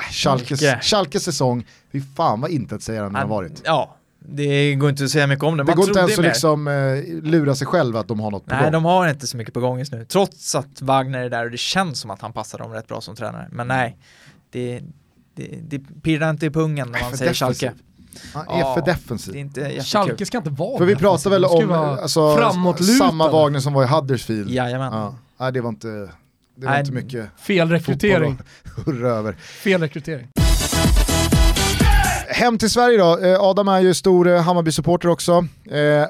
Schalkes, 0.00 0.60
Schalke. 0.60 0.82
Schalkes 0.82 1.22
säsong, 1.24 1.66
fy 1.92 2.02
fan 2.16 2.40
vad 2.40 2.50
intetsägande 2.50 3.08
den 3.08 3.14
har 3.14 3.26
varit. 3.36 3.62
Ja, 3.64 3.96
det 4.18 4.74
går 4.74 4.90
inte 4.90 5.04
att 5.04 5.10
säga 5.10 5.26
mycket 5.26 5.44
om 5.44 5.56
det. 5.56 5.62
Det 5.62 5.66
Man 5.66 5.76
går 5.76 5.88
inte 5.88 6.00
ens 6.00 6.18
att 6.18 6.24
liksom, 6.24 6.68
eh, 6.68 7.30
lura 7.30 7.54
sig 7.54 7.66
själv 7.66 7.96
att 7.96 8.08
de 8.08 8.20
har 8.20 8.30
något 8.30 8.46
på 8.46 8.54
Nej, 8.54 8.62
gång. 8.62 8.72
de 8.72 8.84
har 8.84 9.08
inte 9.08 9.26
så 9.26 9.36
mycket 9.36 9.54
på 9.54 9.60
gång 9.60 9.78
just 9.78 9.92
nu. 9.92 10.04
Trots 10.04 10.54
att 10.54 10.82
Wagner 10.82 11.18
är 11.18 11.30
där 11.30 11.44
och 11.44 11.50
det 11.50 11.56
känns 11.60 12.00
som 12.00 12.10
att 12.10 12.20
han 12.20 12.32
passar 12.32 12.58
dem 12.58 12.72
rätt 12.72 12.86
bra 12.88 13.00
som 13.00 13.16
tränare. 13.16 13.48
Men 13.50 13.68
nej, 13.68 13.96
det, 14.50 14.80
det, 15.34 15.58
det 15.68 15.78
pirrar 16.02 16.30
inte 16.30 16.46
i 16.46 16.50
pungen 16.50 16.88
när 16.92 17.00
man 17.00 17.16
säger 17.16 17.30
defensiv. 17.32 17.68
Schalke. 17.68 17.72
Han 18.34 18.48
är 18.48 18.60
Ja, 18.60 18.74
för 18.74 18.80
Det 18.80 18.92
defensiv. 18.92 19.36
är. 19.58 19.82
Schalke 19.82 20.26
ska 20.26 20.38
inte 20.38 20.50
vara 20.50 20.78
För 20.78 20.84
vi 20.84 20.96
pratar 20.96 21.30
väl 21.30 21.44
om 21.44 21.70
alltså, 21.72 22.36
samma 22.98 23.30
Wagner 23.30 23.60
som 23.60 23.72
var 23.72 23.84
i 23.84 23.86
Huddersfield. 23.86 24.50
Jajamän. 24.50 24.92
Ja. 24.92 25.14
Nej, 25.38 25.52
det 25.52 25.60
var 25.60 25.68
inte, 25.68 26.08
det 26.60 26.66
var 26.66 26.72
Nej. 26.72 26.80
inte 26.80 26.92
mycket 26.92 27.28
Fel 27.38 27.68
rekrytering. 27.70 28.38
hurra 28.86 29.08
över. 29.08 29.32
Fel 29.32 29.80
rekrytering. 29.80 30.28
Hem 32.28 32.58
till 32.58 32.70
Sverige 32.70 32.98
då, 32.98 33.18
Eh, 33.18 33.40
Adam 33.40 33.68
är 33.68 33.80
ju 33.80 33.94
stor 33.94 34.28
eh, 34.28 34.42
Hammarby-supporter 34.42 35.08
också. 35.08 35.32
Eh, 35.70 36.06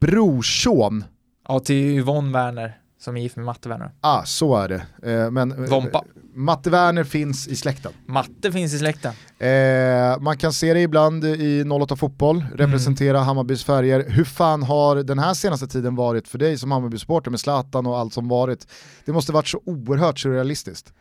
brorson, 0.00 1.04
Ja, 1.48 1.60
till 1.60 1.76
Yvonne 1.76 2.32
Werner 2.32 2.78
som 3.00 3.16
är 3.16 3.20
gift 3.20 3.36
med 3.36 3.44
Matte 3.44 3.68
Werner. 3.68 3.90
ah 4.00 4.22
så 4.24 4.56
är 4.56 4.68
det. 4.68 5.10
Eh, 5.12 5.30
men 5.30 5.52
eh, 5.52 5.70
Vompa. 5.70 6.04
Matte 6.34 6.70
Werner 6.70 7.04
finns 7.04 7.48
i 7.48 7.56
släkten. 7.56 7.92
Matte 8.06 8.52
finns 8.52 8.74
i 8.74 8.78
släkten. 8.78 9.12
Eh, 9.38 10.20
man 10.20 10.36
kan 10.36 10.52
se 10.52 10.74
det 10.74 10.80
ibland 10.80 11.24
i 11.24 11.64
08 11.64 11.96
Fotboll, 11.96 12.44
representera 12.54 13.18
Hammarbys 13.18 13.64
färger. 13.64 14.04
Hur 14.08 14.24
fan 14.24 14.62
har 14.62 14.96
den 14.96 15.18
här 15.18 15.34
senaste 15.34 15.66
tiden 15.66 15.94
varit 15.94 16.28
för 16.28 16.38
dig 16.38 16.58
som 16.58 16.72
Hammarby-supporter 16.72 17.30
med 17.30 17.40
Zlatan 17.40 17.86
och 17.86 17.98
allt 17.98 18.14
som 18.14 18.28
varit? 18.28 18.66
Det 19.04 19.12
måste 19.12 19.32
varit 19.32 19.48
så 19.48 19.60
oerhört 19.64 20.18
surrealistiskt. 20.18 20.92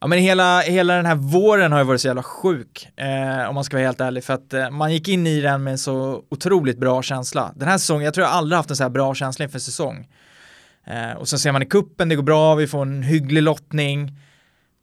Ja 0.00 0.06
men 0.06 0.18
hela, 0.18 0.60
hela 0.60 0.94
den 0.94 1.06
här 1.06 1.14
våren 1.14 1.72
har 1.72 1.78
ju 1.78 1.84
varit 1.84 2.00
så 2.00 2.06
jävla 2.06 2.22
sjuk, 2.22 2.88
eh, 2.96 3.48
om 3.48 3.54
man 3.54 3.64
ska 3.64 3.76
vara 3.76 3.86
helt 3.86 4.00
ärlig, 4.00 4.24
för 4.24 4.34
att 4.34 4.52
eh, 4.52 4.70
man 4.70 4.92
gick 4.92 5.08
in 5.08 5.26
i 5.26 5.40
den 5.40 5.62
med 5.62 5.70
en 5.70 5.78
så 5.78 6.22
otroligt 6.30 6.78
bra 6.78 7.02
känsla. 7.02 7.52
Den 7.56 7.68
här 7.68 7.78
säsongen, 7.78 8.04
jag 8.04 8.14
tror 8.14 8.26
jag 8.26 8.32
aldrig 8.32 8.56
haft 8.56 8.70
en 8.70 8.76
så 8.76 8.82
här 8.82 8.90
bra 8.90 9.14
känsla 9.14 9.44
inför 9.44 9.58
säsong. 9.58 10.08
Eh, 10.86 11.12
och 11.12 11.28
sen 11.28 11.38
ser 11.38 11.52
man 11.52 11.62
i 11.62 11.66
kuppen, 11.66 12.08
det 12.08 12.16
går 12.16 12.22
bra, 12.22 12.54
vi 12.54 12.66
får 12.66 12.82
en 12.82 13.02
hygglig 13.02 13.42
lottning. 13.42 14.18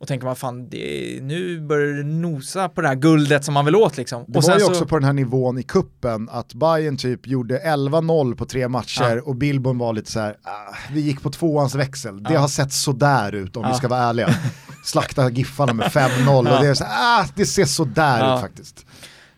Och 0.01 0.07
tänker 0.07 0.25
man 0.27 0.35
fan, 0.35 0.69
det, 0.69 1.19
nu 1.21 1.61
börjar 1.61 1.93
det 1.93 2.03
nosa 2.03 2.69
på 2.69 2.81
det 2.81 2.87
här 2.87 2.95
guldet 2.95 3.45
som 3.45 3.53
man 3.53 3.65
vill 3.65 3.75
åt 3.75 3.97
liksom. 3.97 4.25
Det 4.27 4.37
och 4.37 4.43
var 4.43 4.53
ju 4.53 4.59
så, 4.59 4.69
också 4.69 4.85
på 4.85 4.95
den 4.99 5.03
här 5.05 5.13
nivån 5.13 5.57
i 5.57 5.63
kuppen 5.63 6.29
att 6.31 6.53
Bayern 6.53 6.97
typ 6.97 7.27
gjorde 7.27 7.59
11-0 7.59 8.35
på 8.35 8.45
tre 8.45 8.67
matcher 8.67 9.15
Ja. 9.15 9.21
och 9.25 9.35
Bilbon 9.35 9.77
var 9.77 9.93
lite 9.93 10.11
så 10.11 10.19
här, 10.19 10.35
ah, 10.43 10.75
vi 10.93 11.01
gick 11.01 11.21
på 11.23 11.29
tvåans 11.29 11.75
växel. 11.75 12.23
Det 12.23 12.33
Ja. 12.33 12.39
har 12.39 12.47
sett 12.47 12.73
sådär 12.73 13.35
ut 13.35 13.57
om 13.57 13.63
vi 13.63 13.69
Ja. 13.69 13.75
ska 13.75 13.87
vara 13.87 13.99
ärliga. 13.99 14.29
Slakta 14.85 15.29
Giffarna 15.29 15.73
med 15.73 15.87
5-0 15.91 16.37
och 16.37 16.43
det 16.63 16.67
är 16.67 16.73
så 16.73 16.83
här, 16.83 17.21
ah, 17.23 17.25
det 17.35 17.45
ser 17.45 17.65
sådär 17.65 18.35
ut 18.35 18.41
faktiskt. 18.41 18.85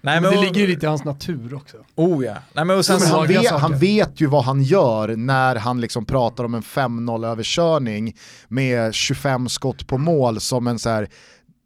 Nej, 0.01 0.21
Men 0.21 0.31
det 0.31 0.37
och- 0.37 0.43
ligger 0.43 0.61
ju 0.61 0.67
lite 0.67 0.85
i 0.85 0.89
hans 0.89 1.03
natur 1.03 1.53
också. 1.53 1.77
Oh 1.95 2.25
ja. 2.25 2.35
Nej, 2.53 2.65
men 2.65 2.77
och 2.77 2.85
sen 2.85 2.99
Men 2.99 3.09
han, 3.09 3.27
vet, 3.27 3.51
han 3.51 3.77
vet 3.79 4.21
ju 4.21 4.25
vad 4.27 4.43
han 4.43 4.63
gör 4.63 5.15
när 5.15 5.55
han 5.55 5.81
liksom 5.81 6.05
pratar 6.05 6.43
om 6.43 6.53
en 6.55 6.61
5-0 6.63 7.25
överkörning 7.25 8.15
med 8.47 8.93
25 8.93 9.49
skott 9.49 9.87
på 9.87 9.97
mål 9.97 10.39
som 10.39 10.67
en 10.67 10.79
så 10.79 10.89
här 10.89 11.09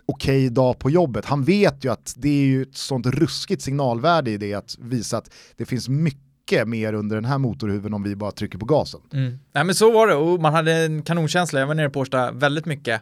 okej 0.05 0.49
dag 0.49 0.79
på 0.79 0.89
jobbet. 0.89 1.25
Han 1.25 1.43
vet 1.43 1.85
ju 1.85 1.91
att 1.91 2.13
det 2.17 2.29
är 2.29 2.45
ju 2.45 2.61
ett 2.61 2.75
sånt 2.77 3.05
ruskigt 3.05 3.61
signalvärde 3.61 4.31
i 4.31 4.37
det 4.37 4.53
att 4.53 4.77
visa 4.79 5.17
att 5.17 5.29
det 5.57 5.65
finns 5.65 5.89
mycket 5.89 6.67
mer 6.67 6.93
under 6.93 7.15
den 7.15 7.25
här 7.25 7.37
motorhuven 7.37 7.93
om 7.93 8.03
vi 8.03 8.15
bara 8.15 8.31
trycker 8.31 8.57
på 8.57 8.65
gasen. 8.65 8.99
Mm. 9.13 9.39
Nej 9.51 9.63
men 9.63 9.75
så 9.75 9.91
var 9.91 10.07
det 10.07 10.15
och 10.15 10.41
man 10.41 10.53
hade 10.53 10.73
en 10.73 11.01
kanonkänsla, 11.01 11.59
jag 11.59 11.67
var 11.67 11.75
nere 11.75 11.89
på 11.89 11.99
Årsta 11.99 12.31
väldigt 12.31 12.65
mycket. 12.65 13.01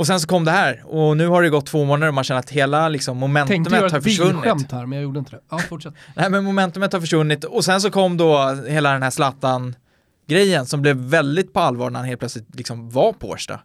Och 0.00 0.06
sen 0.06 0.20
så 0.20 0.26
kom 0.28 0.44
det 0.44 0.50
här 0.50 0.82
och 0.86 1.16
nu 1.16 1.26
har 1.26 1.42
det 1.42 1.48
gått 1.48 1.66
två 1.66 1.84
månader 1.84 2.08
och 2.08 2.14
man 2.14 2.24
känner 2.24 2.38
att 2.38 2.50
hela 2.50 2.88
liksom, 2.88 3.20
Tänkte 3.20 3.38
göra 3.38 3.46
momentumet 3.46 3.92
har 3.92 3.98
ett 3.98 4.04
försvunnit. 4.04 4.32
bilskämt 4.34 4.72
här 4.72 4.86
men 4.86 4.98
jag 4.98 5.02
gjorde 5.02 5.18
inte 5.18 5.30
det. 5.30 5.40
Ja, 5.50 5.58
fortsätt. 5.58 5.94
Nej 6.16 6.30
men 6.30 6.44
momentumet 6.44 6.92
har 6.92 7.00
försvunnit 7.00 7.44
och 7.44 7.64
sen 7.64 7.80
så 7.80 7.90
kom 7.90 8.16
då 8.16 8.54
hela 8.68 8.92
den 8.92 9.02
här 9.02 9.10
Zlatan 9.10 9.76
grejen 10.26 10.66
som 10.66 10.82
blev 10.82 10.96
väldigt 10.96 11.52
på 11.52 11.60
allvar 11.60 11.90
när 11.90 11.98
han 11.98 12.08
helt 12.08 12.18
plötsligt 12.20 12.54
liksom 12.54 12.90
var 12.90 13.12
på 13.12 13.28
Årsta. 13.28 13.60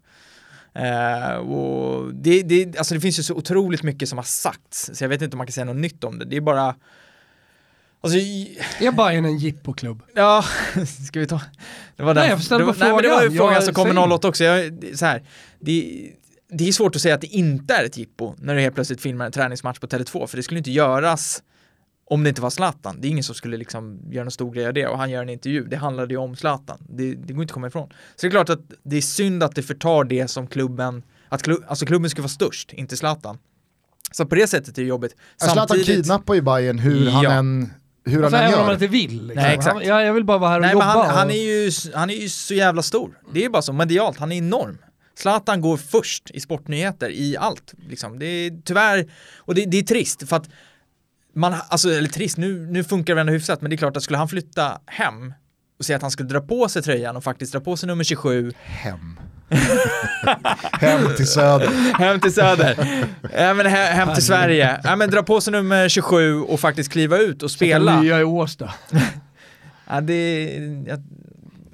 Eh, 0.73 1.35
och 1.35 2.13
det, 2.13 2.41
det, 2.43 2.77
alltså 2.77 2.93
det 2.93 2.99
finns 3.01 3.19
ju 3.19 3.23
så 3.23 3.33
otroligt 3.33 3.83
mycket 3.83 4.09
som 4.09 4.17
har 4.17 4.23
sagts 4.25 4.91
så 4.93 5.03
jag 5.03 5.09
vet 5.09 5.21
inte 5.21 5.33
om 5.33 5.37
man 5.37 5.47
kan 5.47 5.51
säga 5.53 5.65
något 5.65 5.75
nytt 5.75 6.03
om 6.03 6.19
det. 6.19 6.25
Det 6.25 6.37
är 6.37 6.41
bara 6.41 6.75
Alltså, 8.01 8.19
Är 8.79 8.91
Bayern 8.91 9.25
en 9.25 9.37
jippoklubb? 9.37 10.01
Ja, 10.15 10.45
ska 11.09 11.19
vi 11.19 11.27
ta? 11.27 11.41
Det 11.95 12.03
var 12.03 12.13
den. 12.13 12.21
Nej, 12.23 12.37
jag 12.49 12.59
det 12.59 12.65
var, 12.65 12.75
nej, 12.79 12.93
men 12.93 13.03
det 13.03 13.09
var 13.09 13.23
ju 13.23 13.31
frågan. 13.37 13.61
som 13.61 13.73
kom 13.73 13.87
säger- 13.87 14.13
08 14.13 14.27
också. 14.27 14.43
Jag, 14.43 14.79
så 14.95 15.05
här, 15.05 15.23
det, 15.59 16.11
det 16.49 16.67
är 16.67 16.71
svårt 16.71 16.95
att 16.95 17.01
säga 17.01 17.15
att 17.15 17.21
det 17.21 17.27
inte 17.27 17.73
är 17.73 17.83
ett 17.83 17.97
jippo 17.97 18.35
när 18.37 18.55
du 18.55 18.61
helt 18.61 18.75
plötsligt 18.75 19.01
filmar 19.01 19.25
en 19.25 19.31
träningsmatch 19.31 19.79
på 19.79 19.87
Tele2, 19.87 20.27
för 20.27 20.37
det 20.37 20.43
skulle 20.43 20.57
inte 20.57 20.71
göras 20.71 21.43
om 22.07 22.23
det 22.23 22.29
inte 22.29 22.41
var 22.41 22.49
Zlatan. 22.49 22.97
Det 23.01 23.07
är 23.07 23.09
ingen 23.09 23.23
som 23.23 23.35
skulle 23.35 23.57
liksom 23.57 23.99
göra 24.11 24.23
någon 24.23 24.31
stor 24.31 24.51
grej 24.53 24.67
av 24.67 24.73
det 24.73 24.87
och 24.87 24.97
han 24.97 25.09
gör 25.11 25.21
en 25.21 25.29
intervju. 25.29 25.63
Det 25.65 25.75
handlade 25.77 26.13
ju 26.13 26.17
om 26.17 26.35
Zlatan. 26.35 26.77
Det, 26.89 27.13
det 27.15 27.33
går 27.33 27.41
inte 27.41 27.51
att 27.51 27.53
komma 27.53 27.67
ifrån. 27.67 27.89
Så 27.89 27.95
det 28.21 28.27
är 28.27 28.31
klart 28.31 28.49
att 28.49 28.59
det 28.83 28.97
är 28.97 29.01
synd 29.01 29.43
att 29.43 29.55
det 29.55 29.63
förtar 29.63 30.03
det 30.03 30.27
som 30.27 30.47
klubben, 30.47 31.03
att 31.29 31.43
klubb, 31.43 31.63
alltså 31.67 31.85
klubben 31.85 32.09
ska 32.09 32.21
vara 32.21 32.29
störst, 32.29 32.73
inte 32.73 32.97
Zlatan. 32.97 33.37
Så 34.11 34.25
på 34.25 34.35
det 34.35 34.47
sättet 34.47 34.77
är 34.77 34.81
det 34.81 34.87
jobbigt. 34.87 35.15
Zlatan 35.37 35.79
kidnappar 35.79 36.33
ju 36.33 36.41
Bayern 36.41 36.79
hur 36.79 37.09
han 37.09 37.23
Ja. 37.23 37.31
än, 37.31 37.73
hur 38.05 38.13
han 38.15 38.23
Alltså, 38.23 38.37
än 38.37 38.43
även 38.43 38.59
om 38.59 38.65
gör. 38.65 38.73
inte 38.73 38.87
vill. 38.87 39.27
Liksom. 39.27 39.43
Nej, 39.43 39.55
exakt. 39.55 39.73
Han, 39.75 39.83
jag, 39.85 40.03
jag 40.05 40.13
vill 40.13 40.23
bara 40.25 40.37
vara 40.37 40.49
här 40.49 40.57
och 40.57 40.61
Nej, 40.61 40.71
jobba. 40.73 40.85
han, 40.85 41.09
han, 41.09 41.27
och- 41.27 41.33
är 41.33 41.65
ju, 41.65 41.71
han 41.93 42.09
är 42.09 42.15
ju 42.15 42.29
så 42.29 42.53
jävla 42.53 42.81
stor. 42.81 43.19
Det 43.33 43.39
är 43.39 43.43
ju 43.43 43.49
bara 43.49 43.61
så, 43.61 43.73
medialt, 43.73 44.17
han 44.17 44.31
är 44.31 44.37
enorm. 44.37 44.77
Zlatan 45.17 45.61
går 45.61 45.77
först 45.77 46.31
i 46.33 46.39
sportnyheter 46.39 47.09
i 47.09 47.37
allt. 47.37 47.73
Liksom. 47.89 48.19
Det 48.19 48.25
är 48.25 48.61
tyvärr, 48.65 49.11
och 49.37 49.55
det, 49.55 49.65
det 49.65 49.77
är 49.77 49.83
trist 49.83 50.29
för 50.29 50.35
att 50.35 50.49
man, 51.35 51.55
alltså, 51.69 51.89
eller 51.89 52.09
trist, 52.09 52.37
nu, 52.37 52.67
nu 52.71 52.83
funkar 52.83 53.15
det 53.15 53.21
ändå 53.21 53.33
hyfsat, 53.33 53.61
men 53.61 53.69
det 53.69 53.75
är 53.75 53.77
klart 53.77 53.97
att 53.97 54.03
skulle 54.03 54.17
han 54.17 54.29
flytta 54.29 54.79
hem 54.85 55.33
och 55.79 55.85
säga 55.85 55.95
att 55.95 56.01
han 56.01 56.11
skulle 56.11 56.29
dra 56.29 56.41
på 56.41 56.69
sig 56.69 56.81
tröjan 56.81 57.15
och 57.15 57.23
faktiskt 57.23 57.53
dra 57.53 57.59
på 57.59 57.77
sig 57.77 57.87
nummer 57.87 58.03
27 58.03 58.51
Hem. 58.63 59.19
Hem 60.71 61.15
till 61.15 61.27
söder. 61.27 61.69
hem 61.99 62.19
till 62.19 62.33
Söder, 62.33 63.05
ja, 63.37 63.53
men 63.53 63.65
he, 63.65 63.77
hem 63.77 64.13
till 64.13 64.23
Sverige, 64.25 64.81
ja, 64.83 64.95
men 64.95 65.09
dra 65.09 65.23
på 65.23 65.41
sig 65.41 65.51
nummer 65.51 65.89
27 65.89 66.41
och 66.41 66.59
faktiskt 66.59 66.91
kliva 66.91 67.17
ut 67.17 67.43
och 67.43 67.51
spela. 67.51 68.01
Nya 68.01 68.19
i 68.19 68.23
Årsta. 68.23 68.73
Ja, 69.89 70.01
det, 70.01 70.43
jag 70.87 71.03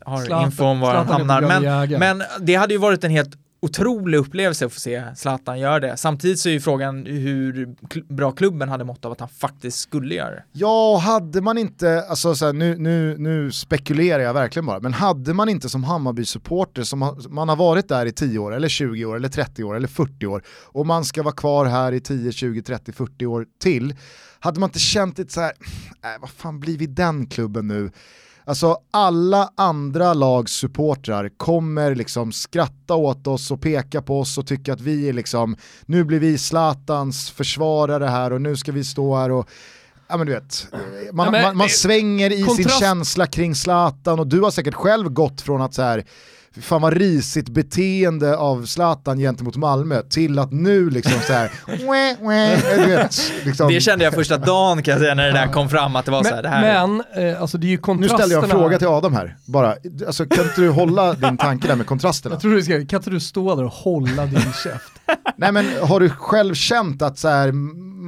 har 0.06 0.18
Zlatan- 0.26 0.46
info 0.46 0.64
om 0.64 0.80
var 0.80 0.96
han 0.96 1.08
hamnar. 1.08 1.42
Men, 1.42 1.64
men 2.00 2.24
det 2.40 2.56
hade 2.56 2.74
ju 2.74 2.80
varit 2.80 3.04
en 3.04 3.12
helt 3.12 3.38
otrolig 3.64 4.18
upplevelse 4.18 4.66
att 4.66 4.74
få 4.74 4.80
se 4.80 5.04
Zlatan 5.16 5.60
göra 5.60 5.80
det. 5.80 5.98
Samtidigt 5.98 6.40
så 6.40 6.50
är 6.50 6.54
ju 6.54 6.60
frågan 6.60 7.06
hur 7.06 7.66
kl- 7.90 8.14
bra 8.14 8.32
klubben 8.32 8.70
hade 8.70 8.84
mått 8.84 9.06
av 9.06 9.12
att 9.12 9.20
han 9.20 9.30
faktiskt 9.30 9.80
skulle 9.80 10.16
göra 10.16 10.30
det. 10.32 10.44
Ja, 10.52 10.98
hade 10.98 11.42
man 11.42 11.58
inte, 11.58 12.04
alltså 12.10 12.36
så 12.36 12.46
här, 12.46 12.54
nu, 12.54 12.78
nu, 12.78 13.18
nu 13.18 13.52
spekulerar 13.52 14.24
jag 14.24 14.34
verkligen 14.34 14.66
bara, 14.66 14.80
men 14.80 14.94
hade 14.94 15.34
man 15.34 15.50
inte 15.50 15.70
som 15.70 15.84
Hammarby-supporter, 15.84 16.84
som 16.84 17.02
har, 17.02 17.30
man 17.30 17.50
har 17.50 17.56
varit 17.56 17.88
där 17.90 18.06
i 18.06 18.12
10 18.12 18.40
år, 18.40 18.56
eller 18.56 18.68
20 18.70 19.06
år, 19.06 19.16
eller 19.16 19.30
30 19.30 19.64
år, 19.64 19.76
eller 19.76 19.88
40 19.88 20.26
år, 20.26 20.44
och 20.64 20.86
man 20.86 21.06
ska 21.06 21.24
vara 21.24 21.36
kvar 21.36 21.66
här 21.66 21.92
i 21.92 22.00
10, 22.00 22.32
20, 22.32 22.62
30, 22.62 22.92
40 22.92 23.26
år 23.26 23.46
till, 23.62 23.96
hade 24.40 24.60
man 24.60 24.68
inte 24.70 24.80
känt 24.80 25.18
lite 25.18 25.34
så 25.34 25.42
här, 25.42 25.52
äh, 26.04 26.22
vad 26.22 26.30
fan 26.30 26.60
blir 26.60 26.78
vi 26.78 26.88
den 26.88 27.26
klubben 27.26 27.68
nu? 27.68 27.92
Alltså 28.46 28.78
alla 28.92 29.50
andra 29.58 30.14
lags 30.14 30.52
supportrar 30.52 31.30
kommer 31.38 31.96
liksom 31.96 32.32
skratta 32.32 32.96
åt 32.96 33.28
oss 33.28 33.52
och 33.52 33.62
peka 33.62 34.02
på 34.02 34.20
oss 34.20 34.38
och 34.38 34.48
tycka 34.48 34.74
att 34.74 34.82
vi 34.82 35.10
är 35.10 35.14
liksom, 35.14 35.56
nu 35.86 36.04
blir 36.04 36.20
vi 36.20 36.38
Zlatans 36.38 37.30
försvarare 37.32 38.06
här 38.06 38.34
och 38.34 38.42
nu 38.42 38.56
ska 38.56 38.72
vi 38.72 38.84
stå 38.84 39.16
här 39.16 39.32
och 39.32 39.50
Ja 40.08 40.18
men 40.18 40.28
du 40.28 40.34
vet, 40.34 40.68
man, 41.14 41.26
Ja, 41.26 41.32
men, 41.32 41.42
man, 41.42 41.58
man 41.58 41.70
svänger 41.70 42.32
i 42.32 42.38
sin 42.38 42.46
kontrast- 42.46 42.80
känsla 42.80 43.28
kring 43.28 43.56
Zlatan 43.56 44.20
och 44.20 44.28
du 44.28 44.42
har 44.42 44.52
säkert 44.52 44.74
själv 44.74 45.10
gått 45.10 45.42
från 45.42 45.62
att 45.62 45.74
så 45.74 45.82
här, 45.82 46.06
fan 46.62 46.82
vad 46.82 46.94
risigt 46.94 47.50
beteende 47.50 48.38
av 48.38 48.66
Zlatan 48.66 49.18
gentemot 49.20 49.56
Malmö 49.56 50.02
till 50.02 50.40
att 50.40 50.52
nu 50.52 50.90
liksom 50.90 51.22
så 51.28 51.34
här, 51.34 51.52
wä, 51.68 52.16
wä, 52.22 52.56
du 52.76 52.86
vet, 52.96 53.16
liksom, 53.46 53.68
Det 53.68 53.82
kände 53.82 54.06
jag 54.06 54.14
första 54.14 54.38
dagen 54.38 54.84
kan 54.84 54.92
jag 54.92 55.02
säga 55.02 55.16
när 55.16 55.26
det 55.26 55.32
där 55.32 55.48
kom 55.48 55.70
fram 55.70 55.96
att 55.96 56.06
det 56.06 56.12
var 56.12 56.24
så 56.24 56.36
här, 56.36 56.44
det 56.44 56.50
här 56.50 56.88
Men, 56.88 57.04
eh, 57.32 57.42
alltså 57.42 57.58
det 57.58 57.68
är 57.68 57.70
ju 57.70 57.76
nu 57.76 57.82
kontrasterna. 57.82 58.18
ställde 58.18 58.36
jag 58.36 58.44
en 58.44 58.50
fråga 58.50 58.78
till 58.78 58.88
Adam 58.88 59.14
här, 59.14 59.38
bara, 59.46 59.76
alltså, 60.08 60.26
kan 60.26 60.44
inte 60.46 60.62
du 60.62 60.70
hålla 60.70 61.14
din 61.14 61.38
tanke 61.38 61.68
där 61.68 61.76
med 61.76 61.86
kontrasterna? 61.86 62.36
Jag 62.36 62.42
tror 62.42 62.52
du 62.56 62.64
ska, 62.64 62.74
kan 62.74 63.00
inte 63.00 63.10
du 63.10 63.20
stå 63.20 63.56
där 63.56 63.64
och 63.64 63.72
hålla 63.72 64.26
din 64.26 64.40
käft? 64.64 64.92
Nej 65.38 65.52
men 65.52 65.66
har 65.82 66.00
du 66.00 66.10
själv 66.10 66.54
känt 66.54 67.02
att 67.02 67.20
så 67.20 67.28
här, 67.28 67.52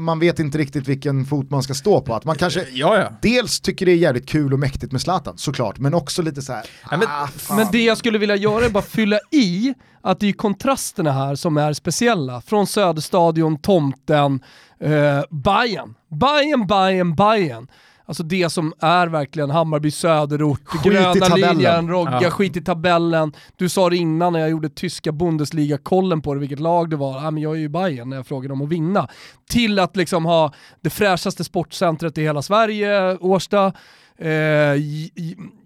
man 0.03 0.19
vet 0.19 0.39
inte 0.39 0.57
riktigt 0.57 0.87
vilken 0.87 1.25
fot 1.25 1.49
man 1.49 1.63
ska 1.63 1.73
stå 1.73 2.01
på? 2.01 2.15
Att 2.15 2.25
man 2.25 2.35
kanske 2.35 2.65
Ja, 2.71 2.97
ja. 2.97 3.09
dels 3.21 3.59
tycker 3.59 3.85
det 3.85 3.91
är 3.91 3.95
jävligt 3.95 4.29
kul 4.29 4.53
och 4.53 4.59
mäktigt 4.59 4.91
med 4.91 5.01
Zlatan, 5.01 5.37
såklart, 5.37 5.79
men 5.79 5.93
också 5.93 6.21
lite 6.21 6.41
så 6.41 6.53
här, 6.53 6.65
Ja, 6.91 6.97
men- 6.97 7.07
ah. 7.07 7.55
Men 7.55 7.67
det 7.71 7.83
jag 7.83 7.97
skulle 7.97 8.17
vilja 8.17 8.35
göra 8.35 8.65
är 8.65 8.69
bara 8.69 8.83
fylla 8.83 9.19
i 9.31 9.73
att 10.01 10.19
det 10.19 10.29
är 10.29 10.33
kontrasterna 10.33 11.11
här 11.11 11.35
som 11.35 11.57
är 11.57 11.73
speciella. 11.73 12.41
Från 12.41 12.67
Söderstadion, 12.67 13.57
Tomten, 13.61 14.39
eh, 14.79 15.21
Bajen. 15.29 15.95
Bajen, 16.21 16.67
Bajen, 16.67 17.15
Bajen. 17.15 17.67
Alltså 18.05 18.23
det 18.23 18.49
som 18.49 18.73
är 18.79 19.07
verkligen 19.07 19.49
Hammarby 19.49 19.91
söderort, 19.91 20.61
Skit 20.65 20.85
i 20.85 20.89
gröna 20.89 21.13
tabellen. 21.13 21.57
linjen, 21.57 21.89
Rogga, 21.89 22.19
Ja. 22.21 22.29
skit 22.31 22.57
i 22.57 22.61
tabellen. 22.61 23.33
Du 23.57 23.69
sa 23.69 23.89
det 23.89 23.97
innan 23.97 24.33
när 24.33 24.39
jag 24.39 24.49
gjorde 24.49 24.69
tyska 24.69 25.11
Bundesliga-kollen 25.11 26.21
på 26.21 26.33
det, 26.33 26.39
vilket 26.39 26.59
lag 26.59 26.89
det 26.89 26.95
var. 26.95 27.23
Ja, 27.23 27.31
men 27.31 27.43
jag 27.43 27.51
är 27.55 27.59
ju 27.59 27.69
Bayern 27.69 28.09
när 28.09 28.17
jag 28.17 28.27
frågade 28.27 28.53
om 28.53 28.61
att 28.61 28.69
vinna. 28.69 29.07
Till 29.49 29.79
att 29.79 29.95
liksom 29.95 30.25
ha 30.25 30.53
det 30.81 30.89
fräschaste 30.89 31.43
sportcentret 31.43 32.17
i 32.17 32.21
hela 32.21 32.41
Sverige, 32.41 33.17
Årsta. 33.17 33.73
Eh, 34.17 34.29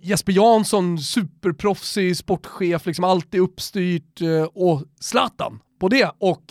Jesper 0.02 0.32
Jansson, 0.32 1.00
superproffsig 1.00 2.18
sportchef, 2.18 2.86
liksom 2.86 3.04
alltid 3.06 3.40
uppstyrt. 3.42 4.22
Eh, 4.22 4.44
och 4.44 4.84
Zlatan 5.00 5.60
på 5.80 5.88
det. 5.90 6.12
Och 6.20 6.42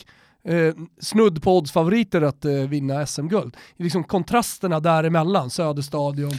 eh, 0.46 0.74
snudd 1.00 1.42
på 1.42 1.56
oddsfavoriter 1.56 2.22
att 2.22 2.44
eh, 2.44 2.52
vinna 2.52 3.06
SM-guld. 3.06 3.56
Liksom 3.76 4.04
kontrasterna 4.04 4.80
däremellan, 4.80 5.50
Söderstadion. 5.50 6.32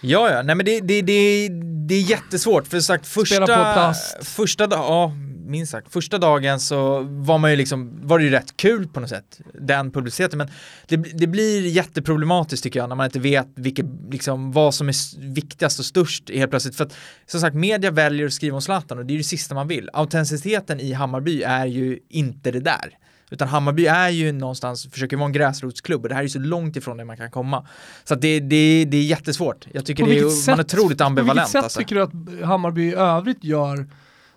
Ja, 0.00 0.30
ja, 0.30 0.42
nej 0.42 0.54
men 0.54 0.66
det, 0.66 0.80
det, 0.80 1.02
det, 1.02 1.48
det 1.88 1.94
är 1.94 2.02
jättesvårt 2.02 2.66
för 2.66 2.80
sagt 2.80 3.06
första, 3.06 3.94
första 4.22 4.66
ja 4.70 5.12
minst 5.48 5.72
sagt, 5.72 5.92
första 5.92 6.18
dagen 6.18 6.60
så 6.60 7.02
var 7.02 7.38
man 7.38 7.50
ju 7.50 7.56
liksom, 7.56 8.00
var 8.02 8.18
det 8.18 8.24
ju 8.24 8.30
rätt 8.30 8.56
kul 8.56 8.88
på 8.88 9.00
något 9.00 9.10
sätt, 9.10 9.40
den 9.54 9.90
publiciteten, 9.90 10.38
men 10.38 10.48
det, 10.86 10.96
det 10.96 11.26
blir 11.26 11.66
jätteproblematiskt 11.66 12.62
tycker 12.62 12.80
jag 12.80 12.88
när 12.88 12.96
man 12.96 13.06
inte 13.06 13.18
vet 13.18 13.48
vilket, 13.54 13.86
liksom, 14.10 14.52
vad 14.52 14.74
som 14.74 14.88
är 14.88 15.20
viktigast 15.32 15.78
och 15.78 15.84
störst 15.84 16.30
helt 16.30 16.50
plötsligt, 16.50 16.76
för 16.76 16.84
att 16.84 16.94
som 17.26 17.40
sagt, 17.40 17.56
media 17.56 17.90
väljer 17.90 18.26
att 18.26 18.32
skriva 18.32 18.54
om 18.54 18.62
Zlatan 18.62 18.98
och 18.98 19.06
det 19.06 19.10
är 19.10 19.14
ju 19.14 19.18
det 19.18 19.24
sista 19.24 19.54
man 19.54 19.68
vill. 19.68 19.90
Autenticiteten 19.92 20.80
i 20.80 20.92
Hammarby 20.92 21.42
är 21.42 21.66
ju 21.66 21.98
inte 22.08 22.50
det 22.50 22.60
där. 22.60 22.98
Utan 23.30 23.48
Hammarby 23.48 23.86
är 23.86 24.08
ju 24.08 24.32
någonstans, 24.32 24.88
försöker 24.92 25.16
vara 25.16 25.26
en 25.26 25.32
gräsrotsklubb 25.32 26.02
och 26.02 26.08
det 26.08 26.14
här 26.14 26.24
är 26.24 26.28
så 26.28 26.38
långt 26.38 26.76
ifrån 26.76 26.96
det 26.96 27.04
man 27.04 27.16
kan 27.16 27.30
komma. 27.30 27.66
Så 28.04 28.14
det, 28.14 28.40
det, 28.40 28.84
det 28.84 28.96
är 28.96 29.02
jättesvårt. 29.02 29.66
Jag 29.72 29.84
tycker 29.86 30.04
På 30.04 30.10
det 30.10 30.18
är, 30.18 30.50
man 30.50 30.58
är 30.58 30.64
otroligt 30.64 30.98
På 30.98 31.04
ambivalent. 31.04 31.38
vilket 31.38 31.50
sätt 31.52 31.62
alltså. 31.62 31.78
tycker 31.78 31.94
du 31.94 32.02
att 32.02 32.44
Hammarby 32.48 32.88
i 32.88 32.94
övrigt 32.94 33.44
gör 33.44 33.86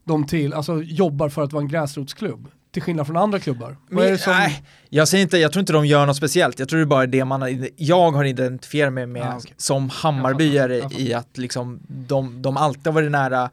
dem 0.04 0.28
till, 0.28 0.54
alltså 0.54 0.82
jobbar 0.84 1.30
för 1.30 1.44
att 1.44 1.54
vara 1.54 1.62
en 1.64 1.68
gräsrotsklubb? 1.70 2.48
Till 2.74 2.82
skillnad 2.82 3.08
från 3.08 3.18
andra 3.18 3.40
klubbar. 3.40 3.78
Men, 3.90 4.18
som... 4.18 4.34
nej, 4.34 4.64
jag 4.90 5.08
säger 5.08 5.22
inte, 5.24 5.38
jag 5.38 5.52
tror 5.52 5.60
inte 5.60 5.74
de 5.74 5.86
gör 5.86 6.06
något 6.06 6.16
speciellt. 6.18 6.60
Jag 6.60 6.70
tror 6.70 6.78
det 6.80 6.84
är 6.84 6.86
bara 6.86 7.06
det 7.06 7.26
man 7.26 7.42
har, 7.42 7.68
jag 7.78 8.12
har 8.12 8.24
identifierat 8.24 8.94
mig 8.94 9.06
med 9.06 9.24
Ah, 9.24 9.36
okej. 9.38 9.54
som 9.58 9.90
Hammarbyare 9.90 10.82
i 10.98 11.14
att 11.14 11.38
liksom 11.38 11.80
de, 11.88 12.42
de 12.42 12.58
alltid 12.58 12.86
har 12.88 12.94
varit 12.94 13.12
nära 13.12 13.50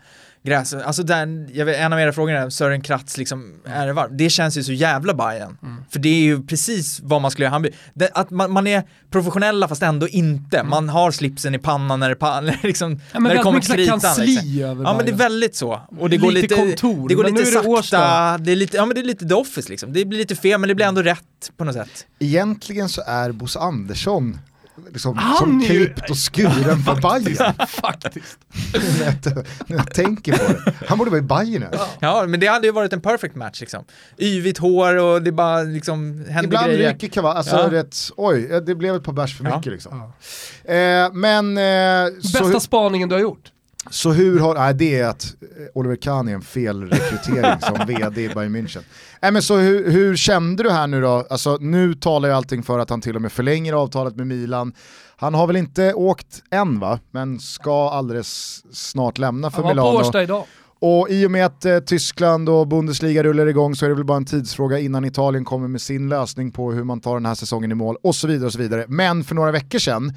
gräs. 0.49 0.75
Alltså 0.75 1.03
den, 1.03 1.49
jag 1.53 1.67
vet, 1.67 1.77
en 1.77 1.93
av 1.93 2.01
era 2.01 2.13
frågor 2.13 2.35
är 2.35 2.51
Sören 2.51 2.81
Kratz 2.81 3.19
liksom 3.19 3.55
ärevarv. 3.67 4.17
Det 4.17 4.31
känns 4.31 4.59
ju 4.59 4.65
så 4.65 4.73
jävla 4.73 5.15
Bajen. 5.15 5.59
Mm. 5.63 5.85
För 5.91 5.99
det 5.99 6.09
är 6.09 6.23
ju 6.23 6.43
precis 6.47 7.01
vad 7.03 7.23
man 7.23 7.31
skulle 7.31 7.47
göra 7.47 7.67
i. 7.69 7.71
Det, 7.95 8.11
att 8.15 8.31
man, 8.31 8.53
man 8.53 8.67
är 8.67 8.83
professionella 9.11 9.69
fast 9.69 9.83
ändå 9.83 10.09
inte. 10.09 10.63
Man 10.63 10.89
har 10.89 11.11
slipsen 11.11 11.55
i 11.55 11.59
pannan 11.59 12.01
när 12.01 12.09
det, 12.09 12.15
pa- 12.17 12.41
när 12.41 12.59
liksom, 12.63 12.89
Mm. 12.89 13.01
Ja, 13.13 13.21
men 13.21 13.29
när 13.29 13.37
det 13.37 13.43
kommer 13.43 13.61
kritan. 13.61 14.01
Liksom. 14.19 14.63
över 14.63 14.85
Ja 14.85 14.97
men 14.97 15.07
det 15.07 15.13
är 15.13 15.17
väldigt 15.17 15.57
så. 15.57 15.81
Och 15.99 16.11
det 16.11 16.17
går 16.17 16.33
Lite 16.33 16.43
lite, 16.43 16.55
kontor, 16.55 17.09
det 17.09 17.15
går 17.15 17.23
men 17.23 17.35
lite 17.35 17.51
är 17.51 17.77
det 17.77 17.83
sakta, 17.83 18.39
det 18.39 18.53
är 18.53 18.57
lite, 18.57 18.77
ja 18.77 18.87
men 18.87 18.95
det 18.95 19.01
är 19.01 19.05
lite 19.05 19.29
the 19.29 19.35
office 19.35 19.69
liksom. 19.69 19.93
Det 19.93 20.05
blir 20.05 20.19
lite 20.19 20.37
fel 20.37 20.61
men 20.61 20.69
det 20.69 20.75
blir 20.75 20.87
ändå 20.87 21.03
rätt 21.03 21.53
på 21.57 21.65
något 21.65 21.75
sätt. 21.75 22.07
Egentligen 22.19 22.89
så 22.89 23.03
är 23.07 23.33
Bosse 23.33 23.59
Andersson 23.59 24.39
liksom, 24.93 25.17
Han 25.17 25.37
som 25.37 25.61
ju- 25.61 25.67
klippt 25.67 26.11
och 26.11 26.17
skuren 26.17 26.83
för 26.83 26.95
Bayern 27.23 27.55
Faktiskt. 27.69 28.39
när 28.73 29.07
jag, 29.25 29.45
när 29.67 29.77
jag 29.77 29.95
tänker 29.95 30.33
på 30.33 30.53
det. 30.53 30.73
Han 30.89 30.99
borde 30.99 31.11
vara 31.11 31.19
i 31.19 31.23
Bayern 31.23 31.61
nu. 31.73 31.79
Ja, 32.01 32.25
men 32.29 32.41
det 32.41 32.47
hade 32.47 32.67
ju 32.67 32.73
varit 32.73 32.93
en 32.93 33.01
perfect 33.01 33.35
match 33.35 33.61
liksom. 33.61 33.85
Yvigt 34.19 34.59
hår 34.59 34.97
och 34.97 35.23
det 35.23 35.33
bara 35.33 35.63
liksom 35.63 36.25
händer 36.29 36.45
Ibland 36.45 36.67
grejer. 36.67 36.93
ryker 36.93 37.09
kavaj, 37.09 37.37
alltså 37.37 37.57
Ja. 37.57 37.71
rätt, 37.73 37.97
oj, 38.17 38.61
det 38.67 38.75
blev 38.75 38.95
ett 38.95 39.05
par 39.05 39.13
bärs 39.13 39.37
för 39.39 39.45
Ja. 39.45 39.57
mycket 39.57 39.73
liksom. 39.73 40.13
Ja. 40.67 40.73
Eh, 40.75 41.13
men 41.13 41.59
eh, 41.59 42.21
så, 42.23 42.45
Bästa 42.45 42.61
spaningen 42.61 43.09
du 43.09 43.15
har 43.15 43.23
gjort? 43.23 43.53
Så 43.91 44.13
hur 44.13 44.41
har, 44.41 44.55
nej 44.55 44.75
det 44.75 44.99
är 44.99 45.09
att 45.09 45.25
eh, 45.25 45.49
Oliver 45.75 45.97
Kahn 45.97 46.29
är 46.29 46.35
en 46.35 46.43
felrekrytering 46.43 47.61
som 47.61 47.87
vd 47.87 48.25
i 48.25 48.29
Bayern 48.29 48.57
München. 48.57 48.83
Nej 49.23 49.33
men 49.33 49.43
så 49.43 49.57
hur, 49.57 49.91
hur 49.91 50.17
kände 50.17 50.63
du 50.63 50.71
här 50.71 50.87
nu 50.87 51.01
då? 51.01 51.27
Alltså 51.31 51.59
nu 51.61 51.95
talar 51.95 52.29
ju 52.29 52.35
allting 52.35 52.63
för 52.63 52.79
att 52.79 52.91
han 52.91 53.01
till 53.01 53.17
och 53.17 53.23
med 53.23 53.33
förlänger 53.33 53.73
avtalet 53.73 54.17
med 54.17 54.27
Milan. 54.27 54.73
Han 55.17 55.35
har 55.35 55.47
väl 55.47 55.57
inte 55.57 55.95
åkt 55.95 56.43
än 56.51 56.81
va, 56.81 56.99
men 57.11 57.39
ska 57.39 57.91
alldeles 57.91 58.63
snart 58.73 59.19
lämna 59.19 59.51
för 59.51 59.57
Han 59.57 59.65
var 59.65 59.71
på 59.71 59.75
Milano. 59.75 60.07
Årsta 60.07 60.23
idag. 60.23 60.45
Och 60.81 61.11
i 61.11 61.27
och 61.27 61.31
med 61.31 61.47
att 61.47 61.65
eh, 61.65 61.79
Tyskland 61.79 62.49
och 62.49 62.69
Bundesliga 62.69 63.23
rullar 63.23 63.47
igång 63.47 63.75
så 63.75 63.85
är 63.85 63.89
det 63.89 63.95
väl 63.95 64.05
bara 64.05 64.17
en 64.17 64.25
tidsfråga 64.25 64.79
innan 64.79 65.05
Italien 65.05 65.45
kommer 65.45 65.69
med 65.69 65.81
sin 65.81 66.09
lösning 66.09 66.53
på 66.53 66.73
hur 66.73 66.85
man 66.85 67.01
tar 67.01 67.15
den 67.15 67.27
här 67.27 67.35
säsongen 67.35 67.73
i 67.73 67.75
mål 67.75 67.97
och 68.03 68.15
så 68.15 68.27
vidare. 68.27 68.47
och 68.47 68.53
så 68.53 68.59
vidare. 68.59 68.85
Men 68.89 69.25
för 69.25 69.35
några 69.35 69.51
veckor 69.51 69.79
sedan, 69.79 70.15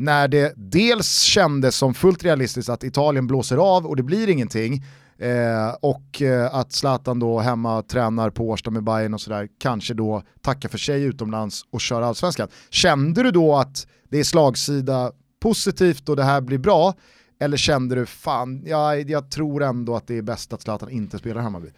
när 0.00 0.28
det 0.28 0.52
dels 0.56 1.20
kändes 1.20 1.76
som 1.76 1.94
fullt 1.94 2.24
realistiskt 2.24 2.68
att 2.68 2.84
Italien 2.84 3.26
blåser 3.26 3.56
av 3.56 3.86
och 3.86 3.96
det 3.96 4.02
blir 4.02 4.28
ingenting, 4.28 4.84
eh, 5.18 5.74
och 5.80 6.22
eh, 6.22 6.54
att 6.54 6.72
Zlatan 6.72 7.18
då 7.18 7.40
hemma 7.40 7.82
tränar 7.82 8.30
på 8.30 8.48
Årsta 8.48 8.70
med 8.70 8.84
Bayern 8.84 9.14
och 9.14 9.20
sådär, 9.20 9.48
kanske 9.58 9.94
då 9.94 10.22
tackar 10.40 10.68
för 10.68 10.78
sig 10.78 11.02
utomlands 11.02 11.62
och 11.70 11.80
kör 11.80 12.02
allsvenskan. 12.02 12.48
Kände 12.70 13.22
du 13.22 13.30
då 13.30 13.56
att 13.56 13.86
det 14.08 14.18
är 14.18 14.24
slagsida 14.24 15.12
positivt 15.40 16.08
och 16.08 16.16
det 16.16 16.24
här 16.24 16.40
blir 16.40 16.58
bra? 16.58 16.94
Eller 17.40 17.56
kände 17.56 17.94
du, 17.94 18.06
fan, 18.06 18.62
ja, 18.66 18.96
jag 18.96 19.30
tror 19.30 19.62
ändå 19.62 19.96
att 19.96 20.06
det 20.06 20.18
är 20.18 20.22
bäst 20.22 20.52
att 20.52 20.62
Zlatan 20.62 20.90
inte 20.90 21.18
spelar 21.18 21.40
Hammarby? 21.40 21.68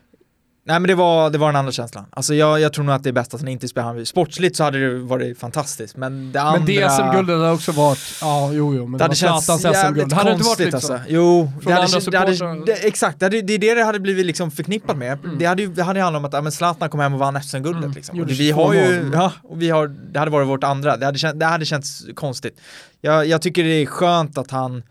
Nej 0.64 0.80
men 0.80 0.88
det 0.88 0.94
var, 0.94 1.30
det 1.30 1.38
var 1.38 1.46
den 1.46 1.56
andra 1.56 1.72
känslan. 1.72 2.04
Alltså 2.10 2.34
jag, 2.34 2.60
jag 2.60 2.72
tror 2.72 2.84
nog 2.84 2.94
att 2.94 3.02
det 3.02 3.08
är 3.08 3.12
bäst 3.12 3.34
att 3.34 3.40
han 3.40 3.48
inte 3.48 3.68
spelar 3.68 3.86
Hammarby. 3.86 4.06
Sportsligt 4.06 4.56
så 4.56 4.64
hade 4.64 4.78
det 4.78 4.98
varit 4.98 5.38
fantastiskt, 5.38 5.96
men 5.96 6.32
det 6.32 6.40
andra... 6.40 6.58
Men 6.58 6.66
det 6.66 6.90
SM-guldet 6.90 7.38
hade 7.38 7.50
också 7.50 7.72
varit, 7.72 7.98
ja 8.20 8.50
jo 8.52 8.74
jo, 8.74 8.86
men 8.86 8.92
Det 8.92 8.98
det, 8.98 9.04
hade 9.04 9.32
var 9.32 9.40
Zlatans 9.40 9.76
SM-guld. 9.76 10.12
Hade 10.12 10.30
det 10.30 10.34
inte 10.34 10.44
varit 10.44 10.70
så? 10.70 10.76
alltså. 10.76 11.00
Jo, 11.08 11.52
det 11.64 11.72
hade, 11.72 12.10
det 12.10 12.18
hade, 12.18 12.64
det, 12.66 12.72
exakt, 12.72 13.20
det, 13.20 13.26
hade, 13.26 13.38
är 13.38 13.42
det 13.58 13.74
det 13.74 13.84
hade 13.84 14.00
blivit 14.00 14.26
liksom 14.26 14.50
förknippat 14.50 14.96
med. 14.96 15.18
Mm. 15.24 15.38
Det 15.38 15.44
hade 15.44 15.62
ju 15.62 15.68
det 15.68 15.82
hade 15.82 16.00
handlat 16.00 16.20
om 16.20 16.24
att 16.24 16.32
ja, 16.32 16.40
men 16.40 16.52
Zlatan 16.52 16.90
kom 16.90 17.00
hem 17.00 17.14
och 17.14 17.18
vann 17.20 17.42
SM-guldet 17.42 17.82
Mm. 17.82 17.92
liksom. 17.92 18.26
Vi 18.26 18.36
22 18.36 18.62
har 18.64 18.74
ju, 18.74 19.10
ja, 19.14 19.32
och 19.42 19.62
vi 19.62 19.70
har, 19.70 19.86
det 20.12 20.18
hade 20.18 20.30
varit 20.30 20.48
vårt 20.48 20.64
andra. 20.64 20.96
Det 20.96 21.06
hade, 21.06 21.18
känt, 21.18 21.40
det 21.40 21.46
hade 21.46 21.64
känts 21.64 22.04
konstigt. 22.14 22.60
Jag, 23.00 23.26
jag 23.26 23.42
tycker 23.42 23.64
det 23.64 23.82
är 23.82 23.86
skönt 23.86 24.38
att 24.38 24.50
han 24.50 24.82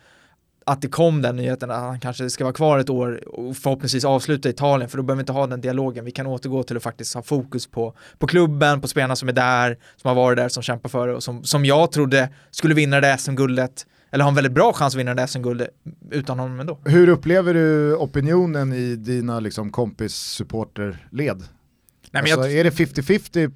att 0.66 0.82
det 0.82 0.88
kom 0.88 1.22
den 1.22 1.36
nyheten 1.36 1.72
att 1.72 1.80
han 1.80 2.00
kanske 2.00 2.30
ska 2.30 2.44
vara 2.44 2.54
kvar 2.54 2.80
ett 2.80 2.90
år 2.90 3.28
och 3.28 3.58
förhoppningsvis 3.58 4.06
avsluta 4.06 4.50
Italien 4.50 4.90
för 4.90 4.98
då 4.98 5.04
behöver 5.04 5.18
vi 5.18 5.22
inte 5.22 5.32
ha 5.32 5.48
den 5.48 5.62
dialogen. 5.62 6.06
Vi 6.06 6.12
kan 6.12 6.28
återgå 6.28 6.64
till 6.64 6.78
att 6.78 6.84
faktiskt 6.84 7.14
ha 7.14 7.22
fokus 7.22 7.68
på, 7.68 7.94
på 8.18 8.28
klubben, 8.28 8.82
på 8.82 8.88
spelarna 8.88 9.16
som 9.16 9.30
är 9.30 9.34
där, 9.34 9.78
som 9.96 10.08
har 10.08 10.16
varit 10.16 10.38
där, 10.38 10.50
som 10.50 10.64
kämpar 10.64 10.90
för 10.90 11.08
det 11.08 11.14
och 11.14 11.24
som, 11.24 11.44
som 11.44 11.66
jag 11.66 11.92
trodde 11.92 12.30
skulle 12.52 12.74
vinna 12.74 13.02
det 13.02 13.18
SM-guldet 13.18 13.86
eller 14.12 14.24
ha 14.24 14.30
en 14.30 14.36
väldigt 14.36 14.54
bra 14.54 14.74
chans 14.74 14.96
att 14.96 15.00
vinna 15.00 15.14
det 15.14 15.28
SM-guldet 15.28 15.70
utan 16.12 16.40
honom 16.40 16.60
ändå. 16.60 16.80
Hur 16.86 17.10
upplever 17.10 17.54
du 17.54 17.96
opinionen 17.96 18.74
i 18.74 18.96
dina 18.96 19.40
liksom, 19.40 19.72
kompis-supporterled? 19.72 21.44
Nej, 22.12 22.22
alltså, 22.22 22.50
jag, 22.50 22.54
Är 22.54 22.64
det 22.64 22.70
50-50 22.70 23.52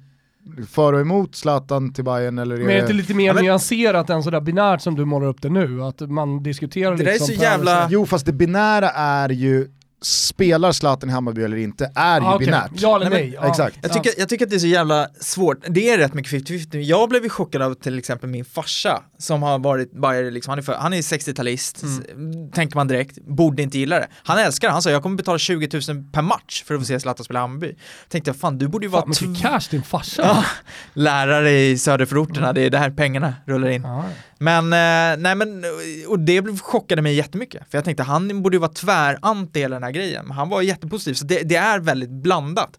för 0.70 0.92
och 0.92 1.00
emot 1.00 1.34
Zlatan 1.34 1.92
till 1.92 2.04
Bayern 2.04 2.38
eller 2.38 2.54
är 2.54 2.58
Men 2.60 2.68
är 2.70 2.74
det 2.74 2.80
inte 2.80 2.92
det... 2.92 2.96
lite 2.96 3.14
mer 3.14 3.26
Ja, 3.26 3.32
men- 3.34 3.44
nyanserat 3.44 4.10
än 4.10 4.22
sådär 4.22 4.40
binärt 4.40 4.80
som 4.80 4.94
du 4.94 5.04
målar 5.04 5.26
upp 5.26 5.42
det 5.42 5.48
nu? 5.48 5.82
Att 5.82 6.00
man 6.00 6.42
diskuterar 6.42 6.90
Det 6.90 6.96
där 6.96 7.10
är 7.10 7.12
liksom 7.12 7.26
så 7.26 7.42
jävla- 7.42 7.88
Jo 7.90 8.06
fast 8.06 8.26
det 8.26 8.32
binära 8.32 8.88
är 8.90 9.28
ju 9.28 9.68
spelar 10.02 10.72
Zlatan 10.72 11.08
i 11.10 11.12
Hammarby 11.12 11.42
eller 11.42 11.56
inte 11.56 11.92
är 11.94 12.20
ju 12.20 12.26
Ah, 12.26 12.34
okej. 12.34 12.46
binärt. 12.46 12.70
Ja 12.74 12.96
eller 12.96 13.10
Nej, 13.10 13.20
nej. 13.22 13.30
men- 13.30 13.42
Ja. 13.42 13.50
exakt. 13.50 13.78
Jag 13.82 13.92
tycker, 13.92 14.12
jag 14.18 14.28
tycker 14.28 14.44
att 14.46 14.50
det 14.50 14.56
är 14.56 14.60
så 14.60 14.66
jävla 14.66 15.08
svårt. 15.20 15.58
Det 15.68 15.90
är 15.90 15.98
rätt 15.98 16.14
mycket 16.14 16.32
50-50. 16.32 16.80
Jag 16.80 17.08
blev 17.08 17.22
ju 17.22 17.28
chockad 17.28 17.62
av 17.62 17.74
till 17.74 17.98
exempel 17.98 18.30
min 18.30 18.44
farsa 18.44 19.02
som 19.18 19.42
har 19.42 19.58
varit 19.58 19.92
Bayer, 19.92 20.30
liksom, 20.30 20.50
han 20.50 20.58
är, 20.58 20.62
för, 20.62 20.74
han 20.74 20.92
är 20.92 21.02
60-talist, 21.02 21.82
Mm. 22.12 22.50
tänker 22.50 22.76
man 22.76 22.88
direkt, 22.88 23.18
borde 23.26 23.62
inte 23.62 23.78
gilla 23.78 23.96
det. 23.98 24.08
Han 24.24 24.38
älskar 24.38 24.68
det, 24.68 24.72
han 24.72 24.82
sa 24.82 24.90
jag 24.90 25.02
kommer 25.02 25.16
betala 25.16 25.38
20 25.38 25.68
000 25.88 26.04
per 26.12 26.22
match 26.22 26.64
för 26.66 26.74
att 26.74 26.80
få 26.80 26.84
se 26.84 27.00
Zlatan 27.00 27.24
spela 27.24 27.38
i 27.38 27.42
Hammarby. 27.42 27.74
Tänkte 28.08 28.28
jag, 28.28 28.36
fan 28.36 28.58
du 28.58 28.68
borde 28.68 28.86
ju 28.86 28.90
vara 28.90 29.02
Fan 29.02 29.10
mycket 29.30 29.42
cash 29.42 29.60
din 29.70 29.82
farsa. 29.82 30.22
Ja, 30.22 30.44
lärare 30.94 31.50
i 31.60 31.78
söderförorterna, 31.78 32.52
det 32.52 32.60
är 32.60 32.70
där 32.70 32.90
pengarna 32.90 33.34
rullar 33.46 33.68
in. 33.68 33.82
Ja. 33.82 34.04
Men, 34.38 34.64
eh, 34.64 35.22
nej 35.22 35.34
men, 35.34 35.64
och 36.08 36.18
det 36.18 36.42
blev- 36.42 36.58
chockade 36.60 37.02
mig 37.02 37.14
jättemycket. 37.14 37.62
För 37.70 37.78
jag 37.78 37.84
tänkte, 37.84 38.02
han 38.02 38.42
borde 38.42 38.54
ju 38.56 38.60
vara 38.60 38.70
tväranti 38.72 39.60
hela 39.60 39.76
den 39.76 39.82
här 39.86 39.92
grejen. 39.92 40.26
Men 40.26 40.36
han 40.36 40.48
var 40.48 40.62
jättepositiv, 40.62 41.14
så 41.14 41.24
det, 41.24 41.42
det 41.42 41.56
är 41.56 41.80
väldigt 41.80 42.10
blandat. 42.10 42.78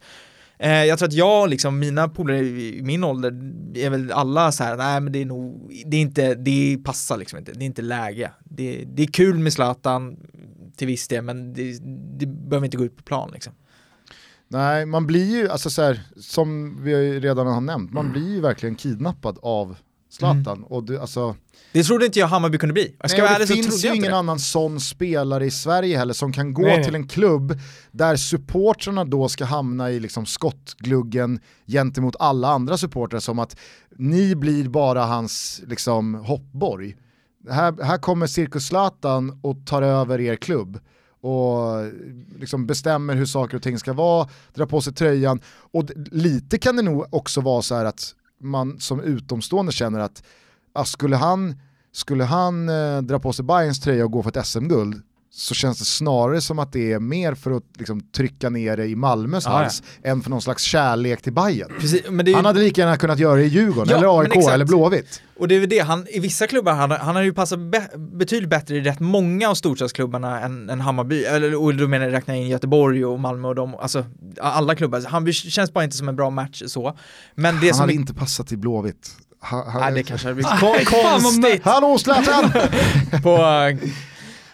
Eh, 0.59 0.85
jag 0.85 0.99
tror 0.99 1.07
att 1.07 1.13
jag, 1.13 1.49
liksom, 1.49 1.79
mina 1.79 2.09
polare 2.09 2.39
i 2.39 2.81
min 2.83 3.03
ålder, 3.03 3.29
är 3.75 3.89
väl 3.89 4.11
alla 4.11 4.51
så 4.51 4.63
här, 4.63 4.77
nej 4.77 5.01
men 5.01 5.13
det 5.13 5.21
är 5.21 5.25
nog, 5.25 5.71
det 5.85 5.97
är 5.97 6.01
inte, 6.01 6.35
det 6.35 6.77
passar 6.83 7.17
liksom 7.17 7.39
inte, 7.39 7.51
det 7.51 7.63
är 7.63 7.65
inte 7.65 7.81
läge. 7.81 8.31
Det, 8.43 8.83
det 8.87 9.03
är 9.03 9.07
kul 9.07 9.37
med 9.37 9.53
Zlatan 9.53 10.17
till 10.77 10.87
viss 10.87 11.07
del, 11.07 11.23
men 11.23 11.53
det, 11.53 11.79
det 12.19 12.25
behöver 12.25 12.65
inte 12.65 12.77
gå 12.77 12.83
ut 12.83 12.97
på 12.97 13.03
plan 13.03 13.29
liksom. 13.33 13.53
Nej, 14.49 14.85
man 14.85 15.07
blir 15.07 15.25
ju, 15.25 15.49
alltså 15.49 15.69
så 15.69 15.81
här, 15.81 16.01
som 16.15 16.77
vi 16.83 17.19
redan 17.19 17.47
har 17.47 17.61
nämnt, 17.61 17.93
man 17.93 18.11
blir 18.11 18.33
ju 18.33 18.41
verkligen 18.41 18.75
kidnappad 18.75 19.37
av 19.41 19.77
Zlatan. 20.17 20.63
Och 20.63 20.83
det, 20.83 21.01
alltså, 21.01 21.35
Det 21.71 21.83
trodde 21.83 22.05
inte 22.05 22.19
jag 22.19 22.27
Hammarby 22.27 22.57
kunde 22.57 22.73
bli. 22.73 22.95
Jag 23.01 23.09
ska 23.11 23.23
nej, 23.23 23.39
det 23.39 23.47
så 23.47 23.53
finns 23.53 23.85
ju 23.85 23.95
ingen 23.95 24.11
det. 24.11 24.17
annan 24.17 24.39
sån 24.39 24.79
spelare 24.79 25.45
i 25.45 25.51
Sverige 25.51 25.97
heller 25.97 26.13
som 26.13 26.33
kan 26.33 26.53
gå 26.53 26.61
Nej, 26.61 26.75
nej. 26.75 26.85
till 26.85 26.95
en 26.95 27.07
klubb 27.07 27.59
där 27.91 28.15
supportrarna 28.15 29.05
då 29.05 29.29
ska 29.29 29.45
hamna 29.45 29.91
i 29.91 29.99
liksom 29.99 30.25
skottgluggen 30.25 31.39
gentemot 31.67 32.15
alla 32.19 32.47
andra 32.47 32.77
supportrar 32.77 33.19
som 33.19 33.39
att 33.39 33.57
ni 33.97 34.35
blir 34.35 34.69
bara 34.69 35.05
hans 35.05 35.61
liksom, 35.67 36.15
hoppborg. 36.15 36.95
Här, 37.49 37.83
här 37.83 37.97
kommer 37.97 38.27
Cirkus 38.27 38.67
Zlatan 38.67 39.39
och 39.43 39.65
tar 39.65 39.81
över 39.81 40.21
er 40.21 40.35
klubb 40.35 40.79
och 41.21 41.67
liksom 42.39 42.67
bestämmer 42.67 43.15
hur 43.15 43.25
saker 43.25 43.57
och 43.57 43.63
ting 43.63 43.79
ska 43.79 43.93
vara, 43.93 44.29
drar 44.53 44.65
på 44.65 44.81
sig 44.81 44.93
tröjan 44.93 45.39
och 45.71 45.83
lite 46.11 46.57
kan 46.57 46.75
det 46.75 46.81
nog 46.81 47.13
också 47.13 47.41
vara 47.41 47.61
så 47.61 47.75
här 47.75 47.85
att 47.85 48.13
man 48.39 48.79
som 48.79 49.01
utomstående 49.01 49.71
känner 49.71 49.99
att 49.99 50.23
ah, 50.73 50.85
skulle 50.85 51.15
han, 51.15 51.55
skulle 51.91 52.23
han 52.23 52.69
eh, 52.69 53.01
dra 53.01 53.19
på 53.19 53.33
sig 53.33 53.45
Bayerns 53.45 53.81
tröja 53.81 54.05
och 54.05 54.11
gå 54.11 54.23
för 54.23 54.29
ett 54.37 54.47
SM-guld 54.47 55.01
så 55.37 55.53
känns 55.53 55.79
det 55.79 55.85
snarare 55.85 56.41
som 56.41 56.59
att 56.59 56.73
det 56.73 56.91
är 56.91 56.99
mer 56.99 57.35
för 57.35 57.51
att 57.51 57.63
liksom, 57.77 58.01
trycka 58.01 58.49
ner 58.49 58.77
det 58.77 58.85
i 58.85 58.95
Malmös 58.95 59.45
Ja, 59.45 59.51
ja. 59.51 59.57
hals 59.57 59.83
än 60.03 60.21
för 60.21 60.29
någon 60.29 60.41
slags 60.41 60.63
kärlek 60.63 61.21
till 61.21 61.33
Bayern. 61.33 61.71
Precis, 61.79 62.01
ju, 62.25 62.35
Han 62.35 62.45
hade 62.45 62.59
lika 62.59 62.81
gärna 62.81 62.97
kunnat 62.97 63.19
göra 63.19 63.35
det 63.35 63.43
i 63.43 63.47
Djurgården, 63.47 63.89
Ja, 63.89 63.97
eller 63.97 64.19
AIK, 64.19 64.47
eller 64.53 64.65
Blåvitt. 64.65 65.21
Och 65.39 65.47
det 65.47 65.55
är 65.55 65.59
väl 65.59 65.69
det, 65.69 65.79
han, 65.79 66.07
i 66.09 66.19
vissa 66.19 66.47
klubbar, 66.47 66.73
han, 66.73 66.91
han 66.91 67.15
har 67.15 67.23
ju 67.23 67.33
passat 67.33 67.59
be, 67.59 67.89
betydligt 67.97 68.49
bättre 68.49 68.75
i 68.75 68.81
rätt 68.81 68.99
många 68.99 69.49
av 69.49 69.55
storstadsklubbarna 69.55 70.41
än, 70.41 70.69
än 70.69 70.81
Hammarby, 70.81 71.23
eller 71.23 71.55
och 71.63 71.75
då 71.75 71.87
menar 71.87 72.05
jag 72.05 72.13
räkna 72.13 72.35
in 72.35 72.47
Göteborg 72.47 73.05
och 73.05 73.19
Malmö 73.19 73.47
och 73.47 73.55
de, 73.55 73.75
alltså 73.75 74.05
alla 74.41 74.75
klubbar. 74.75 75.01
Hammarby 75.07 75.33
känns 75.33 75.73
bara 75.73 75.83
inte 75.83 75.97
som 75.97 76.09
en 76.09 76.15
bra 76.15 76.29
match 76.29 76.63
så. 76.65 76.97
Men 77.35 77.59
det 77.59 77.67
Han 77.67 77.73
som... 77.73 77.81
hade 77.81 77.93
inte 77.93 78.13
passat 78.13 78.51
i 78.51 78.57
Blåvitt. 78.57 79.09
Ha, 79.41 79.71
ha, 79.71 79.79
Nej, 79.79 79.93
det 79.93 80.03
kanske 80.03 80.27
hade 80.27 80.35
blivit 80.35 80.59
konstigt 80.89 81.63
Hallå 81.63 81.97
Zlatan! 81.97 82.51
på... 83.23 83.37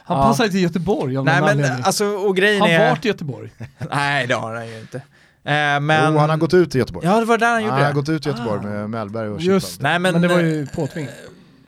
Han 0.05 0.17
Ja. 0.17 0.23
passar 0.23 0.47
till 0.47 0.61
Göteborg 0.61 1.17
av 1.17 1.25
Nej 1.25 1.35
någon 1.35 1.45
men 1.45 1.51
anledning. 1.57 1.83
alltså, 1.85 2.05
och 2.05 2.35
grejen 2.35 2.61
Han 2.61 2.69
är... 2.69 2.89
vart 2.89 3.05
i 3.05 3.07
Göteborg. 3.07 3.49
Nej 3.91 4.27
det 4.27 4.33
har 4.35 4.55
han 4.55 4.67
ju 4.67 4.79
inte. 4.79 4.97
Eh, 4.97 5.79
men... 5.79 6.13
Oh, 6.15 6.19
han 6.19 6.29
har 6.29 6.37
gått 6.37 6.53
ut 6.53 6.75
i 6.75 6.77
Göteborg. 6.77 7.07
Ja 7.07 7.19
det 7.19 7.25
var 7.25 7.37
där 7.37 7.51
han 7.51 7.61
gjorde 7.61 7.73
han 7.73 7.81
har 7.81 7.89
det. 7.89 7.95
gått 7.95 8.09
ut 8.09 8.25
i 8.25 8.29
Göteborg 8.29 8.59
Ah. 8.59 8.69
med 8.69 8.89
Mellberg 8.89 9.29
och 9.29 9.41
Just. 9.41 9.81
Nej, 9.81 9.99
men, 9.99 10.13
men, 10.13 10.21
det 10.21 10.27
var 10.27 10.39
eh, 10.39 10.45
ju 10.45 10.67
påtvingat. 10.67 11.13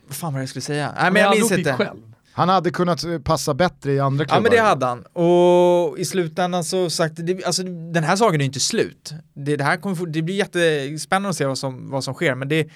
Vad 0.07 0.15
fan 0.17 0.33
var 0.33 0.39
det 0.39 0.41
jag 0.41 0.49
skulle 0.49 0.61
säga? 0.63 0.85
Nej 0.91 1.03
Han 1.03 1.13
men 1.13 1.21
jag 1.21 1.29
hade 1.29 1.39
minns 1.39 1.51
inte. 1.51 1.73
själv. 1.73 1.97
Han 2.33 2.49
hade 2.49 2.71
kunnat 2.71 3.03
eh, 3.03 3.19
passa 3.19 3.53
bättre 3.53 3.91
i 3.93 3.99
andra 3.99 4.25
klubbar. 4.25 4.37
Ja 4.37 4.41
men 4.41 4.51
det 4.51 4.57
hade 4.69 4.85
han. 4.85 4.99
Och 5.03 5.99
i 5.99 6.05
slutändan 6.05 6.63
så 6.63 6.89
sagt, 6.89 7.13
det, 7.17 7.43
alltså 7.45 7.63
den 7.63 8.03
här 8.03 8.15
saken 8.15 8.35
är 8.35 8.39
ju 8.39 8.45
inte 8.45 8.59
slut. 8.59 9.13
Det, 9.33 9.55
det 9.55 9.63
här 9.63 9.77
kommer, 9.77 10.05
det 10.05 10.21
blir 10.21 10.35
jättespännande 10.35 11.29
att 11.29 11.35
se 11.35 11.45
vad 11.45 11.57
som, 11.57 11.89
vad 11.91 12.03
som 12.03 12.13
sker 12.13 12.35
men 12.35 12.47
det, 12.49 12.67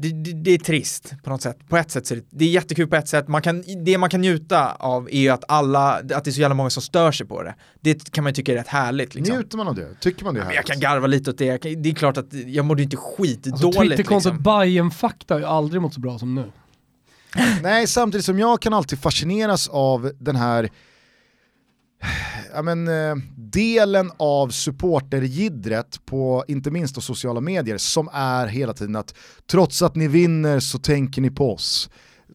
det, 0.00 0.08
det, 0.08 0.32
det 0.32 0.50
är 0.50 0.58
trist 0.58 1.14
på 1.22 1.30
något 1.30 1.42
sätt. 1.42 1.68
På 1.68 1.76
ett 1.76 1.90
sätt 1.90 2.06
så 2.06 2.14
är 2.14 2.18
det, 2.18 2.24
det 2.30 2.44
är 2.44 2.48
jättekul 2.48 2.86
på 2.86 2.96
ett 2.96 3.08
sätt. 3.08 3.28
Man 3.28 3.42
kan, 3.42 3.64
det 3.84 3.98
man 3.98 4.10
kan 4.10 4.20
njuta 4.20 4.72
av 4.72 5.08
är 5.12 5.20
ju 5.20 5.28
att 5.28 5.44
alla, 5.48 5.94
att 5.94 6.08
det 6.08 6.30
är 6.30 6.32
så 6.32 6.40
jävla 6.40 6.54
många 6.54 6.70
som 6.70 6.82
stör 6.82 7.12
sig 7.12 7.26
på 7.26 7.42
det. 7.42 7.54
Det 7.80 8.12
kan 8.12 8.24
man 8.24 8.30
ju 8.30 8.34
tycka 8.34 8.52
är 8.52 8.56
rätt 8.56 8.66
härligt 8.68 9.14
liksom. 9.14 9.36
Njuter 9.36 9.56
man 9.56 9.68
av 9.68 9.74
det? 9.74 9.88
Tycker 10.00 10.24
man 10.24 10.34
det 10.34 10.40
är 10.40 10.44
Men 10.44 10.54
jag 10.54 10.62
härligt? 10.62 10.72
kan 10.72 10.80
garva 10.80 11.06
lite 11.06 11.30
åt 11.30 11.38
det. 11.38 11.62
Kan, 11.62 11.82
det 11.82 11.88
är 11.88 11.94
klart 11.94 12.16
att 12.16 12.26
jag 12.32 12.64
mådde 12.64 12.82
ju 12.82 12.84
inte 12.84 12.96
Alltså 12.96 13.16
skitdåligt 13.22 13.78
Twitterkontot 13.78 14.32
liksom. 14.32 14.42
Bajen-fakta 14.42 15.34
har 15.34 15.38
ju 15.38 15.46
aldrig 15.46 15.82
mått 15.82 15.94
så 15.94 16.00
bra 16.00 16.18
som 16.18 16.34
nu. 16.34 16.52
Nej, 17.62 17.86
samtidigt 17.86 18.24
som 18.24 18.38
jag 18.38 18.60
kan 18.60 18.74
alltid 18.74 18.98
fascineras 18.98 19.68
av 19.68 20.12
den 20.18 20.36
här 20.36 20.68
ja, 22.54 22.62
men, 22.62 22.88
eh, 22.88 23.14
delen 23.36 24.10
av 24.16 24.48
supportergidret 24.48 26.00
på 26.06 26.44
inte 26.48 26.70
minst 26.70 26.94
då 26.94 27.00
sociala 27.00 27.40
medier 27.40 27.78
som 27.78 28.08
är 28.12 28.46
hela 28.46 28.72
tiden 28.72 28.96
att 28.96 29.14
trots 29.50 29.82
att 29.82 29.94
ni 29.96 30.08
vinner 30.08 30.60
så 30.60 30.78
tänker 30.78 31.22
ni 31.22 31.30
på 31.30 31.52
oss. 31.54 31.90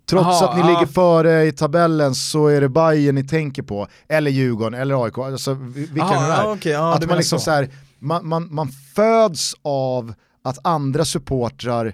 Trots 0.10 0.26
Aha, 0.26 0.50
att 0.50 0.56
ni 0.56 0.62
ja. 0.62 0.68
ligger 0.80 0.94
före 0.94 1.46
i 1.46 1.52
tabellen 1.52 2.16
så 2.16 2.48
är 2.48 2.62
det 2.62 2.70
Bayern 2.70 3.16
ni 3.16 3.24
tänker 3.28 3.64
på, 3.64 3.88
eller 4.10 4.32
Djurgården, 4.32 4.80
eller 4.82 5.04
AIK, 5.06 5.18
alltså 5.18 5.54
vi- 5.54 5.86
vilka 5.86 6.04
Aha, 6.04 6.56
nu 6.64 6.70
är. 6.70 6.74
ja, 6.74 6.90
du 7.00 7.04
att 7.04 7.10
man 7.10 7.18
liksom 7.18 7.40
så. 7.40 7.44
så 7.46 7.52
här, 7.52 7.70
man, 8.00 8.28
man, 8.28 8.48
man 8.54 8.68
föds 8.96 9.56
av 9.62 10.14
att 10.44 10.58
andra 10.64 11.06
supportrar 11.06 11.94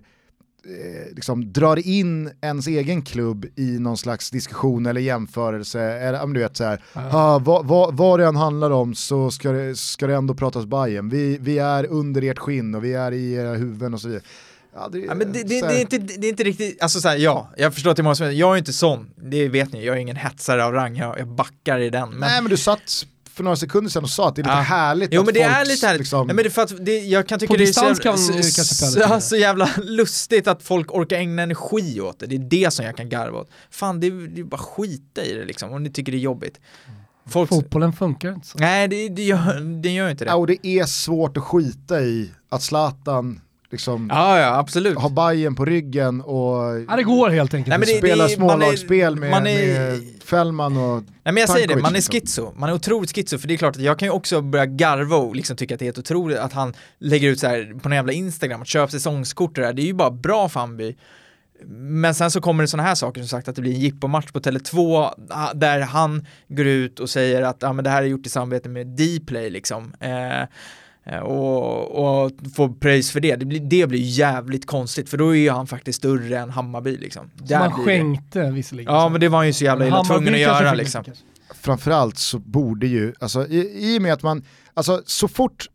liksom 1.16 1.54
drar 1.54 1.88
in 1.88 2.32
ens 2.42 2.68
egen 2.68 3.02
klubb 3.02 3.46
i 3.56 3.80
någon 3.80 3.98
slags 3.98 4.32
diskussion 4.32 4.86
eller 4.86 5.02
jämförelse. 5.02 5.82
Eller, 5.82 6.28
du 6.28 6.40
vet 6.40 6.58
så 6.58 6.64
här, 6.64 6.82
ah, 6.94 7.40
vad, 7.40 7.66
vad, 7.66 7.98
vad 7.98 8.20
det 8.20 8.26
än 8.26 8.36
handlar 8.36 8.72
om 8.72 8.96
så 8.96 9.32
ska 9.32 9.52
det, 9.52 9.76
ska 9.76 10.08
det 10.08 10.16
ändå 10.16 10.34
pratas 10.34 10.66
Bayern. 10.66 11.10
Vi, 11.10 11.38
vi 11.42 11.58
är 11.58 11.86
under 11.86 12.22
ert 12.22 12.40
skinn 12.40 12.76
och 12.76 12.84
vi 12.84 12.94
är 12.94 13.12
i 13.12 13.34
era 13.34 13.54
huvuden 13.54 13.94
och 13.94 14.02
så 14.02 14.08
vidare. 14.08 14.24
Ja, 14.76 14.90
det, 14.92 15.00
Ja, 15.00 15.16
men 15.16 15.32
det, 15.32 15.44
det, 15.44 15.62
det, 15.62 15.76
är 15.76 15.82
inte, 15.82 15.98
det 15.98 16.28
är 16.28 16.30
inte 16.30 16.44
riktigt, 16.44 16.82
alltså 16.82 17.02
såhär, 17.02 17.18
ja, 17.18 17.50
jag 17.58 17.74
förstår 17.74 17.92
att 17.92 17.98
det 17.98 18.02
är 18.02 18.04
många 18.04 18.16
som 18.16 18.36
jag 18.36 18.54
är 18.54 18.58
inte 18.58 18.74
sån, 18.74 19.10
det 19.16 19.48
vet 19.48 19.74
ni, 19.74 19.86
jag 19.86 19.96
är 19.96 20.00
ingen 20.00 20.16
hetsare 20.16 20.66
av 20.66 20.74
rang, 20.74 20.98
jag, 20.98 21.20
jag 21.20 21.28
backar 21.28 21.80
i 21.80 21.90
den. 21.90 22.10
Men, 22.10 22.20
Nej 22.20 22.42
men 22.42 22.50
du 22.50 22.58
satt 22.58 23.06
för 23.40 23.44
några 23.44 23.56
sekunder 23.56 23.90
sedan 23.92 24.04
och 24.04 24.10
sa 24.10 24.28
att 24.28 24.36
det 24.36 24.42
är 24.42 24.44
lite 24.44 24.56
Ja. 24.56 24.62
härligt 24.62 25.14
jo 25.14 25.20
att 25.20 25.26
men 25.26 25.34
det 25.34 25.42
är 25.42 25.56
folks, 25.56 25.70
lite 25.70 25.88
härligt, 25.88 26.00
Liksom, 26.00 26.28
Nej, 26.28 26.36
men 26.36 26.44
det 26.44 26.48
är 26.48 26.52
för 26.52 26.62
att 26.62 26.86
det, 26.86 27.00
jag 27.00 27.28
kan 27.28 27.40
tycka 27.40 27.54
det 27.54 27.64
är 27.64 27.66
distans 27.68 27.98
så, 27.98 28.04
kan 28.04 28.18
jävla, 28.18 29.20
så, 29.22 29.28
så 29.30 29.36
jävla 29.36 29.70
lustigt 29.84 30.48
att 30.48 30.64
folk 30.64 30.94
orkar 30.94 31.18
ägna 31.18 31.42
energi 31.42 32.02
åt 32.02 32.20
det, 32.20 32.26
det 32.26 32.36
är 32.36 32.40
det 32.66 32.72
som 32.74 32.86
jag 32.86 32.98
kan 32.98 33.10
garva 33.10 33.40
åt. 33.40 33.50
Fan 33.70 34.00
det 34.00 34.08
är, 34.08 34.12
det 34.12 34.42
är 34.42 34.46
bara 34.46 34.58
skita 34.58 35.24
i 35.24 35.34
det 35.34 35.46
liksom, 35.46 35.72
om 35.74 35.84
ni 35.84 35.90
tycker 35.92 36.12
det 36.12 36.18
är 36.18 36.20
jobbigt. 36.20 36.60
Folk, 37.30 37.50
Fotbollen 37.50 37.94
funkar 37.94 38.34
inte 38.34 38.48
så. 38.48 38.58
nej 38.58 38.88
det, 38.88 39.10
det, 39.10 39.24
gör, 39.24 39.82
det 39.82 39.90
gör 39.90 40.10
inte 40.10 40.26
det. 40.26 40.30
ja, 40.30 40.36
och 40.36 40.48
det 40.48 40.68
är 40.68 40.86
svårt 40.86 41.38
att 41.38 41.44
skita 41.44 42.02
i 42.02 42.32
att 42.50 42.62
Zlatan 42.64 43.42
liksom 43.72 44.10
Ja, 44.14 44.40
ja, 44.40 44.58
absolut. 44.58 44.98
har 44.98 45.10
Bayern 45.10 45.56
på 45.56 45.66
ryggen 45.66 46.22
och 46.22 46.80
Ja, 46.88 46.96
det 46.96 47.04
går 47.04 47.30
helt 47.30 47.54
enkelt 47.54 47.70
Nej, 47.70 47.80
men 47.80 47.90
inte. 47.90 48.02
det- 48.02 48.08
spelar 48.08 48.24
man 48.24 48.32
är- 48.32 48.36
smålagsspel 48.36 49.16
med, 49.16 49.32
man 49.32 49.48
är- 49.48 49.90
med 49.90 50.02
Fällman 50.24 50.78
och 50.78 51.04
Nej 51.04 51.34
men 51.34 51.38
jag 51.38 51.50
säger 51.50 51.68
det, 51.68 51.76
man 51.76 51.86
är 51.92 51.96
liksom. 51.96 52.12
schizo, 52.14 52.54
man 52.58 52.70
är 52.70 52.74
otroligt 52.74 53.16
schizo 53.16 53.38
för 53.38 53.48
det 53.48 53.54
är 53.54 53.58
klart 53.58 53.76
att 53.76 53.82
jag 53.82 54.00
kan 54.00 54.06
ju 54.08 54.12
också 54.12 54.42
börja 54.42 54.66
garva 54.66 55.16
och 55.16 55.36
liksom 55.36 55.56
tycka 55.58 55.74
att 55.74 55.80
det 55.80 55.84
är 55.84 55.88
helt 55.88 55.98
otroligt 55.98 56.38
att 56.38 56.54
han 56.54 56.74
lägger 57.00 57.30
ut 57.30 57.40
så 57.40 57.48
här 57.48 57.80
på 57.80 57.90
någon 57.90 57.96
jävla 57.96 58.14
Instagram 58.14 58.62
och 58.62 58.68
köper 58.68 58.92
säsongskort 58.92 59.50
och 59.58 59.62
det 59.62 59.68
där, 59.68 59.74
det 59.74 59.82
är 59.82 59.86
ju 59.86 59.94
bara 59.94 60.12
bra 60.12 60.50
för 60.50 60.60
Hammarby. 60.60 60.96
Men 61.72 62.16
sen 62.16 62.32
så 62.32 62.42
kommer 62.42 62.64
det 62.64 62.68
sådana 62.68 62.88
här 62.90 62.96
saker 62.96 63.22
som 63.22 63.28
sagt 63.28 63.48
att 63.48 63.56
det 63.56 63.62
blir 63.62 63.74
en 63.74 63.80
jippo-match 63.80 64.32
på 64.32 64.40
Tele2 64.40 65.10
ah, 65.30 65.54
där 65.54 65.80
han 65.80 66.28
går 66.48 66.66
ut 66.68 67.00
och 67.00 67.10
säger 67.10 67.42
att 67.42 67.64
ah, 67.64 67.74
men 67.74 67.84
det 67.84 67.90
här 67.90 68.02
är 68.04 68.08
gjort 68.08 68.26
i 68.26 68.30
samarbete 68.30 68.70
med 68.70 68.88
Dplay 68.88 69.50
liksom. 69.50 69.94
Eh, 70.00 70.48
och, 71.18 72.24
och 72.24 72.32
får 72.56 72.70
pröjs 72.70 73.12
för 73.12 73.20
det. 73.20 73.36
Det 73.36 73.46
blir, 73.46 73.60
det 73.60 73.88
blir 73.88 74.00
jävligt 74.00 74.66
konstigt 74.66 75.10
för 75.10 75.18
då 75.18 75.36
är 75.36 75.40
ju 75.40 75.50
han 75.50 75.68
faktiskt 75.68 75.98
större 75.98 76.40
än 76.40 76.50
Hammarby 76.50 76.98
liksom. 76.98 77.30
Som 77.38 77.46
det. 77.48 77.70
skänkte 77.70 78.52
visserligen. 78.52 78.94
Ja 78.94 79.10
men 79.10 79.22
det 79.22 79.30
var 79.30 79.38
han 79.38 79.48
ju 79.48 79.54
så 79.54 79.64
jävla 79.64 79.88
illa 79.88 79.96
Hammarby 79.96 80.26
tvungen 80.26 80.34
att 80.34 80.40
göra 80.40 80.74
liksom. 80.74 81.04
framförallt 81.56 82.18
så 82.18 82.40
borde 82.40 82.88
ju, 82.88 83.14
alltså 83.20 83.48
i, 83.48 83.94
i 83.94 83.98
och 83.98 84.02
med 84.02 84.14
att 84.14 84.24
man, 84.24 84.44
alltså 84.74 85.02
så 85.06 85.28
fort 85.28 85.68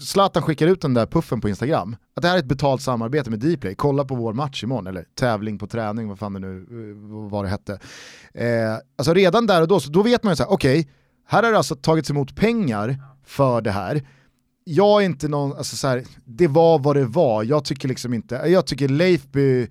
Zlatan 0.00 0.42
skickar 0.42 0.66
ut 0.66 0.80
den 0.80 0.94
där 0.94 1.06
puffen 1.06 1.40
på 1.40 1.48
Instagram, 1.48 1.96
att 2.16 2.22
det 2.22 2.28
här 2.28 2.34
är 2.34 2.38
ett 2.38 2.44
betalt 2.44 2.82
samarbete 2.82 3.30
med 3.30 3.38
Dplay, 3.38 3.74
kolla 3.74 4.04
på 4.04 4.14
vår 4.14 4.32
match 4.32 4.64
imorgon, 4.64 4.86
eller 4.86 5.04
tävling 5.14 5.58
på 5.58 5.66
träning, 5.66 6.08
vad 6.08 6.18
fan 6.18 6.32
det 6.32 6.38
nu 6.38 6.56
eh, 6.56 7.30
vad 7.30 7.44
det 7.44 7.48
hette. 7.48 7.78
Eh, 8.34 8.76
alltså 8.98 9.14
redan 9.14 9.46
där 9.46 9.62
och 9.62 9.68
då, 9.68 9.80
så 9.80 9.90
då 9.90 10.02
vet 10.02 10.22
man 10.22 10.32
ju 10.32 10.36
så 10.36 10.42
här, 10.42 10.52
okej, 10.52 10.88
här 11.26 11.42
har 11.42 11.50
det 11.50 11.56
alltså 11.56 11.76
tagits 11.76 12.10
emot 12.10 12.36
pengar 12.36 12.96
för 13.26 13.60
det 13.60 13.70
här. 13.70 14.02
Jag 14.64 15.02
är 15.02 15.06
inte 15.06 15.28
någon, 15.28 15.56
alltså 15.56 15.76
så 15.76 15.88
här, 15.88 16.02
det 16.24 16.48
var 16.48 16.78
vad 16.78 16.96
det 16.96 17.04
var, 17.04 17.44
jag 17.44 17.64
tycker 17.64 17.88
liksom 17.88 18.14
inte, 18.14 18.34
jag 18.34 18.66
tycker 18.66 18.88
Leifby, 18.88 19.68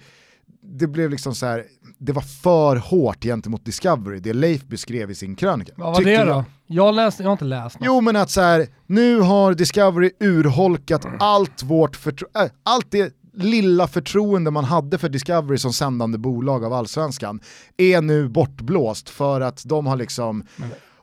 det 0.63 0.87
blev 0.87 1.09
liksom 1.09 1.35
så 1.35 1.45
här, 1.45 1.65
det 1.97 2.11
var 2.11 2.21
för 2.21 2.75
hårt 2.75 3.23
gentemot 3.23 3.65
Discovery, 3.65 4.19
det 4.19 4.33
Leif 4.33 4.63
beskrev 4.63 5.11
i 5.11 5.15
sin 5.15 5.35
krönika. 5.35 5.73
Vad 5.75 5.87
var 5.87 5.95
Tycker 5.95 6.25
det 6.25 6.31
då? 6.31 6.45
Jag, 6.67 6.95
läste, 6.95 7.23
jag 7.23 7.27
har 7.27 7.33
inte 7.33 7.45
läst 7.45 7.79
något. 7.79 7.85
Jo 7.85 8.01
men 8.01 8.15
att 8.15 8.29
så 8.29 8.41
här, 8.41 8.67
nu 8.87 9.19
har 9.19 9.53
Discovery 9.53 10.11
urholkat 10.19 11.05
allt 11.19 11.63
vårt 11.63 11.97
förtro- 11.97 12.43
äh, 12.43 12.51
allt 12.63 12.91
det 12.91 13.13
lilla 13.33 13.87
förtroende 13.87 14.51
man 14.51 14.63
hade 14.63 14.97
för 14.97 15.09
Discovery 15.09 15.57
som 15.57 15.73
sändande 15.73 16.17
bolag 16.17 16.65
av 16.65 16.73
Allsvenskan 16.73 17.39
är 17.77 18.01
nu 18.01 18.29
bortblåst 18.29 19.09
för 19.09 19.41
att 19.41 19.63
de 19.65 19.87
har 19.87 19.95
liksom, 19.95 20.43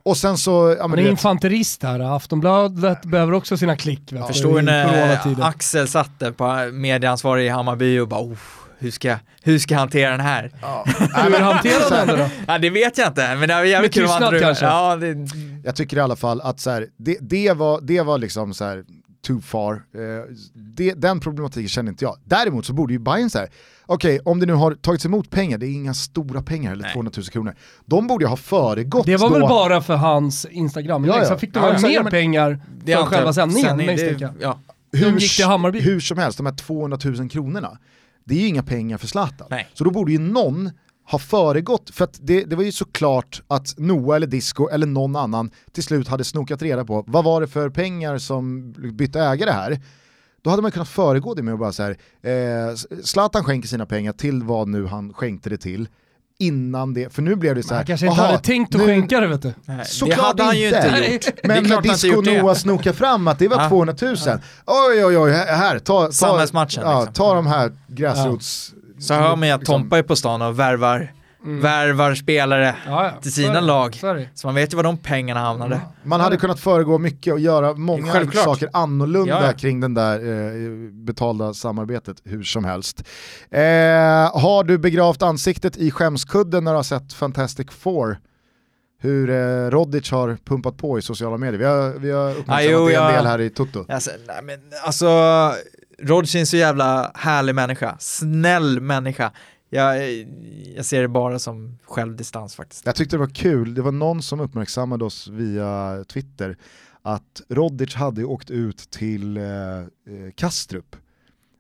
och 0.08 0.16
sen 0.16 0.38
så, 0.38 0.76
ja 0.78 0.88
men 0.88 0.98
Han 0.98 1.06
är 1.06 1.10
infanterist 1.10 1.82
här, 1.82 2.16
Aftonbladet 2.16 3.02
behöver 3.02 3.32
också 3.32 3.56
sina 3.56 3.76
klick. 3.76 4.12
vet 4.12 4.26
Förstår 4.26 4.56
du 4.56 4.62
när. 4.62 5.42
Axel 5.42 5.88
satt 5.88 6.10
där 6.18 6.32
på 6.32 6.70
medieansvarig 6.72 7.46
i 7.46 7.48
Hammarby 7.48 7.98
och 7.98 8.08
bara 8.08 8.20
"Oh, 8.20 8.36
hur 8.78 8.90
ska, 8.90 9.16
hur 9.42 9.58
ska 9.58 9.74
jag 9.74 9.78
hantera 9.80 10.10
den 10.10 10.20
här? 10.20 10.50
ja, 10.62 10.84
Hur 10.98 11.38
hanterar 11.38 11.96
han 11.96 12.06
det 12.16 12.16
då? 12.16 12.28
Ja, 12.46 12.58
det 12.58 12.70
vet 12.70 12.98
jag 12.98 13.08
inte, 13.08 13.36
men 13.36 13.48
det 13.48 13.54
var 13.54 13.64
jävligt 13.64 13.94
kul 13.94 14.04
om 14.04 14.38
kanske? 14.40 14.64
Ja, 14.64 14.96
det, 14.96 15.16
jag 15.64 15.76
tycker 15.76 15.96
i 15.96 16.00
alla 16.00 16.16
fall 16.16 16.40
att 16.40 16.60
så 16.60 16.70
här, 16.70 16.86
det, 16.96 17.16
det, 17.20 17.52
var, 17.52 17.80
det 17.82 18.00
var 18.02 18.18
liksom 18.18 18.54
så 18.54 18.64
här 18.64 18.84
too 19.26 19.40
far, 19.40 19.72
eh, 19.74 20.34
det, 20.54 20.94
den 20.94 21.20
problematiken 21.20 21.68
känner 21.68 21.90
inte 21.90 22.04
jag. 22.04 22.16
Däremot 22.24 22.66
så 22.66 22.72
borde 22.72 22.92
ju 22.92 22.98
Bayern 22.98 23.30
så 23.30 23.38
här, 23.38 23.48
okej 23.88 24.20
om 24.24 24.40
det 24.40 24.46
nu 24.46 24.52
har 24.52 24.74
tagits 24.74 25.06
emot 25.06 25.30
pengar, 25.30 25.58
det 25.58 25.66
är 25.66 25.70
inga 25.70 25.94
stora 25.94 26.42
pengar 26.42 26.72
eller 26.72 26.82
Nej. 26.82 26.92
200 26.92 27.12
000 27.16 27.24
kronor, 27.26 27.54
de 27.86 28.06
borde 28.06 28.24
ju 28.24 28.28
ha 28.28 28.36
föregått 28.36 29.06
Det 29.06 29.16
var 29.16 29.28
då. 29.28 29.34
väl 29.34 29.48
bara 29.48 29.80
för 29.82 29.96
hans 29.96 30.44
Instagram, 30.44 31.04
Ja, 31.04 31.18
ja. 31.18 31.24
Sen 31.28 31.38
fick 31.38 31.54
de 31.54 31.64
Ja, 31.64 31.78
mer 31.82 31.88
ja, 31.90 32.02
men- 32.02 32.10
pengar 32.10 32.60
det 32.84 32.96
för 32.96 33.02
själva 33.04 33.32
sändningen 33.32 33.68
Sändning, 33.68 33.86
misstänker 33.86 34.26
det, 34.26 34.32
jag. 34.40 34.58
ja. 34.92 35.00
De 35.00 35.18
gick 35.18 35.36
till 35.36 35.44
Hammarby. 35.44 35.80
hur 35.80 36.00
som 36.00 36.18
helst, 36.18 36.36
de 36.38 36.46
här 36.46 36.54
200 36.54 36.98
000 37.04 37.28
kronorna, 37.30 37.78
det 38.24 38.34
är 38.34 38.38
ju 38.40 38.46
inga 38.46 38.62
pengar 38.62 38.98
för 38.98 39.06
Zlatan. 39.06 39.46
Nej. 39.50 39.68
Så 39.74 39.84
då 39.84 39.90
borde 39.90 40.12
ju 40.12 40.18
någon 40.18 40.70
ha 41.10 41.18
föregått, 41.18 41.90
för 41.90 42.04
att 42.04 42.18
det, 42.22 42.44
det 42.44 42.56
var 42.56 42.62
ju 42.62 42.72
såklart 42.72 43.42
att 43.48 43.74
Noah 43.78 44.16
eller 44.16 44.26
Disco 44.26 44.68
eller 44.68 44.86
någon 44.86 45.16
annan 45.16 45.50
till 45.72 45.82
slut 45.82 46.08
hade 46.08 46.24
snokat 46.24 46.62
reda 46.62 46.84
på 46.84 47.04
vad 47.06 47.24
var 47.24 47.40
det 47.40 47.46
för 47.48 47.70
pengar 47.70 48.18
som 48.18 48.72
bytte 48.72 49.20
ägare 49.20 49.50
här. 49.50 49.80
Då 50.42 50.50
hade 50.50 50.62
man 50.62 50.70
kunnat 50.72 50.88
föregå 50.88 51.34
det 51.34 51.42
med 51.42 51.54
att 51.54 51.60
bara 51.60 51.72
så 51.72 51.82
här, 51.82 51.90
eh, 52.22 52.74
Zlatan 53.04 53.44
skänker 53.44 53.68
sina 53.68 53.86
pengar 53.86 54.12
till 54.12 54.42
vad 54.42 54.68
nu 54.68 54.86
han 54.86 55.12
skänkte 55.14 55.50
det 55.50 55.56
till 55.58 55.88
innan 56.40 56.94
det, 56.94 57.12
för 57.14 57.22
nu 57.22 57.34
blev 57.36 57.54
det 57.54 57.62
så 57.62 57.68
här, 57.68 57.76
Han 57.76 57.86
kanske 57.86 58.06
inte 58.06 58.20
aha, 58.20 58.30
hade 58.30 58.42
tänkt 58.44 58.74
att 58.74 58.80
nu- 58.80 58.86
skänka 58.86 59.20
det 59.20 59.26
vet 59.26 59.42
du. 59.42 59.54
Nej, 59.64 59.84
Såklart 59.86 60.16
det 60.18 60.22
hade 60.22 60.42
han 60.42 60.58
ju 60.58 60.66
inte. 60.66 61.10
gjort. 61.12 61.38
Men 61.44 61.64
när 61.64 61.80
Disco. 61.82 62.20
Noah 62.20 62.54
snokar 62.54 62.92
fram 62.92 63.28
att 63.28 63.38
det 63.38 63.48
var 63.48 63.62
Ja. 63.62 63.68
200 63.68 63.94
000, 64.02 64.16
oj 64.66 65.04
oj 65.04 65.18
oj, 65.18 65.30
här, 65.32 65.78
ta, 65.78 66.06
ta, 66.06 66.12
Samhällsmatchen, 66.12 66.82
ja, 66.82 66.98
liksom. 67.00 67.14
ta 67.14 67.34
de 67.34 67.46
här 67.46 67.72
gräsrots... 67.88 68.74
Så 69.00 69.14
hör 69.14 69.36
man 69.36 69.48
ju 69.48 69.54
att 69.54 69.60
liksom- 69.60 69.80
Tompa 69.82 69.98
är 69.98 70.02
på 70.02 70.16
stan 70.16 70.42
och 70.42 70.58
värvar, 70.58 71.12
Mm. 71.44 71.60
värvar 71.60 72.14
spelare 72.14 72.76
Ja, 72.86 73.04
ja. 73.04 73.20
till 73.22 73.32
sina 73.32 73.52
det. 73.54 73.60
lag. 73.60 73.98
Det. 74.00 74.28
Så 74.34 74.46
man 74.46 74.54
vet 74.54 74.72
ju 74.72 74.76
var 74.76 74.82
de 74.84 74.96
pengarna 74.96 75.40
hamnade. 75.40 75.80
Man 76.02 76.20
hade 76.20 76.36
kunnat 76.36 76.60
föregå 76.60 76.98
mycket 76.98 77.32
och 77.32 77.40
göra 77.40 77.74
många 77.74 78.12
Självklart. 78.12 78.44
saker 78.44 78.68
annorlunda 78.72 79.46
Ja, 79.46 79.52
kring 79.52 79.80
den 79.80 79.94
där 79.94 80.14
eh, 80.18 80.90
betalda 80.92 81.54
samarbetet 81.54 82.16
hur 82.24 82.42
som 82.42 82.64
helst. 82.64 83.00
Eh, 83.50 83.60
har 84.40 84.64
du 84.64 84.78
begravt 84.78 85.22
ansiktet 85.22 85.76
i 85.76 85.90
skämskudden 85.90 86.64
när 86.64 86.72
du 86.72 86.76
har 86.76 86.82
sett 86.82 87.12
Fantastic 87.12 87.66
Four? 87.70 88.18
Hur 89.00 89.30
eh, 89.30 89.70
Rodic 89.70 90.10
har 90.10 90.36
pumpat 90.44 90.76
på 90.76 90.98
i 90.98 91.02
sociala 91.02 91.36
medier. 91.36 91.58
Vi 91.58 91.64
har, 91.64 91.90
vi 91.98 92.10
har 92.10 92.30
uppmärksammat 92.30 92.58
Ah, 92.58 92.62
jo, 92.62 92.88
det 92.88 92.94
en 92.94 93.12
del 93.12 93.26
här 93.26 93.40
i 93.40 93.50
Toto. 93.50 93.84
Alltså, 93.88 94.10
nej, 94.26 94.42
men, 94.42 94.58
alltså 94.84 95.06
Rodgers 96.02 96.34
är 96.34 96.40
en 96.40 96.46
så 96.46 96.56
jävla 96.56 97.10
härlig 97.14 97.54
människa, 97.54 97.96
snäll 97.98 98.80
människa. 98.80 99.30
Jag, 99.70 100.12
jag 100.76 100.84
ser 100.84 101.02
det 101.02 101.08
bara 101.08 101.38
som 101.38 101.78
självdistans 101.84 102.54
faktiskt. 102.54 102.86
Jag 102.86 102.94
tyckte 102.94 103.16
det 103.16 103.20
var 103.20 103.34
kul, 103.34 103.74
det 103.74 103.82
var 103.82 103.92
någon 103.92 104.22
som 104.22 104.40
uppmärksammade 104.40 105.04
oss 105.04 105.28
via 105.28 106.04
Twitter 106.08 106.56
att 107.02 107.42
Rodic 107.48 107.94
hade 107.94 108.24
åkt 108.24 108.50
ut 108.50 108.90
till 108.90 109.36
eh, 109.36 109.44
eh, 109.44 109.86
Kastrup 110.34 110.96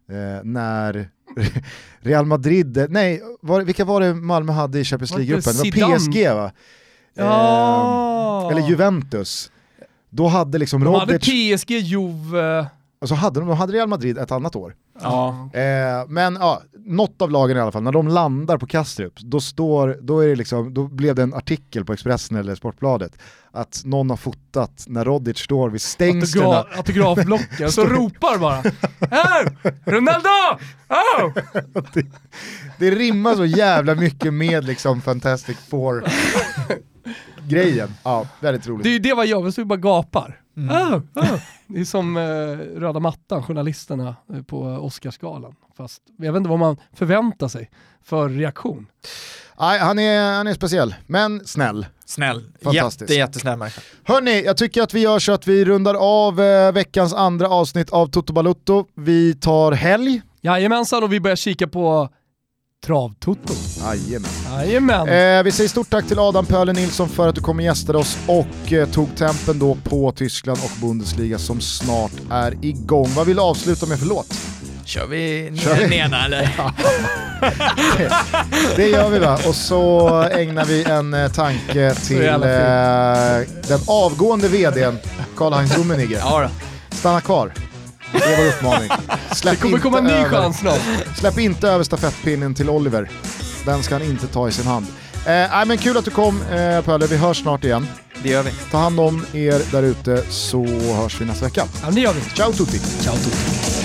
eh, 0.08 0.44
när 0.44 1.10
Real 2.00 2.26
Madrid, 2.26 2.86
nej, 2.88 3.22
var, 3.40 3.62
vilka 3.62 3.84
var 3.84 4.00
det 4.00 4.14
Malmö 4.14 4.52
hade 4.52 4.80
i 4.80 4.84
Champions 4.84 5.10
League-gruppen? 5.10 5.52
Det 5.62 5.82
var? 5.82 5.98
PSG 5.98 6.34
va? 6.34 6.52
Ja. 7.14 8.50
Eh, 8.50 8.56
eller 8.56 8.68
Juventus. 8.68 9.50
Då 10.10 10.26
hade 10.26 10.58
liksom 10.58 10.84
De 10.84 10.94
hade 10.94 11.12
Rodic, 11.12 11.60
PSG, 11.60 11.70
Juve... 11.70 12.66
och 12.98 13.08
så 13.08 13.14
hade 13.14 13.40
de, 13.40 13.48
de 13.48 13.56
hade 13.56 13.72
Real 13.72 13.88
Madrid 13.88 14.18
ett 14.18 14.30
annat 14.30 14.56
år. 14.56 14.74
Ja. 15.02 15.50
Eh, 15.52 16.08
men 16.08 16.34
ja, 16.40 16.62
något 16.86 17.22
av 17.22 17.30
lagen 17.30 17.56
i 17.56 17.60
alla 17.60 17.72
fall, 17.72 17.82
när 17.82 17.92
de 17.92 18.08
landar 18.08 18.58
på 18.58 18.66
Kastrup, 18.66 19.20
då, 19.20 19.40
står, 19.40 19.98
då, 20.00 20.20
är 20.20 20.28
det 20.28 20.36
liksom, 20.36 20.74
då 20.74 20.88
blev 20.88 21.14
det 21.14 21.22
en 21.22 21.34
artikel 21.34 21.84
på 21.84 21.92
Expressen 21.92 22.36
eller 22.36 22.54
Sportbladet 22.54 23.18
att 23.50 23.82
någon 23.84 24.10
har 24.10 24.16
fotat 24.16 24.84
när 24.86 25.04
Rodic 25.04 25.38
står 25.38 25.70
vid 25.70 25.82
stängslen. 25.82 26.44
Autograf, 26.44 26.78
autografblocken, 26.78 27.72
så 27.72 27.84
ropar 27.86 28.38
bara 28.38 28.62
Här! 29.10 29.56
Ronaldo! 29.84 30.28
Oh! 30.88 31.32
det, 31.92 32.06
det 32.78 32.90
rimmar 32.90 33.34
så 33.34 33.44
jävla 33.44 33.94
mycket 33.94 34.34
med 34.34 34.64
liksom 34.64 35.00
Fantastic 35.00 35.56
Four 35.68 36.04
grejen. 37.48 37.94
Ja, 38.02 38.26
väldigt 38.40 38.68
roligt. 38.68 38.82
Det 38.82 38.88
är 38.88 38.92
ju 38.92 38.98
det 38.98 39.14
vad 39.14 39.26
jag 39.26 39.44
gör, 39.44 39.50
så 39.50 39.60
vi 39.60 39.64
bara 39.64 39.78
gapar. 39.78 40.40
Mm. 40.58 40.76
Oh, 40.76 41.00
oh. 41.14 41.40
Det 41.66 41.80
är 41.80 41.84
som 41.84 42.16
eh, 42.16 42.80
röda 42.80 43.00
mattan, 43.00 43.42
journalisterna 43.42 44.16
eh, 44.34 44.42
på 44.42 44.60
Oscarsgalan. 44.60 45.54
Fast 45.76 46.02
jag 46.18 46.32
vet 46.32 46.38
inte 46.38 46.50
vad 46.50 46.58
man 46.58 46.76
förväntar 46.92 47.48
sig 47.48 47.70
för 48.04 48.28
reaktion. 48.28 48.86
Nej, 49.60 49.78
han, 49.78 49.98
är, 49.98 50.32
han 50.32 50.46
är 50.46 50.54
speciell, 50.54 50.94
men 51.06 51.46
snäll. 51.46 51.86
Snäll, 52.04 52.44
Fantastisk. 52.62 53.00
jätte, 53.00 53.14
jättesnäll 53.14 53.58
människa. 53.58 53.80
Hörni, 54.04 54.44
jag 54.44 54.56
tycker 54.56 54.82
att 54.82 54.94
vi 54.94 55.00
gör 55.00 55.18
så 55.18 55.32
att 55.32 55.46
vi 55.46 55.64
rundar 55.64 55.94
av 55.94 56.40
eh, 56.40 56.72
veckans 56.72 57.14
andra 57.14 57.48
avsnitt 57.48 57.90
av 57.90 58.06
Toto 58.06 58.32
Balutto. 58.32 58.86
Vi 58.94 59.34
tar 59.34 59.72
helg. 59.72 60.22
Jajamensan, 60.40 61.02
och 61.02 61.12
vi 61.12 61.20
börjar 61.20 61.36
kika 61.36 61.66
på 61.68 62.08
Travtoto. 62.86 63.54
Jajamän. 63.80 64.30
Jajamän. 64.52 65.08
Eh, 65.08 65.42
vi 65.42 65.52
säger 65.52 65.68
stort 65.68 65.90
tack 65.90 66.06
till 66.08 66.18
Adam 66.18 66.46
Pöhle 66.46 66.72
Nilsson 66.72 67.08
för 67.08 67.28
att 67.28 67.34
du 67.34 67.40
kom 67.40 67.56
och 67.56 67.62
gästade 67.62 67.98
oss 67.98 68.18
och 68.26 68.72
eh, 68.72 68.88
tog 68.88 69.16
tempen 69.16 69.58
då 69.58 69.74
på 69.84 70.12
Tyskland 70.12 70.58
och 70.64 70.70
Bundesliga 70.86 71.38
som 71.38 71.60
snart 71.60 72.12
är 72.30 72.64
igång. 72.64 73.08
Vad 73.16 73.26
vill 73.26 73.36
du 73.36 73.42
avsluta 73.42 73.86
med 73.86 73.98
för 73.98 74.06
låt? 74.06 74.34
Kör 74.84 75.06
vi 75.06 75.52
Kör 75.56 75.74
vi? 75.74 75.80
den 75.80 75.92
ena 75.92 76.24
eller? 76.24 76.50
Det 78.76 78.88
gör 78.88 79.10
vi 79.10 79.18
va? 79.18 79.38
Och 79.48 79.54
så 79.54 80.08
ägnar 80.22 80.64
vi 80.64 80.84
en 80.84 81.14
eh, 81.14 81.32
tanke 81.32 81.94
till 82.06 82.24
eh, 82.28 82.38
den 83.68 83.80
avgående 83.86 84.48
vdn 84.48 84.98
Karl-Heinz 85.36 85.78
Rummenigge. 85.78 86.18
Ja. 86.18 86.50
Stanna 86.90 87.20
kvar. 87.20 87.52
Det 88.12 88.18
är 88.18 88.36
vår 88.38 88.46
uppmaning. 88.48 88.90
Släpp 89.32 89.54
det 89.54 89.60
kommer 89.62 89.78
komma 89.78 89.98
en 89.98 90.04
ny 90.04 90.10
över- 90.12 90.28
chans 90.30 90.58
snart. 90.58 90.80
Släpp 91.18 91.38
inte 91.38 91.68
över 91.68 91.84
stafettpinnen 91.84 92.54
till 92.54 92.70
Oliver. 92.70 93.10
Den 93.64 93.82
ska 93.82 93.94
han 93.94 94.02
inte 94.02 94.26
ta 94.26 94.48
i 94.48 94.52
sin 94.52 94.66
hand. 94.66 94.86
Eh, 95.26 95.64
men 95.66 95.78
kul 95.78 95.96
att 95.96 96.04
du 96.04 96.10
kom 96.10 96.42
eh, 96.42 96.80
Pölle, 96.84 97.06
vi 97.06 97.16
hörs 97.16 97.42
snart 97.42 97.64
igen. 97.64 97.86
Det 98.22 98.28
gör 98.28 98.42
vi. 98.42 98.50
Ta 98.70 98.78
hand 98.78 99.00
om 99.00 99.26
er 99.32 99.62
där 99.72 99.82
ute 99.82 100.22
så 100.30 100.66
hörs 100.94 101.20
vi 101.20 101.24
nästa 101.24 101.44
vecka. 101.44 101.64
Ja, 101.82 101.90
det 101.90 102.00
gör 102.00 102.12
vi. 102.12 102.20
Ciao 102.20 102.52
tutti! 102.52 102.78
Ciao 102.78 103.14
Luft 103.14 103.77